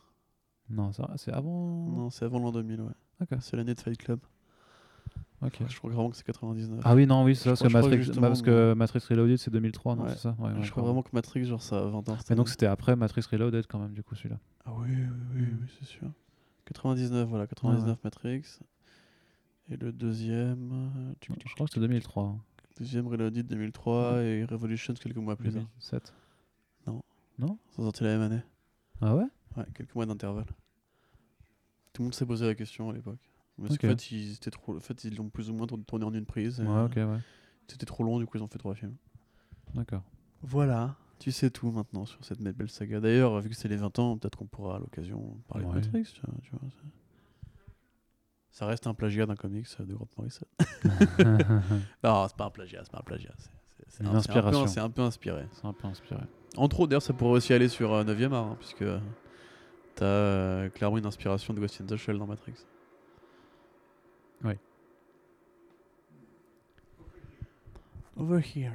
Non, 0.71 0.91
c'est 1.17 1.33
avant. 1.33 1.89
Non, 1.89 2.11
c'est 2.11 2.25
avant 2.25 2.41
l'an 2.41 2.51
2000, 2.51 2.81
ouais. 2.81 2.93
Ok. 3.21 3.39
C'est 3.41 3.57
l'année 3.57 3.75
de 3.75 3.81
Fight 3.81 3.97
Club. 3.97 4.19
Je 5.69 5.77
crois 5.79 5.91
vraiment 5.91 6.11
que 6.11 6.17
c'est 6.17 6.25
99. 6.25 6.81
Ah 6.85 6.95
oui, 6.95 7.07
non, 7.07 7.25
oui, 7.25 7.35
c'est 7.37 7.49
parce 7.51 7.63
que, 7.63 7.69
Matrix, 7.69 7.97
justement, 8.03 8.29
parce 8.29 8.43
que 8.43 8.75
Matrix 8.75 9.01
Reloaded 9.11 9.37
c'est 9.39 9.51
2003, 9.51 9.97
non 9.97 10.05
Ouais. 10.05 10.11
C'est 10.11 10.19
ça 10.19 10.37
ouais, 10.39 10.53
ouais, 10.53 10.63
je 10.63 10.71
crois 10.71 10.83
vraiment 10.83 11.03
que 11.03 11.11
Matrix, 11.13 11.45
genre, 11.45 11.63
ça 11.63 11.79
a 11.79 11.87
20 11.87 12.09
ans. 12.09 12.17
Mais 12.31 12.37
donc 12.37 12.49
c'était 12.49 12.67
après 12.67 12.97
Matrix 12.97 13.23
Reloaded 13.31 13.67
quand 13.67 13.79
même, 13.79 13.93
du 13.95 14.03
coup, 14.03 14.15
celui-là. 14.15 14.39
Ah 14.65 14.73
oui, 14.77 14.89
oui, 14.91 15.07
oui, 15.35 15.43
oui, 15.61 15.69
c'est 15.79 15.87
sûr. 15.87 16.09
99, 16.67 17.29
voilà, 17.29 17.47
99 17.47 17.99
Matrix. 18.05 18.43
Et 19.71 19.77
le 19.77 19.93
deuxième. 19.93 20.71
euh, 20.73 21.13
tu- 21.21 21.33
Je 21.47 21.55
crois 21.55 21.67
que 21.67 21.73
c'était 21.73 21.81
2003. 21.87 22.23
hein. 22.25 22.39
Deuxième 22.79 23.07
Reloaded 23.07 23.47
2003 23.47 24.23
et 24.23 24.45
Revolutions 24.45 24.95
quelques 24.95 25.17
mois 25.17 25.37
plus 25.37 25.53
tard. 25.53 25.63
2007. 25.63 26.13
Ça 26.87 27.83
sortait 27.83 28.05
la 28.05 28.11
même 28.19 28.23
année. 28.33 28.43
Ah 29.01 29.15
ouais? 29.17 29.25
Ouais, 29.57 29.65
quelques 29.75 29.95
mois 29.95 30.07
d'intervalle. 30.07 30.47
Tout 31.93 32.03
le 32.03 32.05
monde 32.05 32.15
s'est 32.15 32.27
posé 32.27 32.47
la 32.47 32.55
question 32.55 32.91
à 32.91 32.93
l'époque. 32.93 33.19
Parce 33.61 33.75
Ok. 33.75 33.81
qu'en 33.81 33.89
fait, 33.89 34.11
ils 34.11 34.33
étaient 34.35 34.51
trop... 34.51 34.77
en 34.77 34.81
fait, 34.81 35.05
ils 35.05 35.17
l'ont 35.17 35.29
plus 35.29 35.49
ou 35.51 35.55
moins 35.55 35.67
tour- 35.67 35.79
tourné 35.87 36.05
en 36.05 36.13
une 36.13 36.27
prise. 36.27 36.61
Ouais, 36.61 36.67
euh, 36.69 36.87
ok, 36.87 36.97
ouais. 36.97 37.19
C'était 37.69 37.87
trop 37.87 38.03
long, 38.05 38.19
du 38.19 38.27
coup, 38.27 38.37
ils 38.39 38.43
ont 38.43 38.49
fait 38.49 38.59
trois 38.59 38.75
films. 38.75 38.95
D'accord. 39.75 40.03
Voilà, 40.43 40.97
tu 41.19 41.33
sais 41.33 41.51
tout 41.51 41.71
maintenant 41.71 42.05
sur 42.05 42.23
cette 42.25 42.41
belle 42.41 42.69
saga. 42.71 43.01
D'ailleurs, 43.01 43.41
vu 43.41 43.49
que 43.49 43.55
c'est 43.57 43.69
les 43.69 43.77
20 43.77 43.99
ans, 43.99 44.19
peut-être 44.19 44.37
qu'on 44.37 44.47
pourra 44.47 44.77
à 44.77 44.79
l'occasion 44.79 45.37
parler 45.49 45.65
Ouais. 45.65 45.71
de 45.73 45.77
Matrix. 45.87 46.03
Tu 46.15 46.21
vois, 46.21 46.35
tu 46.43 46.51
vois, 46.51 46.61
c'est- 46.71 47.49
ça 48.51 48.67
reste 48.67 48.87
un 48.87 48.95
plagiat 48.95 49.27
d'un 49.27 49.35
comics 49.37 49.67
de 49.81 49.95
Grant 49.95 50.09
Morrison. 50.19 50.47
non, 52.05 52.27
c'est 52.29 52.37
pas 52.37 52.45
un 52.47 52.51
plagiat, 52.51 52.81
c'est 52.85 52.93
pas 52.93 52.99
un 52.99 53.03
plagiat. 53.03 53.33
c'est- 53.39 53.47
un- 53.47 53.87
c'est 53.89 54.03
un 54.07 54.11
peu- 54.11 54.17
inspiration. 54.17 54.67
C'est 54.67 54.81
un, 54.81 54.91
peu 54.91 55.03
inspiré. 55.03 55.47
C'est 55.53 55.67
un 55.67 55.73
peu 55.73 55.87
inspiré. 55.89 56.21
Entre 56.57 56.81
autres, 56.81 56.89
d'ailleurs, 56.91 57.03
ça 57.03 57.13
pourrait 57.15 57.33
aussi 57.39 57.53
aller 57.53 57.69
sur 57.69 57.93
euh, 57.93 58.05
9ème 58.05 58.33
art, 58.33 58.47
hein, 58.47 58.57
puisque 58.59 58.85
t'as 59.97 60.05
euh, 60.05 60.69
clairement 60.71 60.99
une 60.99 61.07
inspiration 61.07 61.55
de 61.55 61.61
Ghost 61.61 61.81
in 61.81 61.87
the 61.87 61.97
Shell 61.97 62.19
dans 62.19 62.27
Matrix. 62.27 62.55
Ouais. 64.45 64.59
Over 68.17 68.41
here. 68.41 68.73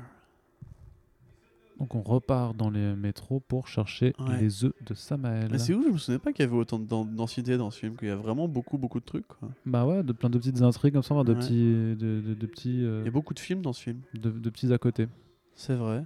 Donc 1.80 1.95
on 1.95 2.01
repart 2.01 2.57
dans 2.57 2.70
les 2.70 2.93
métros 2.93 3.39
pour 3.39 3.70
chercher 3.70 4.13
Ouais. 4.20 4.41
les 4.41 4.65
œufs 4.65 4.74
de 4.86 4.93
Samael. 4.93 5.47
Mais 5.49 5.59
c'est 5.59 5.74
où 5.74 5.82
Je 5.84 5.88
me 5.89 5.97
souvenais 5.97 6.20
pas 6.20 6.34
qu'il 6.34 6.43
y 6.43 6.47
avait 6.47 6.57
autant 6.57 6.78
de 6.78 6.86
den- 6.86 7.15
densité 7.15 7.55
dans 7.57 7.72
ce 7.72 7.80
film, 7.80 7.95
qu'il 7.95 8.09
y 8.09 8.11
a 8.11 8.17
vraiment 8.17 8.49
beaucoup, 8.49 8.78
beaucoup 8.78 8.99
de 8.99 9.05
trucs. 9.05 9.26
quoi. 9.28 9.47
Bah 9.65 9.86
ouais, 9.86 10.03
de 10.03 10.11
plein 10.11 10.30
de 10.30 10.38
petites 10.38 10.61
intrigues 10.61 10.93
comme 10.93 11.03
ça, 11.03 11.13
enfin, 11.15 11.24
de 11.24 11.34
Ouais. 11.34 11.39
petits, 11.39 11.95
de, 11.95 12.20
de- 12.22 12.34
de 12.34 12.45
petits, 12.47 12.84
euh, 12.84 12.99
Il 13.03 13.05
y 13.05 13.07
a 13.07 13.11
beaucoup 13.11 13.34
de 13.34 13.39
films 13.39 13.61
dans 13.61 13.72
ce 13.72 13.82
film. 13.84 14.01
de, 14.13 14.30
de 14.30 14.49
petits 14.49 14.74
à 14.74 14.78
côté. 14.78 15.07
C'est 15.55 15.76
vrai. 15.76 16.03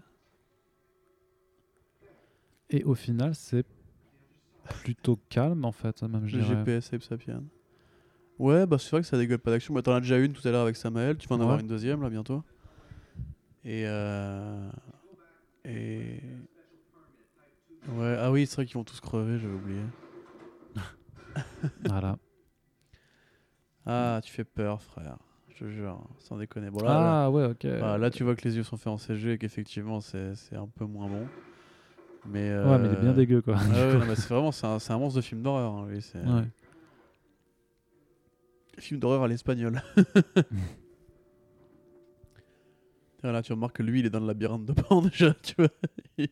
Et 2.69 2.83
au 2.83 2.93
final, 2.93 3.33
c'est 3.33 3.65
plutôt 4.83 5.17
calme 5.29 5.65
en 5.65 5.71
fait, 5.71 6.03
même 6.03 6.27
je 6.27 6.37
Le 6.37 6.43
dirais. 6.43 6.55
GPS 6.57 6.93
Ape 6.93 7.01
Sapien. 7.03 7.43
Ouais, 8.43 8.65
bah 8.65 8.77
c'est 8.77 8.89
vrai 8.91 8.99
que 8.99 9.07
ça 9.07 9.17
dégueule 9.17 9.39
pas 9.39 9.51
d'action. 9.51 9.73
Bah, 9.73 9.81
T'en 9.81 9.93
as 9.93 10.01
déjà 10.01 10.17
une 10.17 10.33
tout 10.33 10.45
à 10.45 10.51
l'heure 10.51 10.63
avec 10.63 10.75
Samael, 10.75 11.17
tu 11.17 11.29
vas 11.29 11.35
en 11.37 11.41
avoir 11.41 11.59
une 11.59 11.67
deuxième 11.67 12.01
là 12.01 12.09
bientôt. 12.09 12.43
Et. 13.63 13.83
Euh... 13.85 14.69
Et. 15.63 16.19
Ouais, 17.87 18.17
ah 18.19 18.31
oui, 18.31 18.45
c'est 18.45 18.55
vrai 18.55 18.65
qu'ils 18.65 18.75
vont 18.75 18.83
tous 18.83 18.99
crever, 18.99 19.39
j'avais 19.39 19.53
oublié. 19.53 19.79
Voilà. 21.85 22.17
Ah, 23.85 24.19
tu 24.21 24.31
fais 24.33 24.43
peur, 24.43 24.81
frère. 24.81 25.17
Je 25.47 25.63
te 25.63 25.69
jure, 25.69 26.01
sans 26.19 26.35
déconner. 26.37 26.69
Bon, 26.69 26.83
là, 26.83 26.89
là, 26.89 27.23
ah 27.25 27.31
ouais, 27.31 27.45
ok. 27.45 27.65
voilà, 27.65 27.97
là, 27.97 28.09
tu 28.09 28.25
vois 28.25 28.35
que 28.35 28.45
les 28.45 28.57
yeux 28.57 28.63
sont 28.63 28.75
faits 28.75 28.87
en 28.87 28.97
CG 28.97 29.31
et 29.33 29.37
qu'effectivement, 29.37 30.01
c'est 30.01 30.33
un 30.51 30.67
peu 30.67 30.83
moins 30.83 31.07
bon. 31.07 31.25
Mais. 32.25 32.51
Ouais, 32.53 32.77
mais 32.77 32.87
il 32.89 32.93
est 32.93 32.99
bien 33.01 33.11
euh, 33.11 33.13
dégueu 33.13 33.41
quoi. 33.41 33.55
Ah 33.57 33.69
ouais, 33.69 34.15
c'est 34.15 34.27
vraiment 34.27 34.51
c'est 34.51 34.67
un, 34.67 34.77
un 34.89 34.97
monstre 34.97 35.15
de 35.17 35.21
film 35.21 35.41
d'horreur. 35.41 35.71
hein, 35.71 35.87
Ouais. 35.87 36.43
Film 38.83 38.99
d'horreur 38.99 39.23
à 39.23 39.27
l'espagnol. 39.27 39.81
Là, 43.23 43.41
tu 43.41 43.53
remarques 43.53 43.77
que 43.77 43.83
lui, 43.83 44.01
il 44.01 44.05
est 44.05 44.09
dans 44.09 44.19
le 44.19 44.27
labyrinthe 44.27 44.65
de 44.65 44.73
Pan 44.73 45.01
déjà, 45.01 45.33
tu 45.35 45.53
vois. 45.57 45.69
Il, 46.17 46.27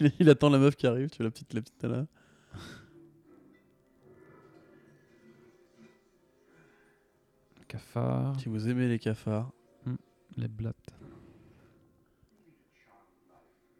il- 0.00 0.12
il 0.20 0.30
attend 0.30 0.48
la 0.48 0.56
meuf 0.58 0.74
qui 0.74 0.86
arrive, 0.86 1.10
tu 1.10 1.18
vois, 1.18 1.24
la 1.26 1.30
petite, 1.30 1.52
la 1.52 1.60
petite 1.60 1.84
là. 1.84 2.06
Cafard, 7.68 8.38
Si 8.40 8.48
vous 8.48 8.68
aimez 8.68 8.88
les 8.88 8.98
cafards. 8.98 9.52
les 10.36 10.48
blattes. 10.48 10.76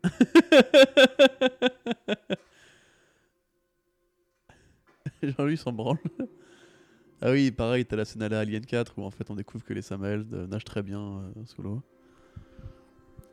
Il 5.23 5.59
s'en 5.59 5.73
branle. 5.73 5.99
Ah 7.23 7.31
oui, 7.33 7.51
pareil, 7.51 7.85
t'as 7.85 7.97
la 7.97 8.05
scène 8.05 8.23
à 8.23 8.29
la 8.29 8.41
Alien 8.41 8.65
4 8.65 8.95
où 8.99 9.03
en 9.05 9.11
fait 9.11 9.31
on 9.31 9.35
découvre 9.35 9.65
que 9.65 9.75
les 9.75 9.83
Samael 9.83 10.25
euh, 10.33 10.47
nagent 10.47 10.65
très 10.65 10.83
bien 10.83 11.01
euh, 11.01 11.21
sous 11.47 11.63
l'eau. 11.63 11.83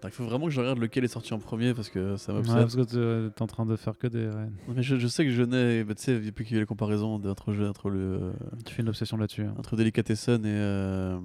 Il 0.03 0.11
faut 0.11 0.25
vraiment 0.25 0.45
que 0.45 0.51
je 0.51 0.59
regarde 0.61 0.77
lequel 0.77 1.03
est 1.03 1.07
sorti 1.09 1.33
en 1.33 1.39
premier 1.39 1.73
parce 1.73 1.89
que 1.89 2.17
ça 2.17 2.31
Ouais, 2.31 2.37
m'obsède. 2.39 2.55
parce 2.57 2.75
que 2.75 2.81
tu 3.29 3.33
es 3.35 3.41
en 3.41 3.47
train 3.47 3.65
de 3.65 3.75
faire 3.75 3.97
que 3.97 4.05
des. 4.07 4.27
ouais. 4.27 4.45
Non, 4.67 4.73
mais 4.75 4.83
je, 4.83 4.95
je 4.97 5.07
sais 5.07 5.25
que 5.25 5.31
je 5.31 5.41
n'ai, 5.41 5.83
bah, 5.83 5.95
tu 5.95 6.03
sais, 6.03 6.19
depuis 6.19 6.45
qu'il 6.45 6.53
y 6.55 6.57
a 6.57 6.61
les 6.61 6.67
comparaisons 6.67 7.15
entre, 7.25 7.51
jeux, 7.51 7.67
entre, 7.67 7.89
le, 7.89 7.99
euh, 7.99 8.31
Tu 8.63 8.73
fais 8.75 8.83
une 8.83 8.89
obsession 8.89 9.17
là-dessus. 9.17 9.41
hein. 9.43 9.55
entre 9.57 9.75
Delicatessen 9.75 10.45
et 10.45 10.49
euh, 10.49 11.19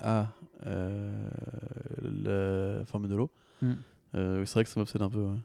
ah, 0.00 0.28
euh, 0.66 1.12
la 2.80 2.84
forme 2.86 3.08
de 3.08 3.14
l'eau, 3.14 3.30
Mm. 3.60 3.72
euh, 4.14 4.44
c'est 4.46 4.54
vrai 4.54 4.64
que 4.64 4.70
ça 4.70 4.78
m'obsède 4.80 5.02
un 5.02 5.10
peu. 5.10 5.18
ouais. 5.20 5.36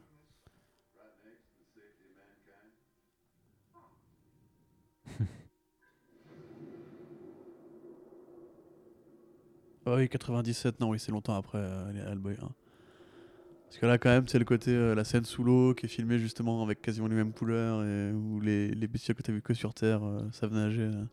Ah 9.86 9.94
oui, 9.96 10.08
97, 10.08 10.80
non, 10.80 10.90
oui, 10.90 10.98
c'est 10.98 11.12
longtemps 11.12 11.34
après 11.36 11.58
euh, 11.58 11.92
les 11.92 12.00
Hellboy. 12.00 12.36
Parce 12.36 13.78
que 13.80 13.86
là, 13.86 13.98
quand 13.98 14.08
même, 14.10 14.28
c'est 14.28 14.38
le 14.38 14.44
côté, 14.44 14.70
euh, 14.70 14.94
la 14.94 15.04
scène 15.04 15.24
sous 15.24 15.42
l'eau 15.42 15.74
qui 15.74 15.86
est 15.86 15.88
filmée 15.88 16.18
justement 16.18 16.62
avec 16.62 16.80
quasiment 16.80 17.08
les 17.08 17.16
mêmes 17.16 17.32
couleurs 17.32 17.82
et 17.84 18.12
où 18.12 18.40
les, 18.40 18.68
les 18.68 18.86
bestioles 18.86 19.16
que 19.16 19.22
t'as 19.22 19.32
vu 19.32 19.42
que 19.42 19.52
sur 19.52 19.74
Terre 19.74 20.04
euh, 20.04 20.20
savent 20.32 20.52
nager. 20.54 20.86
là. 20.86 21.04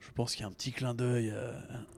Je 0.00 0.10
pense 0.12 0.32
qu'il 0.34 0.40
y 0.40 0.44
a 0.44 0.48
un 0.48 0.52
petit 0.52 0.72
clin 0.72 0.94
d'œil 0.94 1.30
euh, 1.34 1.52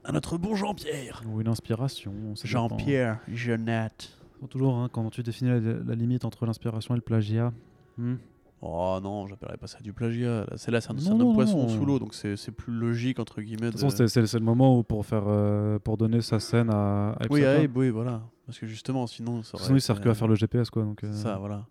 à 0.04 0.10
notre 0.12 0.36
bon 0.36 0.56
Jean-Pierre. 0.56 1.22
Ou 1.28 1.40
une 1.40 1.48
inspiration. 1.48 2.12
Jean-Pierre 2.42 3.20
Jeannette. 3.28 4.16
Toujours, 4.48 4.76
hein, 4.76 4.88
quand 4.90 5.08
tu 5.10 5.22
définis 5.22 5.50
la, 5.50 5.60
la 5.60 5.94
limite 5.94 6.24
entre 6.24 6.44
l'inspiration 6.44 6.94
et 6.94 6.98
le 6.98 7.02
plagiat. 7.02 7.52
hmm? 7.98 8.16
Oh 8.62 8.98
non, 9.02 9.26
j'appellerais 9.26 9.56
pas 9.56 9.66
ça 9.66 9.78
du 9.80 9.94
plagiat. 9.94 10.44
C'est 10.56 10.70
là, 10.70 10.82
c'est 10.82 10.90
un, 10.90 10.94
Non, 10.94 11.12
un 11.12 11.14
non, 11.14 11.28
homme 11.28 11.34
poisson 11.34 11.66
sous 11.68 11.84
l'eau, 11.86 11.98
donc 11.98 12.12
c'est 12.14 12.50
plus 12.50 12.74
logique 12.74 13.18
entre 13.18 13.40
guillemets. 13.40 13.66
De 13.66 13.70
toute 13.70 13.80
façon, 13.80 14.06
c'est- 14.06 14.34
le 14.38 14.44
moment 14.44 14.78
où 14.78 14.82
pour 14.82 15.06
faire, 15.06 15.24
euh, 15.26 15.78
pour 15.78 15.96
donner 15.96 16.20
sa 16.20 16.40
scène 16.40 16.68
à. 16.70 17.12
à 17.12 17.16
Oui, 17.30 17.40
Ipsata. 17.40 17.60
à 17.60 17.64
Abe, 17.64 17.76
oui, 17.76 17.88
voilà. 17.88 18.22
Parce 18.44 18.58
que 18.58 18.66
justement, 18.66 19.06
sinon, 19.06 19.42
ça 19.42 19.56
Sinon, 19.58 19.76
il 19.76 19.80
sert 19.80 20.00
que 20.00 20.08
à 20.10 20.14
faire 20.14 20.28
le 20.28 20.34
GPS 20.34 20.68
quoi. 20.68 20.82
Donc, 20.82 21.02
euh, 21.04 21.12
ça, 21.12 21.38
voilà. 21.38 21.64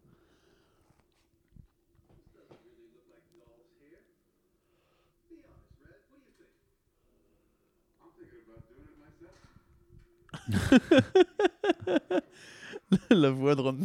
La 13.11 13.29
voix 13.29 13.55
de 13.55 13.61
Ron. 13.61 13.77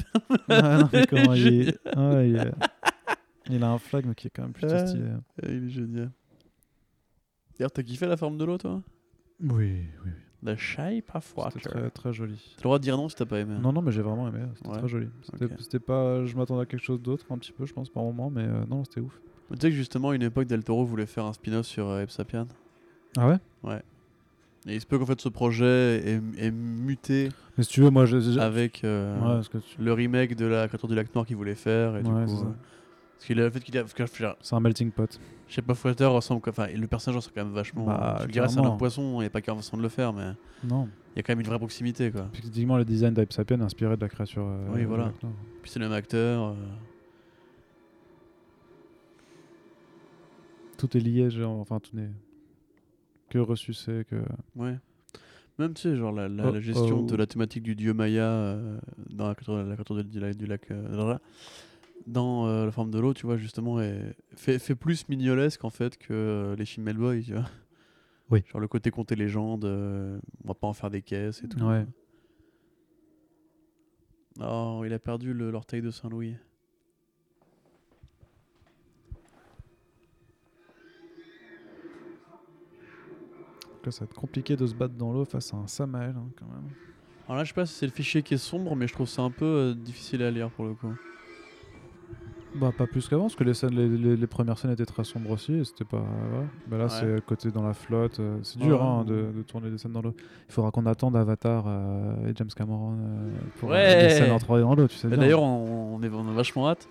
Ah, 0.48 0.78
non, 0.78 0.88
mais 0.92 1.06
comment 1.06 1.34
il, 1.34 1.68
est- 1.68 1.78
ouais, 1.96 2.30
il, 2.30 2.36
est- 2.36 2.52
il 3.50 3.62
a 3.62 3.70
un 3.70 3.78
flag 3.78 4.06
mais 4.06 4.14
qui 4.14 4.26
est 4.26 4.30
quand 4.30 4.42
même 4.42 4.52
plutôt 4.52 4.72
Ouais. 4.74 4.86
stylé. 4.86 5.08
Il 5.42 5.66
est 5.66 5.68
génial. 5.70 6.10
D'ailleurs, 7.58 7.70
t'as 7.72 7.82
kiffé 7.82 8.06
la 8.06 8.16
forme 8.16 8.36
de 8.36 8.44
l'eau, 8.44 8.58
toi? 8.58 8.82
Oui, 9.40 9.82
oui. 10.04 10.10
The 10.44 10.56
Shape 10.56 11.10
of 11.14 11.24
C'était 11.26 11.40
Water. 11.40 11.60
très, 11.62 11.90
très 11.90 12.12
joli. 12.12 12.36
T'as 12.56 12.60
le 12.60 12.62
droit 12.64 12.78
de 12.78 12.82
dire 12.82 12.96
non 12.96 13.08
si 13.08 13.16
t'as 13.16 13.24
pas 13.24 13.38
aimé. 13.40 13.54
hein. 13.54 13.60
Non, 13.60 13.72
non, 13.72 13.80
mais 13.80 13.92
j'ai 13.92 14.02
vraiment 14.02 14.28
aimé. 14.28 14.40
C'était 14.56 14.68
Ouais. 14.68 14.78
très 14.78 14.88
joli. 14.88 15.08
C'était 15.22 15.54
c'était 15.58 15.78
pas. 15.80 16.24
Je 16.24 16.36
m'attendais 16.36 16.62
à 16.62 16.66
quelque 16.66 16.82
chose 16.84 17.00
d'autre 17.00 17.24
un 17.30 17.38
petit 17.38 17.52
peu, 17.52 17.64
je 17.64 17.72
pense, 17.72 17.88
par 17.88 18.02
moment, 18.02 18.28
mais 18.30 18.42
euh, 18.44 18.64
non, 18.66 18.84
c'était 18.84 19.00
ouf. 19.00 19.18
Tu 19.52 19.56
sais 19.60 19.70
que 19.70 19.76
justement, 19.76 20.10
à 20.10 20.14
une 20.14 20.22
époque, 20.22 20.46
Del 20.46 20.62
Toro 20.64 20.84
voulait 20.84 21.06
faire 21.06 21.24
un 21.24 21.32
spin-off 21.32 21.66
sur 21.66 21.86
euh, 21.88 22.02
Ape 22.02 22.10
Sapien. 22.10 22.46
Ah 23.16 23.28
ouais? 23.28 23.38
Et 24.66 24.74
il 24.76 24.80
se 24.80 24.86
peut 24.86 24.98
qu'en 24.98 25.04
fait, 25.06 25.20
ce 25.20 25.28
projet 25.28 26.00
est, 26.06 26.20
est 26.38 26.50
muté 26.50 27.28
Mais 27.58 27.64
si 27.64 27.70
tu 27.70 27.80
veux, 27.82 27.90
moi, 27.90 28.06
avec 28.38 28.82
euh, 28.82 29.20
Ouais, 29.20 29.26
parce 29.36 29.48
que 29.50 29.58
tu- 29.58 29.80
le 29.80 29.92
remake 29.92 30.36
de 30.36 30.46
la 30.46 30.68
créature 30.68 30.88
du 30.88 30.94
lac 30.94 31.14
noir 31.14 31.26
qu'il 31.26 31.36
voulait 31.36 31.54
faire. 31.54 31.96
Et 31.98 32.02
du 32.02 32.10
Ouais, 32.10 32.24
coup, 32.24 32.46
c'est 33.26 33.34
qu'il 33.34 33.40
a 33.40 33.50
fait 33.50 33.60
qu'il 33.60 33.78
a. 34.26 34.36
c'est 34.40 34.54
un 34.54 34.60
melting 34.60 34.90
pot. 34.90 35.18
je 35.48 35.54
sais 35.54 35.62
pas, 35.62 35.74
ressemble. 36.08 36.42
Enfin, 36.48 36.66
le 36.68 36.86
personnage 36.86 37.16
ressemble 37.16 37.34
quand 37.34 37.44
même 37.44 37.54
vachement. 37.54 37.86
Bah, 37.86 38.18
je 38.22 38.26
dirais 38.32 38.48
c'est 38.48 38.58
un 38.60 38.70
poisson, 38.76 39.16
il 39.16 39.20
n'y 39.20 39.26
a 39.26 39.30
pas 39.30 39.40
qu'une 39.40 39.56
façon 39.56 39.76
de 39.76 39.82
le 39.82 39.88
faire, 39.88 40.12
mais 40.12 40.32
Non. 40.62 40.88
il 41.14 41.16
y 41.16 41.20
a 41.20 41.22
quand 41.22 41.32
même 41.32 41.40
une 41.40 41.46
vraie 41.46 41.58
proximité, 41.58 42.10
quoi. 42.10 42.28
Puis 42.32 42.42
typiquement, 42.42 42.76
le 42.76 42.84
design 42.84 43.14
d'Ape 43.14 43.32
Sapien 43.32 43.58
est 43.60 43.62
inspiré 43.64 43.96
de 43.96 44.00
la 44.02 44.08
créature. 44.08 44.44
euh, 44.46 44.66
Oui, 44.74 44.84
voilà. 44.84 45.12
Puis 45.62 45.70
c'est 45.70 45.78
le 45.78 45.86
même 45.88 45.96
acteur. 45.96 46.48
euh, 46.48 46.54
Tout 50.76 50.96
est 50.96 51.00
lié, 51.00 51.30
genre, 51.30 51.58
enfin, 51.60 51.78
tout 51.80 51.96
n'est 51.96 52.10
que 53.30 53.38
ressucé, 53.38 54.04
que. 54.08 54.16
Ouais. 54.56 54.76
Même, 55.58 55.72
tu 55.72 55.82
sais, 55.82 55.96
genre 55.96 56.10
la, 56.12 56.28
la- 56.28 56.48
Oh, 56.48 56.52
la 56.52 56.60
gestion 56.60 57.00
oh. 57.00 57.06
de 57.10 57.14
la 57.16 57.26
thématique 57.26 57.62
du 57.62 57.76
dieu 57.76 57.94
Maya 57.94 58.24
euh, 58.24 58.78
dans 59.10 59.28
la 59.28 59.34
créature, 59.36 59.56
la 59.64 59.74
créature 59.74 60.02
du 60.04 60.18
lac, 60.20 60.36
du 60.36 60.46
lac 60.46 60.68
là, 60.68 61.20
dans 62.06 62.46
euh, 62.46 62.66
la 62.66 62.70
forme 62.70 62.90
de 62.90 62.98
l'eau, 62.98 63.14
tu 63.14 63.26
vois, 63.26 63.36
justement, 63.36 63.80
est, 63.80 64.16
fait, 64.36 64.58
fait 64.58 64.74
plus 64.74 65.08
mignolesque 65.08 65.64
en 65.64 65.70
fait 65.70 65.96
que 65.96 66.12
euh, 66.12 66.56
les 66.56 66.66
films 66.66 66.88
Hellboy, 66.88 67.22
tu 67.22 67.32
vois. 67.32 67.48
Oui. 68.30 68.42
Genre 68.50 68.60
le 68.60 68.68
côté 68.68 68.90
conter 68.90 69.16
légende, 69.16 69.64
euh, 69.64 70.18
on 70.44 70.48
va 70.48 70.54
pas 70.54 70.66
en 70.66 70.72
faire 70.72 70.90
des 70.90 71.02
caisses 71.02 71.42
et 71.42 71.48
tout. 71.48 71.62
Ouais. 71.62 71.86
Oh, 74.40 74.82
il 74.84 74.92
a 74.92 74.98
perdu 74.98 75.32
l'orteil 75.32 75.80
de 75.82 75.90
Saint-Louis. 75.90 76.36
Donc 83.72 83.86
là, 83.86 83.92
ça 83.92 84.00
va 84.00 84.04
être 84.06 84.14
compliqué 84.18 84.56
de 84.56 84.66
se 84.66 84.74
battre 84.74 84.94
dans 84.94 85.12
l'eau 85.12 85.24
face 85.24 85.52
à 85.52 85.58
un 85.58 85.66
Samael, 85.66 86.16
hein, 86.16 86.28
quand 86.36 86.46
même. 86.46 86.68
Alors 87.26 87.36
là, 87.36 87.44
je 87.44 87.48
sais 87.48 87.54
pas 87.54 87.66
si 87.66 87.74
c'est 87.74 87.86
le 87.86 87.92
fichier 87.92 88.22
qui 88.22 88.34
est 88.34 88.38
sombre, 88.38 88.74
mais 88.74 88.86
je 88.86 88.92
trouve 88.92 89.08
ça 89.08 89.22
un 89.22 89.30
peu 89.30 89.44
euh, 89.44 89.74
difficile 89.74 90.22
à 90.22 90.30
lire 90.30 90.50
pour 90.50 90.64
le 90.64 90.74
coup. 90.74 90.92
Bah, 92.56 92.70
pas 92.76 92.86
plus 92.86 93.08
qu'avant, 93.08 93.24
parce 93.24 93.34
que 93.34 93.42
les, 93.42 93.52
scènes, 93.54 93.74
les, 93.74 93.88
les- 93.88 94.16
les 94.16 94.26
premières 94.28 94.56
scènes 94.58 94.70
étaient 94.70 94.86
très 94.86 95.02
sombres 95.02 95.30
aussi, 95.30 95.54
et 95.54 95.64
c'était 95.64 95.84
pas. 95.84 95.98
ouais. 95.98 96.46
Bah 96.68 96.78
là, 96.78 96.84
Ouais. 96.84 96.88
c'est 96.90 97.24
côté 97.24 97.50
dans 97.50 97.64
la 97.64 97.74
flotte. 97.74 98.20
euh, 98.20 98.38
c'est 98.42 98.60
dur 98.60 98.80
Ouais. 98.80 98.86
hein, 98.86 99.04
de, 99.04 99.32
de 99.36 99.42
tourner 99.42 99.70
des 99.70 99.78
scènes 99.78 99.90
dans 99.92 100.02
l'eau. 100.02 100.14
Il 100.48 100.52
faudra 100.52 100.70
qu'on 100.70 100.86
attende 100.86 101.16
Avatar 101.16 101.64
euh, 101.66 102.28
et 102.28 102.32
James 102.36 102.48
Cameron 102.54 102.92
euh, 103.00 103.30
pour 103.58 103.70
Ouais. 103.70 104.04
des 104.04 104.10
scènes 104.10 104.30
en 104.30 104.36
3D 104.36 104.60
dans 104.60 104.74
l'eau, 104.76 104.86
tu 104.86 104.96
sais. 104.96 105.08
D'ailleurs, 105.08 105.42
on, 105.42 105.96
on 105.96 106.02
est, 106.04 106.08
on 106.10 106.28
a 106.28 106.32
vachement 106.32 106.68
hâte 106.68 106.88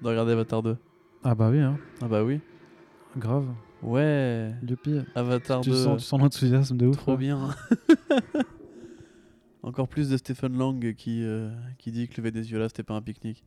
de 0.00 0.08
regarder 0.08 0.32
Avatar 0.32 0.62
2. 0.62 0.76
Ah, 1.24 1.34
bah 1.34 1.50
oui, 1.50 1.60
hein, 1.60 1.76
Ah 2.00 2.08
bah 2.08 2.24
oui. 2.24 2.40
grave. 3.18 3.44
Ouais. 3.82 4.52
Youpi. 4.66 5.00
Avatar 5.14 5.60
Tu 5.60 5.68
2. 5.70 5.76
sens, 5.76 6.00
tu 6.02 6.08
sens 6.08 6.20
l'enthousiasme 6.20 6.76
de 6.78 6.86
ouf. 6.86 6.96
Trop 6.96 7.10
là. 7.12 7.16
bien. 7.18 7.48
Encore 9.62 9.86
plus 9.86 10.08
de 10.08 10.16
Stephen 10.16 10.56
Lang 10.58 10.94
qui, 10.94 11.22
euh, 11.24 11.50
qui 11.78 11.92
dit 11.92 12.08
que 12.08 12.16
lever 12.20 12.30
des 12.32 12.50
yeux 12.50 12.58
là, 12.58 12.68
c'était 12.68 12.82
pas 12.82 12.94
un 12.94 13.02
pique-nique. 13.02 13.44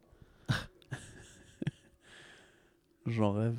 J'en 3.06 3.34
rêve. 3.34 3.58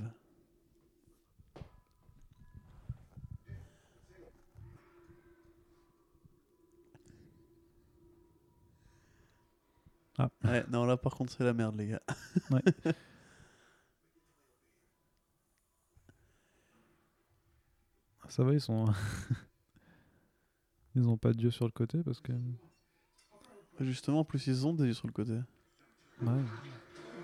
Ah. 10.18 10.30
Ouais, 10.44 10.64
non, 10.70 10.84
là 10.86 10.96
par 10.96 11.14
contre, 11.14 11.32
c'est 11.32 11.44
la 11.44 11.52
merde, 11.52 11.76
les 11.76 11.88
gars. 11.88 12.02
Ça 18.28 18.42
va, 18.42 18.52
ils 18.52 18.60
sont. 18.60 18.86
ils 20.96 21.08
ont 21.08 21.16
pas 21.16 21.32
de 21.32 21.38
dieu 21.38 21.50
sur 21.50 21.64
le 21.66 21.70
côté 21.70 22.02
parce 22.02 22.20
que. 22.20 22.32
Justement, 23.80 24.20
en 24.20 24.24
plus, 24.24 24.46
ils 24.46 24.66
ont 24.66 24.72
des 24.72 24.86
yeux 24.86 24.94
sur 24.94 25.06
le 25.06 25.12
côté. 25.12 25.38
Ouais. 26.22 26.32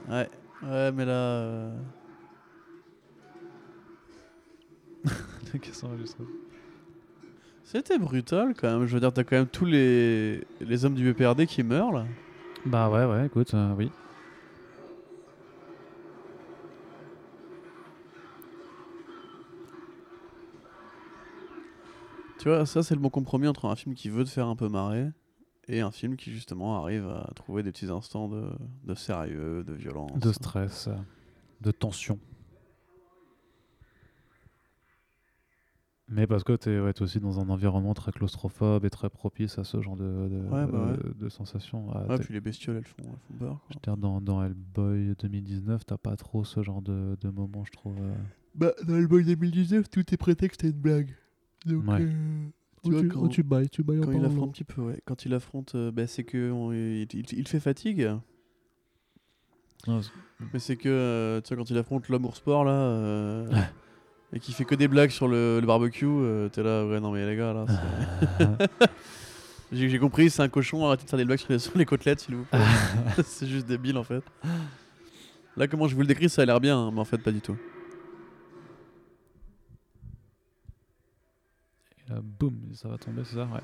Ouais, 0.09 0.31
ouais, 0.63 0.93
mais 0.93 1.05
là. 1.07 1.13
euh, 1.13 1.81
C'était 7.65 7.99
brutal 7.99 8.55
quand 8.57 8.79
même. 8.79 8.87
Je 8.87 8.95
veux 8.95 9.01
dire, 9.01 9.13
t'as 9.13 9.25
quand 9.25 9.37
même 9.37 9.47
tous 9.47 9.65
les, 9.65 10.45
les 10.61 10.85
hommes 10.85 10.95
du 10.95 11.13
BPRD 11.13 11.47
qui 11.47 11.63
meurent 11.63 11.93
là. 11.93 12.07
Bah 12.67 12.91
ouais, 12.91 13.07
ouais, 13.07 13.27
écoute, 13.27 13.55
euh, 13.55 13.75
oui. 13.77 13.91
Tu 22.39 22.49
vois, 22.49 22.67
ça 22.67 22.83
c'est 22.83 22.95
le 22.95 23.01
bon 23.01 23.09
compromis 23.09 23.47
entre 23.47 23.67
un 23.67 23.77
film 23.77 23.95
qui 23.95 24.09
veut 24.09 24.25
te 24.25 24.29
faire 24.29 24.49
un 24.49 24.57
peu 24.57 24.69
marrer 24.69 25.09
et 25.69 25.81
un 25.81 25.93
film 25.93 26.17
qui 26.17 26.33
justement 26.33 26.83
arrive 26.83 27.09
à 27.09 27.31
trouver 27.37 27.63
des 27.63 27.71
petits 27.71 27.91
instants 27.91 28.29
de, 28.29 28.45
de 28.85 28.95
sérieux, 28.95 29.63
de 29.65 29.73
violence. 29.73 30.19
De 30.19 30.33
stress, 30.33 30.89
euh, 30.89 30.95
de 31.61 31.71
tension. 31.71 32.19
Mais 36.15 36.27
parce 36.27 36.45
que 36.45 36.53
t'es 36.55 36.79
ouais, 36.79 36.93
t'es 36.93 37.03
aussi 37.03 37.21
dans 37.21 37.41
un 37.41 37.49
environnement 37.49 37.95
très 37.95 38.13
claustrophobe 38.13 38.85
et 38.85 38.91
très 38.91 39.09
propice 39.09 39.59
à 39.59 39.65
ce 39.65 39.81
genre 39.81 39.97
de, 39.97 40.03
de, 40.29 40.41
Ouais, 40.51 40.67
bah 40.67 40.91
ouais. 40.93 40.97
de- 40.99 41.15
de 41.25 41.29
sensations. 41.29 41.87
Ah, 41.95 42.07
Ouais, 42.07 42.19
puis 42.19 42.35
les 42.35 42.41
bestioles 42.41 42.77
elles 42.77 42.85
font, 42.85 42.97
elles 42.99 43.19
font 43.29 43.35
peur. 43.39 43.49
quoi. 43.61 43.61
je 43.71 43.75
veux 43.77 43.81
dire, 43.83 43.97
dans, 43.97 44.21
dans 44.21 44.43
Hellboy 44.45 45.15
2019, 45.21 45.87
t'as 45.87 45.97
pas 45.97 46.15
trop 46.17 46.45
ce 46.45 46.63
genre 46.63 46.83
de, 46.83 47.17
de 47.21 47.29
moment, 47.31 47.65
je 47.65 47.73
trouve. 47.73 47.97
euh. 48.01 48.15
Bah, 48.55 48.73
dans 48.87 48.97
le 48.99 49.07
boy 49.07 49.25
2019, 49.25 49.89
tout 49.89 50.05
est 50.13 50.17
prétexte 50.19 50.63
à 50.65 50.67
une 50.67 50.73
blague. 50.73 51.15
Donc, 51.65 51.87
Ouais. 51.89 52.03
euh, 52.03 52.11
tu 52.85 52.91
vois, 52.91 53.03
quand, 53.07 53.23
bailles, 53.45 53.71
tu 53.71 53.83
bailles 53.83 54.01
quand 54.03 54.13
il 54.13 54.25
affronte 54.25 54.49
un 54.49 54.53
petit 54.53 54.65
peu, 54.65 54.83
ouais. 54.83 55.01
Quand 55.07 55.25
il 55.25 55.33
affronte, 55.33 55.75
euh, 55.77 55.91
bah, 55.91 56.07
c'est 56.07 56.25
que 56.25 56.51
on- 56.51 56.73
il, 56.73 57.03
il- 57.15 57.25
il 57.39 57.49
fait 57.49 57.61
fatigue. 57.61 58.11
Mais 60.53 60.59
c'est 60.59 60.77
que, 60.77 60.89
euh, 60.89 61.41
tu 61.41 61.49
sais, 61.49 61.57
quand 61.57 61.71
il 61.71 61.79
affronte 61.79 62.09
l'homme 62.09 62.27
au 62.27 62.33
sport, 62.33 62.65
là, 62.65 62.73
euh, 62.73 63.51
et 64.33 64.41
qui 64.41 64.53
fait 64.53 64.65
que 64.65 64.75
des 64.75 64.89
blagues 64.89 65.11
sur 65.11 65.29
le, 65.29 65.61
le 65.61 65.67
barbecue, 65.67 66.07
euh, 66.09 66.49
t'es 66.49 66.63
là, 66.63 66.87
ouais, 66.87 67.01
non, 67.01 67.11
mais 67.13 67.27
les 67.27 67.37
gars, 67.37 67.53
là, 67.53 67.67
c'est- 67.69 68.89
j'ai 69.73 69.99
compris, 69.99 70.31
c'est 70.31 70.43
un 70.43 70.49
cochon, 70.49 70.87
arrêtez 70.87 71.05
de 71.05 71.11
faire 71.11 71.19
des 71.19 71.25
blagues 71.25 71.39
sur 71.39 71.53
les, 71.53 71.59
sur 71.59 71.77
les 71.77 71.85
côtelettes, 71.85 72.21
s'il 72.21 72.37
vous 72.37 72.45
plaît. 72.45 72.61
c'est 73.25 73.47
juste 73.47 73.67
débile, 73.67 73.99
en 73.99 74.05
fait. 74.05 74.23
Là, 75.57 75.69
comment 75.69 75.87
je 75.87 75.95
vous 75.95 76.01
le 76.01 76.07
décris, 76.07 76.29
ça 76.31 76.43
a 76.43 76.45
l'air 76.47 76.61
bien, 76.61 76.79
hein, 76.79 76.91
mais 76.93 77.01
en 77.01 77.05
fait, 77.05 77.19
pas 77.19 77.31
du 77.31 77.41
tout. 77.43 77.57
Et 82.07 82.11
là, 82.13 82.21
boum, 82.23 82.55
ça 82.75 82.89
va 82.89 82.99
tomber, 82.99 83.23
c'est 83.25 83.35
ça 83.37 83.45
Ouais. 83.45 83.61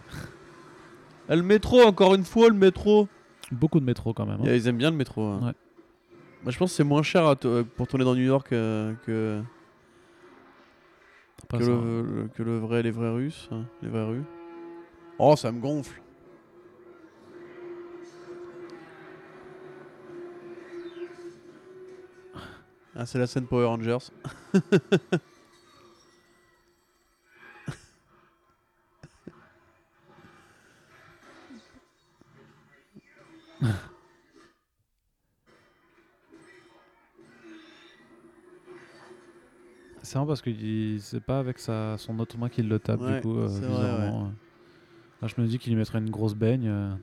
Ah, 1.29 1.37
le 1.37 1.43
métro, 1.43 1.83
encore 1.83 2.14
une 2.14 2.25
fois, 2.25 2.49
le 2.49 2.55
métro. 2.55 3.09
Beaucoup 3.51 3.81
de 3.81 3.85
métro 3.85 4.12
quand 4.12 4.27
même. 4.27 4.41
hein. 4.41 4.45
Yeah, 4.45 4.57
ils 4.57 4.66
aiment 4.69 4.77
bien 4.79 4.91
le 4.91 4.97
métro. 4.97 5.23
hein. 5.23 5.41
Ouais. 5.47 5.53
Bah, 6.45 6.51
je 6.51 6.59
pense 6.59 6.71
que 6.71 6.77
c'est 6.77 6.85
moins 6.85 7.03
cher 7.03 7.27
à 7.27 7.37
to- 7.37 7.64
pour 7.64 7.87
tourner 7.89 8.05
dans 8.05 8.14
New 8.14 8.23
York 8.23 8.53
euh, 8.53 8.93
que, 9.07 9.43
Pas 11.49 11.59
que, 11.59 11.65
ça, 11.65 11.71
le, 11.71 11.77
hein. 11.77 11.83
le- 12.23 12.29
que 12.35 12.43
le 12.43 12.59
vrai, 12.59 12.83
les 12.83 12.91
vrais 12.91 13.11
Russes. 13.11 13.49
hein, 13.53 13.65
les 13.83 13.89
vraies 13.89 14.05
rues. 14.05 14.25
Oh, 15.19 15.35
ça 15.37 15.51
me 15.51 15.61
gonfle. 15.61 16.01
Ah, 22.95 23.07
c'est 23.07 23.19
la 23.19 23.27
scène 23.27 23.47
Power 23.47 23.67
Rangers. 23.67 23.99
C'est 40.09 40.15
marrant 40.15 40.27
parce 40.27 40.41
que 40.41 40.49
il- 40.49 41.03
c'est 41.03 41.21
pas 41.21 41.39
avec 41.39 41.59
sa, 41.59 41.99
son 41.99 42.19
autre 42.19 42.39
main 42.39 42.49
qu'il 42.49 42.67
le 42.67 42.79
tape, 42.79 43.03
Ouais, 43.03 43.17
du 43.17 43.21
coup, 43.21 43.37
euh, 43.39 43.49
c'est 43.49 43.67
vrai, 43.67 43.69
bizarrement. 43.69 44.27
euh. 44.27 44.31
Là, 45.21 45.29
je 45.29 45.35
me 45.39 45.47
dis 45.47 45.59
qu'il 45.59 45.71
lui 45.73 45.79
mettrait 45.79 45.99
une 45.99 46.09
grosse 46.09 46.35
baigne, 46.35 46.67
euh, 46.67 46.95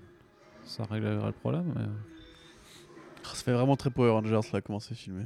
ça 0.64 0.86
réglerait 0.86 1.28
le 1.28 1.32
problème. 1.34 1.72
mais- 1.76 1.86
ça 3.24 3.36
fait 3.44 3.54
vraiment 3.54 3.76
très 3.76 3.92
Power 3.92 4.10
Rangers 4.10 4.40
là, 4.54 4.62
comment 4.62 4.80
c'est 4.80 4.96
filmé. 4.96 5.26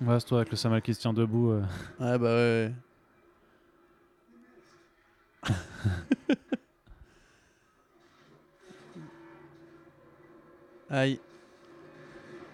Ouais, 0.00 0.20
c'est 0.20 0.26
toi 0.26 0.38
avec 0.38 0.50
le 0.52 0.56
Samuel 0.56 0.82
qui 0.82 0.94
se 0.94 1.00
tient 1.00 1.12
debout. 1.12 1.50
euh. 1.50 1.64
Ouais, 1.98 2.16
bah 2.18 2.36
ouais. 2.36 2.72
Aïe. 10.90 11.18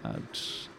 Ouch. 0.05 0.72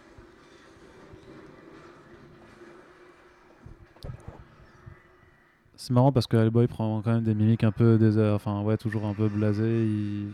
C'est 5.83 5.91
marrant 5.91 6.13
parce 6.13 6.27
que 6.27 6.37
Hellboy 6.37 6.67
prend 6.67 7.01
quand 7.01 7.11
même 7.11 7.25
des 7.25 7.35
mimiques 7.35 7.65
un 7.65 7.73
peu 7.73 7.97
désert, 7.97 8.35
enfin 8.35 8.61
ouais, 8.61 8.77
toujours 8.77 9.03
un 9.05 9.13
peu 9.13 9.27
blasé. 9.27 9.85
Il... 9.85 10.31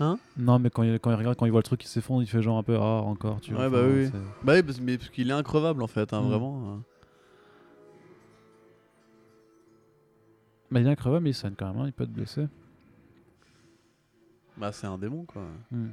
Hein? 0.00 0.18
Non, 0.36 0.58
mais 0.58 0.70
quand 0.70 0.82
il, 0.82 0.98
quand 0.98 1.12
il 1.12 1.14
regarde, 1.14 1.36
quand 1.36 1.46
il 1.46 1.52
voit 1.52 1.60
le 1.60 1.64
truc 1.64 1.78
qui 1.78 1.86
s'effondre, 1.86 2.20
il 2.24 2.26
fait 2.26 2.42
genre 2.42 2.58
un 2.58 2.64
peu 2.64 2.74
ah 2.76 3.02
encore, 3.04 3.40
tu 3.40 3.54
vois. 3.54 3.66
Ouais, 3.66 3.70
bah 3.70 3.78
enfin, 3.78 3.92
oui. 3.94 4.10
Bah 4.42 4.52
oui, 4.56 4.62
parce, 4.64 4.80
mais 4.80 4.98
parce 4.98 5.10
qu'il 5.10 5.30
est 5.30 5.32
increvable 5.32 5.84
en 5.84 5.86
fait, 5.86 6.12
hein, 6.12 6.22
Mm. 6.22 6.26
vraiment. 6.26 6.62
hein. 6.68 6.82
Bah, 10.72 10.80
il 10.80 10.86
est 10.88 10.90
increvable, 10.90 11.22
mais 11.22 11.30
il 11.30 11.34
saigne 11.34 11.54
quand 11.56 11.72
même, 11.72 11.80
hein, 11.80 11.86
il 11.86 11.92
peut 11.92 12.04
te 12.04 12.10
blesser. 12.10 12.48
Bah 14.56 14.72
c'est 14.72 14.88
un 14.88 14.98
démon 14.98 15.24
quoi. 15.26 15.42
Hmm. 15.70 15.90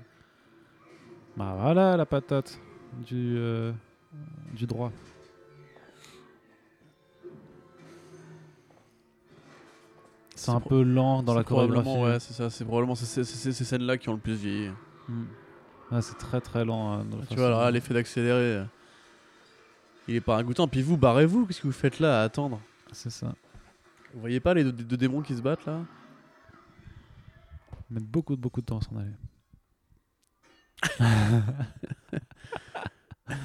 Bah 1.38 1.56
voilà 1.62 1.96
la 1.96 2.08
patate 2.08 2.60
du, 3.06 3.36
euh, 3.38 3.72
du 4.56 4.66
droit. 4.66 4.92
C'est 10.36 10.52
un 10.52 10.60
peu 10.60 10.84
lent 10.84 11.24
dans 11.24 11.34
la 11.34 11.44
chorégraphie. 11.44 11.90
Ouais, 11.98 12.20
c'est 12.20 12.34
ça, 12.34 12.50
c'est 12.50 12.66
probablement 12.66 12.96
ces 12.96 13.24
scènes-là 13.24 13.98
qui 13.98 14.10
ont 14.10 14.14
le 14.14 14.20
plus 14.20 14.34
vieilli. 14.36 14.70
Ah, 15.92 16.02
c'est 16.02 16.18
très 16.18 16.42
très 16.42 16.66
lent. 16.66 16.92
hein, 16.92 17.06
dans 17.06 17.18
la 17.18 17.26
Tu 17.26 17.36
vois, 17.36 17.48
alors 17.48 17.72
l'effet 17.72 17.94
d'accélérer, 17.94 18.58
euh, 18.58 18.64
il 20.08 20.16
est 20.16 20.22
pas 20.22 20.36
ragoûtant. 20.36 20.68
Puis 20.68 20.82
vous, 20.82 20.98
barrez-vous, 20.98 21.46
qu'est-ce 21.46 21.62
que 21.62 21.68
vous 21.68 21.74
faites 21.74 22.00
là 22.00 22.22
à 22.22 22.24
attendre? 22.24 22.60
C'est 22.92 23.10
ça. 23.12 23.34
Vous 24.14 24.20
voyez 24.20 24.40
pas 24.40 24.54
les 24.54 24.64
deux, 24.64 24.72
deux 24.72 24.98
démons 24.98 25.22
qui 25.22 25.36
se 25.36 25.42
battent 25.42 25.66
là? 25.66 25.80
Mettre 27.90 28.08
beaucoup 28.08 28.36
beaucoup 28.36 28.62
de 28.62 28.66
temps 28.66 28.80
à 28.80 28.82
s'en 28.82 28.98
aller. 28.98 29.12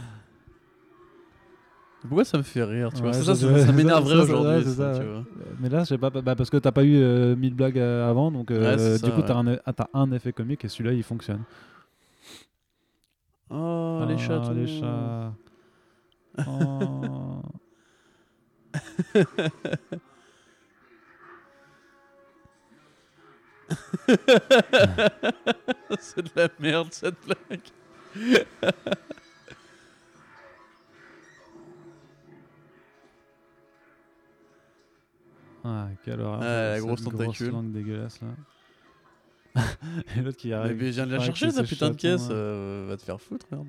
Pourquoi 2.01 2.25
ça 2.25 2.39
me 2.39 2.43
fait 2.43 2.65
rire, 2.65 2.91
tu 2.93 3.01
vois? 3.01 3.11
Ouais, 3.11 3.17
C'est 3.17 3.25
ça, 3.25 3.35
ça, 3.35 3.67
ça, 3.67 3.73
m'énerverait 3.73 4.21
aujourd'hui. 4.21 4.65
Mais 5.61 5.69
là, 5.69 5.81
je 5.81 5.85
sais 5.85 5.99
pas, 5.99 6.09
bah, 6.11 6.35
parce 6.35 6.49
que 6.49 6.57
t'as 6.57 6.73
pas 6.73 6.85
eu 6.85 6.97
euh, 6.97 7.37
1000 7.37 7.55
blagues 7.55 7.79
euh, 7.79 8.09
avant, 8.09 8.33
donc 8.33 8.51
euh, 8.51 8.95
Ouais, 8.95 8.99
du 8.99 9.13
coup, 9.13 9.21
t'as 9.23 9.35
ouais. 9.35 9.41
un, 9.41 9.47
e- 9.55 9.61
ah, 9.67 9.73
t'as 9.73 9.89
un 9.93 10.11
effet 10.13 10.33
comique 10.33 10.65
et 10.65 10.69
celui-là, 10.69 10.95
il 10.95 11.03
fonctionne. 11.03 11.43
Oh, 13.51 14.05
les 14.09 14.15
Ah, 14.15 14.19
chatons. 14.19 14.55
les 14.55 14.67
chats. 14.67 15.35
Oh. 16.47 17.43
c'est 25.99 26.23
de 26.23 26.31
la 26.37 26.49
merde 26.61 26.89
cette 26.93 27.17
blague. 27.27 27.61
Ah, 35.65 35.89
quelle 36.05 36.21
horreur. 36.21 36.41
Ah, 36.43 36.71
la 36.73 36.81
grosse 36.81 37.03
tentacule. 37.05 37.51
langue 37.51 37.73
dégueulasse 37.73 38.21
là. 38.23 38.29
et 40.17 40.21
l'autre 40.23 40.39
qui 40.39 40.49
Mais 40.49 40.55
arrive. 40.55 40.77
viens 40.85 41.07
de 41.07 41.13
la 41.13 41.21
chercher 41.21 41.53
ta 41.53 41.65
putain 41.65 41.91
de 41.91 41.97
caisse, 41.97 42.29
là. 42.29 42.35
euh, 42.35 42.87
va 42.89 42.97
te 42.97 43.03
faire 43.03 43.21
foutre, 43.21 43.47
merde. 43.51 43.67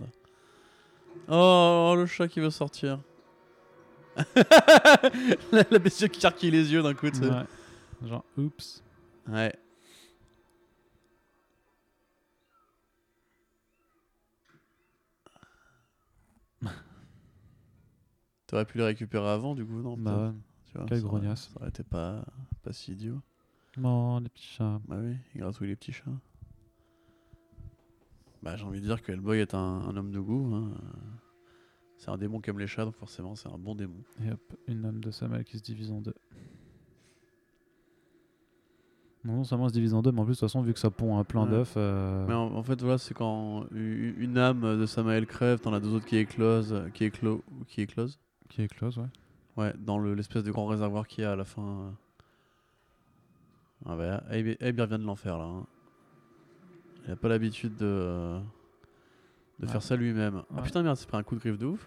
Oh, 1.28 1.94
le 1.98 2.06
chat 2.06 2.28
qui 2.28 2.40
veut 2.40 2.50
sortir. 2.52 3.00
la, 5.52 5.64
la 5.72 5.80
bestiole 5.80 6.10
qui 6.10 6.20
carquille 6.20 6.52
les 6.52 6.72
yeux 6.72 6.84
d'un 6.84 6.94
coup, 6.94 7.10
tu 7.10 7.18
sais. 7.20 7.30
Ouais. 7.30 7.46
Genre, 8.08 8.24
oups. 8.38 8.84
Ouais. 9.28 9.54
T'aurais 18.48 18.66
pu 18.66 18.78
les 18.78 18.84
récupérer 18.86 19.30
avant, 19.30 19.56
du 19.56 19.66
coup, 19.66 19.82
non 19.82 19.96
Bah 19.98 20.18
ouais. 20.28 20.32
Tu 20.72 20.77
vois, 20.77 20.85
quel 20.88 21.02
ça 21.02 21.03
grognasse. 21.07 21.49
Ça 21.49 21.60
aurait 21.60 21.69
été 21.69 21.84
pas, 21.84 22.23
pas 22.64 22.72
si 22.72 22.93
idiot. 22.93 23.19
Non, 23.77 24.19
les 24.19 24.30
petits 24.30 24.48
chats. 24.48 24.80
Bah 24.88 24.98
oui, 25.02 25.15
il 25.35 25.41
gratouille 25.41 25.68
les 25.68 25.76
petits 25.76 25.91
chats. 25.91 26.06
Bah, 28.41 28.56
j'ai 28.56 28.64
envie 28.65 28.80
de 28.81 28.85
dire 28.85 29.02
que 29.02 29.11
Hellboy 29.11 29.39
est 29.39 29.53
un, 29.53 29.60
un 29.60 29.95
homme 29.98 30.11
de 30.11 30.19
goût. 30.19 30.53
hein. 30.56 30.72
C'est 31.98 32.10
un 32.10 32.18
démon 32.18 32.39
qui 32.41 32.49
aime 32.49 32.57
les 32.57 32.65
chats, 32.68 32.85
donc 32.85 32.95
forcément, 32.95 33.35
c'est 33.35 33.49
un 33.49 33.57
bon 33.57 33.76
démon. 33.76 34.02
Et 34.26 34.31
hop, 34.31 34.41
une 34.68 34.84
âme 34.85 34.99
de 34.99 35.11
Samuel 35.11 35.43
qui 35.43 35.57
se 35.57 35.64
divise 35.64 35.91
en 35.91 36.02
deux. 36.02 36.15
Non, 39.23 39.35
non 39.35 39.43
seulement 39.43 39.65
elle 39.65 39.69
se 39.69 39.73
divise 39.76 39.93
en 39.93 40.02
deux, 40.02 40.11
mais 40.11 40.22
en 40.22 40.26
plus, 40.26 40.31
de 40.34 40.39
toute 40.39 40.48
façon, 40.49 40.61
vu 40.61 40.73
que 40.73 40.80
ça 40.80 40.89
pond 40.89 41.19
un 41.19 41.23
plein 41.23 41.43
Ouais. 41.43 41.52
d'œufs. 41.52 41.73
euh, 41.77 42.26
Mais 42.27 42.34
en, 42.34 42.56
en 42.56 42.64
fait, 42.64 42.81
voilà, 42.81 42.98
c'est 42.98 43.14
quand 43.14 43.65
une 43.72 44.38
âme 44.39 44.80
de 44.80 44.85
Samael 44.88 45.27
crève, 45.27 45.60
t'en 45.60 45.73
as 45.73 45.80
deux 45.80 45.93
autres 45.93 46.07
qui 46.07 46.18
éclosent, 46.18 46.73
euh, 46.73 46.89
qui, 46.89 47.03
éclo 47.03 47.43
qui 47.68 47.81
éclosent. 47.81 48.19
Qui 48.49 48.64
éclose, 48.64 48.98
ouais. 48.98 49.06
Ouais, 49.57 49.73
dans 49.78 49.98
le- 49.98 50.14
l'espèce 50.15 50.44
de 50.44 50.52
grand 50.52 50.65
réservoir 50.65 51.07
qu'il 51.07 51.23
y 51.23 51.28
a 51.28 51.32
à 51.34 51.36
la 51.36 51.44
fin. 51.45 51.61
euh. 51.61 51.90
Ah 53.86 53.95
bah, 53.95 54.23
Abe, 54.30 54.56
Abe, 54.61 54.76
il 54.78 54.82
revient 54.82 54.98
de 54.99 55.06
l'enfer 55.06 55.38
là. 55.38 55.44
hein. 55.45 55.65
Il 57.06 57.11
a 57.11 57.15
pas 57.15 57.30
l'habitude 57.30 57.76
de, 57.76 57.86
euh, 57.86 58.40
de 59.60 59.65
Ouais. 59.65 59.72
faire 59.72 59.82
ça 59.82 59.95
lui-même. 59.95 60.44
Ah 60.52 60.56
Ouais. 60.57 60.61
putain, 60.64 60.84
merde, 60.84 60.98
c'est 60.98 61.07
pris 61.07 61.18
un 61.18 61.23
coup 61.23 61.36
de 61.36 61.40
griffe 61.40 61.57
de 61.57 61.65
ouf. 61.65 61.86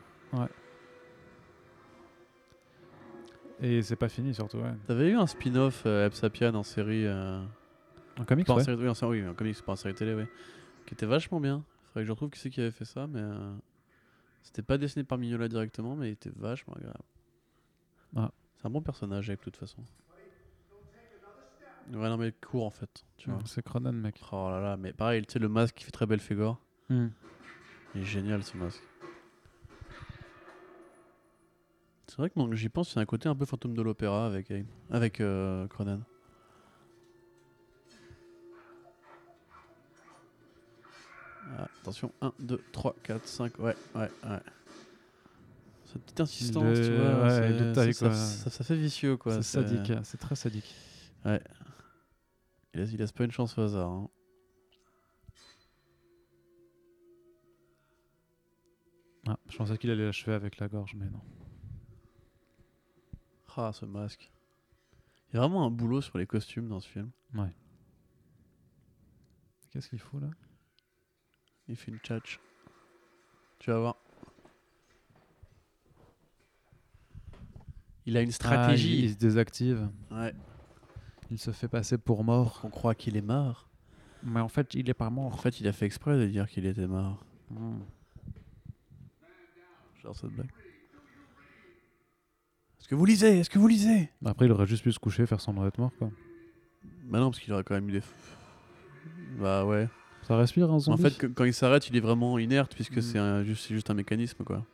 Et 3.61 3.82
c'est 3.82 3.97
pas 3.97 4.09
fini, 4.09 4.35
surtout, 4.35 4.59
ouais. 4.59 4.74
T'avais 4.86 5.11
eu 5.11 5.15
un 5.16 5.27
spin-off 5.27 5.85
euh, 5.86 6.07
Eb 6.07 6.12
Sapien 6.12 6.55
en 6.55 6.65
série. 6.65 7.07
euh, 7.07 7.41
Un 8.19 8.24
comics, 8.24 8.47
pas 8.47 8.55
en 8.55 8.57
ouais. 8.57 8.65
série, 8.65 8.82
oui, 8.82 8.89
en 8.89 8.95
série, 8.95 9.23
oui, 9.23 9.27
un 9.27 9.35
comics, 9.35 9.62
pas 9.62 9.73
en 9.73 9.77
série 9.77 9.95
télé, 9.95 10.15
oui. 10.15 10.24
Qui 10.86 10.95
était 10.95 11.07
vachement 11.07 11.41
bien. 11.41 11.62
Faudrait 11.86 12.03
que 12.03 12.07
je 12.07 12.12
retrouve 12.12 12.31
qui 12.31 12.41
c'est 12.41 12.51
qui 12.51 12.61
avait 12.61 12.70
fait 12.73 12.85
ça, 12.85 13.07
mais. 13.07 13.20
euh, 13.23 13.55
C'était 14.43 14.62
pas 14.62 14.77
dessiné 14.77 15.05
par 15.05 15.16
Mignola 15.19 15.49
directement, 15.49 15.95
mais 15.97 16.09
il 16.09 16.12
était 16.12 16.32
vachement 16.36 16.74
agréable. 16.74 16.99
Ah. 18.16 18.31
C'est 18.57 18.66
un 18.66 18.70
bon 18.70 18.81
personnage, 18.81 19.28
avec 19.28 19.41
de 19.41 19.45
toute 19.45 19.57
façon. 19.57 19.82
Ouais, 21.93 22.09
non, 22.09 22.16
mais 22.16 22.32
court 22.32 22.65
en 22.65 22.70
fait. 22.70 23.05
Tu 23.16 23.31
vois. 23.31 23.39
C'est 23.45 23.62
Cronen, 23.62 23.95
mec. 23.95 24.20
Oh 24.32 24.49
là 24.51 24.61
là, 24.61 24.77
mais 24.77 24.93
pareil, 24.93 25.24
tu 25.27 25.35
sais, 25.35 25.39
le 25.39 25.49
masque 25.49 25.74
qui 25.74 25.85
fait 25.85 25.91
très 25.91 26.07
belle 26.07 26.20
figure. 26.20 26.59
Mm. 26.89 27.09
Il 27.95 28.01
est 28.01 28.05
génial 28.05 28.43
ce 28.43 28.57
masque. 28.57 28.82
C'est 32.07 32.16
vrai 32.16 32.31
que 32.31 32.55
j'y 32.55 32.69
pense, 32.69 32.93
il 32.93 32.97
y 32.97 32.99
a 33.01 33.03
un 33.03 33.07
côté 33.07 33.28
un 33.28 33.35
peu 33.35 33.45
fantôme 33.45 33.74
de 33.74 33.82
l'opéra 33.82 34.27
avec, 34.27 34.53
avec 34.91 35.20
euh, 35.20 35.66
Cronen. 35.66 36.03
Ah, 41.59 41.69
attention, 41.81 42.12
1, 42.20 42.32
2, 42.39 42.62
3, 42.73 42.95
4, 43.03 43.27
5, 43.27 43.59
ouais, 43.59 43.74
ouais, 43.95 44.11
ouais. 44.24 44.41
Cette 45.95 46.03
petite 46.03 46.21
insistance, 46.21 46.65
Le- 46.65 46.87
tu 46.89 46.97
vois, 46.97 47.23
ouais, 47.23 47.31
c'est- 47.31 47.49
le 47.51 47.65
détail, 47.69 47.95
ça, 47.95 48.07
quoi. 48.09 48.15
ça- 48.16 48.37
ça- 48.45 48.51
ça 48.51 48.65
fait 48.65 48.75
vicieux, 48.77 49.16
quoi. 49.16 49.35
C'est 49.35 49.43
sadique, 49.43 49.93
c'est 50.03 50.19
très 50.19 50.35
sadique. 50.35 50.75
Ouais. 51.25 51.41
Il 52.75 52.81
laisse, 52.81 52.93
il 52.93 52.99
laisse 52.99 53.12
pas 53.12 53.25
une 53.25 53.31
chance 53.31 53.57
au 53.57 53.62
hasard. 53.62 53.89
hein. 53.89 54.11
Ah, 59.27 59.39
je 59.49 59.57
pensais 59.57 59.79
qu'il 59.79 59.91
allait 59.91 60.05
l'achever 60.05 60.35
avec 60.35 60.59
la 60.59 60.69
gorge, 60.69 60.95
mais 60.97 61.09
non. 61.09 61.21
Ah, 63.57 63.71
ce 63.73 63.85
masque. 63.87 64.31
Il 65.31 65.35
y 65.35 65.39
a 65.39 65.41
vraiment 65.41 65.65
un 65.65 65.71
boulot 65.71 66.01
sur 66.01 66.19
les 66.19 66.27
costumes 66.27 66.69
dans 66.69 66.81
ce 66.81 66.89
film. 66.89 67.11
Qu'est-ce 69.71 69.89
qu'il 69.89 69.99
fout 70.01 70.21
là? 70.21 70.29
Il 71.69 71.77
fait 71.77 71.91
une 71.91 71.99
tchatch. 71.99 72.39
Tu 73.61 73.71
vas 73.71 73.79
voir. 73.79 73.97
Il 78.07 78.17
a 78.17 78.21
une 78.21 78.27
Ah, 78.27 78.31
il, 78.31 78.33
stratégie. 78.33 79.05
il 79.05 79.11
se 79.13 79.17
désactive. 79.17 79.89
Ouais. 80.11 80.35
Il 81.31 81.39
se 81.39 81.51
fait 81.53 81.69
passer 81.69 81.97
pour 81.99 82.23
mort. 82.25 82.61
On 82.65 82.69
croit 82.71 82.95
qu'il 82.95 83.17
est 83.17 83.23
mort. 83.23 83.69
Mais 84.23 84.41
en 84.41 84.49
fait, 84.49 84.75
il 84.75 84.89
est 84.91 84.95
pas 84.95 85.09
En 85.09 85.13
mort. 85.13 85.41
fait, 85.41 85.61
il 85.61 85.69
a 85.69 85.73
fait 85.73 85.87
exprès 85.87 86.19
de 86.19 86.27
dire 86.27 86.49
qu'il 86.49 86.67
était 86.67 86.87
mort. 86.87 87.25
Mm. 87.51 87.79
Genre 90.03 90.17
cette 90.17 90.31
blague. 90.31 90.51
Est-ce 92.79 92.89
que 92.89 92.95
vous 92.95 93.07
lisez? 93.07 93.39
Est-ce 93.41 93.49
que 93.51 93.59
vous 93.59 93.69
lisez? 93.69 94.11
Après, 94.25 94.45
il 94.47 94.53
aurait 94.53 94.67
juste 94.67 94.83
pu 94.83 94.93
se 94.93 94.99
coucher, 94.99 95.25
faire 95.27 95.41
semblant 95.41 95.65
d'être 95.65 95.79
mort, 95.79 95.93
quoi. 95.99 96.11
Bah 97.05 97.19
non, 97.19 97.31
parce 97.31 97.41
qu'il 97.41 97.53
aurait 97.55 97.65
quand 97.65 97.75
même 97.75 97.89
eu 97.89 97.93
des. 97.93 98.03
Bah 99.41 99.65
ouais. 99.65 99.89
Ça 100.23 100.37
respire, 100.37 100.71
un 100.71 100.75
En 100.75 100.79
zombie 100.79 101.03
fait, 101.03 101.17
que- 101.19 101.27
quand 101.27 101.45
il 101.45 101.53
s'arrête, 101.55 101.89
il 101.89 101.97
est 101.97 102.01
vraiment 102.01 102.39
inerte 102.39 102.75
puisque 102.75 102.99
Mm. 102.99 103.03
c'est 103.03 103.45
juste, 103.45 103.67
c'est 103.67 103.75
juste 103.75 103.91
un 103.91 103.95
mécanisme 103.95 104.43
quoi. 104.45 104.65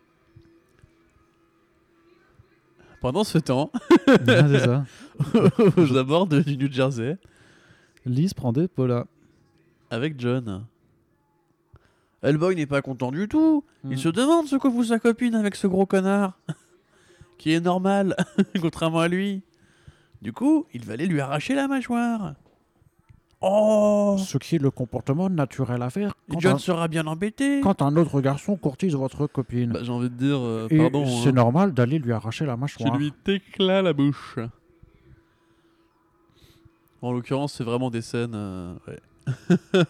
Pendant 3.00 3.24
ce 3.24 3.38
temps, 3.38 3.70
Ah, 4.06 4.84
aux 5.76 5.96
abords 5.96 6.26
de- 6.26 6.40
du 6.40 6.56
New 6.56 6.70
Jersey, 6.70 7.16
Lise 8.04 8.34
prend 8.34 8.52
des 8.52 8.68
polas. 8.68 9.06
avec 9.90 10.18
John. 10.20 10.64
Hellboy 12.22 12.54
n'est 12.56 12.66
pas 12.66 12.82
content 12.82 13.10
du 13.10 13.26
tout. 13.28 13.64
Mm. 13.84 13.92
Il 13.92 13.98
se 13.98 14.08
demande 14.10 14.46
ce 14.46 14.56
que 14.56 14.68
fout 14.70 14.86
sa 14.86 14.98
copine 14.98 15.34
avec 15.34 15.54
ce 15.56 15.66
gros 15.66 15.86
connard. 15.86 16.38
qui 17.38 17.52
est 17.52 17.60
normal, 17.60 18.14
contrairement 18.60 19.00
à 19.00 19.08
lui. 19.08 19.42
Du 20.20 20.32
coup, 20.34 20.66
il 20.74 20.84
va 20.84 20.92
aller 20.92 21.06
lui 21.06 21.20
arracher 21.20 21.54
la 21.54 21.66
mâchoire. 21.68 22.34
Oh 23.42 24.16
Ce 24.18 24.36
qui 24.36 24.56
est 24.56 24.58
le 24.58 24.70
comportement 24.70 25.30
naturel 25.30 25.80
à 25.82 25.88
faire 25.88 26.12
Et 26.30 26.38
John 26.40 26.58
sera 26.58 26.88
bien 26.88 27.06
embêté. 27.06 27.60
quand 27.62 27.80
un 27.80 27.96
autre 27.96 28.20
garçon 28.20 28.56
courtise 28.56 28.94
votre 28.94 29.26
copine. 29.26 29.72
Bah, 29.72 29.80
J'ai 29.82 29.92
envie 29.92 30.10
de 30.10 30.14
dire, 30.14 30.38
euh, 30.38 30.66
Et 30.70 30.76
pardon. 30.76 31.06
c'est 31.06 31.30
hein. 31.30 31.32
normal 31.32 31.72
d'aller 31.72 31.98
lui 31.98 32.12
arracher 32.12 32.44
la 32.44 32.54
Tu 32.54 32.60
mâchoire. 32.60 32.96
lui 32.96 33.12
t'éclates 33.24 33.84
la 33.84 33.92
bouche. 33.94 34.38
En 37.02 37.12
l'occurrence, 37.12 37.54
c'est 37.54 37.64
vraiment 37.64 37.88
des 37.90 38.02
scènes 38.02 38.34
euh, 38.34 38.74
ouais. 38.86 39.00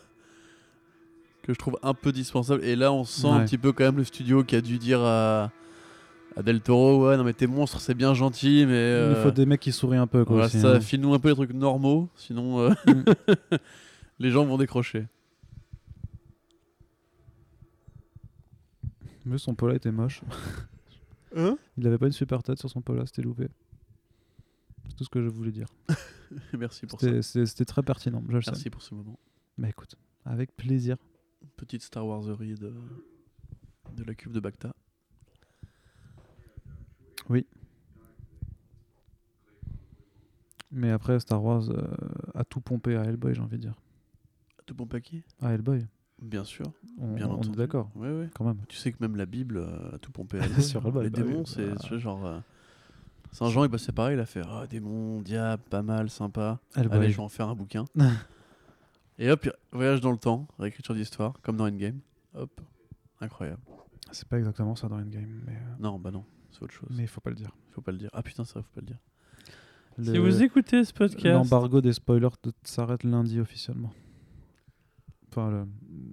que 1.43 1.53
je 1.53 1.59
trouve 1.59 1.77
un 1.83 1.95
peu 1.95 2.13
dispensables. 2.13 2.65
Et 2.65 2.77
là, 2.77 2.93
on 2.93 3.03
sent 3.03 3.27
un 3.27 3.45
petit 3.45 3.59
peu 3.59 3.73
quand 3.73 3.83
même 3.85 3.97
le 3.97 4.05
studio 4.05 4.45
qui 4.45 4.55
a 4.55 4.61
dû 4.61 4.79
dire 4.79 5.01
à, 5.01 5.45
à 5.45 5.51
Del 6.43 6.61
Toro 6.61 7.07
Ouais, 7.09 7.17
non, 7.17 7.25
mais 7.25 7.33
tes 7.35 7.47
monstres, 7.47 7.81
c'est 7.81 7.95
bien 7.95 8.15
gentil, 8.15 8.65
mais. 8.67 8.73
Il 8.73 8.77
euh, 8.77 9.23
faut 9.23 9.31
des 9.31 9.47
mecs 9.47 9.61
qui 9.61 9.73
sourient 9.73 9.99
un 9.99 10.07
peu. 10.07 10.25
Quoi, 10.25 10.35
voilà, 10.37 10.47
aussi, 10.47 10.61
ça, 10.61 10.73
hein. 10.75 10.81
file-nous 10.81 11.13
un 11.13 11.19
peu 11.19 11.29
les 11.29 11.35
trucs 11.35 11.53
normaux, 11.53 12.09
sinon 12.17 12.61
euh, 12.61 12.71
Mm. 12.87 13.05
les 14.19 14.31
gens 14.31 14.45
vont 14.45 14.57
décrocher. 14.57 15.07
Mais 19.27 19.39
son 19.39 19.55
pola 19.55 19.75
était 19.75 19.93
moche. 19.93 20.23
Hein? 21.37 21.57
Il 21.77 21.87
avait 21.87 21.99
pas 21.99 22.07
une 22.07 22.13
super 22.13 22.43
tête 22.43 22.59
sur 22.59 22.71
son 22.71 22.81
pola, 22.81 23.07
c'était 23.07 23.23
loupé. 23.23 23.49
C'est 24.89 24.97
tout 24.97 25.05
ce 25.05 25.11
que 25.11 25.23
je 25.23 25.29
voulais 25.29 25.53
dire. 25.53 25.69
Merci 26.59 26.87
pour 26.87 27.01
ça. 27.01 27.23
C'était- 27.23 27.65
très 27.65 27.83
pertinent, 27.83 28.23
je 28.29 28.37
le 28.37 28.43
sais. 28.43 28.51
Merci 28.51 28.71
pour 28.71 28.83
ce 28.83 28.95
moment. 28.95 29.19
Mais 29.59 29.69
écoute, 29.69 29.95
avec 30.25 30.57
plaisir. 30.57 30.97
Petite 31.57 31.83
Star 31.83 32.07
Warserie 32.07 32.55
de, 32.55 32.73
de 33.97 34.05
la 34.05 34.15
cube 34.15 34.33
de 34.33 34.41
Bacta. 34.41 34.75
Mais 40.73 40.91
après, 40.91 41.19
Star 41.19 41.43
Wars 41.43 41.69
euh, 41.71 41.83
a 42.35 42.45
tout 42.45 42.61
pompé 42.61 42.97
à 42.97 43.03
Hellboy, 43.05 43.35
j'ai 43.35 43.41
envie 43.41 43.57
de 43.57 43.63
dire. 43.63 43.75
Tout 44.67 44.75
bon 44.75 44.87
paquet 44.87 45.25
À 45.43 45.53
Hellboy, 45.53 45.85
Bien 46.23 46.45
sûr. 46.45 46.71
on, 46.99 47.15
Bien 47.15 47.27
on 47.29 47.33
entendu. 47.35 47.51
est 47.55 47.57
d'accord, 47.57 47.91
Ouais, 47.97 48.11
ouais. 48.13 48.29
quand 48.35 48.45
même. 48.45 48.59
Tu 48.69 48.77
sais 48.77 48.93
que 48.93 48.99
même 49.01 49.17
la 49.17 49.27
Bible 49.27 49.57
euh, 49.57 49.95
a 49.95 49.99
tout 49.99 50.13
pompé 50.13 50.39
à 50.39 50.49
Sur 50.61 50.85
Hellboy, 50.87 51.05
Les 51.05 51.11
bah 51.11 51.19
oui. 51.23 51.29
démons, 51.29 51.45
c'est 51.45 51.75
vois, 51.89 51.99
genre. 51.99 52.25
euh, 52.27 52.39
Saint-Jean, 53.33 53.65
il 53.65 53.79
c'est 53.81 53.93
pareil, 53.93 54.17
il 54.17 54.21
a 54.21 54.27
fait 54.27 54.43
Ah, 54.49 54.67
démons, 54.69 55.21
diable, 55.23 55.63
pas 55.71 55.83
mal, 55.83 56.09
sympa. 56.09 56.61
Hellboy. 56.77 56.99
Allez, 56.99 57.11
je 57.11 57.17
vais 57.17 57.23
en 57.23 57.29
faire 57.29 57.49
un 57.49 57.55
bouquin. 57.57 57.85
Et 59.19 59.29
hop, 59.31 59.49
voyage 59.73 60.01
dans 60.01 60.13
le 60.13 60.19
temps, 60.19 60.47
réécriture 60.59 60.95
d'histoire, 60.95 61.35
comme 61.43 61.57
dans 61.57 61.67
Endgame. 61.67 61.99
Hop, 62.35 62.61
incroyable. 63.21 63.61
C'est 64.13 64.27
pas 64.29 64.39
exactement 64.39 64.77
ça 64.77 64.89
dans 64.89 64.97
Endgame, 65.01 65.43
mais, 65.47 65.59
Non, 65.81 65.99
bah 65.99 66.11
non, 66.13 66.25
c'est 66.53 66.63
autre 66.63 66.73
chose. 66.75 66.89
mais 66.97 67.03
il 67.05 67.09
faut 67.09 67.21
pas 67.21 67.31
le 67.31 67.37
dire. 67.37 67.51
Faut 67.73 67.81
pas 67.83 67.93
le 67.93 67.99
dire. 67.99 68.11
Ah 68.13 68.23
putain, 68.23 68.43
vrai, 68.43 68.63
faut 68.63 68.75
pas 68.75 68.81
le 68.81 68.87
dire. 68.87 68.99
Le- 69.99 70.05
Si 70.05 70.19
vous 70.19 70.43
écoutez 70.43 70.83
ce 70.85 70.93
podcast. 70.93 71.25
L'embargo 71.27 71.81
des 71.81 71.93
spoilers 71.93 72.29
s'arrête 72.65 73.05
lundi 73.05 73.41
officiellement. 73.41 73.93
Enfin, 75.33 75.49
le- 75.51 75.67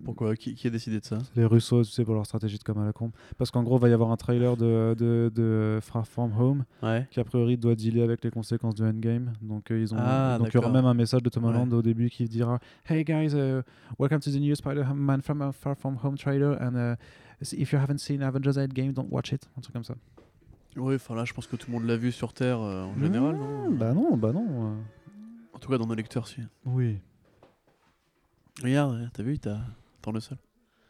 Pourquoi? 0.06 0.36
Qui, 0.36 0.54
qui 0.54 0.68
a 0.68 0.70
décidé 0.70 1.00
de 1.00 1.06
ça? 1.06 1.18
Les 1.36 1.44
Russos, 1.46 1.82
tu 1.88 1.92
sais, 1.92 2.06
pour 2.06 2.14
leur 2.14 2.26
stratégie 2.28 2.60
de 2.60 2.64
com 2.64 2.78
à 2.78 2.86
la 2.86 2.94
con. 2.94 3.12
Parce 3.40 3.50
qu'en 3.50 3.64
gros, 3.64 3.78
il 3.78 3.82
va 3.82 3.90
y 3.90 3.94
avoir 3.94 4.12
un 4.12 4.16
trailer 4.18 4.56
de, 4.56 4.96
de, 4.96 5.32
de 5.34 5.80
Far 5.82 6.08
From 6.08 6.32
Home 6.40 6.66
Ouais. 6.84 7.08
qui, 7.10 7.20
a 7.20 7.24
priori, 7.24 7.58
doit 7.58 7.74
dealer 7.74 8.04
avec 8.04 8.24
les 8.24 8.30
conséquences 8.30 8.76
de 8.76 8.86
Endgame. 8.86 9.34
Donc, 9.42 9.72
euh, 9.72 9.80
ils 9.82 9.92
ont, 9.92 9.98
Ah, 10.00 10.38
donc 10.38 10.50
il 10.50 10.54
y 10.54 10.58
aura 10.60 10.70
même 10.70 10.86
un 10.86 10.94
message 10.94 11.24
de 11.24 11.30
Tom 11.30 11.46
Ouais. 11.46 11.50
Holland 11.50 11.74
au 11.74 11.82
début 11.82 12.12
qui 12.12 12.26
dira 12.26 12.60
Hey 12.88 13.04
guys, 13.04 13.34
uh, 13.34 13.62
welcome 13.98 14.20
to 14.20 14.30
the 14.30 14.36
new 14.40 14.54
Spider-Man 14.54 15.22
from 15.24 15.42
uh, 15.42 15.52
Far 15.52 15.76
From 15.76 15.98
Home 16.04 16.16
trailer. 16.16 16.56
And 16.62 16.76
uh, 16.76 16.96
if 17.42 17.72
you 17.74 17.80
haven't 17.80 17.98
seen 18.00 18.22
Avengers 18.22 18.58
Endgame, 18.60 18.94
don't 18.94 19.10
watch 19.12 19.32
it. 19.34 19.48
Un 19.58 19.62
truc 19.62 19.74
comme 19.74 19.84
ça. 19.84 19.96
Oui, 20.78 20.96
enfin 20.96 21.16
là, 21.16 21.26
je 21.26 21.34
pense 21.34 21.48
que 21.48 21.56
tout 21.56 21.68
le 21.72 21.74
monde 21.78 21.86
l'a 21.88 21.98
vu 21.98 22.12
sur 22.12 22.34
Terre 22.34 22.60
euh, 22.62 22.84
en 22.84 22.98
général, 23.00 23.36
non 23.36 23.72
Bah 23.72 23.94
non, 23.94 24.16
bah 24.16 24.32
non. 24.32 24.46
euh. 24.48 24.76
En 25.54 25.60
tout 25.60 25.70
cas, 25.70 25.78
dans 25.78 25.88
nos 25.88 25.96
lecteurs, 25.96 26.28
si. 26.28 26.42
Oui. 26.66 27.00
Regarde, 28.62 28.94
euh, 28.96 29.08
t'as 29.14 29.24
vu, 29.24 29.40
t'as 29.40 29.60
tournesol. 30.02 30.38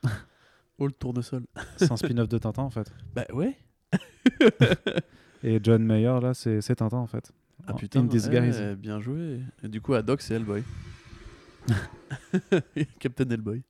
Oh, 0.79 0.85
le 0.85 0.91
tournesol. 0.93 1.43
C'est 1.77 1.91
un 1.91 1.97
spin-off 1.97 2.29
de 2.29 2.37
Tintin 2.37 2.61
en 2.61 2.69
fait. 2.69 2.93
Bah 3.15 3.25
ouais. 3.33 3.57
Et 5.43 5.59
John 5.63 5.83
Mayer, 5.83 6.19
là, 6.21 6.35
c'est 6.35 6.59
Tintin 6.75 6.97
en 6.97 7.07
fait. 7.07 7.31
Ah 7.65 7.71
En- 7.73 7.75
putain, 7.75 8.01
In 8.01 8.03
disguise. 8.03 8.59
ouais, 8.59 8.75
bien 8.75 8.99
joué. 8.99 9.41
Et 9.63 9.69
du 9.69 9.81
coup, 9.81 9.95
à 9.95 10.03
Doc, 10.03 10.21
c'est 10.21 10.35
Hellboy. 10.35 10.63
Captain 12.99 13.27
Hellboy. 13.29 13.63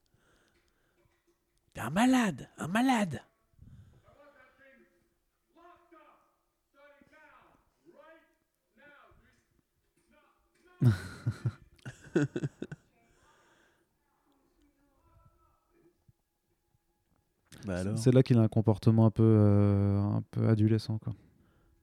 Un 1.78 1.90
malade 1.92 2.50
Un 2.58 2.68
malade 2.68 3.22
Bah 17.66 17.78
alors 17.80 17.98
C'est 17.98 18.12
là 18.14 18.24
qu'il 18.24 18.38
a 18.38 18.42
un 18.42 18.48
comportement 18.48 19.06
un 19.06 19.12
peu, 19.12 19.24
euh, 19.24 20.00
un 20.02 20.22
peu 20.32 20.48
adolescent. 20.48 21.00
Quoi. 21.00 21.14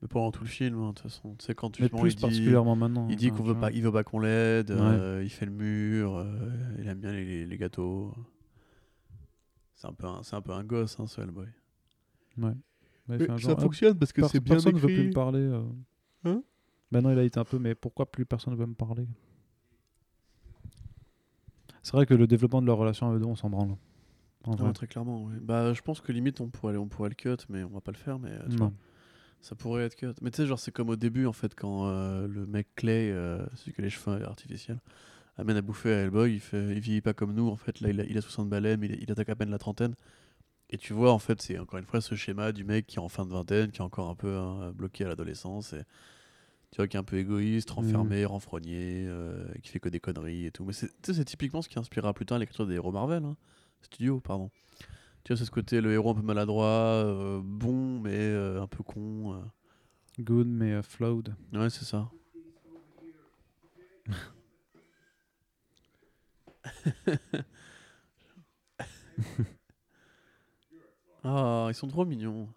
Mais 0.03 0.09
pendant 0.09 0.31
tout 0.31 0.45
le 0.45 0.49
film, 0.49 0.79
hein, 0.79 0.89
de 0.91 0.95
toute 0.95 1.01
façon. 1.11 1.35
Tu 1.39 1.47
sais, 1.47 1.55
quand 1.55 1.71
tu 1.71 1.83
Mais 1.83 1.89
il 1.93 1.99
plus 1.99 2.15
dit- 2.17 2.23
particulièrement 2.23 2.77
maintenant. 2.77 3.09
Il 3.11 3.17
dit 3.17 3.29
enfin, 3.29 3.37
qu'on 3.39 3.43
veut 3.45 3.59
pas, 3.59 3.71
il 3.71 3.83
veut 3.83 3.93
pas 3.93 4.05
qu'on 4.05 4.21
l'aide, 4.21 4.71
Ouais. 4.71 4.77
euh, 4.81 5.25
il 5.25 5.31
fait 5.31 5.47
le 5.47 5.53
mur, 5.53 6.17
euh, 6.17 6.51
il 6.79 6.87
aime 6.89 7.01
bien 7.01 7.13
les, 7.13 7.45
les 7.47 7.59
gâteaux. 7.59 8.15
C'est 9.75 9.89
un 9.89 9.93
peu 9.93 10.07
un, 10.07 10.23
c'est 10.23 10.37
un 10.37 10.41
peu 10.43 10.53
un 10.53 10.65
gosse, 10.65 10.99
hein, 11.01 11.07
ce 11.07 11.21
Hellboy. 11.21 11.49
Ouais. 12.39 12.53
Il 13.11 13.27
ça 13.27 13.37
genre, 13.37 13.61
fonctionne 13.61 13.99
parce 13.99 14.13
que 14.13 14.27
c'est 14.29 14.41
bien 14.41 14.55
personne 14.55 14.75
ne 14.75 14.79
veut 14.81 14.87
plus 14.87 15.09
me 15.09 15.13
parler. 15.13 15.41
euh. 15.41 15.63
Hein? 16.25 16.43
Maintenant, 16.91 17.11
il 17.11 17.19
a 17.19 17.25
été 17.25 17.39
un 17.39 17.45
peu, 17.45 17.59
mais 17.59 17.75
pourquoi 17.75 18.07
plus 18.11 18.25
personne 18.27 18.55
ne 18.55 18.59
veut 18.59 18.67
me 18.67 18.75
parler? 18.75 19.07
C'est 21.83 21.93
vrai 21.93 22.07
que 22.07 22.15
le 22.15 22.27
développement 22.27 22.63
de 22.63 22.67
leur 22.67 22.79
relation 22.79 23.11
à 23.11 23.15
eux 23.15 23.19
deux, 23.19 23.27
on 23.27 23.37
s'en 23.37 23.51
branle. 23.51 23.77
En 24.45 24.57
Ouais, 24.59 24.59
vrai. 24.65 24.73
très 24.73 24.87
clairement. 24.87 25.25
ouais. 25.25 25.35
Bah, 25.41 25.73
je 25.73 25.83
pense 25.83 26.01
que 26.01 26.13
limite 26.13 26.41
on 26.41 26.49
pourrait, 26.49 26.77
on 26.77 26.89
pourrait 26.89 27.09
le 27.11 27.15
cut, 27.15 27.37
mais 27.49 27.65
on 27.65 27.69
va 27.71 27.81
pas 27.81 27.93
le 27.93 27.97
faire. 27.97 28.19
Mais 28.19 28.31
euh, 28.31 28.49
tu 28.49 28.59
Non. 28.59 28.67
vois, 28.67 28.73
ça 29.41 29.55
pourrait 29.57 29.85
être 29.85 29.97
cut. 29.97 30.13
Mais 30.23 30.31
tu 30.31 30.39
sais, 30.39 30.47
genre 30.47 30.59
c'est 30.59 30.73
comme 30.73 30.91
au 30.91 30.97
début 30.97 31.27
en 31.27 31.33
fait 31.33 31.55
quand 31.55 31.87
euh, 31.89 32.27
le 32.29 32.47
mec 32.47 32.69
Clay, 32.77 33.11
euh, 33.13 33.45
celui 33.57 33.73
qui 33.75 33.81
a 33.81 33.85
les 33.85 33.91
cheveux 33.91 34.25
artificiels, 34.25 34.81
amène 35.39 35.57
à 35.59 35.63
bouffer 35.63 35.93
à 35.95 35.99
Hellboy, 36.03 36.35
il 36.35 36.41
fait, 36.41 36.73
il 36.73 36.81
vieillit 36.81 37.01
pas 37.03 37.15
comme 37.15 37.35
nous. 37.35 37.49
En 37.49 37.57
fait, 37.57 37.81
là 37.81 37.91
il 37.91 38.01
a, 38.01 38.05
il 38.05 38.19
a 38.19 38.23
60 38.23 38.49
balais, 38.51 38.77
mais 38.77 38.89
il, 38.89 39.03
il 39.05 39.13
attaque 39.13 39.31
à 39.31 39.37
peine 39.37 39.51
la 39.51 39.59
trentaine. 39.59 39.95
Et 40.71 40.79
tu 40.79 40.93
vois, 40.95 41.13
en 41.13 41.19
fait, 41.21 41.43
c'est 41.43 41.59
encore 41.59 41.79
une 41.79 41.87
fois 41.87 42.01
ce 42.01 42.15
schéma 42.17 42.53
du 42.53 42.65
mec 42.65 42.87
qui 42.87 42.97
est 42.97 43.01
en 43.01 43.09
fin 43.11 43.27
de 43.27 43.31
vingtaine, 43.33 43.71
qui 43.73 43.79
est 43.81 43.85
encore 43.85 44.11
un 44.11 44.17
peu 44.17 44.37
hein, 44.37 44.73
bloqué 44.73 45.05
à 45.05 45.09
l'adolescence. 45.09 45.73
Et 45.75 45.83
tu 46.75 46.81
vois, 46.81 46.89
qui 46.89 46.97
est 46.97 47.01
un 47.01 47.05
peu 47.05 47.19
égoïste, 47.19 47.71
renfermé, 47.71 48.25
renfrogné, 48.25 49.05
euh, 49.07 49.47
qui 49.63 49.69
fait 49.69 49.79
que 49.79 49.89
des 49.89 50.01
conneries 50.01 50.47
et 50.47 50.51
tout. 50.51 50.65
Mais 50.65 50.73
c'est 50.73 51.25
typiquement 51.25 51.63
ce 51.63 51.69
qui 51.69 51.79
inspirera 51.79 52.13
plus 52.13 52.27
tard 52.27 52.41
l'écriture 52.41 52.67
des 52.67 52.75
héros 52.75 52.91
Marvel. 52.91 53.25
hein. 53.25 53.37
Studio, 53.81 54.19
pardon. 54.19 54.51
Tu 55.23 55.33
vois, 55.33 55.39
c'est 55.39 55.45
ce 55.45 55.53
côté, 55.53 55.81
le 55.81 55.93
héros 55.93 56.11
un 56.11 56.15
peu 56.15 56.23
maladroit, 56.23 56.67
euh, 56.67 57.41
bon, 57.45 58.01
mais 58.01 58.19
euh, 58.19 58.61
un 58.61 58.67
peu 58.67 58.83
con. 58.83 59.41
Good, 60.19 60.49
mais 60.49 60.83
flawed. 60.83 61.37
Ouais, 61.53 61.71
c'est 61.71 61.85
ça. 61.85 62.11
ah, 71.23 71.67
ils 71.69 71.75
sont 71.75 71.87
trop 71.87 72.05
mignons. 72.05 72.49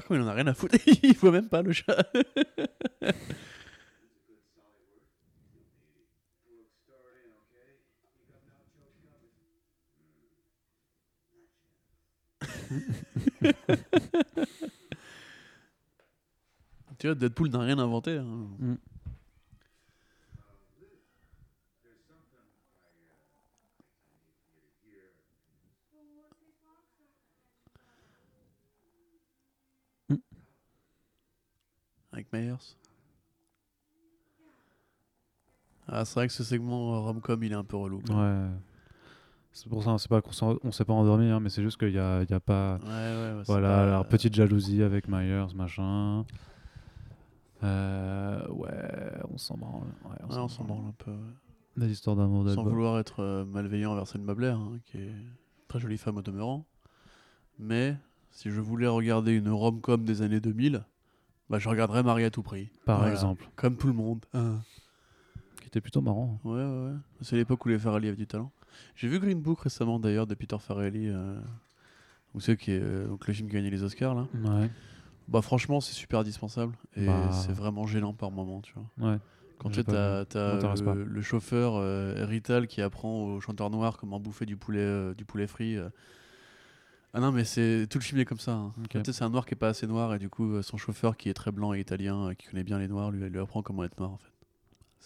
Comme 0.00 0.16
il 0.16 0.22
en 0.22 0.28
a 0.28 0.32
rien 0.32 0.46
à 0.46 0.54
foutre. 0.54 0.76
il 1.02 1.14
voit 1.16 1.32
même 1.32 1.48
pas 1.48 1.62
le 1.62 1.72
chat. 1.72 1.96
tu 16.98 17.06
vois, 17.06 17.14
Deadpool 17.14 17.50
n'a 17.50 17.60
rien 17.60 17.78
inventé. 17.78 18.16
hein. 18.16 18.24
Mm. 18.58 18.74
Avec 32.12 32.32
Myers. 32.32 32.76
Ah, 35.88 36.04
c'est 36.04 36.14
vrai 36.14 36.26
que 36.28 36.32
ce 36.32 36.44
segment 36.44 36.94
euh, 36.94 36.98
rom-com, 37.00 37.42
il 37.42 37.52
est 37.52 37.56
un 37.56 37.64
peu 37.64 37.76
relou. 37.76 38.00
quoi. 38.06 38.16
Ouais. 38.16 38.48
C'est 39.52 39.68
pour 39.68 39.82
ça, 39.82 39.96
pas 40.08 40.22
on 40.64 40.72
s'est 40.72 40.84
pas 40.86 40.92
endormi, 40.94 41.26
hein, 41.28 41.38
mais 41.40 41.50
c'est 41.50 41.62
juste 41.62 41.76
qu'il 41.78 41.90
y 41.92 41.98
a, 41.98 42.22
il 42.22 42.30
y 42.30 42.32
a 42.32 42.40
pas. 42.40 42.78
Ouais, 42.82 42.88
ouais, 42.88 43.42
Voilà, 43.46 43.68
pas- 43.68 43.82
alors 43.82 44.06
petite 44.06 44.34
jalousie 44.34 44.82
avec 44.82 45.08
Myers, 45.08 45.54
machin. 45.54 46.24
Euh, 47.62 48.48
ouais, 48.48 49.12
on 49.30 49.36
s'en 49.36 49.56
branle. 49.56 49.88
Ouais, 50.04 50.36
on 50.38 50.48
s'en 50.48 50.64
branle 50.64 50.86
un 50.88 50.94
peu. 51.04 51.12
Des 51.76 51.90
histoires 51.90 52.16
d'amour 52.16 52.48
Sans 52.50 52.64
vouloir 52.64 52.98
être 52.98 53.20
euh, 53.20 53.44
malveillant 53.44 53.92
envers 53.92 54.06
Selma 54.06 54.34
Blair, 54.34 54.56
hein, 54.56 54.78
qui 54.86 54.98
est 54.98 55.06
une 55.06 55.32
très 55.68 55.80
jolie 55.80 55.98
femme 55.98 56.16
au 56.16 56.22
demeurant. 56.22 56.64
Mais 57.58 57.96
si 58.30 58.50
je 58.50 58.60
voulais 58.60 58.88
regarder 58.88 59.32
une 59.36 59.50
rom-com 59.50 60.02
des 60.04 60.22
années 60.22 60.40
2000, 60.40 60.82
bah, 61.52 61.58
je 61.58 61.68
regarderais 61.68 62.02
Marie 62.02 62.24
à 62.24 62.30
tout 62.30 62.42
prix. 62.42 62.70
Par 62.86 62.96
Voilà. 62.98 63.12
exemple. 63.12 63.46
Comme 63.56 63.76
tout 63.76 63.86
le 63.86 63.92
monde. 63.92 64.24
Hein. 64.32 64.60
Qui 65.60 65.66
était 65.68 65.82
plutôt 65.82 66.00
marrant. 66.00 66.40
Ouais, 66.44 66.54
ouais, 66.54 66.86
ouais. 66.86 66.94
C'est 67.20 67.36
l'époque 67.36 67.64
où 67.66 67.68
les 67.68 67.78
Farrelly 67.78 68.08
avaient 68.08 68.16
du 68.16 68.26
talent. 68.26 68.50
J'ai 68.96 69.06
vu 69.06 69.20
Green 69.20 69.38
Book 69.40 69.60
récemment 69.60 70.00
d'ailleurs 70.00 70.26
de 70.26 70.34
Peter 70.34 70.56
Farrelly. 70.58 71.08
Euh, 71.10 71.38
vous 72.32 72.40
savez 72.40 72.56
qui 72.56 72.72
est 72.72 72.80
euh, 72.82 73.06
donc 73.06 73.26
le 73.26 73.34
film 73.34 73.48
qui 73.50 73.56
a 73.56 73.58
gagné 73.58 73.70
les 73.70 73.82
Oscars 73.82 74.14
là. 74.14 74.26
Ouais. 74.34 74.70
Bah 75.28 75.42
franchement 75.42 75.80
c'est 75.82 75.92
super 75.92 76.20
indispensable 76.20 76.74
et 76.96 77.06
Bah. 77.06 77.30
c'est 77.32 77.52
vraiment 77.52 77.86
gênant 77.86 78.14
par 78.14 78.30
moment 78.30 78.62
tu 78.62 78.72
vois. 78.74 79.10
Ouais. 79.12 79.18
Quand 79.58 79.68
tu 79.70 79.84
pas. 79.84 80.24
le, 80.34 81.04
le 81.04 81.22
chauffeur 81.22 81.74
euh, 81.76 82.24
Rital 82.24 82.66
qui 82.66 82.80
apprend 82.82 83.24
au 83.24 83.40
chanteur 83.40 83.68
noir 83.70 83.98
comment 83.98 84.18
bouffer 84.18 84.46
du 84.46 84.56
poulet, 84.56 84.80
euh, 84.80 85.14
du 85.14 85.24
poulet 85.26 85.46
frit. 85.46 85.76
Ah 87.14 87.20
non 87.20 87.30
mais 87.30 87.44
c'est 87.44 87.86
tout 87.90 87.98
le 87.98 88.04
film 88.04 88.20
est 88.20 88.24
comme 88.24 88.38
ça. 88.38 88.52
hein. 88.52 88.72
Ok. 88.84 88.90
Tu 88.90 88.98
sais, 89.04 89.12
c'est 89.12 89.24
un 89.24 89.28
noir 89.30 89.44
qui 89.44 89.52
est 89.54 89.56
pas 89.56 89.68
assez 89.68 89.86
noir 89.86 90.14
et 90.14 90.18
du 90.18 90.30
coup 90.30 90.54
euh, 90.54 90.62
son 90.62 90.78
chauffeur 90.78 91.16
qui 91.16 91.28
est 91.28 91.34
très 91.34 91.52
blanc 91.52 91.74
et 91.74 91.80
italien, 91.80 92.28
euh, 92.28 92.34
qui 92.34 92.46
connaît 92.46 92.64
bien 92.64 92.78
les 92.78 92.88
noirs, 92.88 93.10
lui, 93.10 93.28
lui 93.28 93.38
apprend 93.38 93.62
comment 93.62 93.84
être 93.84 93.98
noir 93.98 94.12
en 94.12 94.18
fait. 94.18 94.28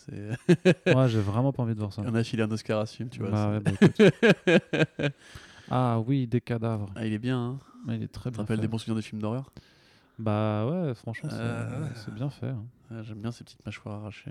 Ouais, 0.87 1.09
j'ai 1.09 1.21
vraiment 1.21 1.53
pas 1.53 1.63
envie 1.65 1.75
de 1.75 1.81
voir 1.81 1.93
ça. 1.93 2.03
On 2.07 2.15
a 2.15 2.23
filé 2.23 2.43
un 2.45 2.51
Oscar 2.51 2.79
à 2.81 2.87
ce 2.87 2.97
film, 2.97 3.09
tu 3.09 3.19
vois. 3.21 3.31
Bah 3.31 3.51
ouais, 3.51 3.61
bah 3.61 5.09
ah 5.71 5.99
oui, 6.07 6.27
des 6.29 6.41
cadavres. 6.41 6.93
ah, 6.95 7.05
il 7.07 7.13
est 7.13 7.19
bien, 7.19 7.39
hein. 7.41 7.59
Ouais, 7.89 7.97
Il 7.97 8.03
est 8.05 8.09
très 8.09 8.31
bien 8.31 8.39
rappelles 8.43 8.57
fait. 8.59 8.63
des 8.63 8.69
bons 8.69 8.79
souvenirs 8.79 8.97
des 8.97 9.03
films 9.03 9.21
d'horreur? 9.23 9.51
Bah 10.19 10.67
ouais, 10.67 10.95
franchement, 10.95 11.29
c'est 11.31 11.39
Euh. 11.41 11.91
bien 12.13 12.31
fait. 12.31 12.51
hein. 12.51 12.65
Ouais, 12.91 13.03
J'aime 13.03 13.21
bien 13.21 13.33
ces 13.33 13.43
petites 13.43 13.65
mâchoires 13.67 13.97
arrachées. 14.01 14.31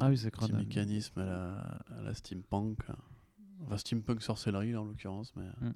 Ah 0.00 0.08
oui, 0.08 0.16
c'est 0.18 0.30
petit 0.30 0.52
mécanisme 0.52 1.20
à 1.20 1.24
la, 1.24 1.52
à 1.98 2.02
la 2.02 2.14
steampunk. 2.14 2.78
Enfin, 3.62 3.76
steampunk 3.76 4.22
sorcellerie, 4.22 4.72
là, 4.72 4.80
en 4.80 4.84
l'occurrence. 4.84 5.34
Mais... 5.36 5.46
Mm. 5.60 5.72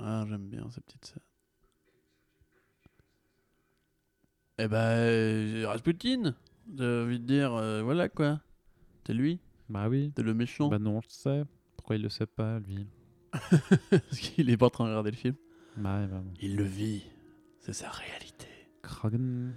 Ah, 0.00 0.24
j'aime 0.28 0.48
bien 0.48 0.68
ces 0.70 0.80
petites. 0.80 1.14
Eh 4.58 4.66
ben, 4.66 4.76
euh, 4.76 5.64
Rasputin 5.66 6.34
J'ai 6.76 6.84
envie 6.84 7.20
de 7.20 7.24
dire, 7.24 7.54
euh, 7.54 7.82
voilà 7.82 8.08
quoi. 8.08 8.40
T'es 9.04 9.14
lui? 9.14 9.40
Bah 9.68 9.88
oui. 9.88 10.12
T'es 10.14 10.22
le 10.22 10.34
méchant 10.34 10.68
Bah 10.68 10.78
non, 10.78 11.00
je 11.00 11.08
sais. 11.08 11.44
Pourquoi 11.76 11.96
il 11.96 12.02
le 12.02 12.08
sait 12.08 12.26
pas, 12.26 12.58
lui? 12.58 12.88
Parce 13.90 14.18
qu'il 14.18 14.50
est 14.50 14.56
pas 14.56 14.66
en 14.66 14.70
train 14.70 14.84
de 14.84 14.90
regarder 14.90 15.12
le 15.12 15.16
film. 15.16 15.36
Bah 15.76 16.06
bah 16.06 16.18
bon. 16.18 16.34
Il 16.40 16.56
le 16.56 16.64
vit. 16.64 17.04
C'est 17.60 17.72
sa 17.72 17.88
réalité. 17.90 18.48
Kragen. 18.82 19.54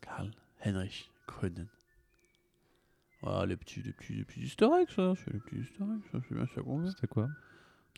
Karl 0.00 0.30
Heinrich 0.64 1.10
Grönen. 1.28 1.68
Voilà, 3.22 3.44
les 3.46 3.56
petits, 3.56 3.82
les 3.82 3.92
petits, 3.92 4.14
les 4.14 4.24
petits 4.24 4.40
easter 4.40 4.68
eggs, 4.80 4.88
ça. 4.90 5.12
C'est 5.16 5.32
les 5.32 5.40
petits 5.40 5.56
easter 5.56 5.84
eggs, 5.84 6.02
ça. 6.12 6.18
C'est 6.28 6.34
bien 6.34 6.46
ça 6.54 6.62
qu'on 6.62 6.78
veut. 6.78 6.88
C'était 6.90 7.06
quoi? 7.06 7.28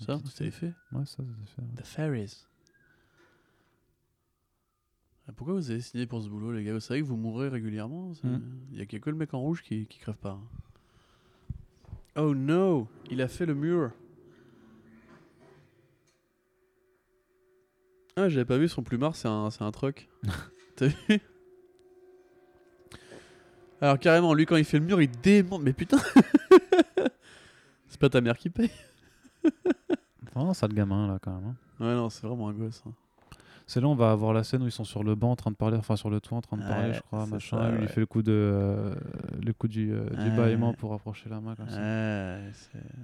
Ça, 0.01 0.19
c'était 0.27 0.45
les 0.45 0.51
faits. 0.51 0.75
Ouais, 0.93 1.05
ça, 1.07 1.23
c'était 1.23 1.47
fait. 1.55 1.63
ouais. 1.63 1.83
The 1.83 1.87
Fairies. 1.87 2.47
Ah, 5.29 5.33
Pourquoi 5.37 5.55
vous 5.55 5.71
avez 5.71 5.81
signé 5.81 6.07
pour 6.07 6.21
ce 6.23 6.29
boulot, 6.29 6.51
les 6.53 6.65
gars? 6.65 6.73
Vous 6.73 6.81
savez 6.81 7.01
que 7.01 7.07
vous 7.07 7.17
mourrez 7.17 7.49
régulièrement 7.49 8.13
c'est- 8.15 8.27
Mm. 8.27 8.43
Il 8.73 8.79
y 8.79 8.81
a 8.81 8.87
que 8.87 9.11
le 9.11 9.17
mec 9.17 9.33
en 9.35 9.41
rouge 9.41 9.63
qui, 9.63 9.87
qui 9.87 9.99
crève 10.01 10.17
pas. 10.17 10.41
Oh 12.17 12.35
no 12.35 12.89
Il 13.11 13.23
a 13.23 13.29
fait 13.29 13.47
le 13.47 13.55
mur 13.55 13.93
Ah, 18.17 18.29
j'avais 18.29 18.45
pas 18.45 18.59
vu 18.59 18.69
son 18.69 18.83
plumard, 18.83 19.17
c'est 19.17 19.29
un, 19.29 19.51
c'est 19.51 19.63
un 19.63 19.71
truc. 19.73 20.09
T'as 20.77 20.89
vu? 20.89 21.21
Alors, 23.83 23.99
carrément, 23.99 24.33
lui, 24.33 24.47
quand 24.47 24.57
il 24.57 24.65
fait 24.65 24.79
le 24.79 24.85
mur, 24.87 25.03
il 25.03 25.11
démonte. 25.11 25.63
Mais 25.63 25.73
putain 25.73 25.99
C'est 27.89 27.99
pas 28.01 28.09
ta 28.09 28.21
mère 28.21 28.39
qui 28.39 28.49
paye 28.49 28.71
Vraiment, 30.35 30.55
ça 30.55 30.67
le 30.69 30.73
gamin, 30.75 31.09
là, 31.09 31.19
quand 31.21 31.33
même. 31.33 31.49
hein. 31.51 31.85
Ouais, 31.85 31.95
non, 31.95 32.09
c'est 32.09 32.27
vraiment 32.27 32.49
un 32.49 32.53
gosse. 32.55 32.83
hein. 32.87 32.93
C'est 33.73 33.81
là 33.81 33.89
on 33.89 33.95
va 33.95 34.11
avoir 34.11 34.35
la 34.35 34.45
scène 34.45 34.63
où 34.63 34.67
ils 34.67 34.71
sont 34.71 34.85
sur 34.85 35.03
le 35.03 35.15
banc 35.15 35.31
en 35.31 35.37
train 35.37 35.51
de 35.51 35.57
parler, 35.57 35.79
enfin 35.79 35.97
sur 35.97 36.11
le 36.11 36.21
toit 36.21 36.37
en 36.37 36.43
train 36.43 36.59
de 36.59 36.63
parler, 36.63 36.89
Ouais, 36.89 36.93
je 36.93 37.01
crois, 37.01 37.25
machin. 37.25 37.57
ça, 37.57 37.71
lui, 37.71 37.89
fait 37.89 38.01
le 38.01 38.07
coup 38.07 38.21
de, 38.21 38.31
euh, 38.31 38.95
le 39.43 39.53
coup 39.55 39.67
du, 39.67 39.95
euh, 39.95 40.11
du 40.11 40.31
bâillement 40.37 40.75
pour 40.75 40.91
rapprocher 40.91 41.31
la 41.31 41.41
main 41.41 41.55
comme 41.55 41.71
ça. 41.71 41.81
Ouais, 41.81 42.53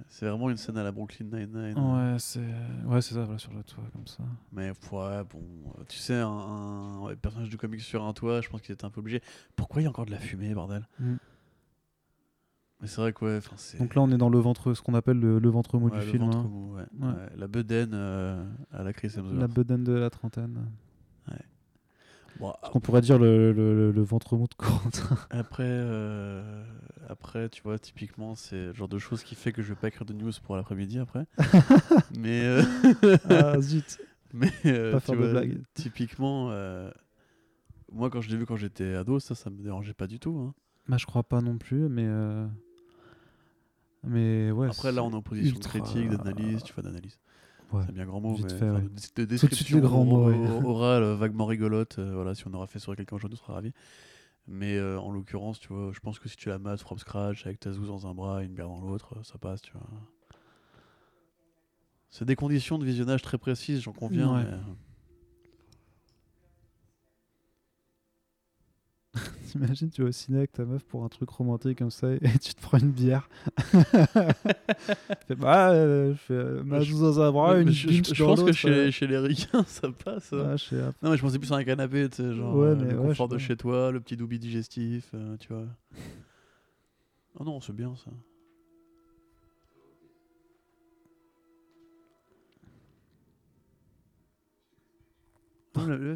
c'est- 0.09 0.27
vraiment 0.27 0.47
une 0.47 0.57
scène 0.57 0.77
à 0.77 0.83
la 0.83 0.91
Brooklyn 0.91 1.25
Nine-Nine. 1.25 1.73
Ouais, 1.75 2.17
c'est, 2.19 2.45
ouais, 2.85 3.01
ça, 3.01 3.23
voilà, 3.23 3.39
sur 3.39 3.51
le 3.51 3.63
toit 3.63 3.83
comme 3.93 4.05
ça. 4.05 4.21
Mais 4.51 4.69
ouais, 4.69 5.23
bon, 5.23 5.41
euh, 5.79 5.83
tu 5.87 5.97
sais, 5.97 6.21
un, 6.23 7.15
personnage 7.19 7.49
du 7.49 7.57
comic 7.57 7.81
sur 7.81 8.03
un 8.03 8.13
toit, 8.13 8.41
je 8.41 8.49
pense 8.49 8.61
qu'il 8.61 8.73
était 8.73 8.85
un 8.85 8.91
peu 8.91 8.99
obligé. 8.99 9.23
Pourquoi 9.55 9.81
il 9.81 9.85
y 9.85 9.87
a 9.87 9.89
encore 9.89 10.05
de 10.05 10.11
la 10.11 10.19
fumée, 10.19 10.53
bordel? 10.53 10.87
Mm. 10.99 11.15
Mais 12.81 12.87
c'est 12.87 13.01
vrai 13.01 13.11
que 13.11 13.25
ouais. 13.25 13.39
Donc 13.79 13.95
là, 13.95 14.01
on 14.01 14.09
est 14.09 14.17
dans 14.17 14.29
le 14.29 14.39
ventre, 14.39 14.73
ce 14.73 14.81
qu'on 14.81 14.93
appelle 14.93 15.19
le, 15.19 15.37
le 15.39 15.49
ventre 15.49 15.77
mou 15.77 15.87
ouais, 15.89 15.99
du 15.99 16.05
le 16.05 16.11
film. 16.11 16.23
ventre 16.23 16.37
hein. 16.37 16.49
mou, 16.49 16.75
ouais. 16.75 16.85
La 17.35 17.47
bedaine 17.47 17.91
euh, 17.93 18.41
à 18.71 18.83
la 18.83 18.93
Chris 18.93 19.07
Hemsworth. 19.07 19.37
La 19.37 19.47
bedaine 19.47 19.83
de 19.83 19.93
la 19.93 20.09
trentaine. 20.09 20.65
Bon, 22.39 22.53
Ce 22.63 22.69
qu'on 22.69 22.79
pourrait 22.79 23.01
dire 23.01 23.19
le, 23.19 24.01
ventre 24.01 24.37
mou 24.37 24.47
de 24.47 24.53
Corentin. 24.53 25.17
après, 25.29 25.63
euh, 25.65 26.63
après, 27.09 27.49
tu 27.49 27.61
vois, 27.63 27.77
typiquement, 27.77 28.35
c'est 28.35 28.67
le 28.67 28.73
genre 28.73 28.87
de 28.87 28.97
choses 28.97 29.23
qui 29.23 29.35
fait 29.35 29.51
que 29.51 29.61
je 29.61 29.69
vais 29.69 29.75
pas 29.75 29.89
écrire 29.89 30.05
de 30.05 30.13
news 30.13 30.31
pour 30.43 30.55
l'après-midi 30.55 30.99
après. 30.99 31.25
mais 32.17 32.41
euh, 32.45 32.63
ah 33.29 33.59
zut. 33.59 33.99
mais 34.33 34.51
euh, 34.65 34.93
Pas 34.93 34.99
faire 35.01 35.15
de 35.15 35.19
vois, 35.21 35.31
blagues. 35.31 35.61
typiquement, 35.73 36.45
moi 37.91 38.09
quand 38.09 38.21
je 38.21 38.29
l'ai 38.29 38.37
vu 38.37 38.45
quand 38.45 38.55
j'étais 38.55 38.95
ado, 38.95 39.19
ça, 39.19 39.35
ça 39.35 39.49
me 39.49 39.61
dérangeait 39.61 39.93
pas 39.93 40.07
du 40.07 40.19
tout. 40.19 40.37
hein. 40.37 40.53
Bah, 40.87 40.97
je 40.97 41.05
crois 41.05 41.23
pas 41.23 41.41
non 41.41 41.57
plus, 41.57 41.89
mais. 41.89 42.07
Mais 44.03 44.51
ouais. 44.51 44.67
Après, 44.67 44.91
là, 44.91 45.03
on 45.03 45.11
est 45.11 45.15
en 45.15 45.21
position 45.21 45.55
ultra- 45.55 45.79
de 45.79 45.83
critique, 45.83 46.09
d'analyse, 46.09 46.63
tu 46.63 46.73
vois, 46.73 46.83
d'analyse. 46.83 47.17
Ouais. 47.71 47.83
C'est 47.85 47.91
bien 47.91 48.05
grand 48.05 48.19
mot, 48.21 48.35
mais 48.41 48.49
fait, 48.49 48.69
enfin, 48.69 48.79
de, 48.81 49.21
de 49.21 49.25
description 49.25 49.77
les 49.77 49.81
grands 49.83 50.03
mots, 50.05 50.21
or- 50.21 50.27
ouais. 50.27 50.49
or- 50.49 50.65
orale, 50.65 51.03
euh, 51.03 51.15
vaguement 51.15 51.45
rigolote. 51.45 51.99
euh, 51.99 52.13
voilà, 52.15 52.33
si 52.33 52.47
on 52.47 52.53
aura 52.53 52.65
fait 52.65 52.79
sur 52.79 52.95
quelqu'un 52.95 53.15
aujourd'hui, 53.17 53.37
on 53.39 53.43
sera 53.45 53.53
ravi. 53.53 53.71
Mais 54.47 54.75
euh, 54.77 54.99
en 54.99 55.11
l'occurrence, 55.11 55.59
tu 55.59 55.67
vois, 55.71 55.91
je 55.93 55.99
pense 55.99 56.17
que 56.17 56.27
si 56.27 56.35
tu 56.35 56.49
la 56.49 56.57
mates 56.57 56.79
from 56.81 56.97
scratch 56.97 57.45
avec 57.45 57.59
ta 57.59 57.71
zouze 57.71 57.87
dans 57.89 58.07
un 58.07 58.15
bras 58.15 58.41
et 58.41 58.45
une 58.47 58.53
bière 58.55 58.67
dans 58.69 58.81
l'autre, 58.81 59.15
ça 59.23 59.37
passe, 59.37 59.61
tu 59.61 59.71
vois. 59.73 59.83
C'est 62.09 62.25
des 62.25 62.35
conditions 62.35 62.79
de 62.79 62.85
visionnage 62.85 63.21
très 63.21 63.37
précises, 63.37 63.81
j'en 63.81 63.93
conviens. 63.93 64.33
Ouais. 64.37 64.43
mais, 64.43 64.57
T'imagines, 69.51 69.89
tu 69.89 70.01
vas 70.03 70.09
au 70.09 70.11
ciné 70.11 70.37
avec 70.39 70.51
ta 70.51 70.65
meuf 70.65 70.83
pour 70.83 71.03
un 71.03 71.09
truc 71.09 71.29
romantique 71.29 71.77
comme 71.79 71.91
ça 71.91 72.13
et 72.13 72.19
tu 72.41 72.53
te 72.53 72.61
prends 72.61 72.77
une 72.77 72.91
bière. 72.91 73.29
Fais, 75.27 75.35
bah, 75.35 75.71
euh, 75.71 76.13
je 76.13 76.17
fais 76.17 76.33
euh, 76.33 76.63
ma 76.63 76.81
joue 76.81 76.99
dans 76.99 77.19
un 77.21 77.31
bras, 77.31 77.59
une 77.59 77.71
je, 77.71 77.89
je- 77.91 78.23
pense 78.23 78.43
que 78.43 78.51
chez, 78.51 78.69
euh. 78.69 78.91
chez 78.91 79.07
les 79.07 79.17
ricains, 79.17 79.63
ça 79.67 79.89
passe. 79.91 80.33
hein. 80.33 80.55
Ouais, 80.55 80.79
ah, 80.81 80.91
Non, 81.01 81.11
mais 81.11 81.17
je 81.17 81.21
pensais 81.21 81.39
plus 81.39 81.51
à 81.51 81.55
un 81.55 81.63
canapé, 81.63 82.07
tu 82.09 82.17
sais, 82.17 82.33
genre 82.33 82.55
Ouais, 82.55 82.67
euh, 82.69 82.75
mais 82.75 82.91
le 82.93 82.97
confort 82.97 83.27
de 83.27 83.37
chez 83.37 83.55
toi, 83.57 83.91
le 83.91 83.99
petit 83.99 84.17
doubi 84.17 84.39
digestif, 84.39 85.13
tu 85.39 85.47
vois. 85.53 85.65
Oh 87.39 87.43
non, 87.43 87.61
c'est 87.61 87.73
bien 87.75 87.95
ça. 87.95 88.11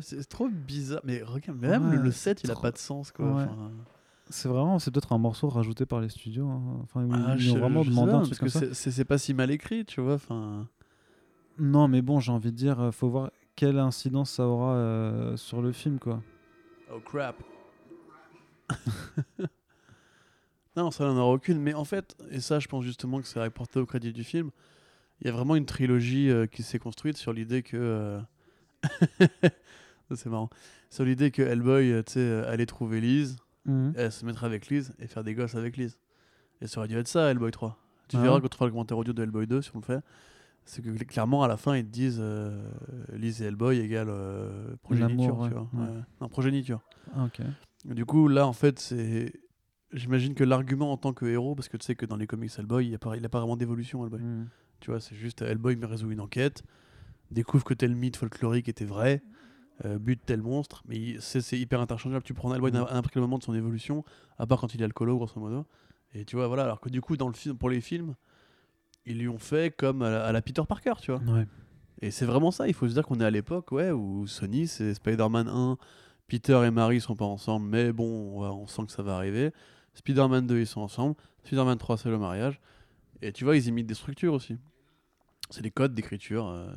C'est 0.01 0.27
trop 0.27 0.47
bizarre, 0.49 1.01
mais 1.03 1.21
regarde, 1.23 1.59
même 1.59 1.91
le- 1.91 1.97
Ouais, 1.97 2.03
le 2.03 2.11
c'est 2.11 2.17
7 2.35 2.43
il 2.43 2.51
a 2.51 2.53
trop- 2.53 2.61
pas 2.63 2.71
de 2.71 2.77
sens 2.77 3.11
quoi. 3.11 3.25
Ouais. 3.25 3.43
enfin. 3.43 3.71
C'est 4.29 4.47
vraiment, 4.47 4.79
c'est 4.79 4.89
peut-être 4.89 5.11
un 5.13 5.17
morceau 5.17 5.49
rajouté 5.49 5.85
par 5.85 5.99
les 6.01 6.09
studios. 6.09 6.47
hein. 6.47 6.61
Enfin, 6.83 7.07
Ah, 7.11 7.35
ils 7.37 7.51
ont 7.51 7.59
vraiment 7.59 7.83
demandé 7.83 8.11
un 8.13 8.17
parce 8.19 8.29
truc 8.29 8.39
que 8.39 8.59
comme 8.59 8.69
ça. 8.69 8.73
c'est- 8.73 9.05
pas 9.05 9.17
si 9.17 9.33
mal 9.33 9.51
écrit, 9.51 9.85
tu 9.85 10.01
vois. 10.01 10.13
Enfin, 10.15 10.67
Non, 11.59 11.87
mais 11.87 12.01
bon, 12.01 12.19
j'ai 12.19 12.31
envie 12.31 12.51
de 12.51 12.57
dire, 12.57 12.79
euh, 12.79 12.91
faut 12.91 13.09
voir 13.09 13.29
quelle 13.55 13.77
incidence 13.77 14.31
ça 14.31 14.47
aura 14.47 14.73
euh, 14.75 15.37
sur 15.37 15.61
le 15.61 15.71
film, 15.71 15.99
quoi. 15.99 16.23
Oh 16.91 16.99
crap. 16.99 17.35
non, 20.75 20.89
ça 20.89 21.05
n'en 21.05 21.17
aura 21.17 21.33
aucune. 21.33 21.59
Mais 21.59 21.73
en 21.73 21.83
fait, 21.85 22.15
et 22.31 22.39
ça, 22.39 22.59
je 22.59 22.67
pense 22.67 22.83
justement 22.83 23.21
que 23.21 23.27
c'est 23.27 23.39
rapporté 23.39 23.79
au 23.79 23.85
crédit 23.85 24.13
du 24.13 24.23
film. 24.23 24.49
Il 25.21 25.27
y 25.27 25.29
a 25.29 25.33
vraiment 25.33 25.55
une 25.55 25.65
trilogie 25.65 26.29
euh, 26.31 26.47
qui 26.47 26.63
s'est 26.63 26.79
construite 26.79 27.17
sur 27.17 27.33
l'idée 27.33 27.61
que. 27.61 27.77
euh, 27.77 28.19
c'est 30.15 30.27
marrant. 30.29 30.49
Sur 30.89 31.05
l'idée 31.05 31.31
que 31.31 31.41
Hellboy, 31.41 31.91
euh, 31.91 32.03
tu 32.03 32.13
sais, 32.13 32.19
euh, 32.19 32.51
allait 32.51 32.65
trouver 32.65 33.01
Liz, 33.01 33.37
Mhm. 33.65 33.93
elle 33.95 34.11
se 34.11 34.25
mettrait 34.25 34.45
avec 34.45 34.67
Liz 34.67 34.93
et 34.99 35.07
faire 35.07 35.23
des 35.23 35.33
gosses 35.33 35.55
avec 35.55 35.77
Liz. 35.77 35.97
Et 36.61 36.67
ça 36.67 36.79
aurait 36.79 36.87
dû 36.87 36.97
être 36.97 37.07
ça, 37.07 37.31
Hellboy 37.31 37.51
3. 37.51 37.77
Tu 38.09 38.17
Ah 38.17 38.21
verras 38.21 38.39
quand 38.41 38.47
tu 38.49 38.55
feras 38.57 38.65
le 38.65 38.71
commentaire 38.71 38.97
audio 38.97 39.13
de 39.13 39.23
Hellboy 39.23 39.47
2, 39.47 39.61
si 39.61 39.71
on 39.73 39.79
le 39.79 39.85
fait. 39.85 40.01
C'est 40.65 40.81
que 40.81 40.89
cl- 40.89 41.05
clairement, 41.05 41.43
à 41.43 41.47
la 41.47 41.57
fin, 41.57 41.75
ils 41.75 41.85
te 41.85 41.89
disent 41.89 42.19
euh, 42.21 42.61
Liz 43.13 43.41
et 43.41 43.45
Hellboy 43.45 43.79
égale 43.79 44.07
euh, 44.09 44.75
progéniture. 44.81 45.45
Tu 45.47 45.53
vois. 45.53 45.69
ouais. 45.73 45.79
Ouais. 45.89 46.01
Non, 46.21 46.29
progéniture. 46.29 46.81
Ah. 47.15 47.27
Du 47.85 48.05
coup, 48.05 48.27
là, 48.27 48.45
en 48.47 48.53
fait, 48.53 48.79
c'est. 48.79 49.33
J'imagine 49.91 50.33
que 50.35 50.43
l'argument 50.43 50.91
en 50.91 50.97
tant 50.97 51.13
que 51.13 51.25
héros, 51.25 51.53
parce 51.53 51.69
que 51.69 51.77
tu 51.77 51.85
sais 51.85 51.95
que 51.95 52.05
dans 52.05 52.15
les 52.15 52.25
comics 52.27 52.51
Hellboy, 52.57 52.85
il 52.85 52.89
n'y 52.89 52.95
a, 52.95 52.99
pas- 52.99 53.15
pas 53.29 53.39
vraiment 53.39 53.57
d'évolution, 53.57 54.03
Hellboy. 54.03 54.21
Mhm. 54.21 54.47
Tu 54.79 54.89
vois, 54.91 54.99
c'est 54.99 55.15
juste 55.15 55.41
Hellboy 55.41 55.75
me 55.75 55.85
résout 55.85 56.11
une 56.11 56.19
enquête, 56.21 56.63
découvre 57.31 57.63
que 57.63 57.73
tel 57.73 57.95
mythe 57.95 58.15
folklorique 58.17 58.69
était 58.69 58.85
vrai, 58.85 59.21
euh, 59.85 59.97
bute 59.97 60.21
tel 60.25 60.41
monstre, 60.41 60.83
mais 60.87 61.15
c'est 61.19 61.57
hyper 61.59 61.81
interchangeable. 61.81 62.23
Tu 62.23 62.33
prends 62.33 62.53
Hellboy 62.53 62.71
Mhm. 62.71 62.85
à 62.89 62.93
n'importe 62.93 63.13
quel 63.13 63.21
moment 63.21 63.37
de 63.39 63.43
son 63.43 63.53
évolution, 63.55 64.03
à 64.37 64.45
part 64.45 64.59
quand 64.59 64.73
il 64.75 64.81
est 64.81 64.85
alcoolo, 64.85 65.17
grosso 65.17 65.39
modo. 65.39 65.65
Et 66.13 66.25
tu 66.25 66.35
vois, 66.35 66.47
voilà, 66.47 66.63
alors 66.63 66.79
que 66.79 66.89
du 66.89 67.01
coup, 67.01 67.17
dans 67.17 67.27
le 67.27 67.33
film, 67.33 67.57
pour 67.57 67.69
les 67.69 67.81
films, 67.81 68.15
ils 69.05 69.17
lui 69.17 69.27
ont 69.27 69.39
fait 69.39 69.75
comme 69.75 70.01
à 70.03 70.09
la, 70.11 70.25
à 70.25 70.31
la 70.31 70.41
Peter 70.41 70.61
Parker, 70.67 70.93
tu 71.01 71.11
vois. 71.11 71.21
Ouais. 71.33 71.47
Et 72.01 72.11
c'est 72.11 72.25
vraiment 72.25 72.51
ça, 72.51 72.67
il 72.67 72.73
faut 72.73 72.87
se 72.87 72.93
dire 72.93 73.05
qu'on 73.05 73.19
est 73.19 73.25
à 73.25 73.31
l'époque 73.31 73.71
ouais, 73.71 73.91
où 73.91 74.27
Sony, 74.27 74.67
c'est 74.67 74.93
Spider-Man 74.93 75.47
1, 75.47 75.77
Peter 76.27 76.61
et 76.65 76.71
Mary 76.71 77.01
sont 77.01 77.15
pas 77.15 77.25
ensemble, 77.25 77.67
mais 77.67 77.91
bon, 77.91 78.41
on 78.43 78.67
sent 78.67 78.85
que 78.85 78.91
ça 78.91 79.03
va 79.03 79.15
arriver. 79.15 79.51
Spider-Man 79.95 80.45
2, 80.47 80.59
ils 80.59 80.67
sont 80.67 80.81
ensemble. 80.81 81.15
Spider-Man 81.45 81.77
3, 81.77 81.97
c'est 81.97 82.09
le 82.09 82.17
mariage. 82.17 82.59
Et 83.21 83.31
tu 83.31 83.43
vois, 83.43 83.55
ils 83.57 83.67
imitent 83.67 83.87
des 83.87 83.93
structures 83.93 84.33
aussi. 84.33 84.57
C'est 85.49 85.61
des 85.61 85.71
codes 85.71 85.93
d'écriture 85.93 86.47
euh, 86.47 86.67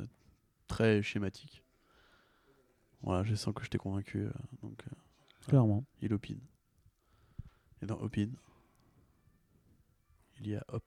très 0.67 1.01
schématiques. 1.01 1.63
Voilà, 3.01 3.23
je 3.23 3.35
sens 3.35 3.53
que 3.53 3.63
je 3.63 3.69
t'ai 3.69 3.77
convaincu. 3.77 4.19
euh, 4.25 4.31
donc, 4.61 4.81
euh, 4.87 4.95
Clairement. 5.47 5.85
il 6.01 6.13
opine. 6.13 6.41
Et 7.81 7.85
dans 7.85 7.99
opine, 7.99 8.35
il 10.39 10.47
y 10.47 10.55
a 10.55 10.63
hop. 10.69 10.83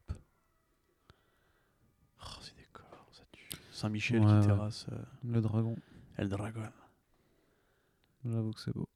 Oh, 2.22 2.38
c'est 2.42 2.56
des 2.56 2.66
corps, 2.72 3.06
ça 3.12 3.24
tue. 3.32 3.48
Saint-Michel 3.70 4.20
Ouais, 4.20 4.26
qui 4.26 4.32
ouais. 4.34 4.40
terrasse 4.46 4.86
euh, 4.92 5.02
Le 5.24 5.40
dragon. 5.40 5.76
El 6.16 6.28
Dragon. 6.28 6.68
J'avoue 8.24 8.52
que 8.52 8.60
c'est 8.60 8.74
beau. 8.74 8.88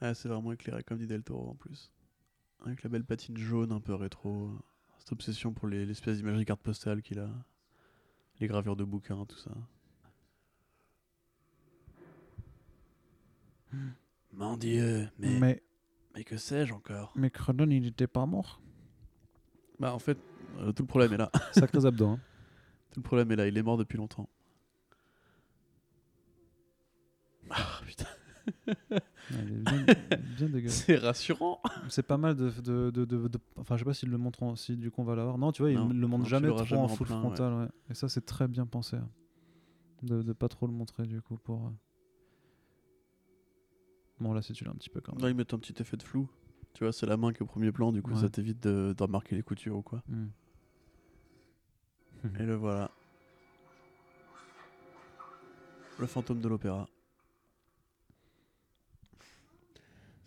Ah, 0.00 0.12
c'est 0.12 0.28
vraiment 0.28 0.52
éclairé 0.52 0.82
comme 0.82 0.98
dit 0.98 1.06
Del 1.06 1.22
Toro 1.24 1.50
en 1.50 1.54
plus. 1.54 1.90
Avec 2.64 2.82
la 2.82 2.90
belle 2.90 3.04
patine 3.04 3.36
jaune 3.38 3.72
un 3.72 3.80
peu 3.80 3.94
rétro. 3.94 4.50
Cette 4.98 5.12
obsession 5.12 5.54
pour 5.54 5.68
les- 5.68 5.86
l'espèce 5.86 6.18
d'imagerie 6.18 6.44
carte 6.44 6.60
postale 6.62 7.00
qu'il 7.02 7.18
a. 7.20 7.30
Les 8.40 8.46
gravures 8.48 8.76
de 8.76 8.84
bouquins, 8.84 9.24
tout 9.24 9.38
ça. 9.38 9.50
Mon 14.32 14.56
dieu, 14.56 15.08
mais, 15.18 15.40
mais... 15.40 15.62
Mais, 16.14 16.24
que 16.24 16.36
sais-je 16.36 16.72
encore? 16.72 17.12
Mais 17.14 17.30
Cronon, 17.30 17.70
il 17.70 17.86
était 17.86 18.06
pas 18.06 18.24
mort. 18.24 18.60
Bah 19.78 19.92
en 19.92 19.98
fait, 19.98 20.18
euh, 20.58 20.72
tout 20.72 20.82
le 20.82 20.86
problème 20.86 21.12
est 21.12 21.18
là. 21.18 21.30
Sacrés 21.52 21.84
abdos. 21.84 22.08
Hein. 22.08 22.20
Tout 22.92 23.00
le 23.00 23.04
problème 23.04 23.30
est 23.32 23.36
là, 23.36 23.46
il 23.46 23.58
est 23.58 23.62
mort 23.62 23.76
depuis 23.76 23.98
longtemps. 23.98 24.26
Ah 27.50 27.80
putain, 27.84 28.06
Ouais, 28.06 28.06
il 28.06 28.06
est 28.06 28.06
bien, 28.06 28.06
bien 28.06 28.16
dégueulasse. 28.16 28.26
c'est 30.68 30.96
rassurant. 30.96 31.60
C'est 31.88 32.02
pas 32.06 32.16
mal 32.16 32.34
de, 32.36 32.50
de, 32.90 32.90
de, 33.04 33.28
Enfin, 33.56 33.76
je 33.76 33.80
sais 33.80 33.84
pas 33.84 33.94
s'ils 33.94 34.10
le 34.10 34.18
montrent 34.18 34.42
en- 34.42 34.56
si 34.56 34.76
du 34.76 34.90
coup 34.90 35.00
on 35.02 35.04
va 35.04 35.14
l'avoir. 35.16 35.38
Non, 35.38 35.52
tu 35.52 35.62
vois, 35.62 35.72
Non, 35.72 35.88
ils 35.90 35.98
le 36.00 36.06
non, 36.06 36.22
tu 36.22 36.28
jamais 36.30 36.48
trop 36.48 36.64
jamais 36.64 36.82
en 36.82 36.84
en 36.84 36.88
full 36.88 37.06
plein, 37.06 37.20
frontal. 37.20 37.52
ouais. 37.54 37.68
Et 37.90 37.94
ça, 37.94 38.08
c'est 38.08 38.24
très 38.24 38.46
bien 38.48 38.66
pensé. 38.66 38.96
hein. 38.96 39.08
De, 40.02 40.32
pas 40.32 40.48
trop 40.48 40.66
le 40.66 40.72
montrer 40.72 41.06
du 41.06 41.20
coup 41.22 41.36
pour. 41.38 41.66
euh. 41.66 41.70
Bon, 44.20 44.32
là, 44.32 44.42
c'est 44.42 44.52
tu 44.52 44.64
l'as 44.64 44.70
un 44.70 44.74
petit 44.74 44.90
peu 44.90 45.00
quand 45.00 45.12
même. 45.14 45.22
Là, 45.22 45.30
ils 45.30 45.34
mettent 45.36 45.54
un 45.54 45.58
petit 45.58 45.74
effet 45.80 45.96
de 45.96 46.02
flou. 46.02 46.28
Tu 46.74 46.84
vois, 46.84 46.92
c'est 46.92 47.06
la 47.06 47.16
main 47.16 47.32
qui 47.32 47.38
est 47.38 47.42
au 47.42 47.46
premier 47.46 47.72
plan, 47.72 47.90
du 47.92 48.02
coup 48.02 48.12
Ouais. 48.12 48.20
ça 48.20 48.28
t'évite 48.28 48.62
de, 48.62 48.94
de 48.96 49.02
remarquer 49.02 49.34
les 49.36 49.42
coutures 49.42 49.76
ou 49.78 49.82
quoi. 49.82 50.02
Hmm. 50.08 50.26
Et 52.38 52.42
le 52.44 52.54
voilà. 52.54 52.90
Le 55.98 56.06
fantôme 56.06 56.40
de 56.40 56.48
l'opéra. 56.48 56.86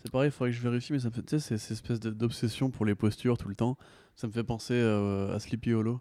C'est 0.03 0.11
pareil, 0.11 0.29
il 0.29 0.31
faudrait 0.31 0.51
que 0.51 0.57
je 0.57 0.61
vérifie, 0.61 0.93
mais 0.93 0.99
ça 0.99 1.09
me 1.09 1.13
fait, 1.13 1.21
tu 1.23 1.29
sais, 1.37 1.39
c'est 1.39 1.57
cette 1.57 1.71
espèce 1.71 1.99
d'obsession 1.99 2.69
pour 2.71 2.85
les 2.85 2.95
postures 2.95 3.37
tout 3.37 3.49
le 3.49 3.55
temps. 3.55 3.77
Ça 4.15 4.27
me 4.27 4.31
fait 4.31 4.43
penser 4.43 4.73
euh, 4.75 5.35
à 5.35 5.39
Sleepy 5.39 5.73
Hollow, 5.73 5.99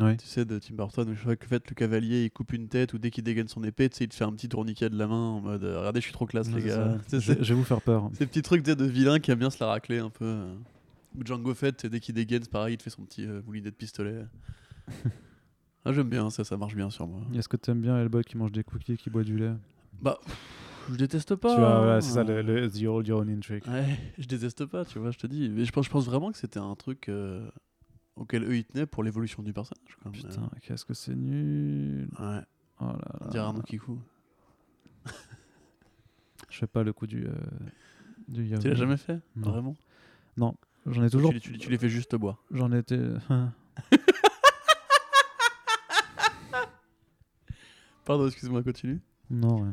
Ouais. 0.00 0.16
tu 0.16 0.26
sais, 0.26 0.44
de 0.44 0.58
Tim 0.60 0.74
Burton, 0.76 1.08
où 1.10 1.14
je 1.14 1.24
vois 1.24 1.34
que 1.34 1.46
fait, 1.48 1.68
le 1.68 1.74
cavalier 1.74 2.24
il 2.24 2.30
coupe 2.30 2.52
une 2.52 2.68
tête 2.68 2.92
ou 2.94 2.98
dès 2.98 3.10
qu'il 3.10 3.24
dégaine 3.24 3.48
son 3.48 3.64
épée, 3.64 3.88
tu 3.88 3.96
sais, 3.96 4.04
il 4.04 4.08
te 4.08 4.14
fait 4.14 4.22
un 4.24 4.32
petit 4.32 4.48
tourniquet 4.48 4.88
de 4.90 4.96
la 4.96 5.08
main 5.08 5.16
en 5.16 5.40
mode 5.40 5.64
euh, 5.64 5.78
Regardez, 5.80 6.00
je 6.00 6.04
suis 6.04 6.12
trop 6.12 6.26
classe, 6.26 6.48
les 6.52 6.62
Ouais, 6.62 6.68
gars. 6.68 6.98
sais, 7.08 7.18
Je, 7.20 7.32
vais 7.32 7.54
vous 7.54 7.64
faire 7.64 7.82
peur. 7.82 8.08
ces 8.12 8.26
petits 8.26 8.42
trucs 8.42 8.64
sais, 8.64 8.76
de 8.76 8.84
vilain 8.84 9.18
qui 9.18 9.32
aime 9.32 9.40
bien 9.40 9.50
se 9.50 9.58
la 9.58 9.66
racler 9.70 9.98
un 9.98 10.10
peu. 10.10 10.24
euh. 10.24 10.54
Ou 11.16 11.24
Django 11.24 11.52
Fett, 11.54 11.80
sais, 11.80 11.88
dès 11.88 11.98
qu'il 11.98 12.14
dégaine, 12.14 12.42
c'est 12.44 12.50
pareil, 12.52 12.74
il 12.74 12.76
te 12.78 12.84
fait 12.84 12.90
son 12.90 13.02
petit 13.02 13.24
euh, 13.26 13.42
moulinet 13.44 13.70
de 13.70 13.74
pistolet. 13.76 14.24
Ah, 15.84 15.92
j'aime 15.92 16.10
bien, 16.10 16.28
ça, 16.28 16.44
ça 16.44 16.56
marche 16.56 16.74
bien 16.74 16.90
sur 16.90 17.06
moi. 17.06 17.22
Est-ce 17.34 17.48
que 17.48 17.56
t'aimes 17.56 17.80
bien 17.80 17.98
Hellboy 17.98 18.22
qui 18.22 18.36
mange 18.36 18.52
des 18.52 18.62
cookies, 18.64 18.96
qui 18.98 19.08
boit 19.10 19.22
du 19.24 19.38
lait? 19.38 19.52
Bah, 20.02 20.18
je 20.90 20.94
déteste 20.96 21.34
pas. 21.36 21.54
Tu 21.54 21.60
vois, 21.60 21.74
hein. 21.74 21.78
voilà, 21.78 22.00
c'est 22.00 22.12
ça, 22.12 22.24
le, 22.24 22.42
le 22.42 22.70
The 22.70 22.82
Old 22.86 23.06
Your 23.06 23.20
Own 23.20 23.30
Intrigue. 23.30 23.66
Ouais, 23.68 23.98
je 24.18 24.26
déteste 24.26 24.64
pas, 24.66 24.84
tu 24.84 24.98
vois, 24.98 25.10
je 25.10 25.18
te 25.18 25.26
dis. 25.26 25.48
Mais 25.48 25.64
je 25.64 25.72
pense, 25.72 25.84
je 25.86 25.90
pense 25.90 26.06
vraiment 26.06 26.30
que 26.32 26.38
c'était 26.38 26.58
un 26.60 26.74
truc 26.74 27.08
euh, 27.08 27.48
auquel 28.16 28.44
eux 28.44 28.56
ils 28.56 28.64
tenaient 28.64 28.86
pour 28.86 29.02
l'évolution 29.04 29.42
du 29.42 29.52
personnage. 29.52 29.96
Quoi. 30.02 30.10
Putain, 30.12 30.50
qu'est-ce 30.62 30.84
que 30.84 30.94
c'est 30.94 31.14
nul. 31.16 32.08
ouais, 32.18 32.40
Oh 32.80 32.84
là 32.84 32.98
on 33.20 33.24
là. 33.24 33.30
dirait 33.30 33.44
Arnaud 33.44 33.62
Kikou. 33.62 33.98
Je 36.50 36.56
fais 36.58 36.66
pas 36.66 36.82
le 36.84 36.92
coup 36.92 37.06
du. 37.06 37.26
euh, 37.26 37.32
du 38.28 38.48
Tu 38.58 38.68
l'as 38.68 38.74
jamais 38.74 38.96
fait 38.96 39.20
Non. 39.36 39.50
Vraiment? 39.50 39.76
J'en 40.86 41.02
ai 41.04 41.10
toujours. 41.10 41.32
Tu, 41.32 41.40
tu- 41.40 41.58
tu 41.58 41.70
les 41.70 41.76
fais 41.78 41.88
juste 41.88 42.14
boire. 42.16 42.42
J'en 42.50 42.72
étais. 42.72 42.98
Pardon, 48.04 48.26
excuse-moi, 48.26 48.62
continue. 48.62 49.00
non, 49.30 49.62
ouais. 49.62 49.72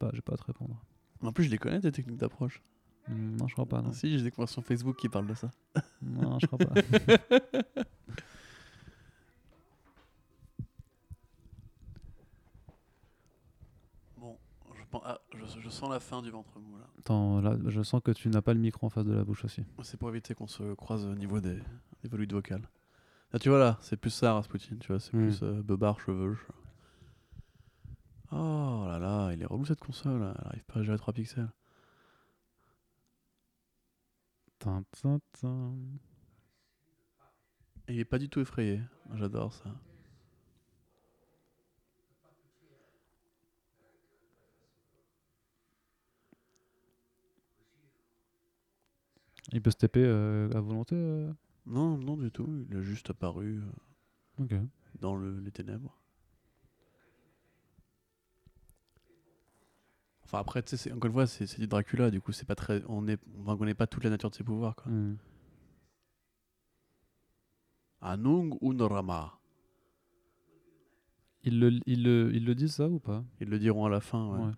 Pas, 0.00 0.10
j'ai 0.14 0.22
pas 0.22 0.32
à 0.32 0.36
te 0.36 0.44
répondre. 0.44 0.82
En 1.22 1.30
plus, 1.32 1.44
je 1.44 1.50
les 1.50 1.58
connais, 1.58 1.78
tes 1.80 1.92
techniques 1.92 2.16
d'approche. 2.18 2.62
Hmm, 3.06 3.36
Non, 3.36 3.46
je 3.46 3.52
crois 3.52 3.66
pas, 3.66 3.82
non. 3.82 3.90
Ah, 3.90 3.94
si, 3.94 4.16
j'ai 4.18 4.24
des 4.24 4.30
conversations 4.30 4.62
Facebook 4.62 4.96
qui 4.96 5.08
parlent 5.08 5.26
de 5.26 5.34
ça. 5.34 5.50
Non, 6.02 6.38
je 6.40 6.46
crois 6.46 6.58
pas. 6.58 6.74
Bon, 14.16 14.36
je, 14.74 14.82
pen- 14.90 15.00
ah, 15.04 15.18
je, 15.34 15.60
je 15.60 15.68
sens 15.70 15.90
la 15.90 16.00
fin 16.00 16.22
du 16.22 16.30
ventre 16.30 16.58
mou 16.58 16.76
là. 16.78 16.86
Attends, 16.98 17.40
là, 17.40 17.56
je 17.66 17.82
sens 17.82 18.00
que 18.02 18.10
tu 18.10 18.28
n'as 18.28 18.42
pas 18.42 18.54
le 18.54 18.60
micro 18.60 18.86
en 18.86 18.90
face 18.90 19.04
de 19.06 19.12
la 19.14 19.24
bouche 19.24 19.44
aussi. 19.44 19.62
C'est 19.82 19.98
pour 19.98 20.08
éviter 20.10 20.34
qu'on 20.34 20.46
se 20.46 20.74
croise 20.74 21.04
au 21.06 21.14
niveau 21.14 21.40
des, 21.40 21.58
des 22.02 22.08
volutes 22.08 22.32
vocales. 22.32 22.68
Là, 23.32 23.38
tu 23.38 23.48
vois 23.48 23.58
là, 23.58 23.78
c'est 23.80 23.96
plus 23.96 24.10
ça, 24.10 24.34
Rasputin, 24.34 24.76
tu 24.80 24.88
vois, 24.88 25.00
c'est 25.00 25.14
Hmm. 25.14 25.20
plus 25.28 25.40
euh, 25.42 25.62
beubard, 25.62 26.00
cheveux. 26.00 26.36
Là 29.00 29.32
il 29.32 29.42
est 29.42 29.46
relou 29.46 29.64
cette 29.64 29.80
console, 29.80 30.22
elle 30.38 30.46
arrive 30.46 30.64
pas 30.64 30.80
à 30.80 30.82
gérer 30.82 30.98
3 30.98 31.12
pixels. 31.14 31.50
Et 37.88 37.92
il 37.92 37.98
est 38.00 38.04
pas 38.06 38.18
du 38.18 38.30
tout 38.30 38.40
effrayé, 38.40 38.80
j'adore 39.14 39.52
ça. 39.52 39.74
Il 49.52 49.62
peut 49.62 49.70
se 49.70 49.76
taper 49.76 50.02
euh, 50.04 50.50
à 50.54 50.60
volonté 50.60 50.94
euh 50.96 51.32
Non, 51.66 51.96
non 51.98 52.16
du 52.16 52.30
tout, 52.32 52.64
il 52.68 52.76
est 52.76 52.82
juste 52.82 53.10
apparu 53.10 53.60
euh, 53.60 53.64
dans 55.00 55.16
le- 55.16 55.40
les 55.40 55.50
ténèbres. 55.52 55.99
Enfin 60.30 60.38
après, 60.38 60.62
tu 60.62 60.76
sais, 60.76 60.92
encore 60.92 61.08
une 61.08 61.12
fois, 61.12 61.26
c'est 61.26 61.58
du 61.58 61.66
Dracula, 61.66 62.08
du 62.08 62.20
coup, 62.20 62.30
c'est 62.30 62.46
pas 62.46 62.54
très, 62.54 62.84
on 62.86 63.08
est, 63.08 63.18
on 63.44 63.56
connaît 63.56 63.74
pas 63.74 63.88
toute 63.88 64.04
la 64.04 64.10
nature 64.10 64.30
de 64.30 64.36
ses 64.36 64.44
pouvoirs, 64.44 64.76
quoi. 64.76 64.92
Hmm. 64.92 65.16
Anung 68.00 68.56
Unorama. 68.62 69.40
Ils, 71.42 71.58
le, 71.58 71.80
ils, 71.84 72.04
le, 72.04 72.30
ils 72.32 72.44
le 72.44 72.54
disent 72.54 72.74
ça 72.74 72.88
ou 72.88 73.00
pas? 73.00 73.24
Ils 73.40 73.48
le 73.48 73.58
diront 73.58 73.86
à 73.86 73.88
la 73.88 74.00
fin, 74.00 74.24
ouais. 74.28 74.44
Ouais. 74.44 74.52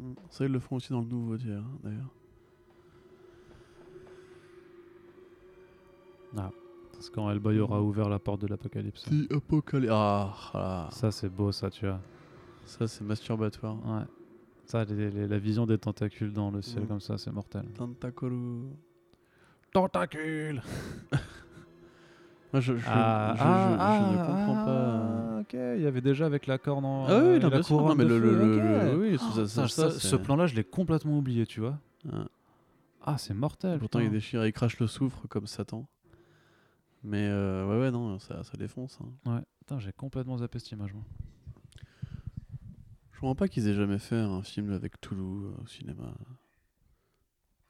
Mm. 0.00 0.14
Ça, 0.30 0.44
ils 0.44 0.50
le 0.50 0.58
font 0.58 0.74
aussi 0.74 0.90
dans 0.90 1.02
le 1.02 1.06
nouveau 1.06 1.38
tiers, 1.38 1.62
d'ailleurs. 6.32 6.52
Parce 6.92 7.10
quand 7.10 7.30
Hellboy 7.30 7.60
aura 7.60 7.80
ouvert 7.80 8.08
la 8.08 8.18
porte 8.18 8.40
de 8.40 8.46
l'apocalypse. 8.48 9.04
The 9.04 9.32
Apocalypse. 9.32 9.92
Ah, 9.94 10.34
ah, 10.54 10.88
Ça, 10.90 11.10
c'est 11.12 11.28
beau, 11.28 11.52
ça, 11.52 11.70
tu 11.70 11.86
vois. 11.86 12.00
ça, 12.64 12.88
c'est 12.88 13.04
masturbatoire. 13.04 13.76
Ouais. 13.86 14.02
Ça, 14.66 14.84
les- 14.84 15.10
les- 15.10 15.28
la 15.28 15.38
vision 15.38 15.64
des 15.64 15.78
tentacules 15.78 16.32
dans 16.32 16.50
le 16.50 16.60
ciel 16.60 16.82
Mm. 16.84 16.86
comme 16.88 17.00
ça, 17.00 17.16
c'est 17.18 17.30
mortel. 17.30 17.64
Tentacules 19.72 20.60
Moi, 22.52 22.60
je, 22.60 22.76
je, 22.78 22.84
ah, 22.88 23.34
je, 23.36 23.42
ah, 23.42 23.98
je 24.00 24.12
ne 24.14 24.18
ah, 24.18 24.64
pas. 24.64 25.36
ah, 25.36 25.40
Ok, 25.40 25.52
il 25.76 25.82
y 25.82 25.86
avait 25.86 26.00
déjà 26.00 26.24
avec 26.26 26.46
la 26.46 26.56
corne 26.58 26.84
en. 26.84 27.04
Ah 27.06 27.18
oui, 27.22 27.36
et 27.36 27.38
non, 27.38 27.50
la 27.50 27.62
sûr. 27.62 27.80
Non, 27.82 27.94
mais 27.94 28.04
le, 28.04 28.18
le, 28.18 28.34
le- 28.34 28.96
oui, 28.98 29.18
Ça, 29.46 29.68
ça, 29.68 29.90
ce 29.90 30.16
plan-là, 30.16 30.46
je 30.46 30.54
l'ai 30.54 30.64
complètement 30.64 31.18
oublié, 31.18 31.44
tu 31.46 31.60
vois. 31.60 31.78
Ouais. 32.06 32.12
Ah, 33.04 33.18
c'est 33.18 33.34
mortel. 33.34 33.78
Pourtant, 33.78 33.98
il 34.00 34.06
putain. 34.06 34.14
déchire, 34.14 34.46
il 34.46 34.52
crache 34.52 34.80
le 34.80 34.86
soufre 34.86 35.28
comme 35.28 35.46
Satan. 35.46 35.86
Mais 37.04 37.26
euh, 37.28 37.66
ouais, 37.68 37.78
ouais, 37.80 37.90
non, 37.90 38.18
ça, 38.18 38.42
ça 38.44 38.56
défonce. 38.56 38.98
hein. 39.00 39.30
Ouais, 39.36 39.42
putain, 39.60 39.78
j'ai 39.78 39.92
complètement 39.92 40.38
zappé 40.38 40.58
cette 40.58 40.72
image. 40.72 40.92
moi. 40.92 41.04
Je 43.12 43.20
comprends 43.20 43.34
pas 43.34 43.48
qu'ils 43.48 43.66
aient 43.68 43.74
jamais 43.74 43.98
fait 43.98 44.16
un 44.16 44.42
film 44.42 44.72
avec 44.72 45.00
Toulouse 45.00 45.52
euh, 45.58 45.62
au 45.62 45.66
cinéma. 45.66 46.14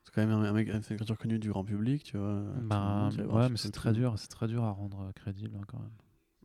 C'est 0.05 0.14
quand 0.14 0.26
même 0.26 0.30
un, 0.30 0.44
un 0.44 0.52
mec, 0.52 0.68
une 0.68 0.80
créature 0.80 1.18
connue 1.18 1.38
du 1.38 1.50
grand 1.50 1.64
public, 1.64 2.02
tu 2.02 2.16
vois. 2.16 2.42
Le 2.56 2.60
Bah, 2.66 3.10
ouais, 3.28 3.48
mais 3.50 3.56
c'est 3.56 3.70
très 3.70 3.92
dur, 3.92 4.14
c'est 4.18 4.28
très 4.28 4.46
dur 4.48 4.64
à 4.64 4.70
rendre 4.70 5.00
euh, 5.02 5.12
crédible 5.12 5.56
hein, 5.59 5.64
quand 5.66 5.78
même. 5.78 5.92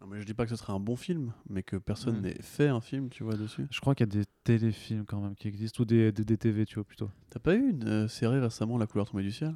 Non, 0.01 0.07
mais 0.07 0.19
je 0.19 0.25
dis 0.25 0.33
pas 0.33 0.43
que 0.43 0.49
ce 0.49 0.57
serait 0.57 0.73
un 0.73 0.79
bon 0.81 0.97
film, 0.97 1.33
mais 1.49 1.63
que 1.63 1.77
personne 1.77 2.17
Mm. 2.17 2.21
n'ait 2.21 2.41
fait 2.41 2.67
un 2.67 2.81
film, 2.81 3.09
tu 3.09 3.23
vois, 3.23 3.35
dessus. 3.35 3.67
Je 3.71 3.79
crois 3.79 3.95
qu'il 3.95 4.05
y 4.05 4.09
a 4.09 4.21
des 4.21 4.25
téléfilms 4.43 5.05
quand 5.05 5.21
même 5.21 5.35
qui 5.35 5.47
existent, 5.47 5.81
ou 5.81 5.85
des, 5.85 6.11
des, 6.11 6.25
des 6.25 6.37
TV, 6.37 6.65
tu 6.65 6.75
vois, 6.75 6.83
plutôt. 6.83 7.09
T'as 7.29 7.39
pas 7.39 7.55
eu 7.55 7.69
une 7.69 7.87
euh, 7.87 8.07
série 8.09 8.39
récemment, 8.39 8.77
La 8.77 8.85
couleur 8.87 9.09
tombée 9.09 9.23
du 9.23 9.31
ciel? 9.31 9.55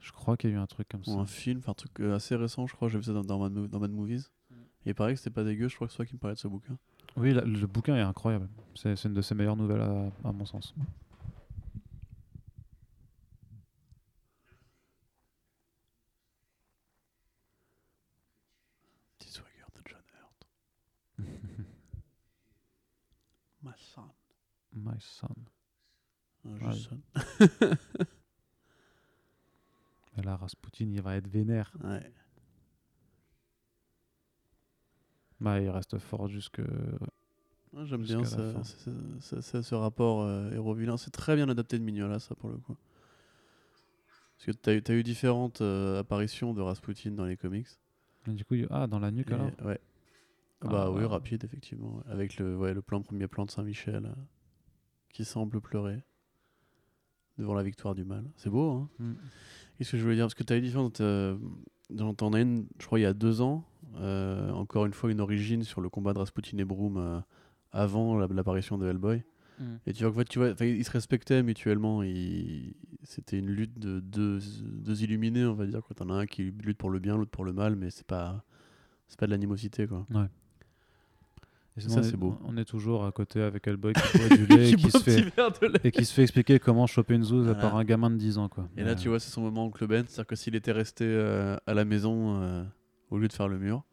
Je 0.00 0.12
crois 0.12 0.36
qu'il 0.36 0.50
y 0.50 0.52
a 0.52 0.56
eu 0.56 0.58
un 0.60 0.66
truc 0.66 0.88
comme 0.88 1.04
ça. 1.04 1.10
Ou 1.12 1.18
un 1.20 1.26
film, 1.26 1.58
enfin 1.58 1.72
un 1.72 1.74
truc 1.74 1.98
euh, 2.00 2.14
assez 2.14 2.34
récent, 2.36 2.66
je 2.66 2.74
crois, 2.74 2.88
j'ai 2.88 2.98
vu 2.98 3.04
ça 3.04 3.12
dans, 3.12 3.24
dans, 3.24 3.38
Mad, 3.38 3.52
Mo- 3.52 3.66
dans 3.66 3.80
Mad 3.80 3.90
Movies. 3.90 4.30
Et 4.86 4.90
il 4.90 4.94
paraît 4.94 5.12
que 5.12 5.18
c'était 5.18 5.30
pas 5.30 5.44
dégueu, 5.44 5.68
je 5.68 5.74
crois 5.74 5.86
que 5.86 5.92
c'est 5.92 5.96
toi 5.96 6.06
qui 6.06 6.14
me 6.14 6.18
parlais 6.18 6.34
de 6.34 6.40
ce 6.40 6.48
bouquin. 6.48 6.78
Oui, 7.16 7.34
la- 7.34 7.42
le 7.44 7.66
bouquin 7.66 7.96
est 7.96 8.00
incroyable. 8.00 8.48
C'est 8.74 8.94
une 9.04 9.14
de 9.14 9.22
ses 9.22 9.34
meilleures 9.34 9.56
nouvelles 9.56 9.80
à, 9.80 10.10
à 10.28 10.32
mon 10.32 10.44
sens. 10.46 10.72
Petit 19.18 19.30
swagger 19.30 19.64
de 19.74 19.82
John 19.88 20.02
Hurt. 20.14 20.46
My 23.62 23.72
son. 23.76 24.10
My 24.72 25.00
son. 25.00 25.34
Un 26.44 26.66
Ouais. 26.66 26.72
son. 26.72 27.00
Et 30.18 30.22
là, 30.22 30.36
Rasputin, 30.36 30.86
il 30.90 31.00
va 31.00 31.16
être 31.16 31.28
vénère. 31.28 31.72
Ouais. 31.84 32.12
Bah, 35.40 35.60
il 35.60 35.70
reste 35.70 35.98
fort 35.98 36.28
jusque. 36.28 36.58
Ouais, 37.72 37.86
J'aime 37.86 38.02
bien 38.02 38.18
la 38.20 38.24
ça- 38.24 38.52
fin. 38.52 38.64
ça- 38.64 38.90
ça- 39.20 39.42
ça- 39.42 39.62
ce 39.62 39.74
rapport 39.74 40.22
euh, 40.22 40.50
héros-vilain. 40.52 40.96
C'est 40.96 41.10
très 41.12 41.36
bien 41.36 41.48
adapté 41.48 41.78
de 41.78 41.84
Mignola, 41.84 42.18
ça, 42.18 42.34
pour 42.34 42.50
le 42.50 42.56
coup. 42.56 42.76
Parce 44.36 44.46
que 44.46 44.50
t'as 44.52 44.74
eu, 44.74 44.82
t'as 44.82 44.94
eu 44.94 45.02
différentes 45.02 45.60
euh, 45.60 46.00
apparitions 46.00 46.54
de 46.54 46.60
Rasputin 46.60 47.10
dans 47.12 47.24
les 47.26 47.36
comics. 47.36 47.68
Et 48.26 48.32
du 48.32 48.44
coup, 48.44 48.54
il- 48.54 48.66
ah, 48.70 48.86
dans 48.86 48.98
la 48.98 49.10
nuque 49.10 49.30
Et- 49.30 49.34
alors? 49.34 49.50
ouais. 49.64 49.80
Ah 50.60 50.64
Ah, 50.66 50.68
bah 50.68 50.90
oui, 50.90 51.04
rapide, 51.04 51.44
effectivement. 51.44 52.02
Avec 52.08 52.36
le, 52.38 52.56
ouais, 52.56 52.74
le 52.74 52.82
plan, 52.82 53.00
premier 53.00 53.28
plan 53.28 53.44
de 53.44 53.50
Saint-Michel 53.52 54.06
euh, 54.06 54.12
qui 55.12 55.24
semble 55.24 55.60
pleurer 55.60 56.02
devant 57.36 57.54
la 57.54 57.62
victoire 57.62 57.94
du 57.94 58.04
mal. 58.04 58.24
C'est 58.36 58.50
beau, 58.50 58.72
hein 58.72 58.88
Mm. 58.98 59.12
Qu'est-ce 59.78 59.92
que 59.92 59.96
je 59.98 60.02
voulais 60.02 60.16
dire 60.16 60.24
Parce 60.24 60.34
que 60.34 60.42
tu 60.42 60.52
as 60.52 60.56
eu 60.56 60.60
différentes. 60.60 61.00
T'en 62.16 62.32
as 62.34 62.40
une, 62.40 62.66
je 62.78 62.86
crois, 62.86 62.98
il 62.98 63.02
y 63.02 63.06
a 63.06 63.14
deux 63.14 63.40
ans. 63.40 63.64
euh, 64.00 64.50
encore 64.50 64.84
une 64.86 64.92
fois, 64.92 65.10
une 65.10 65.20
origine 65.20 65.62
sur 65.64 65.80
le 65.80 65.88
combat 65.88 66.12
de 66.12 66.18
Rasputin 66.18 66.58
et 66.58 66.64
Broom 66.64 66.98
euh, 66.98 67.20
avant 67.72 68.16
la- 68.16 68.26
l'apparition 68.28 68.76
de 68.78 68.86
Hellboy. 68.86 69.22
Mm. 69.58 69.64
Et 69.86 69.92
tu 69.92 70.04
vois, 70.04 70.22
que, 70.24 70.28
tu 70.28 70.38
vois 70.38 70.50
ils 70.60 70.84
se 70.84 70.90
respectaient 70.90 71.42
mutuellement. 71.42 72.02
ils- 72.02 72.74
C'était 73.02 73.38
une 73.38 73.46
lutte 73.50 73.78
de 73.78 73.98
deux, 74.00 74.38
deux 74.62 75.02
illuminés, 75.02 75.44
on 75.46 75.54
va 75.54 75.66
dire. 75.66 75.80
T'en 75.96 76.10
as 76.10 76.14
un 76.14 76.26
qui 76.26 76.52
lutte 76.62 76.76
pour 76.78 76.90
le 76.90 76.98
bien, 76.98 77.16
l'autre 77.16 77.30
pour 77.30 77.44
le 77.44 77.52
mal, 77.52 77.74
mais 77.76 77.90
c'est 77.90 78.06
pas, 78.06 78.44
c'est 79.08 79.18
pas 79.18 79.26
de 79.26 79.30
l'animosité, 79.32 79.86
quoi. 79.86 80.06
Et 81.78 81.80
Ça, 81.80 81.88
sinon, 81.90 82.02
c'est 82.02 82.14
est- 82.14 82.16
beau. 82.16 82.36
On 82.44 82.56
est 82.56 82.64
toujours 82.64 83.04
à 83.06 83.12
côté 83.12 83.40
avec 83.40 83.66
Hellboy 83.66 83.92
qui 83.94 84.18
boit 84.18 84.36
du 84.36 84.46
lait 84.46 84.70
et, 84.72 84.74
qui 84.76 84.90
se 84.90 84.98
fait, 84.98 85.32
et 85.84 85.90
qui 85.92 86.04
se 86.04 86.12
fait 86.12 86.22
expliquer 86.22 86.58
comment 86.58 86.86
choper 86.86 87.14
une 87.14 87.22
zouze 87.22 87.44
Voilà. 87.46 87.60
par 87.60 87.76
un 87.76 87.84
gamin 87.84 88.10
de 88.10 88.16
10 88.16 88.36
ans. 88.38 88.48
Quoi. 88.48 88.68
Et 88.76 88.82
là, 88.82 88.94
tu 88.96 89.08
vois, 89.08 89.20
c'est 89.20 89.30
son 89.30 89.42
moment 89.42 89.64
oncle 89.66 89.86
Ben. 89.86 90.04
C'est-à-dire 90.06 90.26
que 90.26 90.36
s'il 90.36 90.54
était 90.56 90.72
resté 90.72 91.04
euh, 91.06 91.56
à 91.66 91.74
la 91.74 91.84
maison 91.84 92.42
euh, 92.42 92.64
au 93.10 93.18
lieu 93.18 93.28
de 93.28 93.32
faire 93.32 93.48
le 93.48 93.58
mur, 93.58 93.84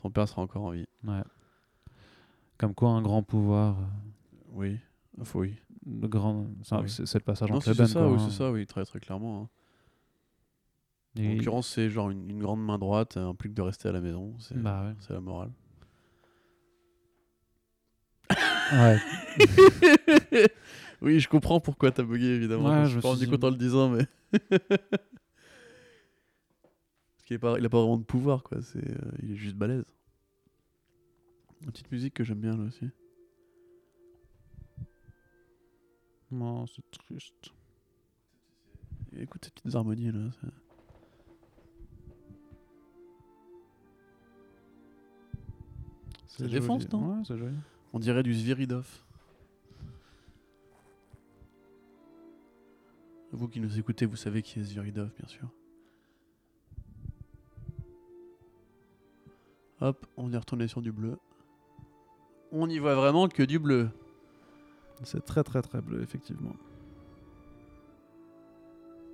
son 0.00 0.10
père 0.10 0.26
serait 0.28 0.40
encore 0.42 0.62
en 0.62 0.70
vie. 0.70 0.86
Ouais. 1.04 1.22
Comme 2.58 2.74
quoi, 2.74 2.90
un 2.90 3.02
grand 3.02 3.22
pouvoir. 3.22 3.76
euh, 3.78 3.82
Oui, 4.54 4.78
oui. 5.34 5.56
Le 5.86 6.08
grand... 6.08 6.46
ça, 6.62 6.80
Oui. 6.80 6.88
C'est 6.88 7.06
c'est 7.06 7.18
le 7.18 7.24
passage 7.24 7.50
Non, 7.50 7.56
entre 7.56 7.66
c'est 7.66 7.70
les 7.72 7.76
bennes. 7.76 7.86
c'est 7.86 7.92
ça, 7.92 8.00
quoi, 8.00 8.10
oui, 8.12 8.16
hein. 8.18 8.26
c'est 8.30 8.36
ça, 8.36 8.50
oui, 8.50 8.66
très 8.66 8.84
très 8.84 8.98
clairement. 8.98 9.42
hein. 9.42 9.48
Et- 11.20 11.28
En 11.28 11.32
l'occurrence, 11.34 11.68
c'est 11.68 11.88
genre 11.90 12.10
une, 12.10 12.28
une 12.30 12.40
grande 12.40 12.64
main 12.64 12.78
droite 12.78 13.16
euh, 13.18 13.28
implique 13.28 13.54
de 13.54 13.62
rester 13.62 13.88
à 13.88 13.92
la 13.92 14.00
maison. 14.00 14.34
C'est 14.38 14.60
Bah 14.60 14.84
ouais. 14.86 14.94
c'est 15.00 15.12
la 15.12 15.20
morale. 15.20 15.50
Ouais. 18.72 18.98
Oui, 21.02 21.20
je 21.20 21.28
comprends 21.28 21.60
pourquoi 21.60 21.92
t'as 21.92 22.02
bugué, 22.02 22.24
évidemment. 22.26 22.68
Ouais, 22.70 22.76
je 22.76 22.80
me 22.80 22.84
je 22.86 22.88
suis 22.88 22.96
me 23.00 23.02
rendu 23.12 23.28
compte 23.28 23.44
en 23.44 23.50
le 23.50 23.56
disant, 23.56 23.90
mais. 23.90 24.06
Parce 27.12 27.24
qu'il 27.26 27.38
pas, 27.38 27.58
il 27.58 27.66
a 27.66 27.68
pas 27.68 27.80
vraiment 27.80 27.98
de 27.98 28.02
pouvoir, 28.04 28.42
quoi. 28.42 28.62
C'est, 28.62 28.78
euh, 28.78 29.10
il 29.22 29.32
est 29.32 29.36
juste 29.36 29.56
balèze. 29.56 29.84
Une 31.60 31.66
petite 31.70 31.92
musique 31.92 32.14
que 32.14 32.24
j'aime 32.24 32.38
bien, 32.40 32.56
là 32.56 32.64
aussi. 32.64 32.88
Non, 36.30 36.66
c'est 36.66 36.82
triste. 36.90 37.52
Et 39.14 39.22
écoute 39.22 39.44
ces 39.44 39.50
petites 39.50 39.74
harmonies, 39.74 40.10
là. 40.12 40.30
c'est- 40.40 40.48
C'est 46.28 46.42
Ça 46.44 46.48
défonce, 46.48 46.82
joli. 46.82 46.94
non? 46.94 47.16
Ouais, 47.18 47.22
c'est 47.26 47.36
joli. 47.36 47.54
On 47.92 47.98
dirait 47.98 48.22
du 48.22 48.34
Sviridov. 48.34 48.86
Vous 53.32 53.48
qui 53.48 53.60
nous 53.60 53.78
écoutez, 53.78 54.06
vous 54.06 54.16
savez 54.16 54.42
qui 54.42 54.60
est 54.60 54.64
Sviridov, 54.64 55.10
bien 55.18 55.28
sûr. 55.28 55.48
Hop, 59.80 60.06
on 60.16 60.32
est 60.32 60.38
retourné 60.38 60.68
sur 60.68 60.80
du 60.80 60.90
bleu. 60.92 61.18
On 62.52 62.68
y 62.68 62.78
voit 62.78 62.94
vraiment 62.94 63.28
que 63.28 63.42
du 63.42 63.58
bleu. 63.58 63.90
C'est 65.02 65.24
très 65.24 65.44
très 65.44 65.60
très 65.60 65.82
bleu, 65.82 66.00
effectivement. 66.02 66.54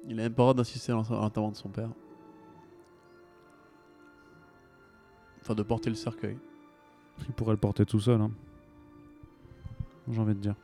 Il 0.04 0.18
a 0.20 0.24
même 0.24 0.34
pas 0.34 0.44
l'en- 0.92 1.02
à 1.02 1.20
l'enterrement 1.22 1.50
de 1.50 1.56
son 1.56 1.68
père. 1.68 1.90
Enfin, 5.40 5.54
de 5.56 5.62
porter 5.64 5.90
le 5.90 5.96
cercueil. 5.96 6.38
Il 7.26 7.32
pourrait 7.34 7.52
le 7.54 7.58
porter 7.58 7.84
tout 7.84 7.98
seul. 7.98 8.20
Hein. 8.20 8.30
J'ai 10.10 10.20
envie 10.20 10.34
de 10.34 10.40
dire. 10.40 10.54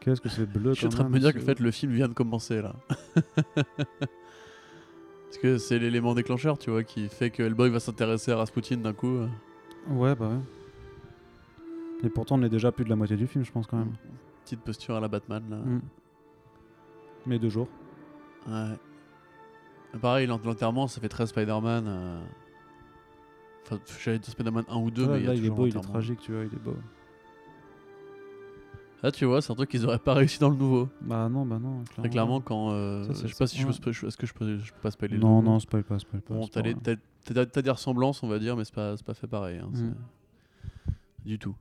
Qu'est-ce 0.00 0.20
que 0.20 0.28
c'est 0.28 0.46
bleu 0.46 0.70
Je 0.72 0.78
suis 0.78 0.86
en 0.86 0.90
train 0.90 1.04
de 1.04 1.08
me 1.10 1.20
dire 1.20 1.32
que 1.32 1.38
en 1.38 1.42
fait, 1.42 1.60
le 1.60 1.70
film 1.70 1.92
vient 1.92 2.08
de 2.08 2.14
commencer 2.14 2.60
là. 2.60 2.74
Parce 3.54 5.38
que 5.40 5.58
c'est 5.58 5.78
l'élément 5.78 6.14
déclencheur, 6.14 6.58
tu 6.58 6.70
vois, 6.70 6.82
qui 6.82 7.08
fait 7.08 7.30
que 7.30 7.42
Hellboy 7.42 7.70
va 7.70 7.78
s'intéresser 7.80 8.32
à 8.32 8.36
Rasputin 8.36 8.76
d'un 8.78 8.92
coup. 8.92 9.06
euh. 9.16 9.28
Ouais, 9.90 10.14
bah 10.16 10.28
ouais. 10.28 10.40
Et 12.04 12.10
pourtant, 12.10 12.36
on 12.38 12.42
est 12.42 12.48
déjà 12.48 12.72
plus 12.72 12.84
de 12.84 12.90
la 12.90 12.96
moitié 12.96 13.16
du 13.16 13.26
film, 13.28 13.44
je 13.44 13.52
pense 13.52 13.66
quand 13.66 13.76
même. 13.78 13.92
Petite 14.44 14.60
posture 14.60 14.96
à 14.96 15.00
la 15.00 15.06
Batman 15.08 15.42
là. 15.48 15.56
Mm. 15.56 15.80
Mais 17.26 17.38
deux 17.38 17.48
jours. 17.48 17.68
Ouais. 18.48 18.76
Pareil, 20.00 20.26
l'en- 20.26 20.40
l'enterrement, 20.44 20.88
ça 20.88 21.00
fait 21.00 21.08
très 21.08 21.26
Spider-Man. 21.26 21.84
euh. 21.86 22.20
Enfin, 23.64 23.78
j'allais 24.02 24.18
dire 24.18 24.30
Spider-Man 24.32 24.64
1 24.68 24.76
ou 24.76 24.90
2, 24.90 25.02
là, 25.02 25.08
mais 25.12 25.18
il 25.20 25.22
y 25.22 25.26
a 25.26 25.28
là, 25.28 25.34
il 25.34 25.38
est 25.38 25.40
toujours 25.42 25.56
beau, 25.56 25.66
il 25.66 25.70
est 25.70 25.74
l'enterrement. 25.74 25.92
tragique, 25.94 26.20
tu 26.20 26.32
vois, 26.32 26.42
il 26.44 26.52
est 26.54 26.58
beau. 26.62 26.76
Là, 29.02 29.10
tu 29.10 29.24
vois, 29.24 29.42
c'est 29.42 29.50
un 29.52 29.56
truc 29.56 29.68
qu'ils 29.70 29.84
auraient 29.84 29.98
pas 29.98 30.14
réussi 30.14 30.38
dans 30.38 30.48
le 30.50 30.54
nouveau. 30.56 30.88
Bah 31.00 31.28
non, 31.28 31.44
bah 31.44 31.58
non. 31.58 31.82
Très 31.96 32.08
clairement, 32.08 32.40
quand. 32.40 32.70
euh, 32.72 33.02
Ça, 33.04 33.14
c'est- 33.14 33.26
je 33.28 33.32
sais 33.32 33.38
pas 33.38 33.46
si 33.48 33.58
je 33.58 33.66
peux. 33.66 33.72
spo- 33.72 34.06
Est-ce 34.06 34.16
que 34.16 34.26
je 34.26 34.32
peux, 34.34 34.58
je 34.58 34.72
peux 34.72 34.78
pas 34.80 34.90
spoiler 34.92 35.14
le 35.16 35.20
Non, 35.22 35.38
nouveau 35.40 35.42
non, 35.54 35.58
spoil 35.60 35.82
pas, 35.82 35.98
spoil 35.98 36.22
pas. 36.22 36.34
Bon, 36.34 36.46
t'as, 36.46 36.60
pas 36.62 36.68
les- 36.68 36.74
grave. 36.74 36.98
t'as- 37.24 37.34
t'as- 37.34 37.46
t'as 37.46 37.62
des 37.62 37.70
ressemblances, 37.70 38.22
on 38.22 38.28
va 38.28 38.38
dire, 38.38 38.56
mais 38.56 38.64
c'est 38.64 38.74
pas, 38.74 38.96
c'est 38.96 39.04
pas 39.06 39.14
fait 39.14 39.26
pareil. 39.26 39.58
hein, 39.58 39.70
Mm. 39.72 39.76
c'est- 39.76 41.24
Du 41.24 41.38
tout. 41.38 41.56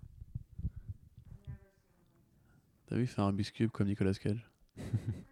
T'as 2.87 2.95
vu 2.97 3.07
faire 3.07 3.25
un 3.25 3.33
biscuit 3.33 3.69
comme 3.69 3.87
Nicolas 3.87 4.13
Cage 4.13 4.49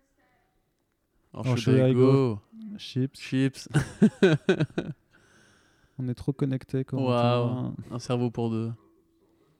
Oh, 1.33 1.55
should 1.55 1.77
I 1.77 1.91
I 1.91 1.93
go 1.93 2.39
Chips, 2.77 3.19
Chips, 3.19 3.69
on 5.99 6.07
est 6.07 6.15
trop 6.15 6.33
connectés 6.33 6.83
quand 6.85 6.97
Waouh. 6.97 7.73
un 7.91 7.99
cerveau 7.99 8.31
pour 8.31 8.49
deux. 8.49 8.71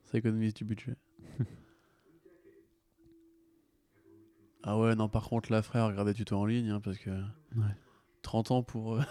Ça 0.05 0.17
économise 0.17 0.53
du 0.53 0.63
budget. 0.65 0.95
ah 4.63 4.77
ouais, 4.79 4.95
non, 4.95 5.09
par 5.09 5.27
contre, 5.29 5.51
là, 5.51 5.61
frère, 5.61 5.87
regardez 5.87 6.13
tuto 6.13 6.35
en 6.37 6.45
ligne, 6.45 6.69
hein, 6.69 6.81
parce 6.81 6.97
que 6.97 7.09
Ouais. 7.09 7.75
30 8.21 8.51
ans 8.51 8.63
pour. 8.63 8.99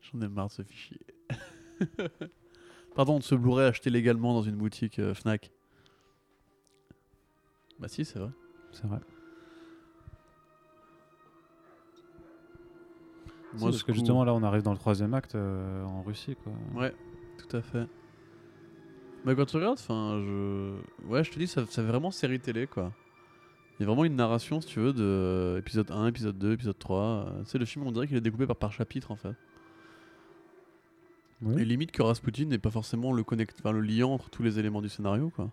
J'en 0.00 0.20
ai 0.22 0.28
marre 0.28 0.48
de 0.48 0.52
ce 0.52 0.62
fichier. 0.62 1.00
Pardon, 2.94 3.18
de 3.18 3.22
ce 3.22 3.34
Blu-ray 3.34 3.66
acheté 3.66 3.90
légalement 3.90 4.34
dans 4.34 4.42
une 4.42 4.56
boutique 4.56 4.98
euh, 4.98 5.14
Fnac. 5.14 5.50
Bah 7.78 7.88
si, 7.88 8.04
c'est 8.04 8.18
vrai. 8.18 8.30
C'est 8.72 8.86
vrai. 8.86 8.98
Si, 13.54 13.60
Moi, 13.62 13.70
parce 13.70 13.82
que 13.82 13.92
justement, 13.92 14.24
là, 14.24 14.34
on 14.34 14.42
arrive 14.42 14.62
dans 14.62 14.72
le 14.72 14.78
troisième 14.78 15.14
acte 15.14 15.34
euh, 15.34 15.84
en 15.84 16.02
Russie, 16.02 16.36
quoi. 16.42 16.52
Ouais, 16.74 16.94
tout 17.38 17.56
à 17.56 17.62
fait. 17.62 17.86
Mais 19.24 19.34
quand 19.34 19.46
tu 19.46 19.56
regardes, 19.56 19.78
enfin, 19.78 20.20
je... 20.20 20.74
Ouais, 21.06 21.24
je 21.24 21.30
te 21.30 21.38
dis, 21.38 21.46
ça, 21.46 21.64
ça 21.66 21.82
fait 21.82 21.88
vraiment 21.88 22.10
série 22.10 22.40
télé, 22.40 22.66
quoi. 22.66 22.92
Il 23.78 23.82
y 23.82 23.84
a 23.84 23.86
vraiment 23.86 24.04
une 24.04 24.16
narration, 24.16 24.60
si 24.60 24.68
tu 24.68 24.80
veux, 24.80 24.92
de 24.92 25.02
euh, 25.02 25.58
épisode 25.58 25.90
1, 25.90 26.08
épisode 26.08 26.36
2, 26.36 26.52
épisode 26.52 26.78
3. 26.78 27.00
euh, 27.00 27.42
Tu 27.44 27.50
sais, 27.50 27.58
le 27.58 27.64
film, 27.64 27.86
on 27.86 27.92
dirait 27.92 28.06
qu'il 28.06 28.16
est 28.16 28.20
découpé 28.20 28.46
par, 28.46 28.56
par 28.56 28.72
chapitre, 28.72 29.10
en 29.12 29.16
fait. 29.16 29.34
Et 31.46 31.64
limite 31.64 31.92
que 31.92 32.02
Rasputin 32.02 32.46
n'est 32.46 32.58
pas 32.58 32.70
forcément 32.70 33.12
le, 33.12 33.22
connect... 33.22 33.56
enfin, 33.60 33.70
le 33.70 33.80
liant 33.80 34.12
entre 34.12 34.28
tous 34.28 34.42
les 34.42 34.58
éléments 34.58 34.82
du 34.82 34.88
scénario, 34.88 35.30
quoi. 35.30 35.50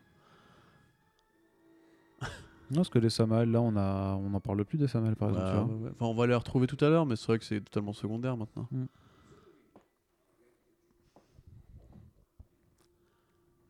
Non, 2.71 2.77
parce 2.77 2.89
que 2.89 2.97
les 2.97 3.11
Samael, 3.11 3.51
là, 3.51 3.61
on 3.61 3.75
a, 3.75 4.15
on 4.15 4.33
en 4.33 4.39
parle 4.39 4.65
plus 4.65 4.79
des 4.79 4.87
Samael, 4.87 5.15
par 5.15 5.29
exemple. 5.29 5.45
Bah, 5.45 5.65
ouais. 5.83 5.91
Enfin, 5.91 6.05
on 6.05 6.15
va 6.15 6.25
les 6.25 6.33
retrouver 6.33 6.65
tout 6.65 6.83
à 6.83 6.89
l'heure, 6.89 7.05
mais 7.05 7.15
c'est 7.15 7.27
vrai 7.27 7.37
que 7.37 7.45
c'est 7.45 7.61
totalement 7.61 7.93
secondaire 7.93 8.35
maintenant. 8.35 8.67
Mm. 8.71 8.85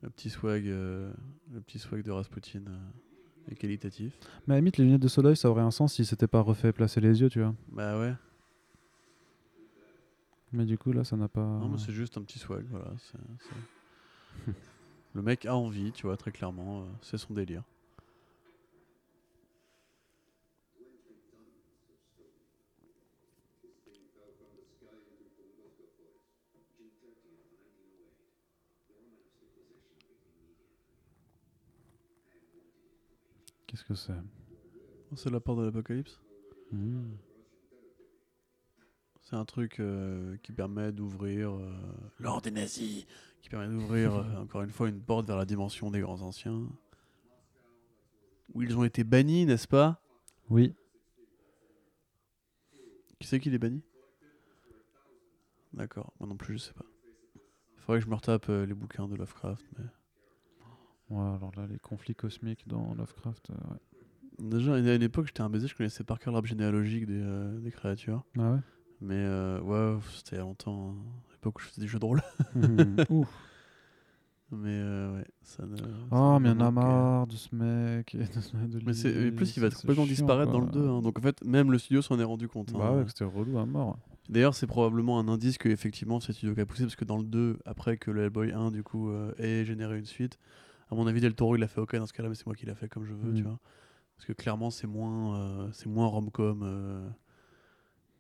Le 0.03 0.09
petit 0.11 0.29
swag, 0.29 0.67
euh, 0.67 1.11
le 1.51 1.59
petit 1.61 1.79
swag 1.79 2.03
de 2.03 2.11
Rasputin 2.11 2.61
euh, 2.67 3.51
est 3.51 3.55
qualitatif. 3.55 4.17
Mais 4.47 4.53
à 4.53 4.57
la 4.57 4.61
limite, 4.61 4.77
les 4.77 4.85
lunettes 4.85 5.01
de 5.01 5.07
soleil, 5.07 5.35
ça 5.35 5.49
aurait 5.49 5.63
un 5.63 5.71
sens 5.71 5.95
si 5.95 6.05
c'était 6.05 6.27
pas 6.27 6.41
refait 6.41 6.71
placer 6.71 7.01
les 7.01 7.21
yeux, 7.21 7.29
tu 7.29 7.41
vois. 7.41 7.55
Bah 7.71 7.99
ouais. 7.99 8.13
Mais 10.55 10.65
du 10.65 10.77
coup, 10.77 10.91
là, 10.91 11.03
ça 11.03 11.15
n'a 11.17 11.27
pas. 11.27 11.41
Non, 11.41 11.69
mais 11.69 11.77
c'est 11.77 11.91
juste 11.93 12.17
un 12.17 12.21
petit 12.23 12.39
swag, 12.39 12.65
voilà. 12.69 12.91
c'est- 12.97 13.17
c'est- 14.45 14.53
le 15.13 15.21
mec 15.21 15.45
a 15.45 15.55
envie, 15.55 15.91
tu 15.91 16.07
vois, 16.07 16.17
très 16.17 16.31
clairement. 16.31 16.81
euh, 16.83 16.85
c'est 17.01 17.17
son 17.17 17.33
délire. 17.33 17.63
Qu'est-ce 33.67 33.83
que 33.83 33.95
c'est? 33.95 34.13
Oh, 35.11 35.15
c'est 35.15 35.29
la 35.29 35.39
porte 35.39 35.59
de 35.59 35.65
l'apocalypse? 35.65 36.19
Hmm. 36.71 37.13
C'est 39.25 39.35
un 39.35 39.45
truc 39.45 39.79
euh, 39.79 40.37
qui 40.43 40.51
permet 40.51 40.91
d'ouvrir 40.91 41.51
euh, 41.51 41.73
l'ordre 42.19 42.43
des 42.43 42.51
nazis, 42.51 43.05
qui 43.41 43.49
permet 43.49 43.67
d'ouvrir 43.67 44.13
euh, 44.15 44.37
encore 44.41 44.61
une 44.61 44.69
fois 44.69 44.87
une 44.87 45.01
porte 45.01 45.25
vers 45.25 45.37
la 45.37 45.45
dimension 45.45 45.89
des 45.89 45.99
grands 45.99 46.21
anciens, 46.21 46.61
où 48.53 48.61
ils 48.61 48.77
ont 48.77 48.83
été 48.83 49.03
bannis, 49.03 49.45
n'est-ce 49.47 49.67
pas? 49.67 49.99
Oui. 50.49 50.75
Qui 53.19 53.27
c'est 53.27 53.39
qui 53.39 53.49
les 53.49 53.57
bannit? 53.57 53.81
D'accord, 55.73 56.13
moi 56.19 56.29
non 56.29 56.37
plus 56.37 56.53
je 56.53 56.63
sais 56.65 56.73
pas. 56.73 56.85
Faudrait 57.77 57.99
que 57.99 58.05
je 58.05 58.09
me 58.09 58.15
retape 58.15 58.47
euh, 58.49 58.65
les 58.65 58.73
bouquins 58.73 59.07
de 59.07 59.15
Lovecraft, 59.15 59.65
mais 59.77 59.85
Ouais, 61.09 61.19
alors 61.35 61.51
là, 61.55 61.67
les 61.67 61.77
conflits 61.77 62.15
cosmiques 62.15 62.67
dans 62.67 62.95
Lovecraft. 62.95 63.49
ouais. 63.49 63.77
déjà 64.39 64.73
à 64.75 64.77
une 64.79 65.03
époque 65.03 65.27
j'étais 65.27 65.41
un 65.41 65.49
baiser, 65.49 65.67
je 65.67 65.75
connaissais 65.75 66.03
par 66.03 66.19
cœur 66.19 66.31
l'arbre 66.33 66.47
généalogique 66.47 67.05
des, 67.07 67.59
des 67.61 67.71
créatures, 67.71 68.23
Ah 68.37 68.53
ouais? 68.53 68.59
Mais 69.01 69.15
euh, 69.15 69.59
ouais 69.61 69.99
c'était 70.15 70.35
il 70.35 70.39
y 70.39 70.41
a 70.41 70.45
longtemps, 70.45 70.89
hein, 70.91 70.95
à 71.29 71.31
l'époque 71.33 71.57
où 71.57 71.61
je 71.61 71.67
faisais 71.67 71.81
des 71.81 71.87
jeux 71.87 71.99
de 71.99 72.05
rôle, 72.05 72.21
Hmm. 72.55 72.95
Ouf. 73.09 73.27
mais 74.51 74.69
euh, 74.69 75.17
ouais 75.17 75.25
ça 75.43 75.65
ne. 75.65 75.75
Oh, 76.11 76.39
mais 76.39 76.49
il 76.49 76.53
y 76.53 76.55
en 76.55 76.59
a 76.61 76.67
euh, 76.67 76.71
marre 76.71 77.27
de 77.27 77.35
ce 77.35 77.53
mec. 77.55 78.15
et 78.15 78.19
de 78.19 78.79
Mais 78.85 78.93
c'est, 78.93 79.31
plus 79.31 79.55
il 79.57 79.59
va 79.61 79.69
complètement 79.69 80.05
disparaître 80.05 80.51
dans 80.51 80.59
le 80.59 80.67
quoi. 80.67 80.81
2. 80.81 80.87
hein. 80.87 81.01
Donc 81.01 81.19
en 81.19 81.21
fait, 81.21 81.43
même 81.43 81.71
le 81.71 81.77
studio 81.77 82.01
s'en 82.01 82.19
est 82.19 82.23
rendu 82.23 82.47
compte. 82.47 82.69
hein. 82.73 82.77
Bah 82.79 82.91
ouais, 82.93 83.03
que 83.03 83.09
c'était 83.09 83.25
relou 83.25 83.57
à 83.57 83.65
mort. 83.65 83.97
D'ailleurs, 84.29 84.55
c'est 84.55 84.65
probablement 84.67 85.19
un 85.19 85.27
indice 85.27 85.57
que 85.59 85.69
effectivement 85.69 86.19
c'est 86.19 86.29
le 86.29 86.33
studio 86.35 86.55
qui 86.55 86.61
a 86.61 86.65
poussé 86.65 86.83
parce 86.83 86.95
que 86.95 87.05
dans 87.05 87.17
le 87.17 87.23
2, 87.25 87.59
après 87.65 87.97
que 87.97 88.09
le 88.11 88.23
Hellboy 88.23 88.51
1 88.53 88.71
du 88.71 88.81
coup 88.81 89.09
euh, 89.09 89.33
ait 89.37 89.65
généré 89.65 89.99
une 89.99 90.05
suite, 90.05 90.39
à 90.89 90.95
mon 90.95 91.05
avis 91.05 91.21
Del 91.21 91.35
Toro 91.35 91.55
il 91.55 91.63
a 91.63 91.67
fait 91.67 91.79
ok 91.81 91.95
dans 91.95 92.07
ce 92.07 92.13
cas-là, 92.13 92.29
mais 92.29 92.35
c'est 92.35 92.45
moi 92.47 92.55
qui 92.55 92.65
l'a 92.65 92.73
fait 92.75 92.87
comme 92.89 93.05
je 93.05 93.13
veux, 93.13 93.31
Mm. 93.31 93.35
tu 93.35 93.43
vois. 93.43 93.59
Parce 94.17 94.25
que 94.25 94.33
clairement 94.33 94.69
c'est 94.71 94.87
moins, 94.87 95.37
euh, 95.37 95.69
c'est 95.73 95.87
moins 95.89 96.07
rom-com. 96.07 96.63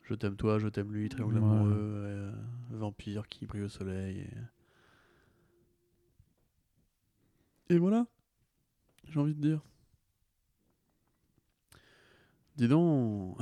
Je 0.05 0.13
t'aime 0.15 0.35
toi, 0.37 0.59
je 0.59 0.67
t'aime 0.67 0.91
lui, 0.93 1.09
triangle 1.09 1.35
Ouais. 1.35 1.39
amoureux, 1.39 1.71
euh, 1.73 2.31
vampire 2.71 3.27
qui 3.27 3.45
brille 3.45 3.63
au 3.63 3.69
soleil. 3.69 4.27
Et, 7.69 7.75
et 7.75 7.77
voilà. 7.77 8.05
J'ai 9.07 9.19
envie 9.19 9.35
de 9.35 9.41
dire. 9.41 9.61
Dis 12.55 12.67
donc. 12.67 13.37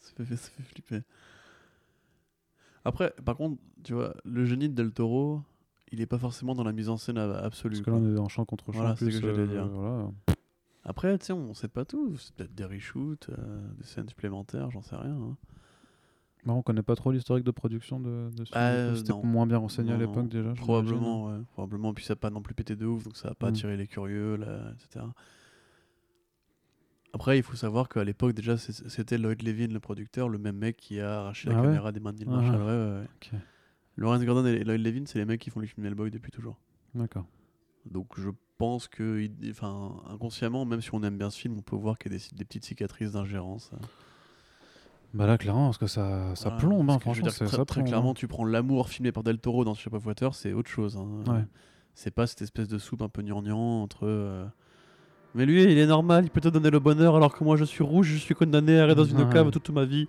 ça, 0.00 0.24
fait, 0.24 0.36
ça 0.36 0.50
fait 0.50 0.62
flipper. 0.62 1.02
Après, 2.84 3.12
par 3.24 3.36
contre, 3.36 3.60
tu 3.84 3.92
vois, 3.94 4.14
le 4.24 4.44
génie 4.44 4.68
de 4.68 4.74
Del 4.74 4.92
Toro, 4.92 5.42
il 5.96 6.02
est 6.02 6.06
pas 6.06 6.18
forcément 6.18 6.54
dans 6.54 6.64
la 6.64 6.72
mise 6.72 6.88
en 6.88 6.96
scène 6.96 7.18
absolue. 7.18 7.76
Parce 7.76 7.84
que 7.86 7.90
là, 7.90 7.96
on 7.96 8.16
est 8.16 8.18
en 8.18 8.28
champ 8.28 8.44
contre 8.44 8.72
champ. 8.72 8.78
Voilà, 8.80 8.96
c'est 8.96 9.10
ce 9.10 9.20
que 9.20 9.26
j'allais 9.26 9.38
euh, 9.40 9.46
dire. 9.46 9.66
voilà. 9.68 10.10
Après, 10.84 11.18
tu 11.18 11.26
sais, 11.26 11.32
on 11.32 11.52
sait 11.54 11.68
pas 11.68 11.84
tout. 11.84 12.16
C'est 12.18 12.32
peut-être 12.34 12.54
des 12.54 12.64
reshoots, 12.64 13.28
euh, 13.30 13.68
des 13.78 13.84
scènes 13.84 14.08
supplémentaires, 14.08 14.70
j'en 14.70 14.82
sais 14.82 14.94
rien. 14.96 15.14
hein. 15.16 15.36
Bah, 16.44 16.52
on 16.52 16.62
connaît 16.62 16.82
pas 16.82 16.94
trop 16.94 17.10
l'historique 17.10 17.44
de 17.44 17.50
production 17.50 17.98
de, 17.98 18.30
de 18.36 18.44
ce 18.44 18.52
Ah, 18.54 18.68
euh, 18.70 18.94
C'était 18.94 19.12
moins 19.24 19.46
bien 19.48 19.56
renseigné 19.58 19.92
à 19.92 19.96
l'époque 19.96 20.28
déjà. 20.28 20.52
Probablement, 20.52 21.26
ouais. 21.26 21.38
Probablement. 21.54 21.92
Puis 21.92 22.04
ça 22.04 22.12
n'a 22.12 22.16
pas 22.18 22.30
non 22.30 22.40
plus 22.40 22.54
pété 22.54 22.76
de 22.76 22.86
ouf, 22.86 23.02
donc 23.02 23.16
ça 23.16 23.28
n'a 23.30 23.34
pas 23.34 23.46
Mm. 23.46 23.54
attiré 23.54 23.76
les 23.76 23.86
curieux, 23.88 24.36
là, 24.36 24.60
etc. 24.74 25.04
Après, 27.12 27.38
il 27.38 27.42
faut 27.42 27.56
savoir 27.56 27.88
qu'à 27.88 28.04
l'époque, 28.04 28.34
déjà, 28.34 28.56
c'était 28.58 29.16
Lloyd 29.16 29.42
Levin, 29.42 29.68
le 29.72 29.80
producteur, 29.80 30.28
le 30.28 30.38
même 30.38 30.56
mec 30.56 30.76
qui 30.76 31.00
a 31.00 31.20
arraché 31.20 31.48
la 31.48 31.56
Ah 31.56 31.60
ouais 31.62 31.66
caméra 31.68 31.90
des 31.92 32.00
mains 32.00 32.12
de 32.12 32.18
Neil 32.18 32.28
Ah. 32.30 32.36
Marshall. 32.36 32.60
Ouais, 32.60 32.66
ouais, 32.66 33.00
ouais. 33.00 33.06
Ok. 33.16 33.40
Lawrence 33.96 34.24
Gordon 34.24 34.44
et 34.46 34.62
Lloyd 34.64 34.80
Levin, 34.84 35.04
c'est 35.06 35.18
les 35.18 35.24
mecs 35.24 35.40
qui 35.40 35.50
font 35.50 35.60
les 35.60 35.66
films 35.66 35.86
Hellboy 35.86 36.10
depuis 36.10 36.30
toujours. 36.30 36.56
D'accord. 36.94 37.24
Donc 37.90 38.08
je 38.18 38.30
pense 38.58 38.88
que, 38.88 39.28
enfin, 39.50 39.92
inconsciemment, 40.10 40.64
même 40.64 40.80
si 40.80 40.90
on 40.92 41.02
aime 41.02 41.16
bien 41.18 41.30
ce 41.30 41.38
film, 41.38 41.56
on 41.58 41.62
peut 41.62 41.76
voir 41.76 41.98
qu'il 41.98 42.12
y 42.12 42.14
a 42.14 42.18
des, 42.18 42.24
des 42.36 42.44
petites 42.44 42.64
cicatrices 42.64 43.12
d'ingérence. 43.12 43.70
Bah 45.14 45.26
là, 45.26 45.38
clairement, 45.38 45.66
parce 45.66 45.78
que 45.78 45.86
ça, 45.86 46.34
ça 46.34 46.50
Voilà. 46.50 46.56
plombe, 46.64 46.90
hein, 46.90 46.98
franchement. 46.98 47.22
dire, 47.28 47.34
très, 47.34 47.46
ça 47.46 47.64
très 47.64 47.80
plombe, 47.80 47.86
clairement, 47.88 48.10
hein. 48.10 48.14
tu 48.14 48.28
prends 48.28 48.44
l'amour 48.44 48.88
filmé 48.88 49.12
par 49.12 49.22
Del 49.22 49.38
Toro 49.38 49.64
dans 49.64 49.74
Shape 49.74 49.94
of 49.94 50.04
Water, 50.06 50.34
c'est 50.34 50.52
autre 50.52 50.68
chose. 50.68 50.96
hein. 50.96 51.32
Ouais. 51.32 51.44
C'est 51.94 52.10
pas 52.10 52.26
cette 52.26 52.42
espèce 52.42 52.68
de 52.68 52.76
soupe 52.78 53.00
un 53.02 53.08
peu 53.08 53.22
gnangnan 53.22 53.82
entre. 53.82 54.00
euh, 54.06 54.44
Mais 55.34 55.46
lui, 55.46 55.62
il 55.62 55.78
est 55.78 55.86
normal, 55.86 56.24
il 56.24 56.30
peut 56.30 56.42
te 56.42 56.48
donner 56.48 56.68
le 56.70 56.80
bonheur 56.80 57.16
alors 57.16 57.32
que 57.34 57.42
moi 57.44 57.56
je 57.56 57.64
suis 57.64 57.82
rouge, 57.82 58.08
je 58.08 58.16
suis 58.18 58.34
condamné 58.34 58.78
à 58.78 58.84
aller 58.84 58.94
dans 58.94 59.04
une 59.04 59.22
Ouais. 59.22 59.32
cave 59.32 59.50
toute 59.50 59.70
ma 59.70 59.84
vie. 59.86 60.06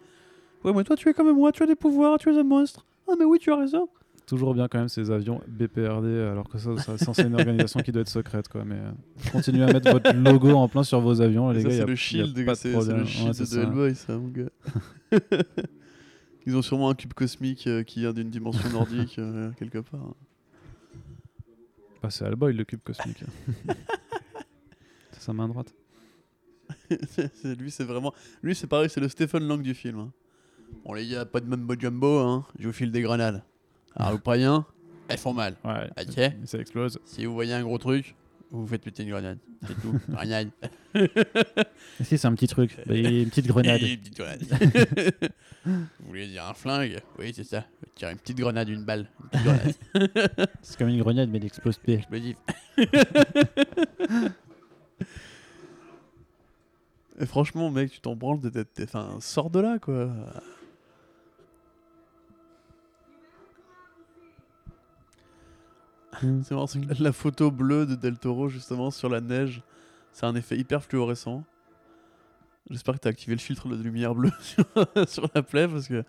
Ouais, 0.65 0.73
mais 0.73 0.83
toi 0.83 0.97
tu 0.97 1.07
es 1.07 1.13
comme 1.13 1.31
moi, 1.33 1.53
tu 1.53 1.63
as 1.63 1.67
des 1.67 1.75
pouvoirs, 1.75 2.17
tu 2.17 2.29
es 2.29 2.37
un 2.37 2.43
monstre. 2.43 2.85
Ah, 3.07 3.13
mais 3.17 3.25
oui, 3.25 3.39
tu 3.39 3.51
as 3.51 3.57
raison. 3.57 3.89
Toujours 4.25 4.53
bien 4.53 4.67
quand 4.67 4.79
même 4.79 4.89
ces 4.89 5.09
avions 5.09 5.41
BPRD, 5.47 6.05
alors 6.29 6.49
que 6.49 6.57
ça, 6.57 6.75
ça 6.77 6.97
c'est 6.97 7.05
censé 7.05 7.23
une 7.23 7.35
organisation 7.35 7.79
qui 7.79 7.93
doit 7.93 8.01
être 8.01 8.09
secrète, 8.09 8.49
quoi. 8.49 8.65
Mais 8.65 8.75
euh, 8.75 8.91
continuez 9.31 9.63
à 9.63 9.71
mettre 9.71 9.89
votre 9.89 10.11
logo 10.13 10.51
en 10.51 10.67
plein 10.67 10.83
sur 10.83 10.99
vos 10.99 11.21
avions, 11.21 11.49
les 11.51 11.61
ça, 11.61 11.69
gars. 11.69 11.75
c'est 11.75 11.81
a- 11.83 11.85
le 11.85 11.95
shield, 11.95 12.35
c'est 12.55 12.73
le 12.73 12.77
Ouais, 12.77 13.05
shield 13.05 13.33
c'est 13.33 13.43
de 13.43 13.47
ça. 13.47 13.61
Hellboy, 13.61 13.95
ça, 13.95 14.17
mon 14.17 14.27
gars. 14.27 14.49
Ils 16.45 16.55
ont 16.57 16.61
sûrement 16.61 16.89
un 16.89 16.95
cube 16.95 17.13
cosmique 17.13 17.67
euh, 17.67 17.83
qui 17.83 17.99
vient 18.01 18.13
d'une 18.13 18.29
dimension 18.29 18.69
nordique 18.69 19.17
euh, 19.19 19.51
quelque 19.57 19.79
part. 19.79 20.13
Bah, 22.01 22.09
c'est 22.09 22.25
Hellboy 22.25 22.53
le 22.53 22.63
cube 22.65 22.81
cosmique. 22.83 23.23
c'est 25.11 25.21
sa 25.21 25.31
main 25.33 25.47
droite. 25.47 25.73
C'est- 27.09 27.33
c'est- 27.35 27.55
lui, 27.55 27.71
c'est 27.71 27.83
vraiment. 27.85 28.13
Lui, 28.43 28.53
c'est 28.55 28.67
pareil, 28.67 28.89
c'est 28.89 28.99
le 28.99 29.07
Stephen 29.09 29.45
Lang 29.47 29.61
du 29.61 29.73
film. 29.73 29.99
hein. 29.99 30.11
Bon, 30.85 30.93
les 30.93 31.07
gars, 31.07 31.25
pas 31.25 31.39
de 31.39 31.45
mumbo 31.47 31.75
jumbo, 31.77 32.19
hein. 32.19 32.45
Je 32.59 32.67
vous 32.67 32.73
file 32.73 32.91
des 32.91 33.01
grenades. 33.01 33.43
Alors, 33.95 34.13
vous 34.13 34.19
païens, 34.19 34.65
elles 35.09 35.17
font 35.17 35.33
mal. 35.33 35.55
Ouais. 35.63 35.89
Ok. 35.99 36.17
et 36.17 36.31
Ça 36.45 36.59
explose. 36.59 36.99
Si 37.05 37.25
vous 37.25 37.33
voyez 37.33 37.53
un 37.53 37.63
gros 37.63 37.77
truc, 37.77 38.15
vous 38.51 38.61
vous 38.61 38.67
faites 38.67 38.83
péter 38.83 39.03
une 39.03 39.09
grenade. 39.09 39.37
C'est 39.65 39.81
tout. 39.81 39.99
Grenade. 40.09 40.49
Si, 42.03 42.17
c'est 42.17 42.27
un 42.27 42.33
petit 42.33 42.47
truc. 42.47 42.75
Bah, 42.85 42.95
une 42.95 43.29
petite 43.29 43.47
grenade. 43.47 43.81
Une 43.81 43.97
petite 43.97 44.17
grenade. 44.17 44.43
vous 45.65 46.07
voulez 46.07 46.27
dire 46.27 46.45
un 46.45 46.53
flingue? 46.53 46.99
Oui, 47.19 47.33
c'est 47.35 47.43
ça. 47.43 47.65
Tirer 47.95 48.11
une 48.11 48.17
petite 48.19 48.37
grenade, 48.37 48.69
une 48.69 48.85
balle. 48.85 49.07
Une 49.23 49.29
petite 49.29 49.45
grenade. 49.93 50.49
C'est 50.61 50.77
comme 50.77 50.89
une 50.89 51.01
grenade, 51.01 51.29
mais 51.29 51.39
elle 51.39 51.45
explose 51.45 51.77
pas. 51.79 51.93
Explosif. 51.93 52.37
Et 57.19 57.25
franchement, 57.25 57.71
mec, 57.71 57.91
tu 57.91 57.99
t'en 57.99 58.15
branles 58.15 58.39
de 58.39 58.49
t'être. 58.49 58.81
Enfin, 58.83 59.17
sors 59.19 59.49
de 59.49 59.59
là, 59.59 59.79
quoi. 59.79 60.11
Mm. 66.23 66.41
C'est 66.43 66.51
marrant, 66.55 66.67
c'est 66.67 66.79
que 66.81 67.03
la 67.03 67.11
photo 67.11 67.51
bleue 67.51 67.85
de 67.85 67.95
Del 67.95 68.17
Toro, 68.17 68.49
justement, 68.49 68.91
sur 68.91 69.09
la 69.09 69.21
neige, 69.21 69.61
c'est 70.11 70.25
un 70.25 70.35
effet 70.35 70.57
hyper 70.57 70.83
fluorescent. 70.83 71.43
J'espère 72.69 72.95
que 72.95 72.99
t'as 72.99 73.09
activé 73.09 73.33
le 73.35 73.39
filtre 73.41 73.67
de 73.69 73.81
lumière 73.81 74.13
bleue 74.15 74.31
sur, 74.41 74.65
sur 75.07 75.29
la 75.33 75.41
plaie 75.43 75.67
parce 75.67 75.87
que 75.87 76.03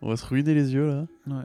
on 0.00 0.08
va 0.08 0.16
se 0.16 0.24
ruiner 0.26 0.54
les 0.54 0.72
yeux 0.72 0.86
là. 0.86 1.06
Ouais. 1.26 1.44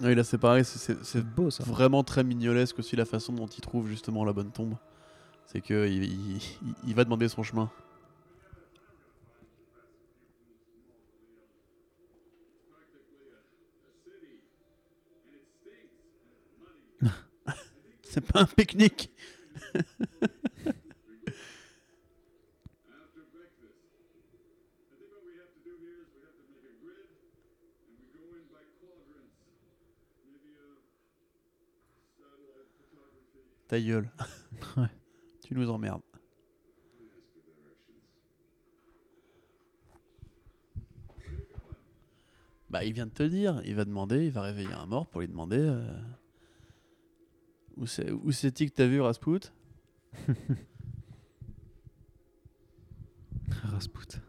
Oui, 0.00 0.14
là 0.14 0.24
c'est 0.24 0.38
pareil, 0.38 0.64
c'est- 0.64 1.22
beau 1.22 1.50
ça. 1.50 1.62
vraiment 1.64 2.02
très 2.02 2.24
mignolesque 2.24 2.78
aussi 2.78 2.96
la 2.96 3.04
façon 3.04 3.32
dont 3.32 3.46
il 3.46 3.60
trouve 3.60 3.88
justement 3.88 4.24
la 4.24 4.32
bonne 4.32 4.50
tombe. 4.50 4.74
C'est 5.46 5.60
que 5.60 5.86
il, 5.88 6.04
il- 6.04 6.36
il- 6.36 6.42
il 6.88 6.94
va 6.94 7.04
demander 7.04 7.28
son 7.28 7.42
chemin. 7.42 7.70
C'est 18.14 18.20
pas 18.20 18.42
un 18.42 18.46
pique-nique. 18.46 19.10
Ta 33.66 33.80
gueule. 33.80 34.08
Ouais. 34.76 34.86
Tu 35.44 35.54
nous 35.54 35.68
emmerdes. 35.68 36.00
Bah, 42.70 42.84
il 42.84 42.92
vient 42.92 43.06
de 43.06 43.10
te 43.10 43.24
dire, 43.24 43.60
il 43.64 43.74
va 43.74 43.84
demander, 43.84 44.26
il 44.26 44.30
va 44.30 44.42
réveiller 44.42 44.72
un 44.72 44.86
mort 44.86 45.08
pour 45.08 45.20
lui 45.20 45.28
demander 45.28 45.58
euh, 45.58 45.92
où 47.76 47.86
c'est 47.86 48.10
où 48.10 48.30
c'est-il 48.32 48.70
que 48.70 48.76
t'as 48.76 48.86
vu 48.86 49.00
Rasputin? 49.00 49.50
Rasputin. 53.62 54.20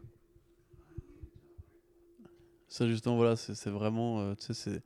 Ça 2.68 2.88
justement 2.88 3.16
voilà, 3.16 3.36
c'est 3.36 3.70
vraiment 3.70 4.20
euh, 4.20 4.36
tu 4.36 4.48
sais 4.48 4.54
c'est 4.54 4.84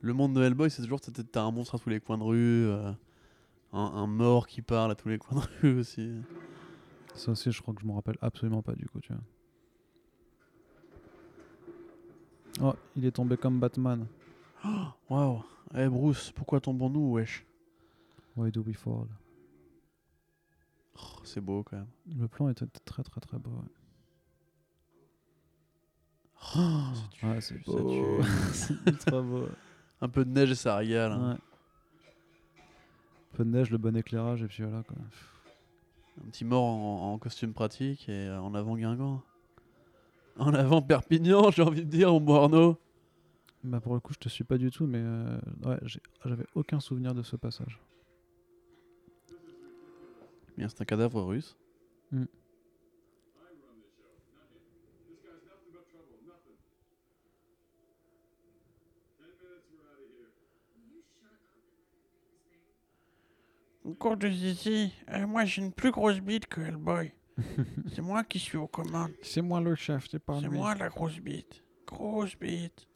le 0.00 0.12
monde 0.12 0.34
de 0.34 0.42
Hellboy, 0.42 0.70
c'est 0.70 0.82
toujours 0.82 1.00
t'as- 1.00 1.42
un 1.42 1.50
monstre 1.50 1.74
à 1.76 1.78
tous 1.78 1.88
les 1.88 2.00
coins 2.00 2.18
de 2.18 2.22
rue, 2.22 2.66
euh, 2.68 2.92
un, 3.72 3.78
un 3.80 4.06
mort 4.06 4.46
qui 4.46 4.62
parle 4.62 4.90
à 4.92 4.94
tous 4.94 5.08
les 5.08 5.18
coins 5.18 5.40
de 5.40 5.46
rue 5.62 5.80
aussi. 5.80 6.10
Ça 7.14 7.32
aussi, 7.32 7.50
je 7.50 7.62
crois 7.62 7.74
que 7.74 7.80
je 7.80 7.86
m'en 7.86 7.94
rappelle 7.94 8.18
absolument 8.20 8.62
pas 8.62 8.74
du 8.74 8.86
coup, 8.86 9.00
tu 9.00 9.12
vois. 9.12 9.22
Oh, 12.60 12.74
il 12.94 13.04
est 13.06 13.12
tombé 13.12 13.36
comme 13.36 13.58
Batman. 13.58 14.06
Waouh. 15.10 15.42
Eh 15.74 15.88
Bruce, 15.88 16.30
pourquoi 16.32 16.60
tombons-nous 16.60 17.12
wesh? 17.12 17.45
Why 18.36 18.50
do 18.50 18.62
we 18.62 18.74
fall? 18.76 19.06
Oh, 20.98 21.20
C'est 21.24 21.40
beau 21.40 21.62
quand 21.62 21.76
même. 21.76 21.88
Le 22.18 22.28
plan 22.28 22.48
était 22.48 22.66
très 22.84 23.02
très 23.02 23.20
très 23.20 23.38
beau. 23.38 23.50
ouais. 23.50 23.68
Ouais, 27.22 27.40
c'est 27.40 27.62
beau. 27.64 28.20
c'est 28.52 28.74
ultra 28.86 29.20
beau. 29.22 29.48
Un 30.00 30.08
peu 30.08 30.24
de 30.24 30.30
neige 30.30 30.50
et 30.50 30.54
ça 30.54 30.76
régale. 30.76 31.12
hein. 31.12 31.32
Ouais. 31.32 31.38
Peu 33.32 33.44
de 33.44 33.50
neige, 33.50 33.70
le 33.70 33.78
bon 33.78 33.96
éclairage, 33.96 34.42
et 34.42 34.46
puis 34.46 34.62
voilà 34.62 34.82
quoi. 34.82 34.96
Un 36.24 36.30
petit 36.30 36.44
mort 36.44 36.64
en, 36.64 37.12
en 37.12 37.18
costume 37.18 37.52
pratique 37.52 38.08
et 38.08 38.28
euh, 38.28 38.40
en 38.40 38.54
avant 38.54 38.76
Guingamp. 38.76 39.22
En 40.38 40.54
avant 40.54 40.80
Perpignan, 40.82 41.50
j'ai 41.54 41.62
envie 41.62 41.84
de 41.84 41.90
dire, 41.90 42.14
au 42.14 42.34
Arnaud. 42.34 42.78
Bah 43.64 43.80
pour 43.80 43.94
le 43.94 44.00
coup, 44.00 44.12
je 44.14 44.18
te 44.18 44.28
suis 44.28 44.44
pas 44.44 44.56
du 44.58 44.70
tout, 44.70 44.86
mais 44.86 45.00
euh, 45.02 45.38
ouais, 45.64 45.78
j'avais 46.24 46.46
aucun 46.54 46.78
souvenir 46.80 47.14
de 47.14 47.22
ce 47.22 47.36
passage. 47.36 47.80
Bien, 50.56 50.68
c'est 50.68 50.80
un 50.80 50.84
cadavre 50.84 51.22
russe. 51.22 51.56
Mm. 52.12 52.24
Encore 63.84 64.16
de 64.16 64.28
zizi, 64.28 64.92
Euh, 65.10 65.26
moi 65.26 65.44
j'ai 65.44 65.62
une 65.62 65.72
plus 65.72 65.92
grosse 65.92 66.18
bite 66.18 66.46
que 66.46 66.60
Hellboy. 66.60 67.12
c'est 67.94 68.02
moi 68.02 68.24
qui 68.24 68.38
suis 68.38 68.56
aux 68.58 68.66
commandes. 68.66 69.12
C'est 69.22 69.42
moi 69.42 69.60
le 69.60 69.74
chef, 69.76 70.08
c'est 70.10 70.18
pas 70.18 70.40
C'est 70.40 70.48
moi 70.48 70.74
la 70.74 70.88
grosse 70.88 71.18
bite. 71.20 71.62
Grosse 71.86 72.36
bite. 72.36 72.88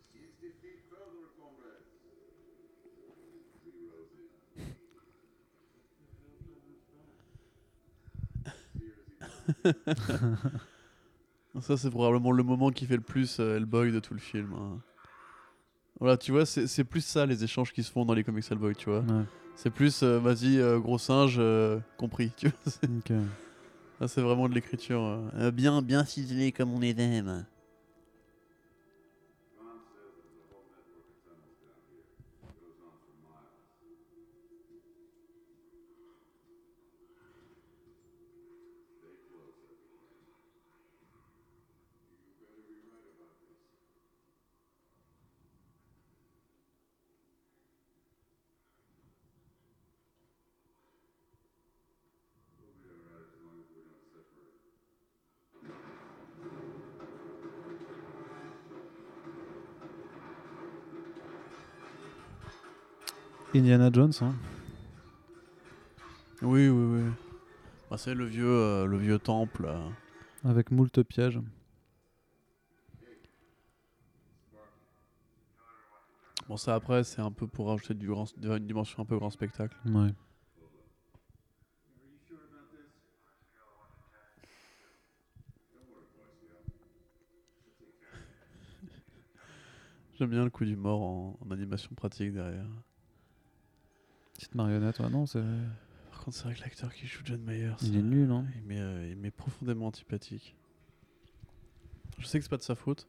Ça, 11.60 11.76
c'est 11.76 11.90
probablement 11.90 12.30
le 12.32 12.42
moment 12.44 12.70
qui 12.70 12.86
fait 12.86 12.94
le 12.96 13.02
plus 13.02 13.38
euh, 13.40 13.56
Hellboy 13.56 13.90
de 13.92 13.98
tout 13.98 14.14
le 14.14 14.20
film. 14.20 14.52
hein. 14.54 14.78
Voilà, 15.98 16.16
tu 16.16 16.30
vois, 16.32 16.46
c'est 16.46 16.66
c'est 16.66 16.84
plus 16.84 17.04
ça 17.04 17.26
les 17.26 17.44
échanges 17.44 17.72
qui 17.72 17.82
se 17.82 17.90
font 17.90 18.04
dans 18.06 18.14
les 18.14 18.24
comics 18.24 18.44
Hellboy, 18.50 18.74
tu 18.74 18.88
vois. 18.88 19.00
Ouais. 19.00 19.24
C'est 19.56 19.70
plus, 19.70 20.02
euh, 20.02 20.18
vas-y, 20.18 20.58
euh, 20.58 20.78
gros 20.78 20.96
singe, 20.98 21.36
euh, 21.38 21.78
compris, 21.98 22.30
tu 22.36 22.46
vois. 22.48 22.56
c'est- 22.66 22.84
Ok. 22.86 23.12
Ça, 23.98 24.08
c'est 24.08 24.22
vraiment 24.22 24.48
de 24.48 24.54
l'écriture. 24.54 25.02
euh, 25.02 25.28
euh, 25.34 25.50
bien, 25.50 25.82
bien 25.82 26.04
ciselé 26.04 26.52
comme 26.52 26.72
on 26.72 26.80
les 26.80 26.98
aime. 26.98 27.44
Indiana 63.60 63.90
Jones, 63.92 64.12
hein. 64.22 64.34
Oui, 66.40 66.66
oui, 66.70 67.02
oui. 67.02 67.10
Bah, 67.90 67.98
c'est 67.98 68.14
le 68.14 68.24
vieux, 68.24 68.46
euh, 68.48 68.86
le 68.86 68.96
vieux 68.96 69.18
temple. 69.18 69.66
euh. 69.68 70.48
avec 70.48 70.70
moult 70.70 71.02
pièges. 71.02 71.38
Bon, 76.48 76.56
ça 76.56 76.74
après, 76.74 77.04
c'est 77.04 77.20
un 77.20 77.30
peu 77.30 77.46
pour 77.46 77.68
rajouter 77.68 77.92
du 77.92 78.08
grand, 78.08 78.24
une 78.42 78.66
dimension 78.66 79.02
un 79.02 79.04
peu 79.04 79.18
grand 79.18 79.28
spectacle. 79.28 79.76
Ouais. 79.84 80.14
J'aime 90.18 90.30
bien 90.30 90.44
le 90.44 90.50
coup 90.50 90.64
du 90.64 90.76
mort 90.76 91.02
en, 91.02 91.38
en 91.44 91.50
animation 91.50 91.90
pratique 91.94 92.32
derrière. 92.32 92.64
Petite 94.40 94.54
marionnette, 94.54 94.98
ouais, 95.00 95.10
non, 95.10 95.26
c'est. 95.26 95.42
Par 96.10 96.20
contre, 96.24 96.34
c'est 96.38 96.44
vrai 96.44 96.54
que 96.54 96.60
l'acteur 96.62 96.94
qui 96.94 97.06
joue 97.06 97.20
John 97.26 97.42
Mayer, 97.42 97.72
Il 97.82 97.94
est 97.94 98.00
nul, 98.02 98.30
hein. 98.30 98.46
il 98.56 98.62
m'est 98.66 98.80
euh, 98.80 99.06
il 99.10 99.18
m'est 99.18 99.30
profondément 99.30 99.86
antipathique. 99.88 100.56
Je 102.18 102.26
sais 102.26 102.38
que 102.38 102.44
c'est 102.44 102.48
pas 102.50 102.56
de 102.56 102.62
sa 102.62 102.74
faute. 102.74 103.06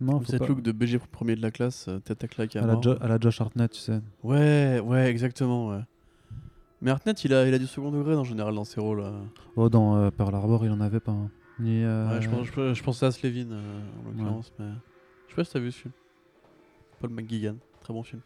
Non, 0.00 0.20
Cette 0.24 0.40
pas. 0.40 0.48
look 0.48 0.60
de 0.60 0.72
BG 0.72 0.98
premier 0.98 1.36
de 1.36 1.40
la 1.42 1.52
classe, 1.52 1.86
euh, 1.86 2.00
tête 2.00 2.24
à 2.24 2.26
claque 2.26 2.56
à 2.56 2.64
À 2.64 2.66
la. 2.66 2.80
Jo- 2.80 2.96
à 3.00 3.06
la 3.06 3.20
Josh 3.20 3.40
Hartnett, 3.40 3.70
tu 3.70 3.78
sais. 3.78 4.00
Ouais, 4.24 4.80
ouais, 4.80 5.06
exactement, 5.08 5.68
ouais. 5.68 5.82
Mais 6.80 6.90
Hartnett, 6.90 7.22
il 7.24 7.32
a, 7.32 7.46
il 7.46 7.54
a 7.54 7.58
du 7.60 7.68
second 7.68 7.92
degré 7.92 8.16
en 8.16 8.24
général 8.24 8.56
dans 8.56 8.64
ses 8.64 8.80
rôles. 8.80 9.00
euh. 9.02 9.22
Oh, 9.54 9.68
dans 9.68 9.96
euh, 9.96 10.10
Pearl 10.10 10.34
Harbor, 10.34 10.64
il 10.64 10.72
en 10.72 10.80
avait 10.80 10.98
pas. 10.98 11.12
hein. 11.12 11.30
Euh, 11.60 12.10
Ouais, 12.10 12.20
je, 12.22 12.28
pense, 12.28 12.46
je, 12.48 12.74
je 12.74 12.82
pensais 12.82 13.06
à 13.06 13.12
Slevin 13.12 13.52
en 13.52 14.08
l'occurrence, 14.10 14.52
mais 14.58 14.66
je 15.28 15.30
sais 15.30 15.36
pas 15.36 15.44
si 15.44 15.52
t'as 15.52 15.60
vu 15.60 15.70
ce 15.70 15.78
film. 15.82 15.92
Paul 17.00 17.10
McGuigan, 17.10 17.54
très 17.80 17.94
bon 17.94 18.02
film. 18.02 18.20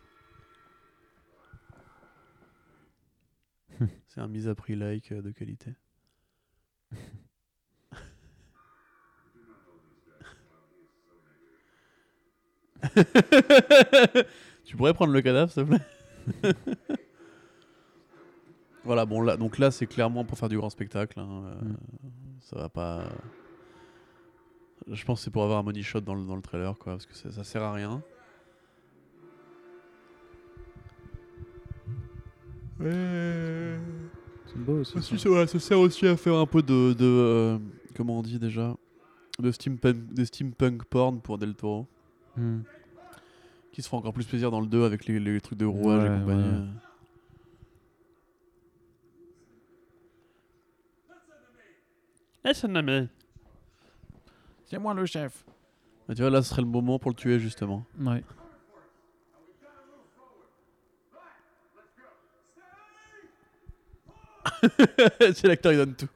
C'est 4.09 4.21
un 4.21 4.29
mise 4.29 4.49
à 4.49 4.55
prix 4.55 4.77
like 4.77 5.13
euh, 5.13 5.23
de 5.23 5.31
qualité. 5.31 5.73
tu 14.65 14.77
pourrais 14.77 14.95
prendre 14.95 15.13
le 15.13 15.21
cadavre, 15.23 15.51
s'il 15.53 15.65
te 15.65 15.69
plaît? 15.69 16.53
Voilà, 18.85 19.05
bon 19.05 19.21
là, 19.21 19.37
donc 19.37 19.59
là 19.59 19.71
c'est 19.71 19.87
clairement 19.87 20.25
pour 20.25 20.39
faire 20.39 20.49
du 20.49 20.57
grand 20.57 20.71
spectacle. 20.71 21.19
hein, 21.21 21.43
euh, 21.45 21.55
Mm. 21.63 21.77
Ça 22.41 22.57
va 22.57 22.69
pas. 22.71 23.05
Je 24.87 25.05
pense 25.05 25.21
que 25.21 25.25
c'est 25.25 25.31
pour 25.31 25.43
avoir 25.43 25.59
un 25.59 25.63
money 25.63 25.83
shot 25.83 26.01
dans 26.01 26.15
le, 26.15 26.25
dans 26.25 26.37
le 26.37 26.41
trailer, 26.41 26.79
quoi, 26.79 26.93
parce 26.95 27.05
que 27.05 27.15
ça, 27.15 27.31
ça 27.31 27.45
sert 27.45 27.63
à 27.63 27.73
rien. 27.75 28.03
C'est 32.81 34.59
beau 34.59 34.81
aussi. 34.81 34.93
Ça, 34.95 35.01
ça. 35.03 35.19
ça- 35.19 35.31
ouais, 35.31 35.47
ça 35.47 35.59
sert 35.59 35.79
aussi 35.79 36.07
à 36.07 36.17
faire 36.17 36.35
un 36.35 36.47
peu 36.47 36.63
de. 36.63 36.93
de 36.95 37.05
euh, 37.05 37.59
comment 37.97 38.19
on 38.19 38.23
dit 38.23 38.39
déjà 38.39 38.75
de 39.39 39.51
steampunk, 39.53 40.13
de 40.15 40.25
steampunk 40.25 40.85
porn 40.85 41.21
pour 41.21 41.39
Del 41.39 41.55
Toro. 41.55 41.87
Hmm. 42.37 42.61
Qui 43.73 43.83
se 43.83 43.89
fera 43.89 43.99
encore 43.99 44.13
plus 44.13 44.25
plaisir 44.27 44.51
dans 44.51 44.61
le 44.61 44.67
2 44.67 44.85
avec 44.85 45.07
les, 45.07 45.21
les 45.21 45.41
trucs 45.41 45.59
de 45.59 45.65
rouage 45.67 46.05
et 46.05 46.09
Ouais, 46.09 46.19
compagnie. 46.21 46.43
ouais. 46.49 46.67
C'est 54.65 54.79
moi 54.79 54.95
le 54.95 55.07
chef. 55.07 55.45
Et 56.09 56.15
tu 56.15 56.23
vois, 56.23 56.31
là 56.31 56.43
ce 56.43 56.51
serait 56.51 56.63
le 56.63 56.69
moment 56.69 56.99
pour 56.99 57.11
le 57.11 57.17
tuer 57.17 57.39
justement. 57.39 57.85
Ouais. 58.01 58.23
c'est 65.35 65.45
l'acteur, 65.45 65.73
il 65.73 65.77
donne 65.79 65.95
tout. 65.95 66.09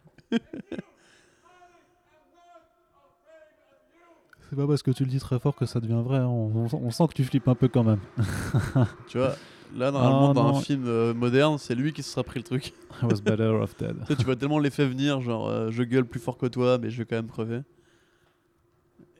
C'est 4.48 4.56
pas 4.56 4.66
parce 4.66 4.82
que 4.82 4.90
tu 4.90 5.04
le 5.04 5.10
dis 5.10 5.18
très 5.18 5.38
fort 5.38 5.54
que 5.56 5.64
ça 5.66 5.80
devient 5.80 6.02
vrai. 6.04 6.18
hein. 6.18 6.26
On, 6.26 6.66
on- 6.66 6.74
on 6.86 6.90
sent 6.90 7.04
que 7.08 7.14
tu 7.14 7.24
flippes 7.24 7.48
un 7.48 7.54
peu 7.54 7.68
quand 7.68 7.84
même. 7.84 8.00
Tu 9.08 9.16
vois, 9.18 9.34
là 9.74 9.90
normalement 9.90 10.30
Ah, 10.30 10.34
dans 10.34 10.52
non. 10.52 10.58
un 10.58 10.60
film 10.60 10.84
euh, 10.86 11.14
moderne, 11.14 11.56
c'est 11.58 11.74
lui 11.74 11.92
qui 11.94 12.02
se 12.02 12.10
sera 12.10 12.22
pris 12.22 12.38
le 12.38 12.44
truc. 12.44 12.74
I 13.02 13.06
was 13.06 13.20
better 13.22 13.44
off 13.48 13.74
dead. 13.78 13.96
tu, 14.00 14.06
sais, 14.08 14.16
tu 14.16 14.24
vois 14.24 14.36
tellement 14.36 14.58
l'effet 14.58 14.86
venir, 14.86 15.20
genre 15.22 15.48
euh, 15.48 15.70
je 15.70 15.82
gueule 15.82 16.04
plus 16.04 16.20
fort 16.20 16.36
que 16.36 16.46
toi, 16.46 16.76
mais 16.78 16.90
je 16.90 16.98
vais 16.98 17.06
quand 17.06 17.16
même 17.16 17.28
crever. 17.28 17.60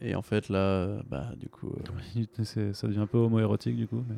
Et 0.03 0.15
en 0.15 0.23
fait 0.23 0.49
là, 0.49 0.59
euh, 0.59 1.03
bah 1.09 1.29
du 1.39 1.49
coup. 1.49 1.73
ça 2.43 2.87
devient 2.89 2.99
un 3.01 3.07
peu 3.07 3.19
homoérotique 3.19 3.77
du 3.77 3.87
coup. 3.87 4.05
mais- 4.09 4.17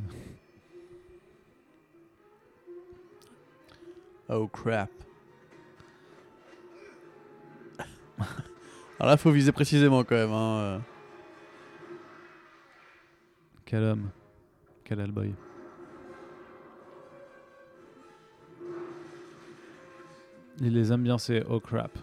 Oh 4.29 4.49
crap. 4.49 4.91
Alors 8.99 9.11
là, 9.11 9.17
faut 9.17 9.31
viser 9.31 9.53
précisément 9.53 10.05
quand 10.05 10.15
même. 10.15 10.33
Hein. 10.33 10.59
euh. 10.59 10.79
Quel 13.67 13.83
homme. 13.83 14.11
Quel 14.85 15.01
Hellboy. 15.01 15.35
Il 20.61 20.73
les 20.75 20.93
aime 20.93 21.03
bien, 21.03 21.19
c'est 21.19 21.45
oh 21.49 21.59
crap. 21.61 21.99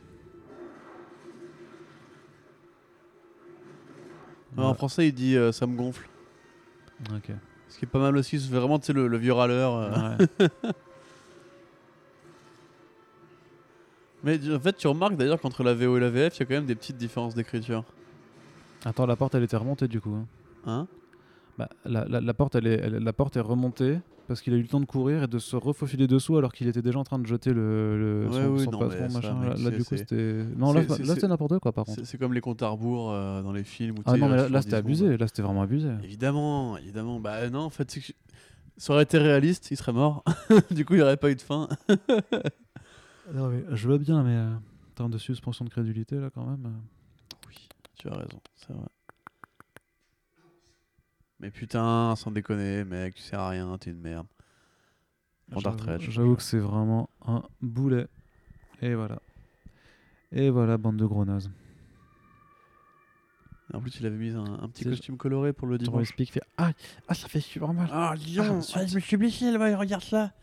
En 4.58 4.74
français, 4.74 5.08
il 5.08 5.14
dit 5.14 5.38
euh, 5.38 5.52
ça 5.54 5.66
me 5.66 5.78
gonfle. 5.78 6.08
Ok. 7.16 7.32
Ce 7.70 7.80
qui 7.80 7.86
est 7.86 7.88
pas 7.88 8.00
mal 8.00 8.18
aussi, 8.18 8.40
c'est 8.40 8.54
vraiment 8.54 8.78
tu 8.80 8.88
sais, 8.88 8.94
le, 8.94 9.08
le 9.08 9.18
vieux 9.18 9.32
râleur. 9.34 9.76
euh. 9.76 10.18
Ouais. 10.18 10.48
Mais 14.24 14.40
en 14.54 14.60
fait, 14.60 14.78
tu 14.78 14.88
remarques 14.88 15.16
d'ailleurs 15.16 15.40
qu'entre 15.42 15.64
la 15.64 15.74
VO 15.74 15.98
et 15.98 16.00
la 16.00 16.10
VF, 16.10 16.38
il 16.38 16.40
y 16.42 16.44
a 16.44 16.46
quand 16.46 16.54
même 16.54 16.66
des 16.66 16.76
petites 16.76 16.98
différences 16.98 17.34
d'écriture. 17.36 17.84
Attends, 18.86 19.06
la 19.06 19.16
porte 19.16 19.36
elle 19.36 19.44
était 19.44 19.58
remontée 19.58 19.88
du 19.88 20.00
coup. 20.02 20.14
hein. 20.14 20.26
Hein? 20.66 20.88
Bah, 21.58 21.70
la, 21.86 22.06
la- 22.06 22.22
la 22.22 22.34
porte 22.34 22.56
elle 22.56 22.68
est, 22.68 22.80
elle- 22.82 22.98
la 22.98 23.14
porte 23.14 23.36
est 23.38 23.42
remontée 23.42 24.00
parce 24.28 24.42
qu'il 24.42 24.54
a 24.54 24.58
eu 24.58 24.62
le 24.62 24.68
temps 24.68 24.80
de 24.80 24.86
courir 24.86 25.24
et 25.24 25.28
de 25.28 25.40
se 25.40 25.56
refaufiler 25.56 26.08
dessous 26.08 26.38
alors 26.38 26.54
qu'il 26.54 26.68
était 26.68 26.82
déjà 26.82 26.98
en 27.00 27.04
train 27.04 27.20
de 27.20 27.26
jeter 27.28 27.52
le, 27.52 27.98
le- 28.00 28.28
Ouais, 28.28 28.34
son, 28.44 28.48
oui, 28.50 28.64
son 28.64 28.72
non, 28.72 28.80
patron 28.80 29.10
machin. 29.10 29.44
là, 29.44 29.56
là, 29.56 29.70
du 29.72 29.84
coup 29.84 29.98
c'était 29.98 30.46
non 30.56 30.72
là, 30.74 30.82
là, 30.84 31.14
c'était 31.16 31.28
n'importe 31.28 31.60
quoi 31.60 31.72
par 31.74 31.86
contre. 31.86 32.02
C'est 32.06 32.18
comme 32.18 32.34
les 32.34 32.42
comptes 32.42 32.62
à 32.64 32.70
rebours 32.70 33.12
euh, 33.12 33.42
dans 33.44 33.52
les 33.52 33.64
films. 33.64 33.96
Où, 34.00 34.02
Ah 34.06 34.16
non 34.18 34.30
mais 34.30 34.36
là, 34.38 34.44
reste 34.44 34.52
là, 34.54 34.60
toujours 34.60 34.64
c'était 34.64 34.72
10 34.72 34.78
abusé, 34.78 35.06
secondes. 35.06 35.20
là 35.20 35.28
c'était 35.28 35.42
vraiment 35.42 35.62
abusé. 35.64 35.90
Évidemment, 36.04 36.78
évidemment. 36.78 37.20
Bah 37.20 37.50
non, 37.50 37.60
en 37.62 37.70
fait, 37.70 38.00
ça 38.78 38.94
aurait 38.94 39.04
été 39.04 39.18
réaliste, 39.18 39.70
il 39.72 39.78
serait 39.78 39.94
mort. 39.94 40.24
du 40.72 40.86
coup, 40.86 40.94
il 40.94 40.98
n'y 40.98 41.04
aurait 41.04 41.18
pas 41.18 41.30
eu 41.32 41.36
de 41.36 41.42
fin. 41.42 41.68
Non, 43.34 43.48
mais 43.50 43.64
je 43.72 43.88
veux 43.88 43.98
bien 43.98 44.24
mais 44.24 44.36
euh, 44.36 44.54
en 44.56 44.94
termes 44.96 45.12
de 45.12 45.18
suspension 45.18 45.64
de 45.66 45.70
crédulité 45.70 46.18
là 46.20 46.30
quand 46.30 46.46
même. 46.46 46.66
euh, 46.66 47.36
Oui, 47.48 47.68
tu 47.98 48.08
as 48.10 48.14
raison, 48.16 48.42
c'est 48.56 48.74
vrai. 48.74 48.88
Mais 51.40 51.50
putain, 51.50 52.14
sans 52.18 52.30
déconner, 52.32 52.84
mec, 52.84 53.16
tu 53.16 53.22
sers 53.24 53.40
à 53.40 53.50
rien, 53.50 53.76
t'es 53.80 53.90
une 53.92 54.00
merde. 54.02 54.28
Prends 55.50 55.62
ta 55.62 55.70
j'avoue- 55.72 55.78
retraite, 55.82 56.02
je 56.02 56.12
J'avoue 56.12 56.36
que 56.36 56.44
c'est 56.44 56.60
vraiment 56.60 57.10
un 57.26 57.44
boulet. 57.62 58.08
Et 58.82 58.94
voilà. 58.96 59.20
Et 60.32 60.50
voilà 60.50 60.78
bande 60.78 60.98
de 60.98 61.06
gros 61.06 61.26
nazes. 61.26 61.52
En 63.74 63.80
plus, 63.80 63.98
il 64.00 64.06
avait 64.06 64.18
mis 64.18 64.32
un, 64.32 64.44
un 64.44 64.68
petit 64.70 64.84
C'est- 64.84 64.90
costume 64.90 65.18
coloré 65.18 65.54
pour 65.54 65.68
le 65.68 65.78
Ton 65.78 65.86
dimanche. 65.86 66.02
explique 66.02 66.32
fait 66.34 66.42
ah 66.58 66.72
ah 67.08 67.14
ça 67.14 67.28
fait 67.30 67.40
super 67.40 67.74
mal. 67.74 67.88
Ah, 67.92 68.10
Ah, 68.12 68.16
Lyon, 68.16 68.62
je 68.62 68.96
me 68.96 69.00
suis 69.00 69.18
blessé 69.18 69.50
là-bas, 69.52 69.78
regarde 69.78 70.04
ça. 70.04 70.34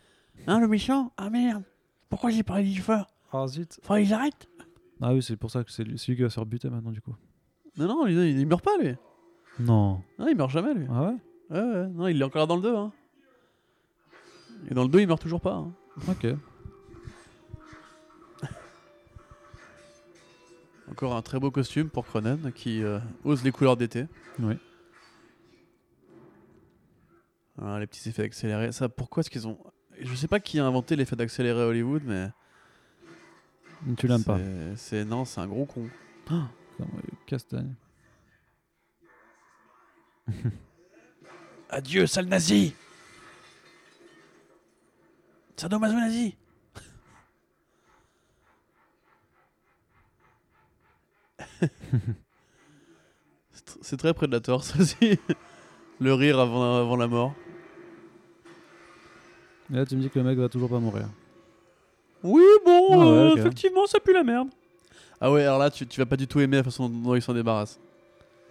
Hein, 0.47 0.59
le 0.59 0.67
méchant? 0.67 1.13
Ah 1.17 1.29
merde. 1.29 1.63
Pourquoi 2.09 2.29
j'ai 2.31 2.43
parlé 2.43 2.63
du 2.63 2.81
fort 2.81 3.07
Ah 3.31 3.47
zut. 3.47 3.79
Faut 3.83 3.95
qu'ils 3.95 4.13
arrêtent 4.13 4.47
Ah 5.01 5.13
oui, 5.13 5.21
c'est 5.23 5.37
pour 5.37 5.51
ça 5.51 5.63
que 5.63 5.71
c'est 5.71 5.83
lui, 5.83 5.97
c'est 5.99 6.07
lui 6.11 6.15
qui 6.17 6.23
va 6.23 6.29
se 6.29 6.35
faire 6.35 6.45
buter 6.45 6.69
maintenant, 6.69 6.91
du 6.91 7.01
coup. 7.01 7.15
Non, 7.77 7.87
non, 7.87 8.07
il, 8.07 8.17
il 8.17 8.45
meurt 8.47 8.63
pas 8.63 8.77
lui. 8.77 8.95
Non. 9.59 10.01
Non, 10.17 10.27
il 10.27 10.35
meurt 10.35 10.49
jamais 10.51 10.73
lui. 10.73 10.85
Ah 10.89 11.03
ouais? 11.03 11.15
Ouais, 11.51 11.59
ouais, 11.61 11.87
non, 11.89 12.07
il 12.07 12.19
est 12.19 12.23
encore 12.23 12.41
là 12.41 12.45
dans 12.47 12.55
le 12.57 12.61
2. 12.61 12.75
Hein. 12.75 12.91
Et 14.69 14.73
dans 14.73 14.83
le 14.83 14.89
2, 14.89 15.01
il 15.01 15.07
meurt 15.07 15.21
toujours 15.21 15.41
pas. 15.41 15.53
hein. 15.55 15.71
Ok. 16.07 16.25
Encore 20.91 21.15
un 21.15 21.21
très 21.21 21.39
beau 21.39 21.51
costume 21.51 21.89
pour 21.89 22.05
Cronen 22.05 22.51
qui 22.53 22.83
euh, 22.83 22.99
ose 23.23 23.43
les 23.43 23.51
couleurs 23.51 23.77
d'été. 23.77 24.05
Oui. 24.39 24.55
Ah, 27.61 27.79
les 27.79 27.87
petits 27.87 28.07
effets 28.09 28.23
accélérés. 28.23 28.71
Ça, 28.71 28.89
pourquoi 28.89 29.21
est-ce 29.21 29.29
qu'ils 29.29 29.47
ont. 29.47 29.57
Je 30.01 30.15
sais 30.15 30.27
pas 30.27 30.39
qui 30.39 30.59
a 30.59 30.65
inventé 30.65 30.95
l'effet 30.95 31.15
d'accéléré 31.15 31.61
à 31.61 31.65
Hollywood, 31.67 32.03
mais. 32.05 32.29
Tu 33.97 34.07
l'aimes 34.07 34.23
pas. 34.23 34.39
c'est- 34.75 35.05
non, 35.05 35.25
c'est 35.25 35.39
un 35.41 35.47
gros 35.47 35.65
con. 35.65 35.87
Comme, 36.27 36.47
euh, 36.97 37.01
Castagne. 37.25 37.73
Adieu, 41.69 42.05
sale 42.07 42.27
nazi 42.27 42.73
Sadomaso 45.55 45.93
nazi 45.95 46.35
C'est 53.51 53.65
tr- 53.67 53.77
C'est 53.81 53.97
très 53.97 54.13
Predator, 54.13 54.63
ça 54.63 54.79
aussi. 54.79 55.19
Le 55.99 56.13
rire 56.13 56.39
avant, 56.39 56.77
avant 56.79 56.95
la 56.95 57.07
mort. 57.07 57.33
Et 59.71 59.75
là, 59.75 59.85
tu 59.85 59.95
me 59.95 60.01
dis 60.01 60.09
que 60.09 60.17
le 60.19 60.25
mec 60.25 60.37
va 60.37 60.49
toujours 60.49 60.69
pas 60.69 60.79
mourir. 60.79 61.09
Oui, 62.23 62.43
bon, 62.65 62.87
Ah 62.91 62.97
ouais, 62.97 63.03
euh, 63.05 63.31
ok. 63.33 63.37
effectivement, 63.39 63.85
ça 63.85 63.99
pue 63.99 64.13
la 64.13 64.23
merde. 64.23 64.49
Ah 65.21 65.31
ouais, 65.31 65.43
alors 65.43 65.59
là, 65.59 65.69
tu, 65.69 65.85
tu 65.87 65.99
vas 65.99 66.05
pas 66.05 66.17
du 66.17 66.27
tout 66.27 66.39
aimer 66.39 66.57
la 66.57 66.63
façon 66.63 66.89
dont 66.89 67.15
il 67.15 67.21
s'en 67.21 67.33
débarrasse. 67.33 67.79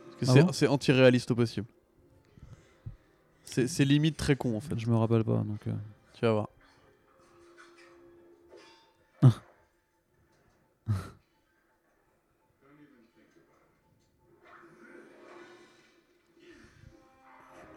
Parce 0.07 0.16
que 0.20 0.27
Ah 0.28 0.32
c'est- 0.32 0.43
bon 0.45 0.53
c'est 0.53 0.66
anti-réaliste 0.69 1.31
au 1.31 1.35
possible. 1.35 1.66
C'est 3.45 3.66
c'est 3.66 3.85
limite 3.85 4.16
très 4.16 4.36
con 4.36 4.57
en 4.57 4.61
fait. 4.61 4.78
Je 4.78 4.89
me 4.89 4.97
rappelle 4.97 5.24
pas, 5.24 5.39
donc. 5.39 5.66
euh, 5.66 5.73
Tu 6.15 6.20
vas 6.27 6.32
voir. 6.32 6.49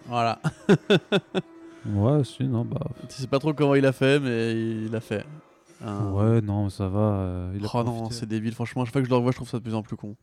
voilà. 0.05 0.41
Ouais, 1.85 2.23
si, 2.23 2.43
non, 2.43 2.63
bah. 2.65 2.79
Tu 3.09 3.15
sais 3.15 3.27
pas 3.27 3.39
trop 3.39 3.53
comment 3.53 3.75
il 3.75 3.85
a 3.85 3.91
fait, 3.91 4.19
mais 4.19 4.51
il 4.85 4.95
a 4.95 4.99
fait. 5.01 5.25
Un- 5.83 6.11
Ouais, 6.11 6.41
non, 6.41 6.69
ça 6.69 6.87
va. 6.87 6.99
euh, 6.99 7.53
il 7.55 7.65
a 7.65 7.69
oh 7.73 7.83
non, 7.83 8.09
c'est 8.11 8.27
débile. 8.27 8.53
Franchement, 8.53 8.83
à 8.83 8.85
chaque 8.85 8.93
fois 8.93 9.01
que 9.01 9.05
je 9.05 9.09
le 9.09 9.15
revois, 9.15 9.31
je 9.31 9.37
trouve 9.37 9.49
ça 9.49 9.57
de 9.57 9.63
plus 9.63 9.73
en 9.73 9.81
plus 9.81 9.95
con. 9.95 10.15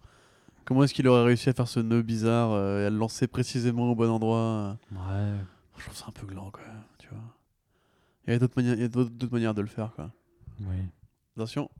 Comment 0.65 0.85
est-ce 0.85 0.95
qu'il 0.95 1.09
aurait 1.09 1.25
réussi 1.25 1.49
à 1.49 1.53
faire 1.55 1.67
ce 1.67 1.81
nœud 1.81 2.03
bizarre 2.03 2.53
euh, 2.53 2.83
et 2.83 2.87
à 2.87 2.91
le 2.91 2.97
lancer 2.97 3.27
précisément 3.27 3.91
au 3.91 3.95
bon 3.97 4.09
endroit 4.11 4.39
euh 4.39 4.73
Ouais. 4.93 5.39
Je 5.79 5.85
trouve 5.85 5.97
ça 5.97 6.07
un 6.09 6.13
peu 6.13 6.27
gland, 6.27 6.51
quoi. 6.51 6.63
Tu 6.99 7.09
vois. 7.09 7.19
Il 8.27 8.33
y 8.33 8.37
a 8.37 8.39
d'autres 8.39 9.33
manières, 9.33 9.55
de 9.55 9.61
le 9.63 9.67
faire, 9.69 9.93
quoi. 9.97 10.11
Oui. 10.61 10.77
Attention. 11.37 11.71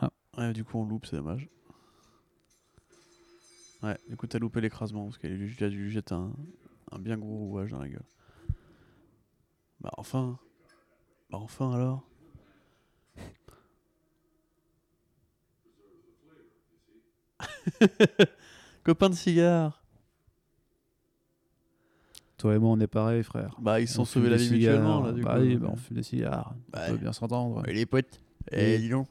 Ah. 0.00 0.10
Ouais, 0.38 0.52
du 0.52 0.62
coup, 0.64 0.78
on 0.78 0.84
loupe, 0.84 1.06
c'est 1.06 1.16
dommage. 1.16 1.48
Ouais, 3.82 3.96
du 4.08 4.16
coup, 4.16 4.26
t'as 4.26 4.38
loupé 4.38 4.60
l'écrasement 4.60 5.04
parce 5.06 5.18
qu'il 5.18 5.32
a 5.32 5.68
dû- 5.68 5.90
jeter 5.90 6.14
un, 6.14 6.30
un 6.92 6.98
bien 6.98 7.16
gros 7.18 7.36
rouage 7.36 7.70
dans 7.70 7.80
la 7.80 7.88
gueule. 7.88 8.04
Bah, 9.80 9.90
enfin. 9.96 10.38
Bah, 11.30 11.38
enfin 11.40 11.72
alors. 11.72 12.08
Copain 18.84 19.10
de 19.10 19.14
cigare. 19.14 19.82
Toi 22.36 22.56
et 22.56 22.58
moi, 22.58 22.70
on 22.70 22.80
est 22.80 22.88
pareil, 22.88 23.22
frère. 23.22 23.56
Bah, 23.60 23.80
ils 23.80 23.86
se 23.86 23.94
sont 23.94 24.04
sauvés 24.04 24.28
la 24.28 24.36
vie 24.36 24.50
mutuellement, 24.50 25.00
là, 25.00 25.12
du 25.12 25.22
bah 25.22 25.36
coup. 25.36 25.42
oui, 25.42 25.56
bah, 25.56 25.68
on 25.70 25.76
fume 25.76 25.96
des 25.96 26.02
cigares. 26.02 26.54
Bah, 26.70 26.80
on 26.88 26.92
peut 26.92 26.98
bien 26.98 27.12
s'entendre. 27.12 27.62
les 27.66 27.86
potes. 27.86 28.20
Eh, 28.50 28.78
dis 28.78 28.88
donc. 28.88 29.06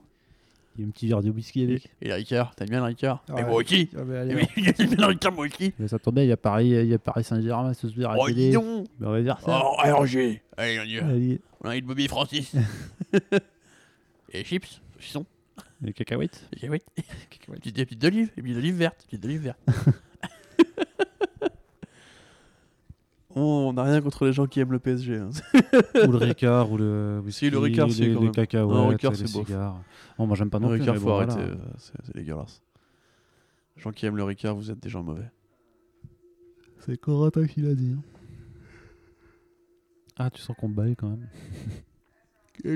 Il 0.77 0.81
y 0.81 0.85
a 0.85 0.87
un 0.87 0.91
petit 0.91 1.07
verre 1.07 1.21
de 1.21 1.29
whisky 1.29 1.63
avec. 1.63 1.89
Et 2.01 2.07
le 2.07 2.13
Ricard, 2.15 2.55
t'aimes 2.55 2.69
bien 2.69 2.79
le 2.79 2.85
Ricard 2.85 3.23
Et 3.37 3.43
moi 3.43 3.55
aussi 3.55 3.89
allez, 3.97 4.35
Mais 4.55 4.73
J'aime 4.77 4.87
bien 4.87 4.97
le 4.97 5.05
Ricard, 5.07 5.33
moi 5.33 5.45
aussi 5.45 5.73
Mais 5.77 5.87
ça 5.87 5.99
tombe 5.99 6.15
bien, 6.15 6.23
il 6.23 6.29
y 6.29 6.31
a 6.31 6.37
Paris, 6.37 6.69
il 6.69 6.87
y 6.87 6.93
a 6.93 6.99
Paris 6.99 7.23
Saint-Germain 7.25 7.73
ce 7.73 7.89
soir 7.89 8.11
à 8.11 8.15
la 8.15 8.21
Oh, 8.23 8.27
télé. 8.27 8.51
Mais 8.51 9.07
on 9.07 9.11
va 9.11 9.21
dire 9.21 9.37
ça. 9.39 9.61
Oh, 9.65 9.75
alors 9.79 10.05
j'ai 10.05 10.41
Allez, 10.57 10.79
on 10.79 10.83
y 10.83 10.97
va. 10.97 11.07
Allez, 11.07 11.41
On 11.61 11.69
a 11.69 11.75
une 11.75 11.85
Bobby 11.85 12.07
Francis. 12.07 12.53
Et 14.33 14.43
chips, 14.45 14.79
saucisson, 14.95 15.25
les 15.81 15.91
cacahuètes. 15.91 16.47
et 16.61 16.69
oui 16.69 16.79
Petite 17.51 17.75
des 17.75 17.85
petites 17.85 18.03
olives, 18.05 18.31
et 18.37 18.41
puis 18.41 18.53
des 18.53 18.57
olives 18.59 18.75
vertes, 18.77 19.03
petites 19.09 19.25
olives 19.25 19.41
vertes 19.41 19.59
Oh, 19.67 19.91
on 23.35 23.73
n'a 23.73 23.83
rien 23.83 24.01
contre 24.01 24.25
les 24.25 24.33
gens 24.33 24.45
qui 24.47 24.59
aiment 24.59 24.71
le 24.71 24.79
PSG. 24.79 25.17
hein. 25.17 25.29
ou 26.07 26.11
le 26.11 26.17
Ricard, 26.17 26.71
ou 26.71 26.77
le 26.77 27.21
whisky, 27.23 27.45
Si, 27.45 27.49
le 27.51 27.57
Ricard, 27.59 27.87
les, 27.87 27.93
quand 28.13 28.19
les 28.19 28.25
même. 28.25 28.31
cacahuètes, 28.31 28.75
Non, 28.75 28.83
le 28.85 28.89
Ricard, 28.95 29.11
les 29.11 29.17
c'est 29.17 29.27
cigares. 29.27 29.81
Bon, 30.17 30.27
moi, 30.27 30.35
j'aime 30.35 30.49
pas 30.49 30.59
non 30.59 30.69
le 30.69 30.75
plus. 30.75 30.81
Ricard, 30.81 30.93
mais 30.95 30.99
faut 30.99 31.05
bon, 31.07 31.15
arrêter. 31.17 31.33
voilà. 31.33 31.47
euh, 31.51 31.55
C'est 31.77 31.93
c'est 32.03 32.15
dégueulasse. 32.15 32.61
Les 33.75 33.81
gens 33.81 33.91
qui 33.91 34.05
aiment 34.05 34.17
le 34.17 34.23
Ricard, 34.23 34.55
vous 34.55 34.69
êtes 34.71 34.79
des 34.79 34.89
gens 34.89 35.03
mauvais. 35.03 35.29
C'est 36.79 36.97
Corata 36.97 37.45
qui 37.47 37.61
l'a 37.61 37.73
dit. 37.75 37.95
hein. 37.97 38.01
Ah, 40.17 40.29
tu 40.29 40.41
sens 40.41 40.55
qu'on 40.57 40.69
baille 40.69 40.95
quand 40.95 41.09
même. 41.09 41.27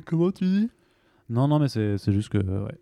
comment 0.05 0.31
tu 0.31 0.45
dis? 0.45 0.69
Non, 1.29 1.47
non, 1.47 1.59
mais 1.59 1.67
c'est 1.67 1.97
c'est 1.97 2.11
juste 2.13 2.29
que, 2.29 2.37
euh, 2.37 2.65
ouais. 2.65 2.77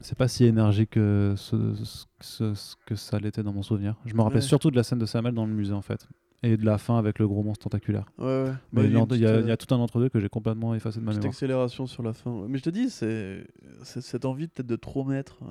C'est 0.00 0.16
pas 0.16 0.28
si 0.28 0.44
énergique 0.44 0.90
que, 0.90 1.34
ce, 1.36 1.72
ce- 2.20 2.54
ce 2.54 2.76
que 2.84 2.94
ça 2.96 3.18
l'était 3.18 3.42
dans 3.42 3.52
mon 3.52 3.62
souvenir. 3.62 3.96
Je 4.04 4.14
me 4.14 4.20
rappelle 4.20 4.36
Ouais. 4.36 4.42
surtout 4.42 4.70
de 4.70 4.76
la 4.76 4.82
scène 4.82 4.98
de 4.98 5.06
Samuel 5.06 5.34
dans 5.34 5.46
le 5.46 5.52
musée, 5.52 5.72
en 5.72 5.80
fait. 5.82 6.06
Et 6.42 6.56
de 6.56 6.64
la 6.64 6.78
fin 6.78 6.98
avec 6.98 7.18
le 7.18 7.26
gros 7.26 7.42
monstre 7.42 7.64
tentaculaire. 7.64 8.04
Ouais, 8.18 8.24
ouais. 8.26 8.52
Mais 8.72 8.82
Bah, 8.82 8.84
il 8.84 8.92
y 9.22 9.26
a 9.26 9.40
y, 9.40 9.50
y 9.52 9.56
tout 9.56 9.74
un 9.74 9.78
entre-deux 9.78 10.08
que 10.10 10.20
j'ai 10.20 10.28
complètement 10.28 10.74
effacé 10.74 11.00
de 11.00 11.04
ma 11.04 11.12
mémoire. 11.12 11.28
accélération 11.30 11.86
sur 11.86 12.02
la 12.02 12.12
fin. 12.12 12.46
Mais 12.48 12.58
je 12.58 12.62
te 12.62 12.70
dis, 12.70 12.90
c'est 12.90 13.46
cette 13.82 14.24
envie 14.24 14.46
peut-être 14.48 14.66
de 14.66 14.76
trop 14.76 15.04
mettre. 15.04 15.38
euh, 15.42 15.46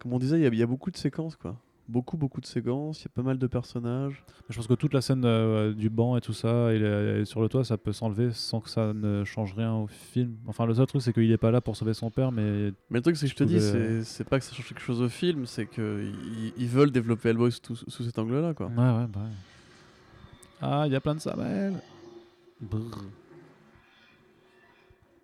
Comme 0.00 0.12
on 0.12 0.18
disait, 0.18 0.38
il 0.38 0.42
y 0.42 0.46
a- 0.46 0.48
il 0.48 0.58
y, 0.58 0.62
a 0.62 0.66
beaucoup 0.66 0.90
de 0.90 0.96
séquences, 0.96 1.36
quoi. 1.36 1.56
Beaucoup, 1.86 2.16
beaucoup 2.16 2.40
de 2.40 2.46
séquences. 2.46 3.02
Il 3.02 3.04
y 3.04 3.08
a 3.08 3.10
pas 3.14 3.22
mal 3.22 3.38
de 3.38 3.46
personnages. 3.46 4.24
Je 4.48 4.56
pense 4.56 4.66
que 4.66 4.74
toute 4.74 4.94
la 4.94 5.02
scène 5.02 5.22
euh, 5.24 5.74
du 5.74 5.90
banc 5.90 6.16
et 6.16 6.20
tout 6.22 6.32
ça, 6.32 6.72
et, 6.72 6.76
et 6.78 7.24
sur 7.26 7.42
le 7.42 7.48
toit, 7.48 7.62
ça 7.64 7.76
peut 7.76 7.92
s'enlever 7.92 8.30
sans 8.32 8.60
que 8.60 8.70
ça 8.70 8.94
ne 8.94 9.22
change 9.24 9.54
rien 9.54 9.74
au 9.74 9.86
film. 9.86 10.36
Enfin, 10.46 10.64
le 10.64 10.74
seul 10.74 10.86
truc, 10.86 11.02
c'est 11.02 11.12
qu'il 11.12 11.30
est 11.30 11.36
pas 11.36 11.50
là 11.50 11.60
pour 11.60 11.76
sauver 11.76 11.92
son 11.92 12.10
père, 12.10 12.32
mais 12.32 12.72
Mais 12.90 12.98
le 12.98 13.02
truc, 13.02 13.16
c'est 13.16 13.26
que 13.26 13.32
je 13.32 13.36
te 13.36 13.44
dis, 13.44 13.60
c'est 14.04 14.24
pas 14.24 14.38
que 14.38 14.44
ça 14.44 14.54
change 14.54 14.68
quelque 14.68 14.80
chose 14.80 15.02
au 15.02 15.08
film, 15.08 15.44
c'est 15.46 15.66
qu'ils 15.66 16.52
ils 16.56 16.68
veulent 16.68 16.90
développer 16.90 17.28
Hellboy 17.30 17.52
sous, 17.52 17.76
sous 17.76 18.02
cet 18.02 18.18
angle-là, 18.18 18.54
quoi. 18.54 18.66
Ouais, 18.68 18.76
ouais, 18.76 19.06
bah 19.06 19.20
ouais. 19.20 19.30
Ah, 20.62 20.84
il 20.86 20.92
y 20.92 20.96
a 20.96 21.00
plein 21.00 21.14
de 21.14 21.20
Samuel. 21.20 21.74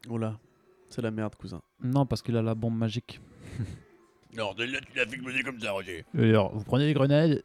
Oh 0.09 0.19
là, 0.19 0.39
c'est 0.89 1.01
la 1.03 1.11
merde, 1.11 1.35
cousin. 1.37 1.61
Non, 1.83 2.05
parce 2.05 2.21
qu'il 2.21 2.37
a 2.37 2.43
la 2.43 2.55
bombe 2.55 2.77
magique. 2.77 3.21
Non, 4.37 4.55
de 4.55 4.65
là 4.65 4.79
tu 4.81 4.97
l'as 4.97 5.07
fait 5.07 5.15
exploser 5.15 5.43
comme 5.43 5.61
ça, 5.61 5.73
Roger. 5.73 6.05
Alors, 6.17 6.53
vous 6.57 6.65
prenez 6.65 6.87
les 6.87 6.95
grenades. 6.95 7.43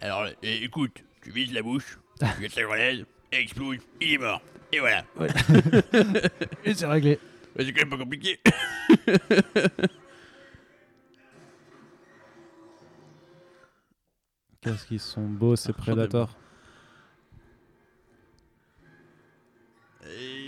Alors, 0.00 0.26
é- 0.42 0.62
écoute, 0.64 1.02
tu 1.22 1.30
vises 1.30 1.52
la 1.52 1.62
bouche, 1.62 1.98
tu 2.20 2.42
jettes 2.42 2.56
la 2.56 2.62
grenade, 2.62 3.06
elle 3.32 3.40
explose, 3.40 3.78
il 4.00 4.12
est 4.14 4.18
mort. 4.18 4.40
Et 4.72 4.78
voilà. 4.78 5.04
Et 6.64 6.74
c'est 6.74 6.86
réglé. 6.86 7.18
Mais 7.56 7.64
c'est 7.64 7.72
quand 7.72 7.80
même 7.80 7.90
pas 7.90 7.96
compliqué. 7.98 8.38
Qu'est-ce 14.60 14.86
qu'ils 14.86 15.00
sont 15.00 15.26
beaux, 15.26 15.56
ces 15.56 15.70
Ah, 15.70 15.74
prédateurs. 15.74 16.36
Et- 20.04 20.39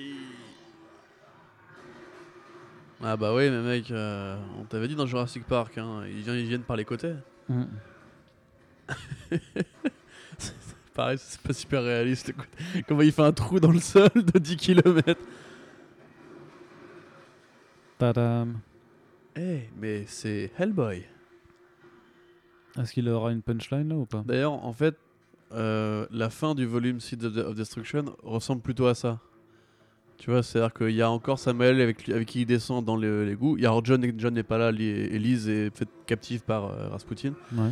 Ah 3.04 3.16
bah 3.16 3.34
oui, 3.34 3.50
mais 3.50 3.62
mec, 3.62 3.90
euh, 3.90 4.36
on 4.60 4.64
t'avait 4.64 4.86
dit 4.86 4.94
dans 4.94 5.06
Jurassic 5.06 5.44
Park, 5.44 5.76
hein, 5.76 6.04
ils, 6.06 6.22
viennent, 6.22 6.36
ils 6.36 6.46
viennent 6.46 6.62
par 6.62 6.76
les 6.76 6.84
côtés. 6.84 7.14
Mm. 7.48 7.64
Pareil, 10.94 11.18
c'est 11.18 11.40
pas 11.40 11.52
super 11.52 11.82
réaliste. 11.82 12.28
écoute. 12.28 12.48
Comment 12.86 13.02
il 13.02 13.10
fait 13.10 13.22
un 13.22 13.32
trou 13.32 13.58
dans 13.58 13.72
le 13.72 13.80
sol 13.80 14.10
de 14.14 14.38
10 14.38 14.56
km 14.56 15.20
Tadam. 17.98 18.60
Eh, 19.36 19.68
mais 19.76 20.04
c'est 20.06 20.52
Hellboy. 20.58 21.04
Est-ce 22.78 22.92
qu'il 22.92 23.08
aura 23.08 23.32
une 23.32 23.42
punchline 23.42 23.88
là 23.88 23.96
ou 23.96 24.06
pas? 24.06 24.22
D'ailleurs, 24.26 24.52
en 24.52 24.72
fait, 24.72 24.96
euh, 25.52 26.06
la 26.10 26.30
fin 26.30 26.54
du 26.54 26.66
volume 26.66 27.00
Seeds 27.00 27.24
of 27.24 27.54
Destruction 27.54 28.16
ressemble 28.22 28.62
plutôt 28.62 28.86
à 28.86 28.94
ça. 28.94 29.18
Tu 30.18 30.30
vois, 30.30 30.43
c'est-à-dire 30.44 30.72
qu'il 30.72 30.90
y 30.93 31.02
a 31.02 31.10
encore 31.10 31.39
Samuel 31.40 31.80
avec, 31.80 31.97
qui 32.26 32.43
il 32.43 32.47
descend 32.47 32.84
dans 32.84 32.97
le- 32.97 33.24
l'égout. 33.24 33.56
Il 33.56 33.62
y 33.64 33.66
a 33.66 33.70
alors 33.70 33.84
John, 33.84 34.05
John 34.16 34.34
n'est 34.34 34.44
pas 34.44 34.56
là, 34.59 34.70
li- 34.70 34.86
Elise 34.89 35.48
est 35.48 35.76
faite 35.76 35.89
captive 36.06 36.43
par 36.43 36.66
euh, 36.66 36.89
Rasputin. 36.90 37.32
Ouais. 37.52 37.70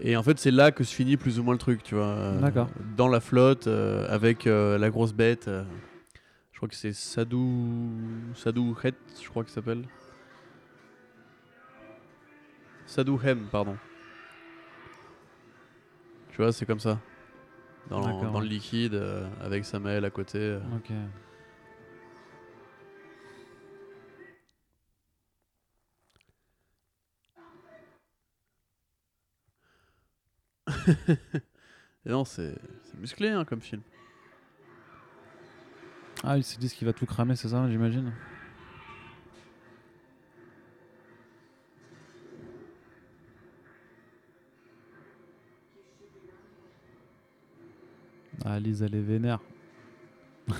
Et 0.00 0.16
en 0.16 0.24
fait, 0.24 0.40
c'est 0.40 0.50
là 0.50 0.72
que 0.72 0.82
se 0.82 0.92
finit 0.92 1.16
plus 1.16 1.38
ou 1.38 1.44
moins 1.44 1.54
le 1.54 1.58
truc, 1.58 1.84
tu 1.84 1.94
vois. 1.94 2.06
euh, 2.06 2.40
D'accord. 2.40 2.68
Dans 2.96 3.06
la 3.06 3.20
flotte, 3.20 3.68
euh, 3.68 4.06
avec 4.08 4.48
euh, 4.48 4.76
la 4.76 4.90
grosse 4.90 5.12
bête. 5.12 5.48
je 6.50 6.56
crois 6.56 6.68
que 6.68 6.74
c'est 6.74 6.92
Sadou. 6.92 7.90
Sadou 8.34 8.74
Het, 8.82 8.94
je 9.22 9.28
crois 9.28 9.44
qu'il 9.44 9.52
s'appelle. 9.52 9.84
Sadouhem, 12.86 13.46
pardon. 13.50 13.76
Tu 16.30 16.36
vois, 16.38 16.52
c'est 16.52 16.66
comme 16.66 16.80
ça. 16.80 16.98
Dans, 17.88 18.40
le 18.40 18.46
liquide, 18.46 19.00
avec 19.40 19.64
Samael 19.64 20.04
à 20.04 20.10
côté. 20.10 20.58
Ok. 20.74 20.90
Et 32.06 32.10
non, 32.10 32.24
c'est 32.24 32.54
musclé 32.98 33.28
hein, 33.30 33.44
comme 33.44 33.60
film. 33.60 33.82
Ah, 36.22 36.36
ils 36.38 36.44
se 36.44 36.58
disent 36.58 36.72
qu'il 36.74 36.86
va 36.86 36.92
tout 36.92 37.06
cramer, 37.06 37.36
c'est 37.36 37.48
ça, 37.48 37.68
j'imagine 37.70 38.12
Ah, 48.44 48.58
Lise, 48.60 48.82
elle 48.82 48.94
est 48.94 49.00
vénère. 49.02 49.40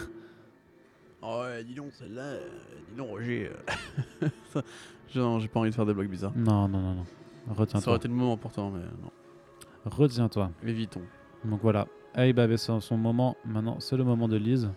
Oh 1.26 1.40
ouais, 1.40 1.64
dis 1.64 1.72
donc, 1.74 1.90
celle-là, 1.94 2.20
euh, 2.22 2.48
dis 2.90 2.96
donc, 2.96 3.08
Roger. 3.08 3.50
euh. 4.22 4.28
Non, 5.14 5.38
j'ai 5.38 5.48
pas 5.48 5.58
envie 5.58 5.70
de 5.70 5.74
faire 5.74 5.86
des 5.86 5.94
blagues 5.94 6.10
bizarres. 6.10 6.36
Non, 6.36 6.68
non, 6.68 6.80
non, 6.80 6.94
non. 6.96 7.04
Ça 7.04 7.50
aurait 7.52 7.60
Retiens-toi. 7.60 7.96
été 7.96 8.08
le 8.08 8.14
moment 8.14 8.36
pourtant, 8.36 8.70
mais 8.70 8.80
non. 9.00 9.10
Retiens-toi. 9.84 10.50
Évitons. 10.66 11.02
Donc 11.44 11.60
voilà. 11.62 11.86
Abe 12.14 12.38
avait 12.38 12.56
son, 12.56 12.80
son 12.80 12.96
moment. 12.96 13.36
Maintenant, 13.44 13.76
c'est 13.80 13.96
le 13.96 14.04
moment 14.04 14.28
de 14.28 14.36
Lise. 14.36 14.70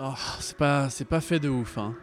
Oh, 0.00 0.12
c'est 0.38 0.56
pas, 0.56 0.88
c'est 0.88 1.04
pas 1.04 1.20
fait 1.20 1.38
de 1.38 1.48
ouf. 1.48 1.76
Hein. 1.78 1.94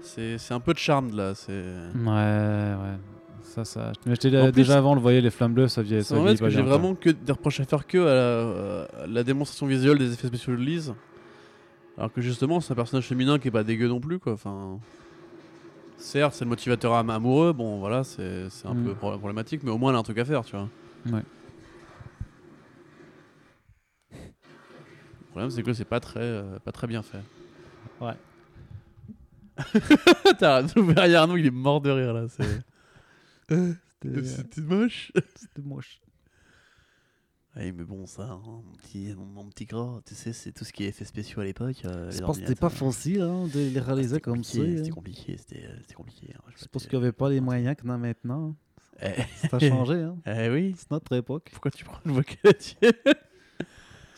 C'est, 0.00 0.36
c'est 0.38 0.52
un 0.54 0.60
peu 0.60 0.72
de 0.74 0.78
charme 0.78 1.14
là. 1.16 1.34
C'est. 1.34 1.52
Ouais, 1.52 2.04
ouais. 2.04 2.98
Ça, 3.42 3.64
ça. 3.64 3.92
Mais 4.06 4.14
plus- 4.16 4.30
déjà 4.52 4.78
avant, 4.78 4.94
le 4.94 5.00
voyait, 5.00 5.20
les 5.20 5.30
flammes 5.30 5.54
bleues, 5.54 5.68
ça 5.68 5.82
vieillit. 5.82 6.04
C'est 6.04 6.14
fait 6.14 6.36
que 6.38 6.48
j'ai 6.48 6.62
vraiment 6.62 6.94
que 6.94 7.10
des 7.10 7.32
reproches 7.32 7.60
à 7.60 7.64
faire 7.64 7.86
que 7.86 7.98
à 7.98 8.14
la, 8.14 9.02
à 9.04 9.06
la 9.06 9.24
démonstration 9.24 9.66
visuelle 9.66 9.98
des 9.98 10.12
effets 10.12 10.28
spéciaux 10.28 10.54
de 10.54 10.60
Lise. 10.62 10.94
Alors 11.98 12.12
que 12.12 12.20
justement, 12.20 12.60
c'est 12.60 12.72
un 12.72 12.76
personnage 12.76 13.06
féminin 13.06 13.38
qui 13.38 13.48
est 13.48 13.52
pas 13.52 13.64
dégueu 13.64 13.88
non 13.88 14.00
plus 14.00 14.18
quoi. 14.18 14.32
Enfin, 14.34 14.78
certes, 15.96 16.34
c'est 16.34 16.44
le 16.44 16.48
motivateur 16.50 16.94
am- 16.94 17.10
amoureux. 17.10 17.52
Bon, 17.52 17.78
voilà, 17.78 18.04
c'est, 18.04 18.48
c'est 18.50 18.66
un 18.66 18.74
Mm. 18.74 18.84
peu 18.84 18.94
pro- 18.94 19.18
problématique, 19.18 19.62
mais 19.64 19.70
au 19.70 19.78
moins 19.78 19.90
elle 19.90 19.96
a 19.96 20.00
un 20.00 20.02
truc 20.04 20.18
à 20.18 20.24
faire, 20.24 20.44
tu 20.44 20.56
vois. 20.56 20.68
Ouais. 21.10 21.22
Le 25.34 25.40
problème, 25.40 25.50
c'est 25.50 25.62
que 25.62 25.72
c'est 25.72 25.84
pas 25.86 26.00
très, 26.00 26.20
euh, 26.20 26.58
pas 26.58 26.72
très 26.72 26.86
bien 26.86 27.02
fait. 27.02 27.22
Ouais. 28.00 28.14
T'as 30.38 30.62
derrière 30.62 31.26
nous, 31.28 31.36
il 31.36 31.46
est 31.46 31.50
mort 31.50 31.80
de 31.80 31.90
rire 31.90 32.12
là. 32.12 32.26
C'est... 32.28 32.60
C'était 33.48 34.24
C'était 34.24 34.60
moche. 34.62 35.12
c'était 35.36 35.62
moche. 35.62 36.00
Oui, 37.56 37.70
mais 37.72 37.84
bon, 37.84 38.06
ça, 38.06 38.22
hein, 38.22 38.40
mon, 38.46 38.62
petit, 38.78 39.14
mon, 39.14 39.26
mon 39.26 39.48
petit 39.50 39.66
gras, 39.66 40.00
tu 40.06 40.14
sais, 40.14 40.32
c'est 40.32 40.52
tout 40.52 40.64
ce 40.64 40.72
qui 40.72 40.84
est 40.84 40.88
effets 40.88 41.04
spéciaux 41.04 41.42
à 41.42 41.44
l'époque. 41.44 41.82
euh, 41.84 42.10
Je 42.10 42.20
pense 42.20 42.38
que 42.38 42.46
c'était 42.46 42.58
pas 42.58 42.70
facile 42.70 43.20
hein, 43.20 43.46
de 43.46 43.58
les 43.58 43.78
Ah, 43.78 43.82
réaliser 43.82 44.08
c'était 44.14 44.20
comme 44.22 44.42
ça. 44.42 44.56
compliqué, 44.58 44.72
hein. 44.72 44.76
C'était 44.78 44.90
compliqué, 44.90 45.36
c'était 45.36 45.64
euh, 45.66 45.76
c'était 45.82 45.94
compliqué. 45.94 46.34
hein, 46.34 46.40
je 46.56 46.64
pense 46.66 46.86
qu'il 46.86 46.98
n'y 46.98 47.04
avait 47.04 47.12
pas 47.12 47.28
les 47.28 47.40
moyens 47.42 47.76
qu'on 47.80 47.90
a 47.90 47.98
maintenant. 47.98 48.56
Eh, 49.02 49.10
Ça 49.48 49.56
a 49.56 49.58
changé. 49.58 49.96
Hein. 50.02 50.16
eh 50.26 50.48
oui, 50.48 50.74
C'est 50.78 50.90
notre 50.90 51.14
époque. 51.14 51.48
pourquoi 51.52 51.70
tu 51.70 51.84
prends 51.84 52.00
le 52.06 52.14
Je 52.14 52.88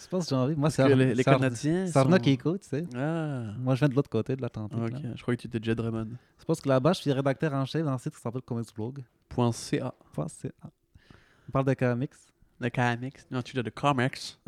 pense 0.08 0.24
que 0.24 0.30
j'ai 0.30 0.36
envie. 0.36 0.56
Moi, 0.56 0.70
c'est 0.70 0.82
Ar- 0.82 0.88
les, 0.88 1.14
les 1.14 1.24
Canadiens. 1.24 1.86
c'est 1.86 1.96
Arnaud 1.98 2.16
sont- 2.16 2.22
qui 2.22 2.30
écoute, 2.30 2.62
tu 2.62 2.68
sais. 2.68 2.84
Ah, 2.96 3.44
Moi, 3.58 3.74
je 3.74 3.80
viens 3.80 3.88
de 3.88 3.94
l'autre 3.94 4.10
côté 4.10 4.36
de 4.36 4.42
l'Atlantique. 4.42 4.78
ok, 4.78 4.90
là. 4.92 5.10
je 5.14 5.22
croyais 5.22 5.36
que 5.36 5.42
tu 5.42 5.48
étais 5.48 5.58
Jed 5.62 5.78
Raymond. 5.80 6.08
Je 6.38 6.44
pense 6.44 6.60
que 6.60 6.68
là-bas, 6.68 6.92
je 6.92 7.00
suis 7.02 7.12
rédacteur 7.12 7.52
en 7.54 7.64
chef 7.64 7.84
d'un 7.84 7.98
site 7.98 8.14
qui 8.14 8.20
s'appelle 8.20 8.42
Comics 8.42 8.74
Blog. 8.74 9.02
Point 9.28 9.52
.ca. 9.52 9.94
On 10.16 11.52
parle 11.52 11.66
de 11.66 11.74
comics. 11.74 12.12
De 12.60 12.68
comics. 12.68 13.18
Non, 13.30 13.42
tu 13.42 13.54
dis 13.56 13.62
de 13.62 13.70
comics. 13.70 14.38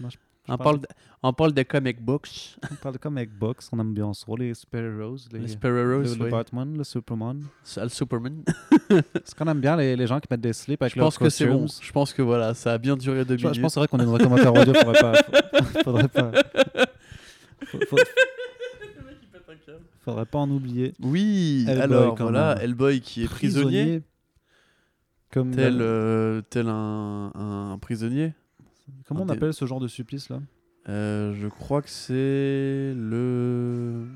Moi, 0.00 0.10
je- 0.10 0.16
on, 0.48 0.56
parle 0.58 0.80
de, 0.80 0.86
on 1.22 1.32
parle 1.32 1.52
de 1.52 1.62
comic 1.62 2.00
books. 2.00 2.56
On 2.70 2.74
parle 2.76 2.94
de 2.94 2.98
comic 2.98 3.30
box. 3.30 3.68
On 3.72 3.78
aime 3.80 3.92
bien 3.94 4.12
ça. 4.14 4.26
Les 4.38 4.54
super-héros. 4.54 5.16
Les, 5.32 5.40
Les 5.40 5.48
Sparrows, 5.48 6.02
le. 6.02 6.30
Batman, 6.30 6.76
le 6.76 6.84
Superman. 6.84 7.42
Le 7.76 7.88
Superman. 7.88 8.42
C'est 9.24 9.34
qu'on 9.36 9.46
aime 9.48 9.60
bien 9.60 9.76
les, 9.76 9.96
les 9.96 10.06
gens 10.06 10.20
qui 10.20 10.28
mettent 10.30 10.40
des 10.40 10.52
slips 10.52 10.80
avec 10.82 10.94
Je 10.94 11.00
pense 11.00 11.18
que 11.18 11.28
c'est 11.28 11.46
bon. 11.46 11.66
Je 11.80 11.92
pense 11.92 12.12
que 12.12 12.22
voilà, 12.22 12.54
ça 12.54 12.72
a 12.72 12.78
bien 12.78 12.96
duré 12.96 13.24
deux 13.24 13.36
Je, 13.36 13.42
je 13.42 13.46
minutes. 13.48 13.60
pense 13.62 13.70
que 13.70 13.74
c'est 13.74 13.80
vrai 13.80 13.88
qu'on 13.88 13.98
est 14.00 14.04
dans 14.06 14.14
un 14.14 14.18
commentaire 14.18 14.54
audio. 14.54 14.74
Faudrait 14.74 15.00
pas. 15.00 15.14
Faudrait 15.84 16.08
pas. 16.08 16.32
faut- 17.88 17.96
Faudrait 20.04 20.26
pas 20.26 20.38
en 20.38 20.50
oublier. 20.50 20.94
Oui, 21.02 21.66
Hellboy, 21.68 21.82
alors 21.82 22.16
voilà. 22.16 22.56
Hellboy 22.62 23.00
qui 23.02 23.24
est 23.24 23.28
prisonnier, 23.28 24.02
Comme 25.30 25.54
tel, 25.54 25.82
euh, 25.82 26.38
euh, 26.38 26.42
tel 26.48 26.68
un, 26.68 27.30
un 27.34 27.78
prisonnier. 27.78 28.32
Comment 29.06 29.22
on 29.22 29.28
appelle 29.28 29.52
ce 29.54 29.64
genre 29.66 29.80
de 29.80 29.88
supplice 29.88 30.28
là 30.28 30.40
Euh, 30.88 31.34
je 31.34 31.48
crois 31.48 31.82
que 31.82 31.90
c'est 31.90 32.94
le 32.96 34.06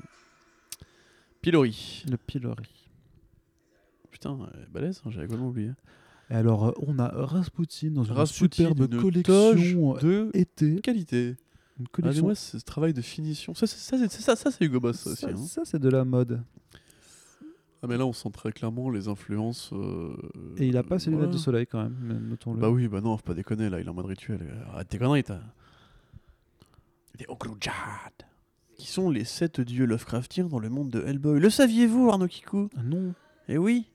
pilori. 1.41 2.03
Le 2.09 2.17
pilori. 2.17 2.69
Putain, 4.11 4.37
euh, 4.41 4.65
balèze, 4.71 5.01
hein, 5.05 5.09
j'avais 5.11 5.25
complètement 5.27 5.49
oublié. 5.49 5.71
Et 6.29 6.35
alors, 6.35 6.67
euh, 6.67 6.71
on 6.87 6.97
a 6.99 7.07
Rasputin 7.09 7.91
dans 7.91 8.03
une 8.03 8.13
Rasputin, 8.13 8.69
superbe 8.69 8.93
une 8.93 9.01
collection 9.01 9.93
toge 9.93 10.01
de 10.03 10.29
été. 10.33 10.79
qualité. 10.81 11.35
Une 11.79 11.85
Ah, 11.85 11.89
collection. 11.91 12.23
moi, 12.25 12.35
c'est 12.35 12.59
ce 12.59 12.63
travail 12.63 12.93
de 12.93 13.01
finition. 13.01 13.53
Ça, 13.55 13.67
c'est 13.67 13.77
ça, 13.79 13.97
c'est- 13.97 14.21
ça, 14.21 14.35
ça, 14.35 14.51
c'est 14.51 14.63
Hugo 14.65 14.79
Boss 14.79 14.97
ça 14.97 15.09
aussi. 15.09 15.25
hein. 15.25 15.35
ça, 15.37 15.61
c'est 15.65 15.79
de 15.79 15.89
la 15.89 16.05
mode. 16.05 16.41
Ah, 17.83 17.87
mais 17.89 17.97
là, 17.97 18.05
on 18.05 18.13
sent 18.13 18.29
très 18.31 18.51
clairement 18.53 18.89
les 18.89 19.09
influences. 19.09 19.71
euh, 19.73 20.15
Et 20.57 20.67
il 20.67 20.77
a 20.77 20.83
pas 20.83 20.99
ses 20.99 21.09
lunettes 21.11 21.31
de 21.31 21.37
soleil 21.37 21.67
quand 21.67 21.83
même, 21.83 21.97
mais 22.01 22.13
notons-le. 22.13 22.59
Bah 22.61 22.69
oui, 22.69 22.87
bah 22.87 23.01
non, 23.01 23.17
faut 23.17 23.23
pas 23.23 23.33
déconner, 23.33 23.69
là, 23.69 23.79
il 23.81 23.85
est 23.85 23.89
en 23.89 23.93
mode 23.93 24.05
rituel. 24.05 24.39
Arrête 24.71 24.87
tes 24.87 24.97
conneries, 24.97 25.23
t'as. 25.25 25.39
Les 27.19 27.25
Okrujad. 27.27 27.73
Qui 28.77 28.87
sont 28.87 29.09
les 29.09 29.23
sept 29.25 29.59
dieux 29.61 29.85
Lovecraftiens 29.85 30.45
dans 30.45 30.59
le 30.59 30.69
monde 30.69 30.89
de 30.89 31.01
Hellboy. 31.05 31.39
Le 31.39 31.49
saviez-vous, 31.49 32.09
Arnaud 32.09 32.27
Kikou? 32.27 32.69
Ah 32.77 32.81
non. 32.83 33.13
Eh 33.49 33.57
oui 33.57 33.85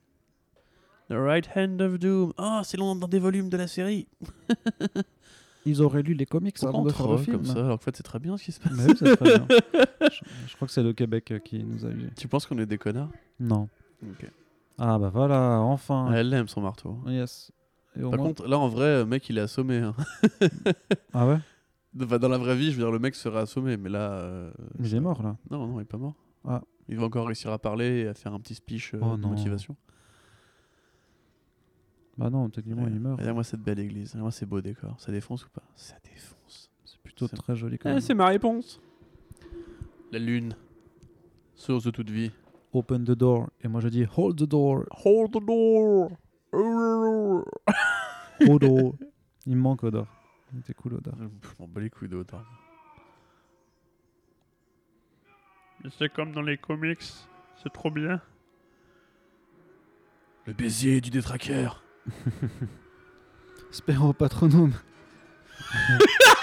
The 1.09 1.15
Right 1.15 1.48
Hand 1.56 1.81
of 1.81 1.98
Doom. 1.98 2.32
Ah, 2.36 2.60
c'est 2.65 2.77
dans 2.77 2.94
des 2.94 3.19
volumes 3.19 3.48
de 3.48 3.56
la 3.56 3.66
série. 3.66 4.06
Ils 5.66 5.82
auraient 5.82 6.02
lu 6.02 6.15
les 6.15 6.27
comics 6.27 6.56
avant 6.62 6.85
de 6.85 6.90
faire 6.93 7.10
le 7.10 7.19
film. 7.19 7.36
comme 7.39 7.44
ça, 7.47 7.65
alors 7.65 7.78
qu'en 7.78 7.85
fait, 7.85 7.97
c'est 7.97 8.02
très 8.02 8.19
bien 8.19 8.36
ce 8.36 8.44
qui 8.44 8.52
se 8.52 8.60
passe. 8.60 8.73
Mais 8.73 8.85
oui, 8.85 8.94
c'est 8.98 9.16
très 9.16 9.39
bien. 9.39 9.47
je, 10.02 10.19
je 10.47 10.55
crois 10.56 10.69
que 10.69 10.73
c'est 10.73 10.82
le 10.82 10.93
Québec 10.93 11.31
euh, 11.32 11.39
qui 11.40 11.62
nous 11.65 11.85
a 11.85 11.90
eu. 11.90 12.10
Tu 12.16 12.28
penses 12.28 12.47
qu'on 12.47 12.59
est 12.59 12.66
des 12.66 12.78
connards? 12.78 13.10
Non. 13.40 13.69
Ok. 14.03 14.31
Ah 14.79 14.99
bah 14.99 15.11
voilà, 15.12 15.59
enfin. 15.61 16.12
Elle 16.12 16.33
aime 16.35 16.49
son 16.49 16.61
marteau. 16.61 16.99
Yes. 17.07 17.51
Et 17.97 18.03
au 18.05 18.11
Par 18.11 18.19
moins- 18.20 18.29
contre, 18.29 18.47
là, 18.47 18.59
en 18.59 18.69
vrai, 18.69 18.99
le 18.99 19.07
mec, 19.07 19.29
il 19.29 19.39
est 19.39 19.43
assommé. 19.43 19.79
hein. 19.79 19.95
Ah 21.12 21.27
ouais? 21.27 21.39
Enfin, 22.01 22.19
dans 22.19 22.29
la 22.29 22.39
vraie 22.39 22.55
vie, 22.57 22.66
je 22.70 22.77
veux 22.77 22.83
dire, 22.85 22.93
le 22.93 22.99
mec 23.01 23.15
serait 23.16 23.41
assommé, 23.41 23.77
mais 23.77 23.89
là. 23.89 24.12
euh, 24.12 24.53
Il 24.79 24.95
est 24.95 25.01
mort 25.01 25.23
là. 25.23 25.37
Non, 25.51 25.66
non, 25.66 25.79
il 25.81 25.83
est 25.83 25.87
pas 25.87 25.97
mort. 25.99 26.15
Ah. 26.47 26.62
Il 26.89 26.97
va 26.97 27.05
encore 27.07 27.27
réussir 27.27 27.51
à 27.51 27.59
parler 27.59 28.03
et 28.03 28.09
à 28.09 28.15
faire 28.15 28.33
un 28.33 28.41
petit 28.41 28.55
speech 28.55 28.95
euh, 28.95 29.01
Oh 29.03 29.16
de 29.16 29.23
non. 29.23 29.29
motivation. 29.31 29.75
Bah 32.16 32.31
non, 32.31 32.49
techniquement 32.51 32.87
il 32.89 32.99
meurt. 32.99 33.19
Regarde-moi 33.19 33.45
cette 33.45 33.61
belle 33.62 33.79
église. 33.79 34.09
Regarde-moi 34.11 34.33
ces 34.33 34.47
beaux 34.47 34.61
décors. 34.61 35.01
Ça 35.01 35.12
défonce 35.12 35.45
ou 35.47 35.51
pas? 35.51 35.62
Ça 35.77 35.95
défonce. 36.05 36.70
C'est 36.85 36.99
plutôt 37.01 37.27
c'est- 37.29 37.37
très 37.37 37.55
joli 37.57 37.79
quand 37.79 37.89
Eh, 37.91 37.93
même. 37.95 38.01
c'est 38.01 38.15
ma 38.15 38.27
réponse. 38.27 38.81
La 40.12 40.19
lune. 40.19 40.55
Source 41.55 41.85
de 41.85 41.91
toute 41.91 42.11
vie. 42.11 42.33
Open 42.73 43.05
the 43.05 43.12
door. 43.12 43.49
Et 43.62 43.69
moi 43.69 43.81
je 43.81 43.89
dis 43.89 44.05
hold 44.16 44.39
the 44.39 44.49
door. 44.49 44.85
Hold 45.05 45.32
the 45.32 45.45
door. 45.45 46.11
Odo. 48.49 48.95
il 49.47 49.57
me 49.57 49.61
manque 49.61 49.82
Odor. 49.85 50.07
Il 50.53 50.61
était 50.61 50.74
cool 50.74 50.95
Odor. 50.95 51.15
Je 51.19 51.49
m'en 51.59 51.69
bats 51.69 51.81
les 51.81 51.90
couilles 51.90 52.15
hauteur. 52.15 52.45
Mais 55.82 55.90
c'est 55.97 56.12
comme 56.12 56.32
dans 56.32 56.43
les 56.43 56.59
comics. 56.59 57.03
C'est 57.62 57.73
trop 57.73 57.90
bien. 57.90 58.20
Le 60.47 60.53
baiser 60.53 61.01
du 61.01 61.11
détraqueur. 61.11 61.82
Spero 63.70 64.12
patronum. 64.12 64.73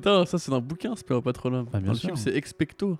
Attends, 0.00 0.26
ça 0.26 0.38
c'est 0.38 0.50
dans 0.50 0.58
le 0.58 0.62
bouquin, 0.66 0.94
Spéro 0.96 1.20
Patronum. 1.22 1.66
Ah, 1.72 1.78
bien 1.78 1.86
dans 1.86 1.92
le 1.92 1.98
sûr. 1.98 2.08
film, 2.08 2.16
c'est 2.16 2.34
Expecto. 2.36 2.98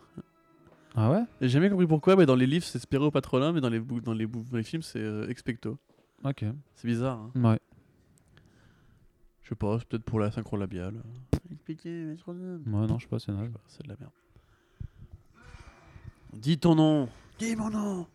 Ah 0.94 1.10
ouais? 1.10 1.22
J'ai 1.40 1.48
jamais 1.48 1.70
compris 1.70 1.86
pourquoi, 1.86 2.16
mais 2.16 2.26
dans 2.26 2.34
les 2.34 2.46
livres, 2.46 2.64
c'est 2.64 2.78
Spéro 2.78 3.10
Patronum, 3.10 3.56
et 3.56 3.60
dans 3.60 3.68
les, 3.68 3.80
bou- 3.80 4.00
dans 4.00 4.12
les, 4.12 4.26
bou- 4.26 4.44
dans 4.50 4.56
les 4.56 4.62
films, 4.62 4.82
c'est 4.82 4.98
euh, 5.00 5.28
Expecto. 5.28 5.78
Ok. 6.24 6.44
C'est 6.74 6.86
bizarre, 6.88 7.18
hein. 7.18 7.30
Ouais. 7.42 7.60
Je 9.42 9.48
sais 9.50 9.54
pas, 9.54 9.78
c'est 9.78 9.86
peut-être 9.88 10.04
pour 10.04 10.20
la 10.20 10.30
synchro 10.30 10.56
labiale. 10.56 10.94
Expecto 11.52 11.88
Patronum. 12.16 12.62
Ouais, 12.66 12.86
non, 12.86 12.98
je 12.98 13.04
sais 13.04 13.08
pas, 13.08 13.18
c'est 13.18 13.32
naze. 13.32 13.50
pas, 13.52 13.60
c'est 13.68 13.82
de 13.84 13.88
la 13.88 13.96
merde. 13.98 14.12
Dis 16.34 16.58
ton 16.58 16.74
nom. 16.74 17.08
Dis 17.38 17.56
mon 17.56 17.70
nom. 17.70 18.06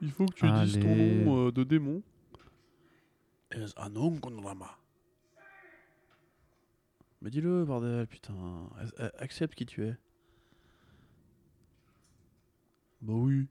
Il 0.00 0.10
faut 0.12 0.26
que 0.26 0.34
tu 0.34 0.50
dises 0.50 0.78
ton 0.78 0.90
Allez. 0.92 1.24
nom 1.24 1.46
euh, 1.48 1.52
de 1.52 1.64
démon. 1.64 2.02
Es 3.50 3.64
Rama. 3.76 4.70
Mais 7.20 7.30
dis-le, 7.30 7.64
bordel, 7.64 8.06
putain. 8.06 8.34
A- 8.98 9.10
Accepte 9.18 9.54
qui 9.56 9.66
tu 9.66 9.84
es. 9.84 9.96
Bah 13.00 13.12
oui. 13.14 13.46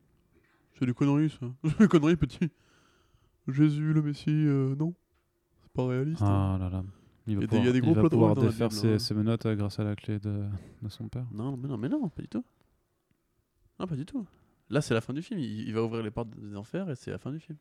C'est 0.77 0.85
des 0.85 0.93
conneries, 0.93 1.29
ça. 1.29 1.47
C'est 1.63 1.77
des 1.79 1.87
conneries, 1.87 2.15
petit. 2.15 2.49
Jésus, 3.47 3.93
le 3.93 4.01
Messie, 4.01 4.29
euh, 4.29 4.75
non. 4.75 4.93
C'est 5.63 5.71
pas 5.71 5.87
réaliste. 5.87 6.21
hein. 6.21 6.55
Ah 6.55 6.57
là 6.59 6.69
là. 6.69 6.83
Il 7.25 7.37
va 7.37 7.43
Il 7.43 7.43
y 7.43 7.45
a 7.45 7.47
des- 7.47 7.57
il 7.57 7.65
y 7.65 7.67
a 7.67 7.71
pouvoir, 7.71 7.73
des 7.73 7.77
il 7.79 7.81
gros 7.81 7.93
va 7.93 7.99
plots 8.01 8.09
de 8.09 8.13
pouvoir 8.15 8.29
rôle 8.29 8.35
dans 8.37 8.43
la 8.43 8.49
défaire 8.51 8.71
ses, 8.71 8.99
ses 8.99 9.13
menottes 9.13 9.45
euh, 9.45 9.55
grâce 9.55 9.79
à 9.79 9.83
la 9.83 9.95
clé 9.97 10.19
de, 10.19 10.45
de 10.81 10.89
son 10.89 11.09
père. 11.09 11.25
Non, 11.33 11.57
mais 11.57 11.67
non, 11.67 11.77
mais 11.77 11.89
non, 11.89 12.07
pas 12.07 12.21
du 12.21 12.27
tout. 12.29 12.45
Non, 13.79 13.87
pas 13.87 13.95
du 13.95 14.05
tout. 14.05 14.25
Là, 14.69 14.81
c'est 14.81 14.93
la 14.93 15.01
fin 15.01 15.13
du 15.13 15.21
film. 15.21 15.39
Il, 15.39 15.67
il 15.67 15.73
va 15.73 15.83
ouvrir 15.83 16.03
les 16.03 16.11
portes 16.11 16.29
des 16.29 16.55
enfers 16.55 16.89
et 16.89 16.95
c'est 16.95 17.11
la 17.11 17.17
fin 17.17 17.31
du 17.31 17.39
film. 17.39 17.57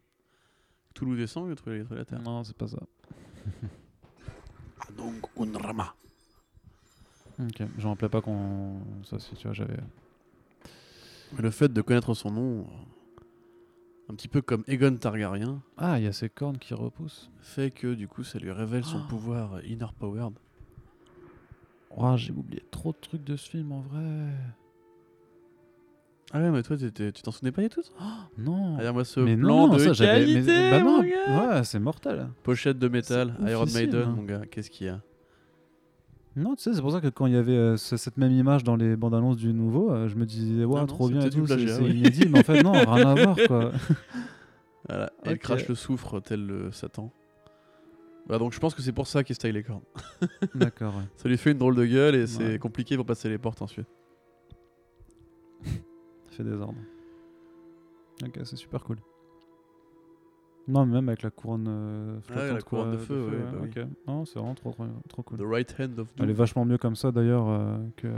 Toulouse 0.95 1.19
descend, 1.19 1.47
il 1.47 1.51
va 1.51 1.55
trouver, 1.57 1.85
la 1.91 2.05
terre. 2.05 2.21
Non, 2.23 2.43
c'est 2.45 2.57
pas 2.57 2.69
ça. 2.69 2.79
Anong 4.89 5.21
Unrama. 5.39 5.95
Ok, 7.39 7.63
je 7.79 7.87
rappelais 7.87 8.09
pas 8.09 8.21
qu'on. 8.23 8.81
Ça, 9.05 9.19
si 9.19 9.35
tu 9.35 9.47
vois, 9.47 9.53
j'avais. 9.55 9.77
Mais 11.35 11.43
le 11.43 11.51
fait 11.51 11.69
de 11.73 11.83
connaître 11.83 12.15
son 12.15 12.31
nom, 12.31 12.61
euh, 12.61 13.23
un 14.11 14.15
petit 14.15 14.29
peu 14.29 14.41
comme 14.41 14.65
Aegon 14.67 14.97
Targaryen, 14.97 15.61
Ah, 15.77 15.99
il 15.99 16.05
y 16.05 16.07
a 16.07 16.13
ses 16.13 16.31
cornes 16.31 16.59
qui 16.59 16.73
repoussent. 16.73 17.31
fait 17.41 17.71
que 17.71 17.95
du 17.95 18.09
coup, 18.09 18.25
ça 18.25 18.39
lui 18.39 18.51
révèle 18.53 18.85
son 18.85 19.03
Oh. 19.05 19.09
pouvoir 19.09 19.55
euh, 19.55 19.63
inner 19.65 19.87
powered. 19.99 20.39
Oh, 21.91 22.17
j'ai 22.17 22.33
oublié 22.33 22.63
trop 22.71 22.93
de 22.93 22.99
trucs 22.99 23.25
de 23.25 23.37
ce 23.37 23.49
film 23.51 23.73
en 23.73 23.81
vrai. 23.81 24.33
Ah 26.33 26.41
ouais, 26.41 26.51
mais 26.51 26.63
toi, 26.63 26.77
t'étais- 26.77 27.13
tu 27.13 27.23
t'en 27.23 27.31
souvenais 27.31 27.53
pas 27.53 27.63
du 27.63 27.69
tout 27.69 27.83
ça 27.83 27.91
Non. 28.37 28.77
Regarde-moi 28.77 29.05
ce 29.05 29.21
mais 29.21 29.37
plan 29.37 29.69
non, 29.69 29.75
de 29.75 29.79
ça 29.79 29.93
j'avais. 29.93 30.21
mais- 30.27 30.33
qualité, 30.35 30.71
bah 30.71 30.81
non, 30.81 30.97
mon 31.03 31.03
gars. 31.09 31.57
ouais, 31.59 31.65
c'est 31.65 31.79
mortel. 31.79 32.29
Pochette 32.43 32.79
de 32.79 32.89
métal, 32.89 33.35
C'est 33.45 33.51
Iron 33.53 33.63
oufissime, 33.63 33.81
Maiden, 33.81 34.03
hein. 34.09 34.15
mon 34.17 34.23
gars, 34.25 34.43
qu'est-ce 34.51 34.71
qu'il 34.71 34.89
y 34.89 34.91
a? 34.91 35.01
Non, 36.35 36.55
tu 36.57 36.65
sais, 36.65 36.75
c'est 36.75 36.83
pour 36.83 36.93
ça 36.93 37.01
que 37.01 37.07
quand 37.09 37.27
il 37.27 37.33
y 37.33 37.37
avait 37.37 37.53
euh, 37.57 37.77
ce- 37.79 37.97
cette 37.97 38.19
même 38.19 38.33
image 38.33 38.63
dans 38.65 38.77
les 38.77 38.97
bandes 38.97 39.15
annonces 39.15 39.37
du 39.37 39.55
nouveau, 39.55 39.91
euh, 39.91 40.09
je 40.09 40.17
me 40.17 40.27
disais, 40.27 40.65
ouais, 40.65 40.75
Ah 40.77 40.81
non, 40.81 40.87
trop 40.87 41.09
bien 41.09 41.21
c'était 41.21 41.29
et 41.39 41.41
du 41.41 41.41
tout, 41.43 41.47
c'est 41.47 41.57
plagiat, 41.57 41.77
c'est 41.77 41.83
oui. 41.83 41.91
inédit, 41.99 42.29
mais 42.29 42.41
en 42.41 42.43
fait, 42.43 42.63
non, 42.63 42.73
rien 42.73 43.09
à 43.09 43.15
voir 43.15 43.37
quoi. 43.47 43.73
Voilà, 44.89 45.11
elle 45.25 45.33
Ok. 45.35 45.39
crache 45.41 45.67
le 45.69 45.75
soufre 45.75 46.21
tel 46.21 46.47
le 46.47 46.71
Satan. 46.73 47.11
Bah 48.29 48.39
donc 48.39 48.53
je 48.53 48.59
pense 48.61 48.75
que 48.75 48.83
c'est 48.83 48.93
pour 48.93 49.07
ça 49.07 49.25
qu'il 49.25 49.35
style 49.35 49.53
les 49.53 49.63
cornes. 49.63 49.81
D'accord, 50.55 50.95
ouais. 50.97 51.03
Ça 51.17 51.29
lui 51.29 51.37
fait 51.39 51.53
une 51.53 51.59
drôle 51.59 51.75
de 51.77 51.85
gueule 51.87 52.15
et 52.17 52.27
c'est 52.27 52.45
Ouais. 52.53 52.59
compliqué 52.59 52.97
pour 52.97 53.07
passer 53.07 53.29
les 53.29 53.39
portes 53.39 53.63
ensuite. 53.63 53.87
Fait 56.37 56.45
des 56.45 56.53
ordres. 56.61 56.75
Ok, 58.25 58.41
c'est 58.45 58.57
super 58.57 58.83
cool. 58.85 58.99
Non, 60.69 60.85
mais 60.85 60.95
même 60.95 61.09
avec 61.09 61.23
la 61.23 61.31
couronne 61.31 61.67
euh, 61.69 62.19
Ah 62.31 62.35
ouais, 62.35 62.47
la 62.55 62.61
quoi, 62.61 62.81
couronne 62.81 62.93
de 62.93 62.97
feu, 62.99 63.29
ouais, 63.29 63.39
bah 63.53 63.59
oui. 63.63 63.83
Non, 64.09 64.25
c'est 64.25 64.39
vraiment 64.39 64.55
trop, 64.55 64.73
trop, 64.73 64.87
trop 65.09 65.23
cool. 65.23 65.39
The 65.39 65.43
right 65.45 65.75
hand 65.79 65.99
of 65.99 66.09
Elle 66.19 66.25
est 66.25 66.27
doom. 66.29 66.37
vachement 66.37 66.65
mieux 66.65 66.79
comme 66.79 66.97
ça 66.97 67.13
d'ailleurs 67.13 67.49
euh, 67.49 67.79
que. 67.97 68.09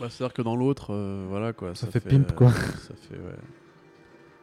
Bah, 0.00 0.08
C'est-à-dire 0.08 0.32
que 0.32 0.40
dans 0.42 0.56
l'autre, 0.56 0.94
euh, 0.94 1.26
voilà 1.28 1.52
quoi. 1.52 1.74
Ça 1.74 1.86
fait 1.88 2.00
pimp, 2.00 2.32
quoi. 2.34 2.50
Ça 2.50 2.94
fait, 2.94 3.16
ouais. 3.16 3.36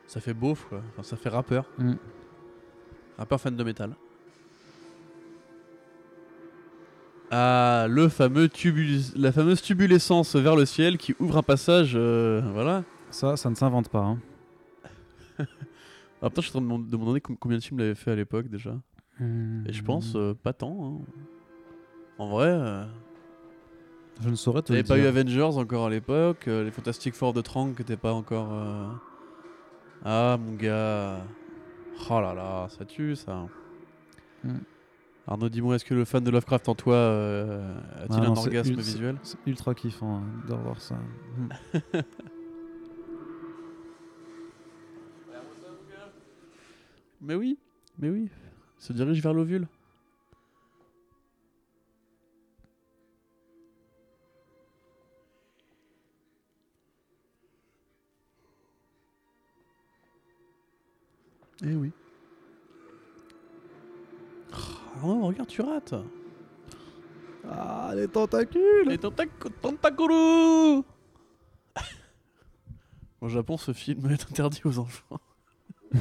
Ça 0.06 0.20
fait 0.22 0.34
beauf 0.34 0.66
quoi. 0.70 0.82
Enfin, 0.92 1.04
ça 1.04 1.18
fait 1.18 1.30
rappeur. 1.30 1.66
Mm. 1.80 1.94
Rappeur 3.18 3.42
fan 3.42 3.56
de 3.56 3.64
métal. 3.64 3.96
Ah, 7.32 7.86
le 7.90 8.10
fameux 8.10 8.48
tubul- 8.50 9.14
la 9.16 9.32
fameuse 9.32 9.62
tubulescence 9.62 10.36
vers 10.36 10.56
le 10.56 10.66
ciel 10.66 10.98
qui 10.98 11.16
ouvre 11.20 11.38
un 11.38 11.44
passage, 11.44 11.92
euh, 11.96 12.42
voilà. 12.54 12.84
Ça, 13.12 13.38
ça 13.38 13.50
ne 13.50 13.56
s'invente 13.56 13.90
pas. 13.90 14.00
Hein. 14.00 14.20
Ah 16.22 16.30
putain, 16.30 16.42
je 16.42 16.50
suis 16.50 16.58
en 16.58 16.62
train 16.62 16.78
de 16.78 16.84
me 16.84 16.90
demander 16.92 17.22
com- 17.22 17.38
combien 17.40 17.58
de 17.60 17.64
films 17.64 17.80
il 17.80 17.84
avait 17.84 17.96
fait 17.96 18.12
à 18.12 18.16
l'époque 18.16 18.50
déjà. 18.50 18.76
Et 19.22 19.72
je 19.72 19.82
pense 19.84 20.14
Hmm. 20.16 20.18
euh, 20.18 20.34
pas 20.34 20.52
tant. 20.52 21.00
hein. 21.00 21.06
En 22.18 22.28
vrai, 22.30 22.48
euh, 22.50 22.84
Je 24.22 24.28
ne 24.30 24.36
saurais 24.36 24.62
te 24.62 24.74
il 24.74 24.76
n'y 24.76 24.82
le 24.82 24.86
avait 24.86 24.88
pas 24.90 24.98
eu 24.98 25.24
dire. 25.24 25.46
Avengers 25.46 25.58
encore 25.58 25.86
à 25.86 25.90
l'époque, 25.90 26.50
euh, 26.50 26.66
les 26.66 26.72
Fantastic 26.72 27.14
Four 27.16 27.32
de 27.32 27.40
Trank 27.40 27.74
qui 27.76 27.82
n'étaient 27.84 27.96
pas 27.96 28.12
encore. 28.12 28.50
euh, 28.52 28.88
Ah 30.04 30.38
mon 30.38 30.56
gars. 30.56 31.22
Oh 32.10 32.20
là 32.20 32.34
là, 32.34 32.68
ça 32.70 32.84
tue 32.84 33.16
ça. 33.16 33.46
Mm. 34.44 34.58
Arnaud, 35.30 35.48
dis-moi, 35.48 35.76
est-ce 35.76 35.86
que 35.86 35.94
le 35.94 36.06
fan 36.06 36.24
de 36.24 36.32
Lovecraft 36.32 36.70
en 36.70 36.76
toi 36.76 36.96
euh, 36.96 37.80
a-t-il 37.98 38.24
Ah 38.24 38.26
un 38.26 38.30
non, 38.34 38.38
orgasme 38.38 38.74
visuel 38.74 39.20
C'est 39.22 39.38
ultra 39.46 39.76
kiffant 39.76 40.24
hein, 40.24 40.34
de 40.48 40.54
revoir 40.54 40.82
ça. 40.82 40.98
Mais 47.22 47.36
oui, 47.36 47.60
mais 47.98 48.10
oui. 48.10 48.30
Se 48.78 48.92
dirige 48.94 49.22
vers 49.22 49.34
l'ovule. 49.34 49.68
Eh 61.64 61.76
oui. 61.76 61.94
Oh, 65.04 65.10
Arnaud, 65.10 65.28
regarde, 65.28 65.48
tu 65.50 65.62
rates. 65.62 65.96
Ah, 67.50 67.92
les 67.96 68.08
tentacules 68.08 68.88
Les 68.88 68.98
tentac- 68.98 69.30
tentacourous 69.62 70.84
Au 73.22 73.28
Japon, 73.30 73.58
ce 73.58 73.74
film 73.74 74.06
est 74.12 74.24
interdit 74.30 74.62
aux 74.66 74.78
enfants. 74.80 75.20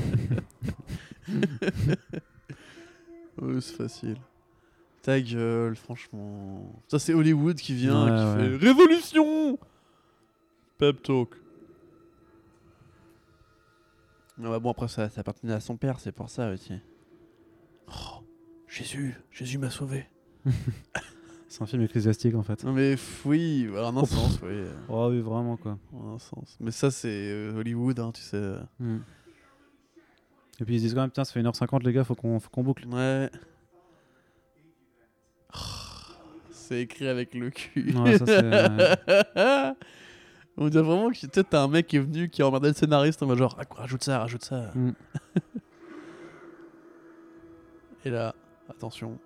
oh, 3.41 3.61
c'est 3.61 3.77
facile. 3.77 4.17
Ta 5.03 5.21
gueule, 5.21 5.77
franchement. 5.77 6.73
Ça, 6.89 6.99
c'est 6.99 7.15
Hollywood 7.15 7.57
qui 7.57 7.75
vient, 7.75 8.05
Ouais, 8.05 8.11
qui 8.11 8.43
ouais. 8.43 8.51
fait 8.59 8.67
Révolution 8.67 9.59
Pep 10.79 11.03
talk. 11.03 11.35
Ah 14.41 14.51
bah 14.51 14.59
bon, 14.61 14.71
après, 14.71 14.87
ça, 14.87 15.09
ça 15.09 15.21
appartenait 15.23 15.53
à 15.55 15.61
son 15.61 15.77
père, 15.77 15.99
c'est 15.99 16.13
pour 16.13 16.31
ça 16.31 16.51
aussi. 16.53 16.75
Oh, 18.79 18.85
Jésus, 18.85 19.15
Jésus 19.33 19.59
m'a 19.59 19.71
sauvé. 19.71 20.07
C'est 21.49 21.63
un 21.63 21.67
film 21.67 21.83
ecclésiastique 21.83 22.35
en 22.35 22.43
fait. 22.43 22.63
Non 22.63 22.73
mais 22.73 22.97
oui, 23.25 23.69
en 23.75 23.97
un 23.97 24.03
Oh, 24.03 24.07
sens, 24.07 24.39
oui. 24.43 24.65
Oh 24.89 25.09
oui, 25.11 25.21
vraiment 25.21 25.57
quoi. 25.57 25.79
En 25.95 26.15
un 26.15 26.19
sens. 26.19 26.57
Mais 26.61 26.71
ça, 26.71 26.91
c'est 26.91 27.09
euh, 27.09 27.57
Hollywood, 27.57 27.99
hein, 28.01 28.13
tu 28.13 28.21
sais. 28.21 28.55
Hmm. 28.79 28.99
Et 30.61 30.65
puis 30.65 30.75
ils 30.75 30.79
se 30.79 30.85
disent 30.85 30.95
quand 30.95 31.01
même, 31.01 31.11
tiens, 31.11 31.25
ça 31.25 31.33
fait 31.33 31.41
1h50 31.41 31.85
les 31.85 31.93
gars, 31.95 32.05
faut 32.05 32.15
qu'on 32.15 32.39
qu'on 32.39 32.63
boucle. 32.63 32.87
Ouais. 32.87 33.31
C'est 36.51 36.83
écrit 36.83 37.09
avec 37.09 37.33
le 37.33 37.49
cul. 37.49 37.95
Ouais, 37.97 38.19
ça, 38.19 38.27
c'est, 38.27 39.75
On 40.59 40.69
dirait 40.69 40.85
vraiment 40.85 41.11
que 41.11 41.17
sais, 41.17 41.29
t'as 41.29 41.63
un 41.63 41.69
mec 41.69 41.87
qui 41.87 41.97
est 41.97 42.01
venu, 42.01 42.29
qui 42.29 42.43
a 42.43 42.49
emmerdé 42.49 42.69
le 42.69 42.75
scénariste, 42.75 43.23
on 43.23 43.27
va 43.27 43.37
genre, 43.37 43.57
ah, 43.59 43.65
quoi, 43.65 43.81
rajoute 43.81 44.05
ça, 44.05 44.19
rajoute 44.19 44.45
ça. 44.45 44.71
Mm. 44.75 44.91
Et 48.05 48.11
là, 48.11 48.35
attention. 48.69 49.19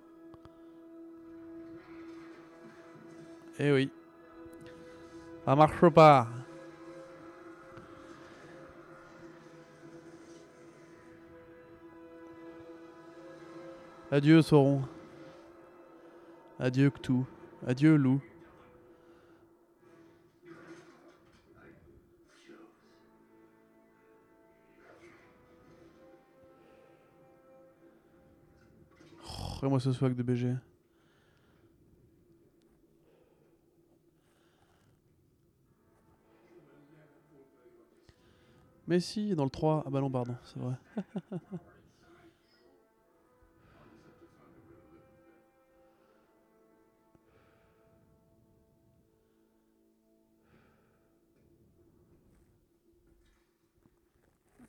Eh 3.59 3.71
oui. 3.71 3.91
Ça 5.45 5.55
marche 5.55 5.89
pas. 5.89 6.27
Adieu 14.11 14.41
Sauron. 14.41 14.83
Adieu 16.59 16.89
Cthulhu. 16.89 17.25
Adieu 17.65 17.95
Loup. 17.95 18.21
Moi 29.69 29.79
ce 29.79 29.93
swag 29.93 30.15
de 30.15 30.23
BG. 30.23 30.53
Mais 38.87 38.99
si, 38.99 39.33
dans 39.35 39.45
le 39.45 39.49
3. 39.49 39.83
Ah 39.85 39.89
bah 39.89 40.01
non, 40.01 40.11
pardon, 40.11 40.35
c'est 40.43 40.59
vrai. 40.59 40.75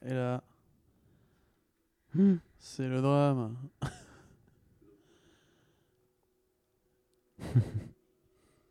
Et 0.06 0.12
là, 0.14 0.42
Hmm. 2.14 2.36
c'est 2.60 2.88
le 2.88 3.02
drame. 3.02 3.56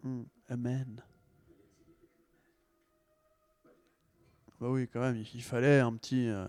Hmm, 0.03 0.23
Amen. 0.49 1.01
Bah 4.59 4.67
oui, 4.69 4.87
quand 4.91 4.99
même, 5.01 5.15
il 5.33 5.41
fallait 5.43 5.79
un 5.79 5.93
petit, 5.93 6.27
euh, 6.27 6.45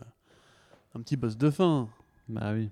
un 0.95 1.01
petit 1.01 1.17
boss 1.17 1.37
de 1.37 1.51
fin. 1.51 1.89
Bah 2.29 2.53
oui. 2.53 2.71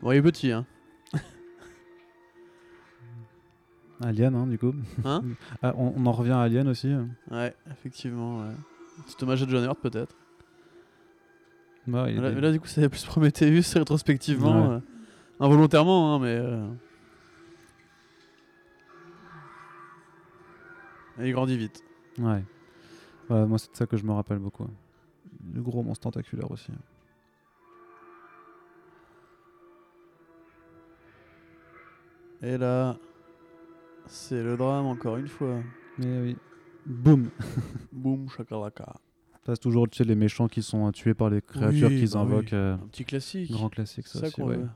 Bon, 0.00 0.12
il 0.12 0.16
est 0.16 0.22
petit, 0.22 0.50
hein. 0.52 0.66
Alien, 4.00 4.34
hein, 4.34 4.46
du 4.46 4.58
coup. 4.58 4.74
Hein 5.04 5.22
Ah, 5.62 5.74
on, 5.76 5.92
on 5.96 6.06
en 6.06 6.12
revient 6.12 6.32
à 6.32 6.40
Alien 6.42 6.68
aussi. 6.68 6.92
Ouais, 7.30 7.54
effectivement, 7.70 8.40
ouais. 8.40 8.54
Petit 9.06 9.22
hommage 9.22 9.42
à 9.42 9.48
John 9.48 9.64
Hurt, 9.64 9.78
peut-être. 9.80 10.14
Bah, 11.86 12.10
là, 12.10 12.30
est- 12.30 12.40
là, 12.40 12.52
du 12.52 12.60
coup, 12.60 12.66
c'est 12.66 12.88
plus 12.88 13.04
Prometheus, 13.04 13.62
rétrospectivement. 13.74 14.68
Ouais. 14.70 14.74
euh, 14.76 14.80
involontairement, 15.42 16.14
hein, 16.14 16.18
mais. 16.20 16.36
euh, 16.36 16.66
et 21.20 21.28
il 21.28 21.32
grandit 21.32 21.56
vite. 21.58 21.82
Ouais. 22.18 22.42
Voilà, 23.28 23.46
moi, 23.46 23.58
c'est 23.58 23.70
de 23.72 23.76
ça 23.76 23.86
que 23.86 23.96
je 23.96 24.04
me 24.04 24.12
rappelle 24.12 24.38
beaucoup. 24.38 24.66
Le 25.52 25.60
gros 25.62 25.82
monstre 25.82 26.04
tentaculaire 26.04 26.50
aussi. 26.50 26.72
Et 32.42 32.58
là, 32.58 32.96
c'est 34.06 34.42
le 34.42 34.56
drame 34.56 34.86
encore 34.86 35.16
une 35.16 35.28
fois. 35.28 35.60
Mais 35.98 36.20
oui. 36.20 36.36
Boum 36.86 37.30
Boum, 37.92 38.28
chakalaka. 38.28 38.94
Ça, 39.46 39.54
c'est 39.54 39.60
toujours 39.60 39.88
tu 39.88 39.98
sais, 39.98 40.04
les 40.04 40.14
méchants 40.14 40.48
qui 40.48 40.62
sont 40.62 40.90
tués 40.92 41.14
par 41.14 41.30
les 41.30 41.40
créatures 41.42 41.88
Oui, 41.88 42.00
qu'ils 42.00 42.10
bah 42.12 42.20
invoquent. 42.20 42.42
oui. 42.52 42.56
euh, 42.58 42.74
Un 42.74 42.86
petit 42.88 43.04
classique. 43.04 43.50
grand 43.50 43.68
classique, 43.68 44.06
ça, 44.08 44.26
aussi. 44.26 44.40
ouais. 44.42 44.56
veut. 44.56 44.68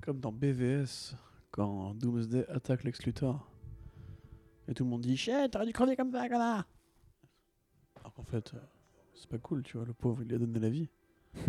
Comme 0.00 0.18
dans 0.18 0.32
BVS, 0.32 1.14
quand 1.50 1.94
Doomsday 1.94 2.46
attaque 2.48 2.84
Lex 2.84 3.04
Luthor. 3.04 3.50
Et 4.66 4.74
tout 4.74 4.84
le 4.84 4.90
monde 4.90 5.02
dit 5.02 5.16
Chut, 5.16 5.50
t'aurais 5.50 5.66
dû 5.66 5.72
crever 5.72 5.96
comme 5.96 6.12
ça, 6.12 6.28
connard 6.28 6.66
Alors 7.96 8.14
qu'en 8.14 8.22
fait, 8.22 8.54
euh, 8.54 8.58
c'est 9.14 9.28
pas 9.28 9.38
cool, 9.38 9.62
tu 9.62 9.76
vois, 9.76 9.84
le 9.84 9.92
pauvre, 9.92 10.22
il 10.22 10.28
lui 10.28 10.36
a 10.36 10.38
donné 10.38 10.58
la 10.58 10.70
vie. 10.70 10.88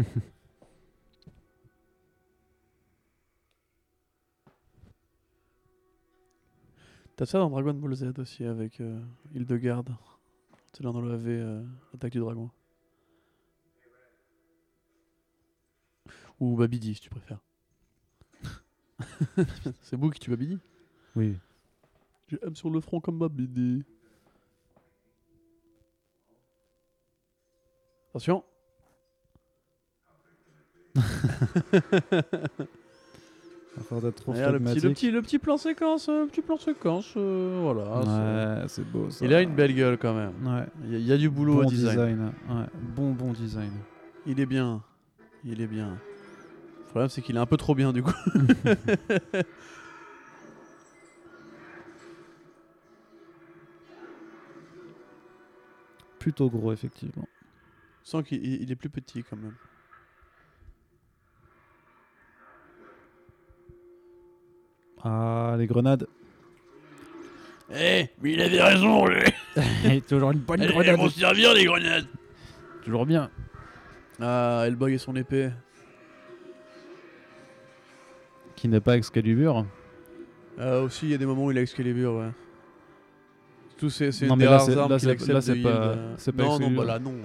T'as 7.15 7.26
ça 7.28 7.38
dans 7.38 7.49
Dragon 7.52 7.73
Ball 7.76 7.94
Z 7.94 8.14
aussi 8.18 8.44
avec 8.44 8.82
euh, 8.82 8.99
Hildegarde. 9.34 9.95
C'est 10.73 10.84
là 10.84 10.91
dans 10.91 11.02
le 11.02 11.11
AV 11.14 11.28
euh, 11.28 11.64
Attaque 11.94 12.14
du 12.14 12.19
Dragon. 12.19 12.49
Ou 16.40 16.56
Babidi 16.57 16.95
si 16.95 17.02
tu 17.02 17.11
préfères. 17.11 17.40
c'est 19.82 19.95
vous 19.95 20.10
qui 20.10 20.19
tue 20.19 20.30
Babidi 20.32 20.57
Oui. 21.15 21.38
J'ai 22.30 22.40
M 22.44 22.56
sur 22.56 22.69
le 22.69 22.80
front 22.82 22.99
comme. 22.99 23.22
Attention. 28.10 28.44
À 33.78 33.84
force 33.84 34.03
d'être 34.03 34.15
trop 34.15 34.34
le, 34.34 34.60
petit, 34.60 34.80
le, 34.82 34.90
petit, 34.90 35.11
le 35.11 35.22
petit 35.22 35.40
plan 35.40 35.56
séquence, 35.56 36.10
euh, 36.10 36.26
petit 36.26 36.41
plan 36.41 36.57
séquence, 36.57 37.14
euh, 37.15 37.60
voilà. 37.61 38.60
Ouais, 38.61 38.68
c'est 38.68 38.84
beau 38.84 39.10
ça. 39.10 39.23
Il 39.26 39.34
a 39.34 39.41
une 39.41 39.56
belle 39.56 39.73
gueule 39.73 39.98
quand 39.98 40.14
même. 40.14 40.34
Ouais. 40.45 40.65
Il 40.84 40.91
y, 40.91 40.95
a- 40.95 40.99
il 40.99 41.06
y 41.06 41.14
a 41.14 41.18
du 41.18 41.30
boulot 41.30 41.53
Bon 41.56 41.61
au 41.61 41.65
design. 41.69 42.34
Ouais. 42.49 42.65
Bon, 42.95 43.11
bon 43.14 43.32
design. 43.32 43.72
Il 44.26 44.41
est 44.41 44.45
bien. 44.45 44.82
Il 45.45 45.61
est 45.61 45.68
bien. 45.68 45.98
Le 46.92 46.94
problème, 46.94 47.10
c'est 47.10 47.22
qu'il 47.22 47.38
est 47.38 47.40
un 47.40 47.46
peu 47.46 47.56
trop 47.56 47.74
bien 47.74 47.94
du 47.94 48.04
coup. 48.04 48.12
Plutôt 56.20 56.50
gros, 56.50 56.72
effectivement. 56.72 57.28
Sans 58.04 58.22
qu'il 58.24 58.44
il- 58.46 58.62
il 58.64 58.72
est 58.72 58.76
plus 58.76 58.90
petit 58.90 59.24
quand 59.24 59.38
même. 59.38 59.56
Ah, 65.04 65.56
les 65.58 65.68
grenades. 65.68 66.08
Eh, 67.74 68.08
mais 68.22 68.34
il 68.34 68.42
avait 68.42 68.62
raison, 68.62 69.06
lui. 69.08 70.02
toujours 70.08 70.32
une 70.32 70.40
bonne 70.40 70.62
Elles, 70.62 70.74
elles 70.86 70.96
vont 70.98 71.10
servir, 71.10 71.54
les 71.54 71.66
grenades. 71.66 72.06
Toujours 72.84 73.06
bien. 73.06 73.32
Ah, 74.22 74.64
Hellboy 74.68 74.94
et 74.94 74.98
son 74.98 75.16
épée. 75.16 75.50
Qui 78.62 78.68
n'est 78.68 78.80
pas 78.80 78.96
Excalibur. 78.96 79.66
Ah, 80.60 80.82
aussi, 80.82 81.08
il 81.08 81.12
y 81.12 81.14
a 81.16 81.18
des 81.18 81.26
moments 81.26 81.46
où 81.46 81.52
il 81.52 81.58
a 81.58 81.62
Excalibur, 81.62 82.14
ouais. 82.14 82.30
Tout 83.76 83.90
c'est 83.90 84.12
c'est 84.12 84.28
une 84.28 84.36
des 84.38 84.46
là, 84.46 84.60
rares 84.60 84.78
armes 84.78 84.98
qu'il 85.00 85.10
accepte 85.10 85.30
là, 85.30 85.40
de 85.40 85.42
c'est 85.42 85.52
yield, 85.54 85.64
pas- 85.64 85.70
euh. 85.88 86.14
c'est 86.18 86.32
pas 86.32 86.44
Non, 86.44 86.60
non, 86.60 86.70
bah 86.70 86.86
là, 86.86 87.00
non. 87.00 87.16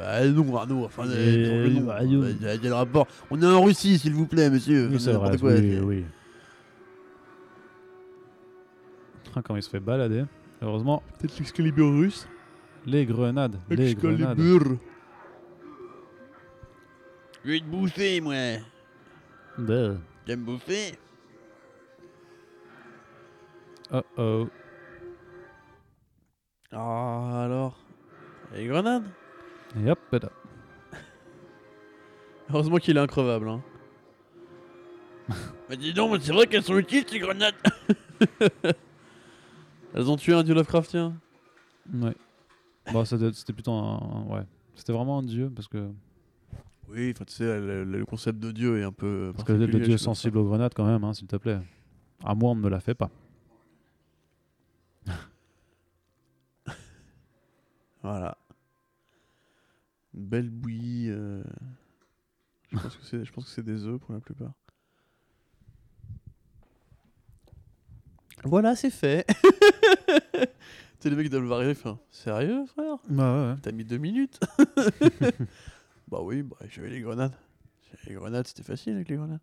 euh, 0.00 0.32
non, 0.32 0.56
Arnaud, 0.56 0.84
enfin, 0.86 1.02
euh, 1.06 1.68
non, 1.68 1.82
bah, 1.82 1.98
euh, 2.00 2.04
yo. 2.06 2.24
il 2.24 2.42
y 2.42 2.48
a 2.48 2.56
le 2.56 2.72
rapport. 2.72 3.06
On 3.30 3.42
est 3.42 3.44
en 3.46 3.62
Russie, 3.62 3.98
s'il 3.98 4.14
vous 4.14 4.26
plaît, 4.26 4.48
monsieur. 4.48 4.88
Oui, 4.90 4.98
c'est 4.98 5.12
N'importe 5.12 5.36
vrai. 5.36 5.38
quoi, 5.38 5.60
oui, 5.60 5.78
oui. 5.80 6.04
Ah, 9.34 9.42
Quand 9.42 9.54
il 9.56 9.62
se 9.62 9.68
fait 9.68 9.80
balader. 9.80 10.24
Heureusement, 10.62 11.02
Peut-être 11.18 11.38
l'Excalibur 11.38 11.90
russe. 11.92 12.26
les 12.86 13.04
grenades. 13.04 13.60
Les 13.68 13.94
grenades. 13.94 14.38
Excalibur. 14.38 14.78
Je 17.44 17.50
vais 17.50 17.60
te 17.60 17.64
bouffer, 17.66 18.20
moi. 18.22 18.34
Bah. 19.58 19.96
T'aimes 20.26 20.44
bouffer 20.44 20.98
Oh 23.92 24.02
oh. 24.18 24.48
Ah, 26.72 27.42
alors. 27.44 27.78
Les 28.52 28.66
grenades 28.66 29.04
Et 29.80 29.88
hop 29.90 29.98
là. 30.12 30.28
Heureusement 32.50 32.76
qu'il 32.78 32.96
est 32.96 33.00
increvable. 33.00 33.48
Hein. 33.48 33.62
Bah 35.68 35.74
dis 35.74 35.92
donc, 35.92 36.12
mais 36.12 36.20
c'est 36.20 36.32
vrai 36.32 36.46
qu'elles 36.46 36.62
sont 36.62 36.78
utiles, 36.78 37.04
ces 37.08 37.18
grenades. 37.18 37.54
Elles 39.94 40.08
ont 40.10 40.16
tué 40.16 40.32
un 40.34 40.44
dieu 40.44 40.54
Lovecraftien. 40.54 41.14
Ouais. 41.92 42.14
Doit- 42.92 43.04
c'était 43.04 43.52
plutôt 43.52 43.72
un, 43.72 43.96
un- 43.98 44.22
Ouais. 44.32 44.42
C'était 44.76 44.92
vraiment 44.92 45.18
un 45.18 45.22
dieu 45.24 45.50
parce 45.54 45.66
que, 45.66 45.90
Oui, 46.88 47.12
enfin, 47.14 47.24
tu 47.24 47.34
sais, 47.34 47.44
le, 47.58 47.84
le- 47.84 47.98
le 47.98 48.04
concept 48.06 48.38
de 48.38 48.52
dieu 48.52 48.78
est 48.78 48.84
un 48.84 48.92
peu. 48.92 49.32
parce 49.34 49.44
que 49.44 49.52
le, 49.52 49.66
le 49.66 49.80
dieu 49.80 49.94
est 49.94 49.98
sensible 49.98 50.38
aux 50.38 50.44
grenades 50.44 50.72
quand 50.74 50.86
même, 50.86 51.02
hein, 51.04 51.12
s'il 51.12 51.26
te 51.26 51.36
plaît. 51.36 51.58
À 52.24 52.34
moi, 52.34 52.50
on 52.52 52.54
ne 52.54 52.60
me 52.60 52.68
la 52.68 52.80
fait 52.80 52.94
pas. 52.94 53.10
Voilà. 58.02 58.36
Une 60.14 60.26
belle 60.26 60.48
bouillie. 60.50 61.08
euh, 61.10 61.42
Je 62.72 62.78
pense 63.32 63.44
que 63.44 63.50
c'est, 63.50 63.62
des 63.64 63.84
œufs 63.84 63.98
pour 64.00 64.14
la 64.14 64.20
plupart. 64.20 64.52
Voilà, 68.44 68.76
c'est 68.76 68.90
fait. 68.90 69.26
tu 70.06 70.46
sais, 71.00 71.10
les 71.10 71.16
mecs 71.16 71.30
doivent 71.30 71.50
arriver, 71.52 71.72
enfin, 71.72 71.98
sérieux, 72.10 72.64
frère? 72.66 72.96
Bah 73.08 73.50
ouais. 73.54 73.60
T'as 73.60 73.72
mis 73.72 73.84
deux 73.84 73.98
minutes 73.98 74.38
Bah 76.08 76.18
oui, 76.22 76.42
bah, 76.42 76.56
j'avais 76.68 76.90
les 76.90 77.00
grenades. 77.00 77.34
J'avais 77.90 78.10
les 78.10 78.14
grenades, 78.14 78.46
c'était 78.46 78.62
facile 78.62 78.94
avec 78.94 79.08
les 79.08 79.16
grenades. 79.16 79.40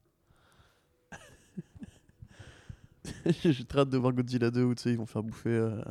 J'ai 3.26 3.66
très 3.66 3.80
hâte 3.80 3.90
de 3.90 3.98
voir 3.98 4.14
Godzilla 4.14 4.50
2 4.50 4.64
où 4.64 4.76
tu 4.76 4.84
sais, 4.84 4.92
ils 4.92 4.98
vont 4.98 5.06
faire 5.06 5.24
bouffer 5.24 5.50
euh, 5.50 5.82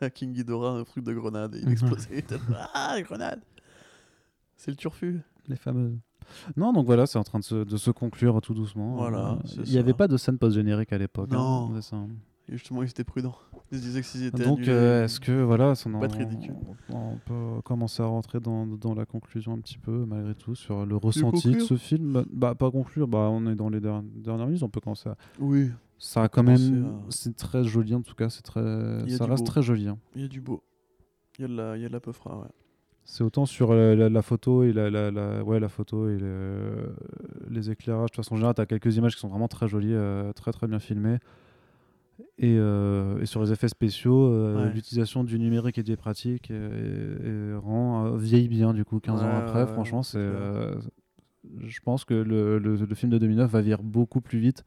à 0.00 0.08
King 0.10 0.32
Ghidorah 0.32 0.70
un 0.78 0.84
truc 0.84 1.04
de 1.04 1.12
grenade 1.12 1.54
et 1.54 1.58
il 1.58 1.64
va 1.66 1.72
exploser. 1.72 2.24
ah, 2.72 2.94
les 2.96 3.02
grenades 3.02 3.42
C'est 4.56 4.70
le 4.70 4.76
turfu. 4.78 5.20
Les 5.48 5.56
fameuses. 5.56 5.98
Non, 6.56 6.72
donc 6.72 6.86
voilà, 6.86 7.06
c'est 7.06 7.18
en 7.18 7.24
train 7.24 7.40
de 7.40 7.44
se, 7.44 7.56
de 7.64 7.76
se 7.76 7.90
conclure 7.90 8.40
tout 8.40 8.54
doucement. 8.54 8.94
Voilà, 8.96 9.32
Euh, 9.32 9.62
Il 9.66 9.70
n'y 9.72 9.78
avait 9.78 9.92
pas 9.92 10.08
de 10.08 10.16
scène 10.16 10.38
post-générique 10.38 10.92
à 10.94 10.98
l'époque. 10.98 11.28
hein, 11.32 11.36
Non. 11.36 11.68
Et 12.48 12.52
justement, 12.52 12.82
ils 12.82 12.88
étaient 12.90 13.04
prudents. 13.04 13.36
Ils 13.70 13.78
se 13.78 13.82
disaient 13.82 14.00
que 14.00 14.06
s'ils 14.06 14.24
étaient 14.26 14.44
Donc, 14.44 14.66
euh, 14.68 15.04
est-ce 15.04 15.20
que 15.20 15.42
voilà, 15.42 15.74
ça, 15.74 15.88
Pas 15.90 16.04
être 16.06 16.18
ridicule. 16.18 16.56
on, 16.88 17.16
peut 17.24 17.62
commencer 17.64 18.02
à 18.02 18.06
rentrer 18.06 18.40
dans, 18.40 18.66
dans 18.66 18.94
la 18.94 19.06
conclusion 19.06 19.54
un 19.54 19.58
petit 19.60 19.78
peu, 19.78 20.04
malgré 20.06 20.34
tout, 20.34 20.54
sur 20.54 20.84
le 20.84 20.96
ressenti 20.96 21.52
de 21.52 21.60
ce 21.60 21.76
film? 21.76 22.24
Bah, 22.32 22.54
pas 22.54 22.70
conclure, 22.70 23.06
bah, 23.08 23.28
on 23.30 23.46
est 23.46 23.54
dans 23.54 23.68
les 23.70 23.80
der- 23.80 24.02
dernières 24.02 24.46
minutes, 24.46 24.62
on 24.62 24.68
peut 24.68 24.80
commencer 24.80 25.08
à. 25.08 25.16
Oui, 25.38 25.70
Ça 25.98 26.24
a 26.24 26.28
quand 26.28 26.42
même. 26.42 26.84
à- 26.84 27.06
C'est 27.10 27.36
très 27.36 27.62
joli 27.64 27.94
en 27.94 28.02
tout 28.02 28.14
cas, 28.14 28.28
c'est 28.28 28.42
très. 28.42 28.60
Ça 29.08 29.24
reste 29.26 29.44
beau. 29.44 29.46
très 29.46 29.62
joli. 29.62 29.86
hein. 29.88 29.98
il 30.16 30.22
y 30.22 30.24
a 30.24 30.28
du 30.28 30.40
beau. 30.40 30.62
Il 31.38 31.42
y 31.42 31.44
a 31.44 31.48
de 31.48 31.54
la, 31.56 31.76
il 31.76 31.82
y 31.82 31.84
a 31.84 31.88
de 31.88 31.92
la 31.92 32.00
peufra, 32.00 32.36
ouais. 32.38 32.48
C'est 33.04 33.24
autant 33.24 33.46
sur 33.46 33.72
la, 33.74 33.94
la- 33.96 34.08
la 34.08 34.22
photo 34.22 34.62
et 34.64 34.72
la, 34.72 34.90
la, 34.90 35.10
la- 35.10 35.42
ouais, 35.44 35.58
la 35.60 35.68
photo 35.68 36.08
et 36.08 36.18
le- 36.18 36.94
les 37.50 37.70
éclairages. 37.70 38.10
De 38.10 38.16
toute 38.16 38.16
façon, 38.16 38.34
en 38.34 38.36
général, 38.36 38.54
tu 38.54 38.60
as 38.60 38.66
quelques 38.66 38.96
images 38.96 39.14
qui 39.14 39.20
sont 39.20 39.28
vraiment 39.28 39.48
très 39.48 39.66
jolies, 39.68 39.94
euh, 39.94 40.32
très 40.32 40.52
très 40.52 40.66
bien 40.66 40.78
filmées. 40.80 41.18
Et, 42.38 42.56
euh, 42.58 43.20
et 43.20 43.26
sur 43.26 43.42
les 43.42 43.52
effets 43.52 43.68
spéciaux, 43.68 44.26
euh, 44.32 44.66
Ouais. 44.66 44.72
l'utilisation 44.74 45.22
du 45.22 45.38
numérique 45.38 45.78
et 45.78 45.82
des 45.82 45.96
pratiques 45.96 46.50
euh, 46.50 47.50
et, 47.50 47.52
et 47.54 47.56
rend 47.56 48.06
euh, 48.06 48.16
vieillit 48.16 48.48
bien 48.48 48.72
du 48.74 48.84
coup 48.84 49.00
15 49.00 49.22
ans 49.22 49.26
Ouais, 49.36 49.42
après. 49.42 49.60
ouais, 49.60 49.66
franchement, 49.66 50.02
c'est 50.02 50.18
euh, 50.18 50.74
je 51.60 51.80
pense 51.80 52.04
que 52.04 52.14
le, 52.14 52.58
le- 52.58 52.76
le 52.76 52.94
film 52.94 53.10
de 53.12 53.18
2009 53.18 53.50
va 53.50 53.60
vieillir 53.60 53.82
beaucoup 53.82 54.20
plus 54.20 54.38
vite 54.38 54.64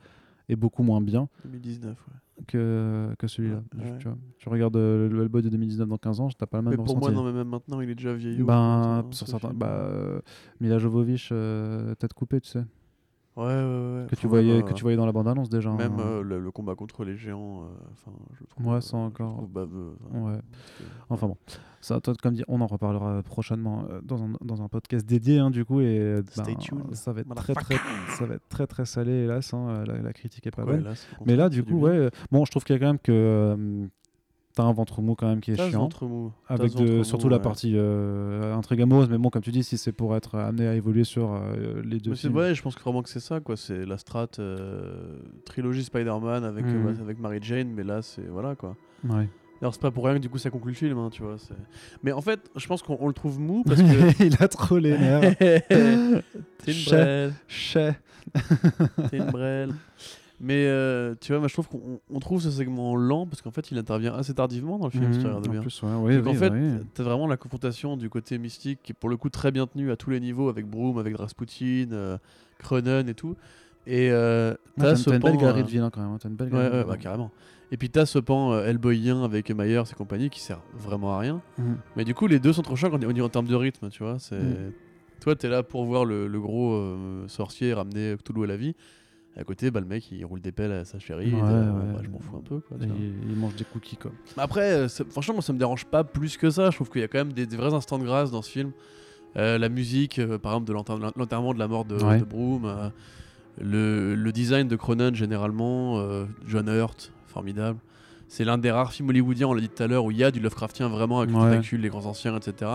et 0.48 0.56
beaucoup 0.56 0.84
moins 0.84 1.02
bien 1.02 1.28
2019, 1.44 1.98
ouais. 2.08 2.44
que, 2.48 3.10
que 3.18 3.28
celui-là. 3.28 3.64
Tu, 4.00 4.08
tu 4.38 4.50
regardes 4.50 4.76
euh, 4.78 5.10
le 5.10 5.24
Hellboy 5.24 5.42
de 5.42 5.50
2019 5.50 5.88
dans 5.90 5.98
15 5.98 6.20
ans, 6.20 6.30
t'as 6.38 6.46
pas 6.46 6.58
le 6.58 6.64
même 6.66 6.72
Mais 6.72 6.78
pour 6.78 6.98
moi, 6.98 7.10
ressenti. 7.10 7.16
non, 7.16 7.26
mais 7.26 7.34
même 7.34 7.48
maintenant, 7.50 7.82
il 7.82 7.90
est 7.90 7.96
déjà 7.96 8.14
vieillot. 8.14 8.46
ben, 8.46 9.06
ce 9.12 9.26
certains, 9.26 9.54
bah, 9.54 9.90
Mila 10.62 10.78
Jovovich, 10.78 11.30
tête 11.98 12.14
coupée, 12.14 12.42
tu 12.42 12.50
sais, 12.50 12.64
Ouais, 13.38 13.44
ouais, 13.44 13.54
ouais. 13.54 14.08
que 14.10 14.16
tu 14.16 14.28
voyais, 14.28 14.54
même, 14.54 14.64
que 14.64 14.70
euh, 14.70 14.74
tu 14.74 14.84
voyais 14.84 14.96
dans 14.98 15.06
la 15.06 15.12
bande-annonce 15.12 15.50
déjà. 15.50 15.70
Même 15.72 16.00
hein. 16.00 16.04
euh, 16.06 16.22
le, 16.24 16.40
le 16.40 16.52
combat 16.52 16.76
contre 16.76 17.04
les 17.04 17.18
géants, 17.18 17.64
euh, 17.64 17.66
enfin, 17.92 18.12
je 18.40 18.46
trouve, 18.46 18.66
Ouais, 18.68 18.76
euh, 18.78 18.82
ça 18.82 18.96
encore. 18.98 19.42
baveux. 19.48 19.98
Ouais. 20.14 20.38
que- 20.80 20.84
Enfin 21.10 21.28
bon, 21.28 21.36
ça, 21.82 22.00
toi, 22.00 22.14
comme 22.24 22.34
dit, 22.34 22.44
on 22.48 22.62
en 22.62 22.68
reparlera 22.68 23.22
prochainement 23.24 23.84
euh, 23.92 24.00
dans 24.04 24.24
un, 24.24 24.30
dans 24.42 24.62
un 24.62 24.70
podcast 24.70 25.06
dédié 25.06 25.40
hein, 25.40 25.52
du 25.52 25.66
coup 25.66 25.82
et 25.82 26.00
euh, 26.00 26.24
Stay 26.30 26.54
ben, 26.54 26.58
tuned, 26.58 26.96
ça 26.96 27.12
va 27.12 27.22
être 27.22 27.36
très 27.36 27.54
très 27.54 27.76
ça 28.18 28.26
va 28.26 28.36
être 28.36 28.48
très 28.48 28.68
très 28.68 28.86
salé 28.86 29.12
hélas 29.12 29.54
hein, 29.54 29.68
euh, 29.70 29.86
la, 29.86 29.98
la 30.00 30.14
critique 30.14 30.48
est 30.48 30.52
pas 30.52 30.64
Pourquoi, 30.64 30.76
bonne. 30.78 30.86
hélas, 30.86 31.08
Mais 31.26 31.36
là 31.36 31.50
du 31.50 31.64
coup 31.64 31.78
ouais, 31.82 31.92
euh, 31.92 32.10
bon 32.32 32.46
je 32.46 32.52
trouve 32.52 32.64
qu'il 32.64 32.74
y 32.74 32.78
a 32.78 32.80
quand 32.80 32.88
même 32.88 33.00
que 33.00 33.12
euh, 33.12 33.86
t'as 34.56 34.64
un 34.64 34.72
ventre 34.72 35.02
mou 35.02 35.16
quand 35.16 35.28
même 35.28 35.42
qui 35.42 35.52
est 35.52 35.56
chiant. 35.56 35.82
ventre 35.82 36.06
mou. 36.06 36.32
Avec 36.48 36.72
ce 36.72 36.78
de, 36.78 36.86
ventre 36.86 37.06
surtout 37.06 37.26
mou, 37.26 37.32
la 37.32 37.38
ouais. 37.38 37.44
partie 37.44 37.74
euh, 37.76 38.56
intrigue 38.56 38.82
amoureuse, 38.82 39.10
mais 39.10 39.18
bon, 39.18 39.30
comme 39.30 39.42
tu 39.42 39.52
dis, 39.52 39.64
si 39.64 39.78
c'est 39.78 39.92
pour 39.92 40.16
être 40.16 40.36
amené 40.36 40.68
à 40.68 40.74
évoluer 40.74 41.04
sur 41.04 41.34
euh, 41.34 41.82
les 41.84 42.00
deux 42.00 42.16
c'est 42.16 42.30
ouais, 42.30 42.56
je 42.56 42.62
pense 42.62 42.76
que 42.76 42.82
vraiment 42.82 43.04
que 43.04 43.10
c'est 43.10 43.20
ça, 43.20 43.42
quoi. 43.42 43.58
C'est 43.58 43.86
la 43.86 43.98
strat 43.98 44.28
euh, 44.40 45.18
trilogie 45.46 45.84
Spider-Man 45.84 46.46
avec, 46.46 46.66
euh, 46.66 46.96
avec 47.02 47.20
Mary 47.20 47.40
Jane, 47.42 47.68
mais 47.68 47.84
là, 47.84 48.02
c'est 48.02 48.26
voilà, 48.28 48.56
quoi. 48.56 48.76
Ouais. 49.08 49.28
Alors, 49.62 49.74
c'est 49.74 49.82
pas 49.82 49.92
pour 49.92 50.06
rien 50.06 50.16
que 50.16 50.20
du 50.20 50.30
coup 50.30 50.38
ça 50.38 50.50
conclut 50.50 50.72
le 50.72 50.78
film, 50.78 50.98
hein, 50.98 51.10
tu 51.12 51.22
vois. 51.22 51.36
Mais 52.04 52.12
en 52.12 52.22
fait, 52.22 52.40
je 52.56 52.68
pense 52.68 52.82
qu'on 52.82 52.98
on 53.00 53.08
le 53.08 53.14
trouve 53.14 53.40
mou 53.40 53.64
parce 53.66 53.82
que. 53.82 54.24
Il 54.24 54.36
a 54.42 54.48
trop 54.48 54.78
les 54.78 54.98
nerfs. 54.98 55.38
T'es 55.38 56.72
une 56.72 56.86
brêle, 56.86 57.34
t'es 59.12 59.18
une 59.18 59.26
brêle. 59.26 59.74
Mais 60.42 60.66
euh, 60.68 61.16
tu 61.22 61.32
vois, 61.32 61.40
moi 61.40 61.48
je 61.48 61.54
trouve 61.54 61.70
qu'on 61.70 62.00
on 62.10 62.20
trouve 62.20 62.42
ce 62.42 62.52
segment 62.52 62.96
lent 62.98 63.26
parce 63.26 63.42
qu'en 63.42 63.52
fait 63.52 63.72
il 63.72 63.78
intervient 63.78 64.14
assez 64.14 64.34
tardivement 64.34 64.78
dans 64.78 64.86
le 64.86 64.92
film, 64.92 65.12
si 65.14 65.20
tu 65.20 65.26
Mhm, 65.26 65.32
regardes 65.34 65.48
en 65.48 65.52
bien. 65.52 65.62
plus, 65.62 65.82
ouais, 65.84 65.90
oui, 66.02 66.16
Donc, 66.18 66.28
en 66.28 66.34
fait, 66.34 66.50
oui. 66.52 66.86
t'as 66.94 67.04
vraiment 67.04 67.28
la 67.28 67.38
confrontation 67.38 67.96
du 67.96 68.10
côté 68.10 68.38
mystique 68.38 68.80
qui 68.84 68.92
est 68.92 68.96
pour 69.00 69.10
le 69.10 69.16
coup 69.18 69.30
très 69.30 69.52
bien 69.52 69.66
tenu 69.66 69.92
à 69.92 69.96
tous 69.96 70.10
les 70.10 70.20
niveaux 70.20 70.50
avec 70.50 70.66
Broom, 70.66 70.98
avec 70.98 71.16
Rasputin, 71.18 71.88
euh, 71.94 72.18
Cronen 72.60 73.08
et 73.08 73.14
tout. 73.14 73.36
Et 73.88 74.10
euh, 74.12 74.52
Ouais, 74.52 74.58
t'as 74.84 74.96
ce 74.96 75.10
une 75.12 75.20
belle 75.20 75.32
pan, 75.34 75.38
galerie 75.38 75.60
euh, 75.62 75.64
de 75.64 75.70
vilains 75.70 75.90
quand 75.90 76.02
même. 76.02 76.12
hein, 76.12 76.18
T'as 76.20 76.28
une 76.28 76.36
belle 76.36 76.48
Ouais, 76.50 76.54
galerie 76.64 76.78
ouais, 76.80 76.86
bah, 76.86 76.98
carrément. 76.98 77.32
Et 77.72 77.78
puis 77.78 77.90
t'as 77.90 78.06
ce 78.06 78.20
pan 78.20 78.52
euh, 78.52 78.66
Hellboyien 78.66 79.24
avec 79.24 79.50
Myers 79.52 79.84
et 79.90 79.96
compagnie 79.96 80.30
qui 80.30 80.40
sert 80.42 80.60
vraiment 80.78 81.14
à 81.16 81.20
rien. 81.20 81.42
Mhm. 81.58 81.78
Mais 81.96 82.04
du 82.04 82.14
coup, 82.14 82.28
les 82.28 82.40
deux 82.40 82.52
sont 82.52 82.62
trop 82.62 82.76
chouettes 82.76 82.94
en, 82.94 83.20
en 83.20 83.30
termes 83.30 83.48
de 83.48 83.56
rythme, 83.56 83.90
tu 83.90 84.04
vois. 84.04 84.18
C'est... 84.20 84.36
Mm. 84.42 84.72
Toi, 85.22 85.36
t'es 85.36 85.48
là 85.48 85.64
pour 85.64 85.86
voir 85.86 86.04
le, 86.04 86.28
le 86.28 86.40
gros 86.42 86.74
euh, 86.74 87.26
sorcier 87.30 87.74
ramener 87.74 88.16
Cthulhu 88.18 88.44
à 88.44 88.48
la 88.48 88.58
vie. 88.58 88.76
Et 89.38 89.42
à 89.42 89.44
côté, 89.44 89.70
bah, 89.70 89.82
le 89.82 89.86
mec, 89.86 90.10
il 90.12 90.24
roule 90.26 90.40
des 90.40 90.52
pelles 90.54 90.72
à 90.72 90.86
sa 90.86 90.98
chérie. 90.98 91.34
Ouais, 91.34 91.40
et, 91.40 91.44
euh, 91.44 91.72
ouais. 91.72 91.94
bah, 91.94 92.00
je 92.04 92.10
m'en 92.10 92.20
fous 92.20 92.38
un 92.38 92.42
peu, 92.42 92.60
quoi. 92.62 92.78
Et 92.82 92.86
il, 92.86 93.32
il 93.32 93.36
mange 93.36 93.56
des 93.56 93.66
cookies 93.66 93.98
quoi. 93.98 94.12
Après, 94.38 94.72
euh, 94.72 94.88
ça- 94.88 95.04
franchement, 95.10 95.34
moi, 95.36 95.44
ça 95.44 95.52
me 95.52 95.60
dérange 95.60 95.86
pas 95.86 96.04
plus 96.06 96.38
que 96.38 96.50
ça. 96.50 96.70
Je 96.70 96.76
trouve 96.76 96.90
qu'il 96.90 97.02
y 97.02 97.04
a 97.04 97.08
quand 97.10 97.18
même 97.18 97.34
des, 97.34 97.46
des 97.46 97.58
vrais 97.58 97.74
instants 97.74 98.00
de 98.00 98.06
grâce 98.06 98.32
dans 98.32 98.42
ce 98.42 98.50
film. 98.50 98.72
Euh, 99.38 99.58
la 99.58 99.68
musique, 99.68 100.20
euh, 100.20 100.38
par 100.38 100.54
exemple, 100.54 100.68
de 100.70 100.74
l'enter- 100.74 100.96
l'enterrement 101.18 101.54
de 101.54 101.60
la 101.60 101.68
mort 101.68 101.84
de, 101.84 102.02
Ouais. 102.02 102.20
de 102.20 102.24
Broom. 102.24 102.92
le, 103.62 104.16
le 104.16 104.32
design 104.32 104.68
de 104.70 104.76
Cronen, 104.78 105.14
généralement. 105.16 106.02
John 106.48 106.68
Hurt, 106.70 107.12
formidable. 107.28 107.80
C'est 108.28 108.44
l'un 108.46 108.58
des 108.58 108.72
rares 108.72 108.92
films 108.94 109.10
hollywoodiens, 109.10 109.48
on 109.48 109.54
l'a 109.54 109.62
dit 109.62 109.70
tout 109.70 109.84
à 109.84 109.88
l'heure, 109.88 110.04
où 110.06 110.12
il 110.12 110.18
y 110.18 110.24
a 110.24 110.32
du 110.32 110.40
Lovecraftien 110.40 110.88
vraiment 110.88 111.20
avec 111.20 111.36
Ouais. 111.36 111.62
les 111.78 111.90
grands 111.90 112.06
anciens, 112.06 112.36
etc. 112.38 112.72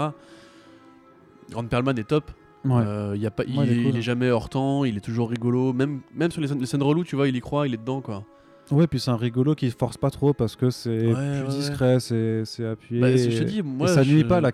Grand 1.51 1.65
Perlman 1.67 1.99
est 1.99 2.05
top. 2.05 2.31
Ouais. 2.65 2.83
Euh, 2.87 3.13
il 3.17 3.23
y 3.23 3.27
a 3.27 3.31
pas, 3.31 3.45
il, 3.47 3.57
Ouais, 3.59 3.65
il 3.67 3.73
est 3.73 3.77
il 3.77 3.85
cool. 3.91 3.97
est 3.97 4.03
jamais 4.03 4.31
hors 4.31 4.49
temps, 4.49 4.85
il 4.85 4.97
est 4.97 5.01
toujours 5.01 5.31
rigolo. 5.31 5.73
Même, 5.73 6.01
même 6.15 6.31
sur 6.31 6.41
les 6.43 6.49
scènes, 6.49 6.61
les 6.61 6.67
scènes 6.67 6.83
reloues, 6.83 7.05
tu 7.05 7.17
vois, 7.17 7.29
il 7.29 7.37
y 7.37 7.41
croit, 7.41 7.67
il 7.67 7.75
est 7.75 7.79
dedans, 7.79 8.01
quoi. 8.01 8.25
Ouais, 8.71 8.87
puis 8.87 9.01
c'est 9.01 9.11
un 9.11 9.17
rigolo 9.17 9.57
qui 9.57 9.69
force 9.71 9.97
pas 9.97 10.11
trop 10.11 10.33
parce 10.33 10.55
que 10.55 10.71
c'est 10.71 11.13
Ouais, 11.13 11.43
plus 11.43 11.57
discret, 11.57 11.99
c'est 11.99 12.45
c'est 12.45 12.65
appuyé. 12.65 13.01
Bah, 13.01 13.09
c'est 13.11 13.19
ce 13.19 13.25
que 13.27 13.31
je 13.33 13.39
te 13.43 13.49
dis, 13.49 13.63
moi, 13.63 13.89
ça 13.89 14.05
nuit 14.05 14.21
je- 14.21 14.27
pas 14.27 14.37
à 14.37 14.41
la, 14.41 14.53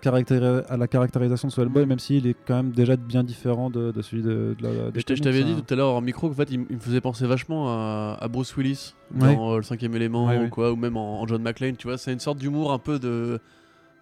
à 0.69 0.77
la 0.77 0.87
caractérisation 0.87 1.49
de 1.49 1.53
ce 1.53 1.61
Hellboy, 1.61 1.85
Mm. 1.85 1.89
même 1.89 1.99
s'il 1.99 2.25
est 2.25 2.35
quand 2.47 2.55
même 2.55 2.71
déjà 2.71 2.95
bien 2.95 3.23
différent 3.23 3.69
de, 3.69 3.91
de 3.91 4.01
celui 4.01 4.23
de, 4.23 4.55
de 4.57 4.63
la. 4.63 4.89
des 4.89 5.01
Je 5.01 5.21
t'avais 5.21 5.43
dit 5.43 5.51
hein. 5.51 5.61
tout 5.67 5.71
à 5.71 5.77
l'heure 5.77 5.93
en 5.93 6.01
micro 6.01 6.29
qu'en 6.29 6.33
fait 6.33 6.49
il, 6.49 6.61
me 6.61 6.79
faisait 6.79 6.99
penser 7.01 7.27
vachement 7.27 7.67
à, 7.69 8.17
à 8.19 8.27
Bruce 8.27 8.55
Willis 8.57 8.95
dans 9.13 9.51
euh, 9.51 9.57
le 9.57 9.63
cinquième 9.63 9.93
élément 9.95 10.33
ou 10.35 10.49
quoi 10.49 10.71
ou 10.71 10.75
même 10.77 10.97
en, 10.97 11.21
en 11.21 11.27
John 11.27 11.43
McClane 11.43 11.75
tu 11.75 11.87
vois 11.87 11.99
c'est 11.99 12.11
une 12.11 12.19
sorte 12.19 12.39
d'humour 12.39 12.71
un 12.73 12.79
peu 12.79 12.97
de 12.97 13.39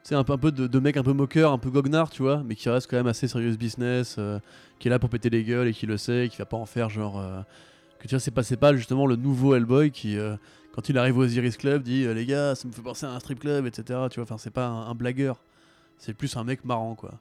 c'est 0.06 0.14
un 0.14 0.24
peu 0.24 0.34
un 0.34 0.38
peu 0.38 0.52
de, 0.52 0.68
de 0.68 0.80
mec 0.80 0.98
un 0.98 1.04
peu 1.04 1.14
moqueur 1.14 1.52
un 1.52 1.58
peu 1.58 1.72
goguenard 1.72 2.12
tu 2.12 2.22
vois 2.22 2.44
mais 2.46 2.56
qui 2.56 2.70
reste 2.70 2.90
quand 2.90 2.96
même 2.96 3.08
assez 3.08 3.28
serious 3.28 3.58
business 3.58 4.18
euh, 4.20 4.40
qui 4.78 4.88
est 4.88 4.92
là 4.92 5.00
pour 5.00 5.10
péter 5.10 5.32
les 5.32 5.44
gueules 5.44 5.68
et 5.68 5.74
qui 5.74 5.88
le 5.88 5.98
sait 5.98 6.28
et 6.28 6.30
qui 6.30 6.38
va 6.38 6.46
pas 6.46 6.58
en 6.58 6.68
faire 6.68 6.90
genre 6.90 7.20
euh, 7.20 7.42
que 8.00 8.08
tu 8.08 8.14
vois 8.14 8.20
c'est 8.20 8.32
pas 8.32 8.44
pas 8.44 8.76
justement 8.76 9.08
le 9.08 9.16
nouveau 9.16 9.56
Hellboy 9.56 9.90
qui 9.90 10.18
euh, 10.18 10.36
quand 10.74 10.90
il 10.90 10.98
arrive 10.98 11.18
au 11.18 11.24
Osiris 11.24 11.58
Club 11.58 11.82
dit 11.82 12.06
les 12.06 12.26
gars 12.26 12.54
ça 12.54 12.68
me 12.68 12.74
fait 12.74 12.84
penser 12.84 13.06
à 13.08 13.12
un 13.12 13.20
strip 13.20 13.40
club 13.40 13.66
etc 13.66 13.84
tu 14.12 14.20
vois 14.20 14.24
enfin 14.24 14.38
c'est 14.38 14.52
pas 14.52 14.68
un, 14.68 14.90
un 14.90 14.96
blagueur 14.96 15.38
c'est 15.98 16.14
plus 16.14 16.38
un 16.38 16.44
mec 16.44 16.64
marrant 16.64 16.94
quoi 16.94 17.14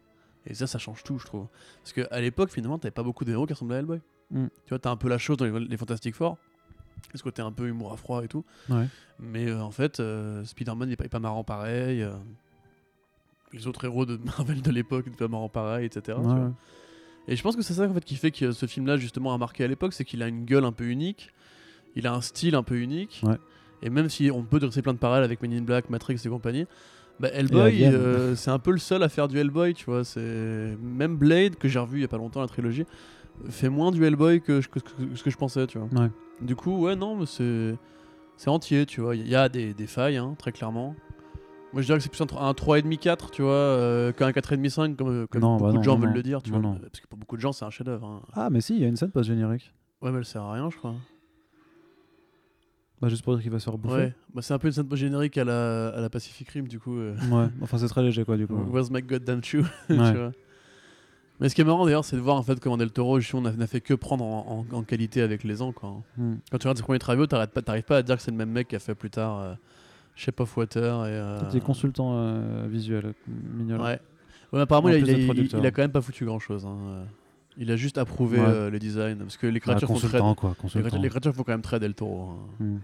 et 0.46 0.52
ça 0.52 0.66
ça 0.66 0.78
change 0.78 1.02
tout 1.04 1.18
je 1.18 1.24
trouve 1.24 1.46
parce 1.82 1.92
qu'à 1.92 2.20
l'époque, 2.20 2.50
finalement, 2.50 2.78
t'avais 2.78 2.92
pas 2.92 3.02
beaucoup 3.02 3.24
de 3.24 3.32
héros 3.32 3.46
qui 3.46 3.52
ressemblaient 3.52 3.76
à 3.76 3.78
Hellboy. 3.80 4.00
Mm. 4.30 4.46
Tu 4.46 4.68
vois, 4.70 4.78
t'as 4.78 4.90
un 4.90 4.96
peu 4.96 5.08
la 5.08 5.18
chose 5.18 5.36
dans 5.36 5.44
les, 5.44 5.60
les 5.60 5.76
Fantastic 5.76 6.14
Four. 6.14 6.38
Ce 7.14 7.22
côté 7.22 7.42
un 7.42 7.52
peu 7.52 7.68
humour 7.68 7.92
à 7.92 7.96
froid 7.96 8.24
et 8.24 8.28
tout. 8.28 8.44
Ouais. 8.70 8.86
Mais 9.18 9.46
euh, 9.46 9.60
en 9.60 9.70
fait, 9.70 10.00
euh, 10.00 10.42
Spider-Man 10.44 10.88
n'est 10.88 10.96
pas, 10.96 11.04
est 11.04 11.08
pas 11.08 11.18
marrant 11.18 11.44
pareil. 11.44 12.02
euh, 12.02 12.12
les 13.54 13.66
autres 13.66 13.84
héros 13.84 14.04
de 14.06 14.18
Marvel 14.24 14.60
de 14.62 14.70
l'époque 14.70 15.06
pas 15.16 15.28
marrants 15.28 15.48
pareil, 15.48 15.86
etc. 15.86 16.02
tu 16.06 16.26
Ouais, 16.26 16.34
vois. 16.34 16.44
ouais. 16.44 16.50
Et 17.28 17.36
je 17.36 17.42
pense 17.42 17.56
que 17.56 17.62
c'est 17.62 17.72
ça 17.74 17.88
en 17.88 17.94
fait, 17.94 18.04
qui 18.04 18.16
fait 18.16 18.30
que 18.30 18.52
ce 18.52 18.66
film-là, 18.66 18.96
justement, 18.98 19.32
a 19.32 19.38
marqué 19.38 19.64
à 19.64 19.66
l'époque. 19.66 19.92
C'est 19.94 20.04
qu'il 20.04 20.22
a 20.22 20.28
une 20.28 20.44
gueule 20.44 20.64
un 20.64 20.72
peu 20.72 20.84
unique. 20.84 21.30
Il 21.96 22.06
a 22.06 22.12
un 22.12 22.20
style 22.20 22.54
un 22.54 22.62
peu 22.62 22.76
unique. 22.78 23.22
Ouais. 23.24 23.36
Et 23.82 23.88
même 23.90 24.08
si 24.10 24.30
on 24.30 24.42
peut 24.42 24.58
dresser 24.58 24.82
plein 24.82 24.92
de 24.92 24.98
parallèles 24.98 25.24
avec 25.24 25.40
Men 25.42 25.52
in 25.54 25.62
Black, 25.62 25.88
Matrix 25.90 26.20
et 26.24 26.28
compagnie, 26.28 26.66
bah, 27.20 27.28
Hellboy, 27.32 27.84
euh, 27.86 28.34
c'est 28.34 28.50
un 28.50 28.58
peu 28.58 28.72
le 28.72 28.78
seul 28.78 29.02
à 29.02 29.08
faire 29.08 29.28
du 29.28 29.38
Hellboy, 29.38 29.72
tu 29.74 29.84
vois. 29.86 30.04
C'est 30.04 30.76
même 30.82 31.16
Blade 31.16 31.56
que 31.56 31.68
j'ai 31.68 31.78
revu 31.78 31.98
il 31.98 32.02
y 32.02 32.04
a 32.04 32.08
pas 32.08 32.16
longtemps 32.18 32.40
la 32.40 32.48
trilogie 32.48 32.84
fait 33.48 33.68
moins 33.68 33.90
du 33.90 34.04
Hellboy 34.04 34.40
que, 34.40 34.60
je- 34.60 34.68
que- 34.68 34.78
que- 34.78 35.14
ce 35.16 35.22
que 35.24 35.30
je 35.30 35.36
pensais, 35.36 35.66
tu 35.66 35.78
vois. 35.78 35.88
Ouais. 36.02 36.10
Du 36.40 36.54
coup, 36.56 36.76
ouais, 36.84 36.94
non, 36.94 37.16
mais 37.16 37.26
c'est 37.26 37.74
c'est 38.36 38.48
entier, 38.50 38.84
tu 38.86 39.00
vois. 39.00 39.16
Il 39.16 39.26
y 39.28 39.34
a 39.34 39.48
des, 39.48 39.74
des 39.74 39.86
failles, 39.86 40.16
hein, 40.18 40.34
très 40.38 40.52
clairement. 40.52 40.94
Moi, 41.74 41.82
je 41.82 41.86
dirais 41.86 41.98
que 41.98 42.02
c'est 42.04 42.08
plus 42.08 42.20
entre 42.22 42.40
un 42.40 42.52
3,5 42.52 42.96
4, 42.98 43.30
tu 43.32 43.42
vois, 43.42 43.50
euh, 43.52 44.12
qu'un 44.12 44.30
4,5 44.30 44.68
5 44.70 44.96
comme, 44.96 45.26
comme 45.26 45.40
Non, 45.42 45.56
beaucoup 45.58 45.72
bah 45.72 45.78
de 45.78 45.82
gens 45.82 45.96
non, 45.98 46.06
veulent 46.06 46.14
le 46.14 46.22
dire, 46.22 46.40
tu 46.42 46.50
vois. 46.50 46.60
Parce 46.62 47.00
que 47.00 47.06
pour 47.08 47.18
beaucoup 47.18 47.36
de 47.36 47.40
gens, 47.42 47.52
c'est 47.52 47.64
un 47.66 47.70
chef-d'œuvre. 47.70 48.06
hein. 48.06 48.22
Ah, 48.32 48.48
mais 48.48 48.60
si, 48.62 48.74
il 48.76 48.80
y 48.80 48.84
a 48.84 48.88
une 48.88 48.96
scène 48.96 49.10
post-générique. 49.10 49.74
Ouais, 50.00 50.10
mais 50.12 50.18
elle 50.18 50.24
sert 50.24 50.42
à 50.42 50.52
rien, 50.54 50.70
je 50.70 50.76
crois. 50.76 50.94
Bah, 53.00 53.08
juste 53.08 53.24
pour 53.24 53.34
dire 53.34 53.42
qu'il 53.42 53.50
va 53.50 53.58
se 53.58 53.64
faire 53.64 53.76
bouffer. 53.76 53.94
Ouais, 53.96 54.14
bah, 54.32 54.40
c'est 54.40 54.54
un 54.54 54.58
peu 54.58 54.68
une 54.68 54.72
scène 54.72 54.86
post-générique 54.88 55.36
à 55.36 55.44
la, 55.44 55.88
à 55.88 56.00
la 56.00 56.08
Pacific 56.08 56.48
Rim, 56.48 56.68
du 56.68 56.78
coup. 56.78 56.96
euh. 56.96 57.14
Ouais, 57.30 57.48
enfin, 57.60 57.76
c'est 57.78 57.88
très 57.88 58.02
léger 58.02 58.24
quoi, 58.24 58.36
du 58.36 58.46
coup. 58.46 58.54
Where's 58.72 58.90
my 58.90 59.02
goddamn 59.02 59.42
shoe? 59.42 59.64
Tu 59.88 59.94
Ouais. 59.98 60.12
vois. 60.12 60.32
Mais 61.40 61.48
ce 61.48 61.56
qui 61.56 61.62
est 61.62 61.64
marrant 61.64 61.84
d'ailleurs, 61.84 62.04
c'est 62.04 62.14
de 62.14 62.20
voir 62.20 62.36
en 62.36 62.44
fait 62.44 62.60
comment 62.60 62.76
Del 62.76 62.92
Toro 62.92 63.18
justement, 63.18 63.42
n'a 63.42 63.52
n'a 63.52 63.66
fait 63.66 63.80
que 63.80 63.92
prendre 63.94 64.24
en, 64.24 64.64
en- 64.70 64.76
en 64.76 64.82
qualité 64.84 65.20
avec 65.20 65.42
les 65.42 65.60
ans. 65.62 65.72
Quoi. 65.72 66.00
Mm. 66.16 66.34
Quand 66.50 66.58
tu 66.58 66.66
regardes 66.68 66.76
ses 66.76 66.84
premiers 66.84 67.00
travaux, 67.00 67.26
t'arrêtes 67.26 67.50
pas- 67.50 67.60
t'arrives 67.60 67.82
pas 67.82 67.96
à 67.98 68.02
dire 68.04 68.14
que 68.16 68.22
c'est 68.22 68.30
le 68.30 68.36
même 68.36 68.50
mec 68.52 68.68
qui 68.68 68.76
a 68.76 68.78
fait 68.78 68.94
plus 68.94 69.10
tard 69.10 69.40
euh, 69.40 69.54
Shape 70.16 70.40
of 70.40 70.56
Water 70.56 71.06
et. 71.06 71.10
euh, 71.10 71.38
C'était 71.50 71.60
consultant 71.64 72.12
euh, 72.16 72.66
visuel, 72.68 73.14
mignon. 73.28 73.82
Ouais. 73.82 73.98
Ouais, 74.52 74.60
apparemment, 74.60 74.88
En 74.88 74.92
il 74.92 74.94
a, 74.96 74.98
il, 74.98 75.10
a, 75.10 75.12
il- 75.68 75.72
quand 75.72 75.82
même 75.82 75.90
pas 75.90 76.00
foutu 76.00 76.24
grand 76.24 76.38
chose. 76.38 76.66
Il 77.56 77.70
a 77.70 77.76
juste 77.76 77.98
approuvé 77.98 78.38
Ouais. 78.38 78.46
euh, 78.46 78.70
les 78.70 78.78
designs 78.78 79.16
parce 79.16 79.36
que 79.36 79.46
les 79.46 79.56
Ah, 79.58 79.60
créatures 79.60 79.88
font 79.88 79.94
très. 79.96 80.18
quoi, 80.18 80.34
Les 80.74 80.80
créatures, 80.80 81.00
les 81.02 81.08
créatures 81.08 81.34
font 81.34 81.42
quand 81.44 81.52
même 81.52 81.62
très 81.62 81.78
Del 81.80 81.94
Toro. 81.94 82.30
hein. 82.30 82.64
Mm. 82.64 82.76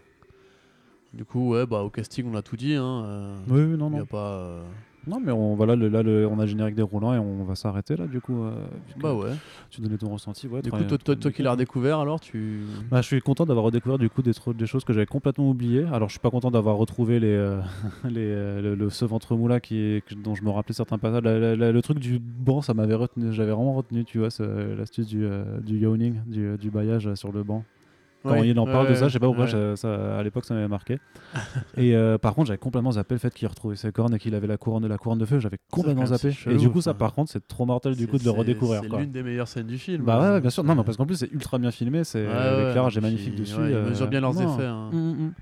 Du 1.13 1.25
coup, 1.25 1.51
ouais, 1.51 1.67
bah 1.67 1.83
au 1.83 1.91
casting, 1.91 2.25
on 2.33 2.37
a 2.37 2.43
tout 2.43 2.57
dit. 2.57 2.75
Hein, 2.75 3.05
euh, 3.05 3.37
Oui, 3.49 3.63
oui, 3.63 3.77
non, 3.77 3.89
il 3.91 3.95
y 3.95 3.97
non. 3.97 4.03
a 4.03 4.07
pas. 4.07 4.31
euh, 4.33 4.63
Non, 5.07 5.19
mais 5.19 5.33
on, 5.33 5.55
voilà, 5.55 5.77
le- 5.77 5.89
là, 5.89 6.03
le- 6.03 6.27
on 6.27 6.39
a 6.39 6.47
générique 6.47 6.75
déroulant 6.75 7.15
et 7.15 7.19
on 7.19 7.43
va 7.45 7.55
s'arrêter 7.55 7.97
là, 7.97 8.07
du 8.07 8.21
coup. 8.21 8.43
euh, 8.45 8.53
Bah 8.99 9.15
ouais. 9.15 9.31
Tu 9.71 9.81
donnais 9.81 9.97
ton 9.97 10.11
ressenti, 10.11 10.47
ouais. 10.47 10.61
Du 10.61 10.71
coup, 10.71 10.77
toi, 10.89 10.99
toi, 10.99 11.17
toi 11.17 11.31
qui 11.33 11.43
l'as 11.43 11.53
redécouvert, 11.53 11.99
alors 12.01 12.21
tu. 12.21 12.61
Bah, 12.91 13.01
je 13.01 13.07
suis 13.07 13.21
content 13.21 13.47
d'avoir 13.47 13.65
redécouvert 13.65 13.99
du 13.99 14.11
coup 14.11 14.21
des, 14.23 14.33
des 14.55 14.67
choses 14.67 14.85
que 14.85 14.93
j'avais 14.93 15.07
complètement 15.07 15.49
oubliées. 15.49 15.87
Alors 15.93 16.09
je 16.09 16.13
suis 16.15 16.21
pas 16.21 16.31
content 16.31 16.51
d'avoir 16.51 16.77
retrouvé 16.77 17.19
les, 17.19 17.29
euh, 17.29 17.61
les 18.05 18.27
euh, 18.27 18.61
le, 18.61 18.75
le- 18.75 18.91
ce 18.91 19.05
ventre 19.07 19.35
mou 19.37 19.49
là 19.49 19.59
qui 19.59 19.77
est, 19.79 20.15
dont 20.23 20.35
je 20.35 20.45
me 20.45 20.51
rappelais 20.51 20.75
certains 20.75 20.99
passages. 20.99 21.23
La- 21.23 21.39
la- 21.39 21.57
la- 21.57 21.73
le 21.73 21.83
truc 21.83 21.99
du 21.99 22.19
banc, 22.19 22.61
ça 22.61 22.75
m'avait 22.75 22.95
retenu, 22.95 23.33
j'avais 23.33 23.53
vraiment 23.53 23.73
retenu, 23.75 24.05
tu 24.05 24.19
vois, 24.19 24.31
ce- 24.31 24.75
l'astuce 24.75 25.07
du, 25.07 25.25
euh, 25.25 25.61
du 25.61 25.79
yawning, 25.79 26.17
du, 26.27 26.57
du 26.59 26.71
baillage 26.71 27.07
euh, 27.07 27.15
sur 27.17 27.33
le 27.33 27.43
banc. 27.43 27.65
Quand 28.23 28.43
il 28.43 28.59
en 28.59 28.67
parle 28.67 28.89
de 28.89 28.95
ça, 28.95 29.09
je 29.09 29.13
sais 29.15 29.19
pas 29.19 29.27
pourquoi, 29.27 29.45
ouais. 29.47 29.51
ça- 29.51 29.77
ça- 29.77 30.19
à 30.19 30.23
l'époque 30.23 30.45
ça 30.45 30.53
m'avait 30.55 30.69
marqué. 30.69 30.99
et 31.77 31.95
euh, 31.97 32.19
par 32.19 32.35
contre, 32.35 32.49
j'avais 32.49 32.59
complètement 32.59 32.93
zappé 32.93 33.15
le 33.15 33.19
fait 33.19 33.33
qu'il 33.33 33.49
retrouvait 33.49 33.77
ses 33.77 33.93
cornes 33.93 34.15
et 34.15 34.19
qu'il 34.19 34.35
avait 34.35 34.47
la 34.47 34.57
couronne, 34.59 34.87
la 34.87 34.99
couronne 34.99 35.19
de 35.19 35.25
feu. 35.27 35.39
J'avais 35.39 35.59
complètement 35.71 36.07
zappé. 36.07 36.35
Et 36.51 36.57
du 36.57 36.69
coup, 36.71 36.81
ça 36.81 36.91
ça. 36.91 36.95
par 36.95 37.15
contre, 37.15 37.31
c'est 37.31 37.47
trop 37.49 37.65
mortel 37.67 37.95
du 37.97 38.07
coup 38.07 38.19
de 38.19 38.25
le 38.25 38.31
redécouvrir. 38.31 38.83
C'est 38.83 38.97
l'une 38.97 39.11
des 39.13 39.23
meilleures 39.23 39.49
scènes 39.49 39.67
du 39.67 39.79
film. 39.79 40.05
Bah 40.05 40.19
ouais, 40.21 40.27
hein. 40.27 40.33
ouais, 40.35 40.41
bien 40.41 40.51
sûr. 40.51 40.65
Non, 40.65 40.75
mais 40.75 40.85
parce 40.85 40.97
qu'en 40.97 41.07
plus, 41.07 41.17
c'est 41.17 41.33
ultra 41.33 41.59
bien 41.59 41.71
filmé. 41.71 42.05
C'est 42.05 42.23
l'éclairage 42.25 42.97
est 42.97 43.01
magnifique 43.01 43.35
dessus. 43.37 43.57
ouais, 43.57 43.71
ils 43.71 43.75
euh, 43.75 43.89
mesurent 43.89 44.09
bien 44.09 44.21
leurs 44.21 44.35
non. 44.35 44.55
effets. 44.55 44.67
hein. 44.67 44.91
Mm, 44.93 44.97
mm. 45.27 45.33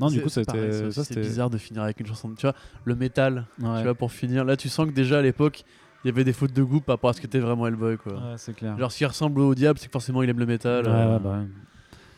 Non, 0.00 0.08
du 0.08 0.22
coup, 0.22 0.28
c'était 0.30 0.90
ça 0.90 1.14
bizarre 1.20 1.50
de 1.50 1.58
finir 1.58 1.82
avec 1.82 2.00
une 2.00 2.06
chanson. 2.06 2.28
de- 2.30 2.34
Tu 2.34 2.42
vois, 2.46 2.54
le 2.84 2.94
métal, 2.94 3.44
Ouais. 3.62 3.78
tu 3.78 3.82
vois, 3.84 3.94
pour 3.94 4.10
finir. 4.12 4.44
Là, 4.44 4.56
tu 4.56 4.68
sens 4.70 4.86
que 4.86 4.92
déjà 4.92 5.18
à 5.18 5.22
l'époque, 5.22 5.64
il 6.04 6.08
y 6.08 6.10
avait 6.10 6.24
des 6.24 6.32
fautes 6.32 6.54
de 6.54 6.62
goût 6.62 6.80
par 6.80 6.94
rapport 6.94 7.10
à 7.10 7.12
ce 7.12 7.20
qu'était 7.20 7.38
vraiment 7.38 7.66
Hellboy, 7.66 7.98
quoi. 7.98 8.14
Ouais, 8.14 8.34
c'est 8.38 8.54
clair. 8.54 8.78
Genre, 8.78 8.90
s'il 8.90 9.06
ressemble 9.06 9.40
au 9.40 9.54
diable, 9.54 9.78
c'est 9.78 9.86
que 9.88 9.92
forcément 9.92 10.22
il 10.22 10.30
aime 10.30 10.38
le 10.38 10.46
métal. 10.46 10.86
Ouais, 10.86 10.90
euh. 10.90 11.12
ouais, 11.16 11.20
bah 11.22 11.30
ouais. 11.40 11.46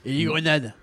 Et 0.05 0.12
les 0.12 0.24
grenades 0.24 0.74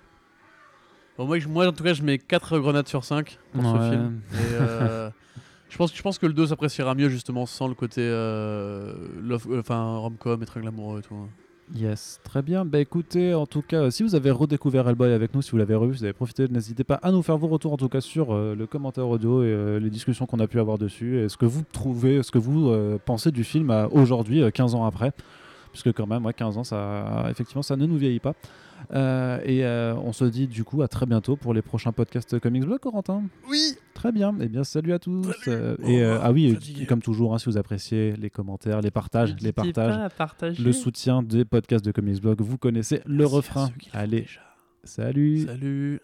Bon, 1.18 1.26
moi, 1.26 1.38
je- 1.38 1.48
moi, 1.48 1.66
en 1.66 1.72
tout 1.72 1.84
cas, 1.84 1.92
je 1.92 2.02
mets 2.02 2.18
4 2.18 2.58
grenades 2.58 2.88
sur 2.88 3.04
5 3.04 3.38
pour 3.52 3.62
ce 3.62 3.68
Ouais. 3.76 3.90
film. 3.90 4.20
Et, 4.32 4.36
euh, 4.54 5.10
je, 5.68 5.76
pense, 5.76 5.94
je 5.94 6.00
pense 6.02 6.18
que 6.18 6.24
le 6.26 6.32
2 6.32 6.46
s'appréciera 6.46 6.94
mieux 6.94 7.10
justement 7.10 7.44
sans 7.44 7.68
le 7.68 7.74
côté 7.74 8.00
euh, 8.02 8.94
love- 9.22 9.46
euh, 9.50 9.60
enfin, 9.60 9.96
rom-com 9.98 10.42
et 10.42 10.46
triangle 10.46 10.68
amoureux 10.68 11.00
et 11.00 11.02
tout. 11.02 11.14
Yes, 11.74 12.18
très 12.24 12.42
bien. 12.42 12.64
Bah 12.64 12.80
écoutez, 12.80 13.32
en 13.34 13.46
tout 13.46 13.62
cas, 13.62 13.82
euh, 13.82 13.90
si 13.90 14.02
vous 14.02 14.14
avez 14.16 14.30
redécouvert 14.32 14.88
Hellboy 14.88 15.12
avec 15.12 15.34
nous, 15.34 15.42
si 15.42 15.50
vous 15.52 15.58
l'avez 15.58 15.74
revu, 15.76 15.92
si 15.94 15.98
vous 16.00 16.04
avez 16.04 16.12
profité, 16.14 16.48
n'hésitez 16.48 16.82
pas 16.82 16.96
à 16.96 17.12
nous 17.12 17.22
faire 17.22 17.36
vos 17.38 17.46
retours 17.46 17.72
en 17.72 17.76
tout 17.76 17.88
cas 17.88 18.00
sur 18.00 18.32
euh, 18.34 18.56
le 18.56 18.66
commentaire 18.66 19.06
audio 19.06 19.42
et 19.42 19.46
euh, 19.46 19.78
les 19.78 19.90
discussions 19.90 20.26
qu'on 20.26 20.40
a 20.40 20.48
pu 20.48 20.58
avoir 20.58 20.78
dessus 20.78 21.18
et 21.20 21.28
ce 21.28 21.36
que 21.36 21.46
vous 21.46 21.62
trouvez, 21.70 22.22
ce 22.24 22.32
que 22.32 22.38
vous 22.38 22.70
euh, 22.70 22.98
pensez 23.04 23.30
du 23.30 23.44
film 23.44 23.70
à 23.70 23.86
aujourd'hui, 23.88 24.42
euh, 24.42 24.50
15 24.50 24.74
ans 24.74 24.84
après. 24.84 25.12
Puisque 25.72 25.92
quand 25.92 26.06
même, 26.08 26.24
ouais, 26.26 26.32
15 26.34 26.58
ans, 26.58 26.64
ça, 26.64 27.26
effectivement, 27.30 27.62
ça 27.62 27.76
ne 27.76 27.86
nous 27.86 27.96
vieillit 27.96 28.18
pas. 28.18 28.34
Euh, 28.92 29.40
et 29.44 29.64
euh, 29.64 29.94
on 29.96 30.12
se 30.12 30.24
dit 30.24 30.46
du 30.46 30.64
coup 30.64 30.82
à 30.82 30.88
très 30.88 31.06
bientôt 31.06 31.36
pour 31.36 31.54
les 31.54 31.62
prochains 31.62 31.92
podcasts 31.92 32.38
Comics 32.38 32.64
Blog, 32.64 32.80
Corentin. 32.80 33.22
Oui 33.48 33.74
Très 33.94 34.12
bien. 34.12 34.34
Eh 34.40 34.48
bien, 34.48 34.64
salut 34.64 34.92
à 34.92 34.98
tous. 34.98 35.24
Salut. 35.44 35.56
Euh, 35.56 35.76
Au 35.82 35.88
et 35.88 36.04
ah 36.04 36.32
oui, 36.32 36.54
Fatigué. 36.54 36.86
comme 36.86 37.02
toujours, 37.02 37.34
hein, 37.34 37.38
si 37.38 37.46
vous 37.46 37.58
appréciez 37.58 38.14
les 38.16 38.30
commentaires, 38.30 38.80
les 38.80 38.90
partages, 38.90 39.36
les 39.40 39.52
partages 39.52 40.58
le 40.58 40.72
soutien 40.72 41.22
des 41.22 41.44
podcasts 41.44 41.84
de 41.84 41.92
Comics 41.92 42.20
Blog. 42.20 42.40
Vous 42.40 42.58
connaissez 42.58 43.02
le 43.04 43.18
Merci 43.18 43.34
refrain. 43.34 43.70
Allez, 43.92 44.22
déjà. 44.22 44.40
salut. 44.84 45.46
Salut. 45.46 46.00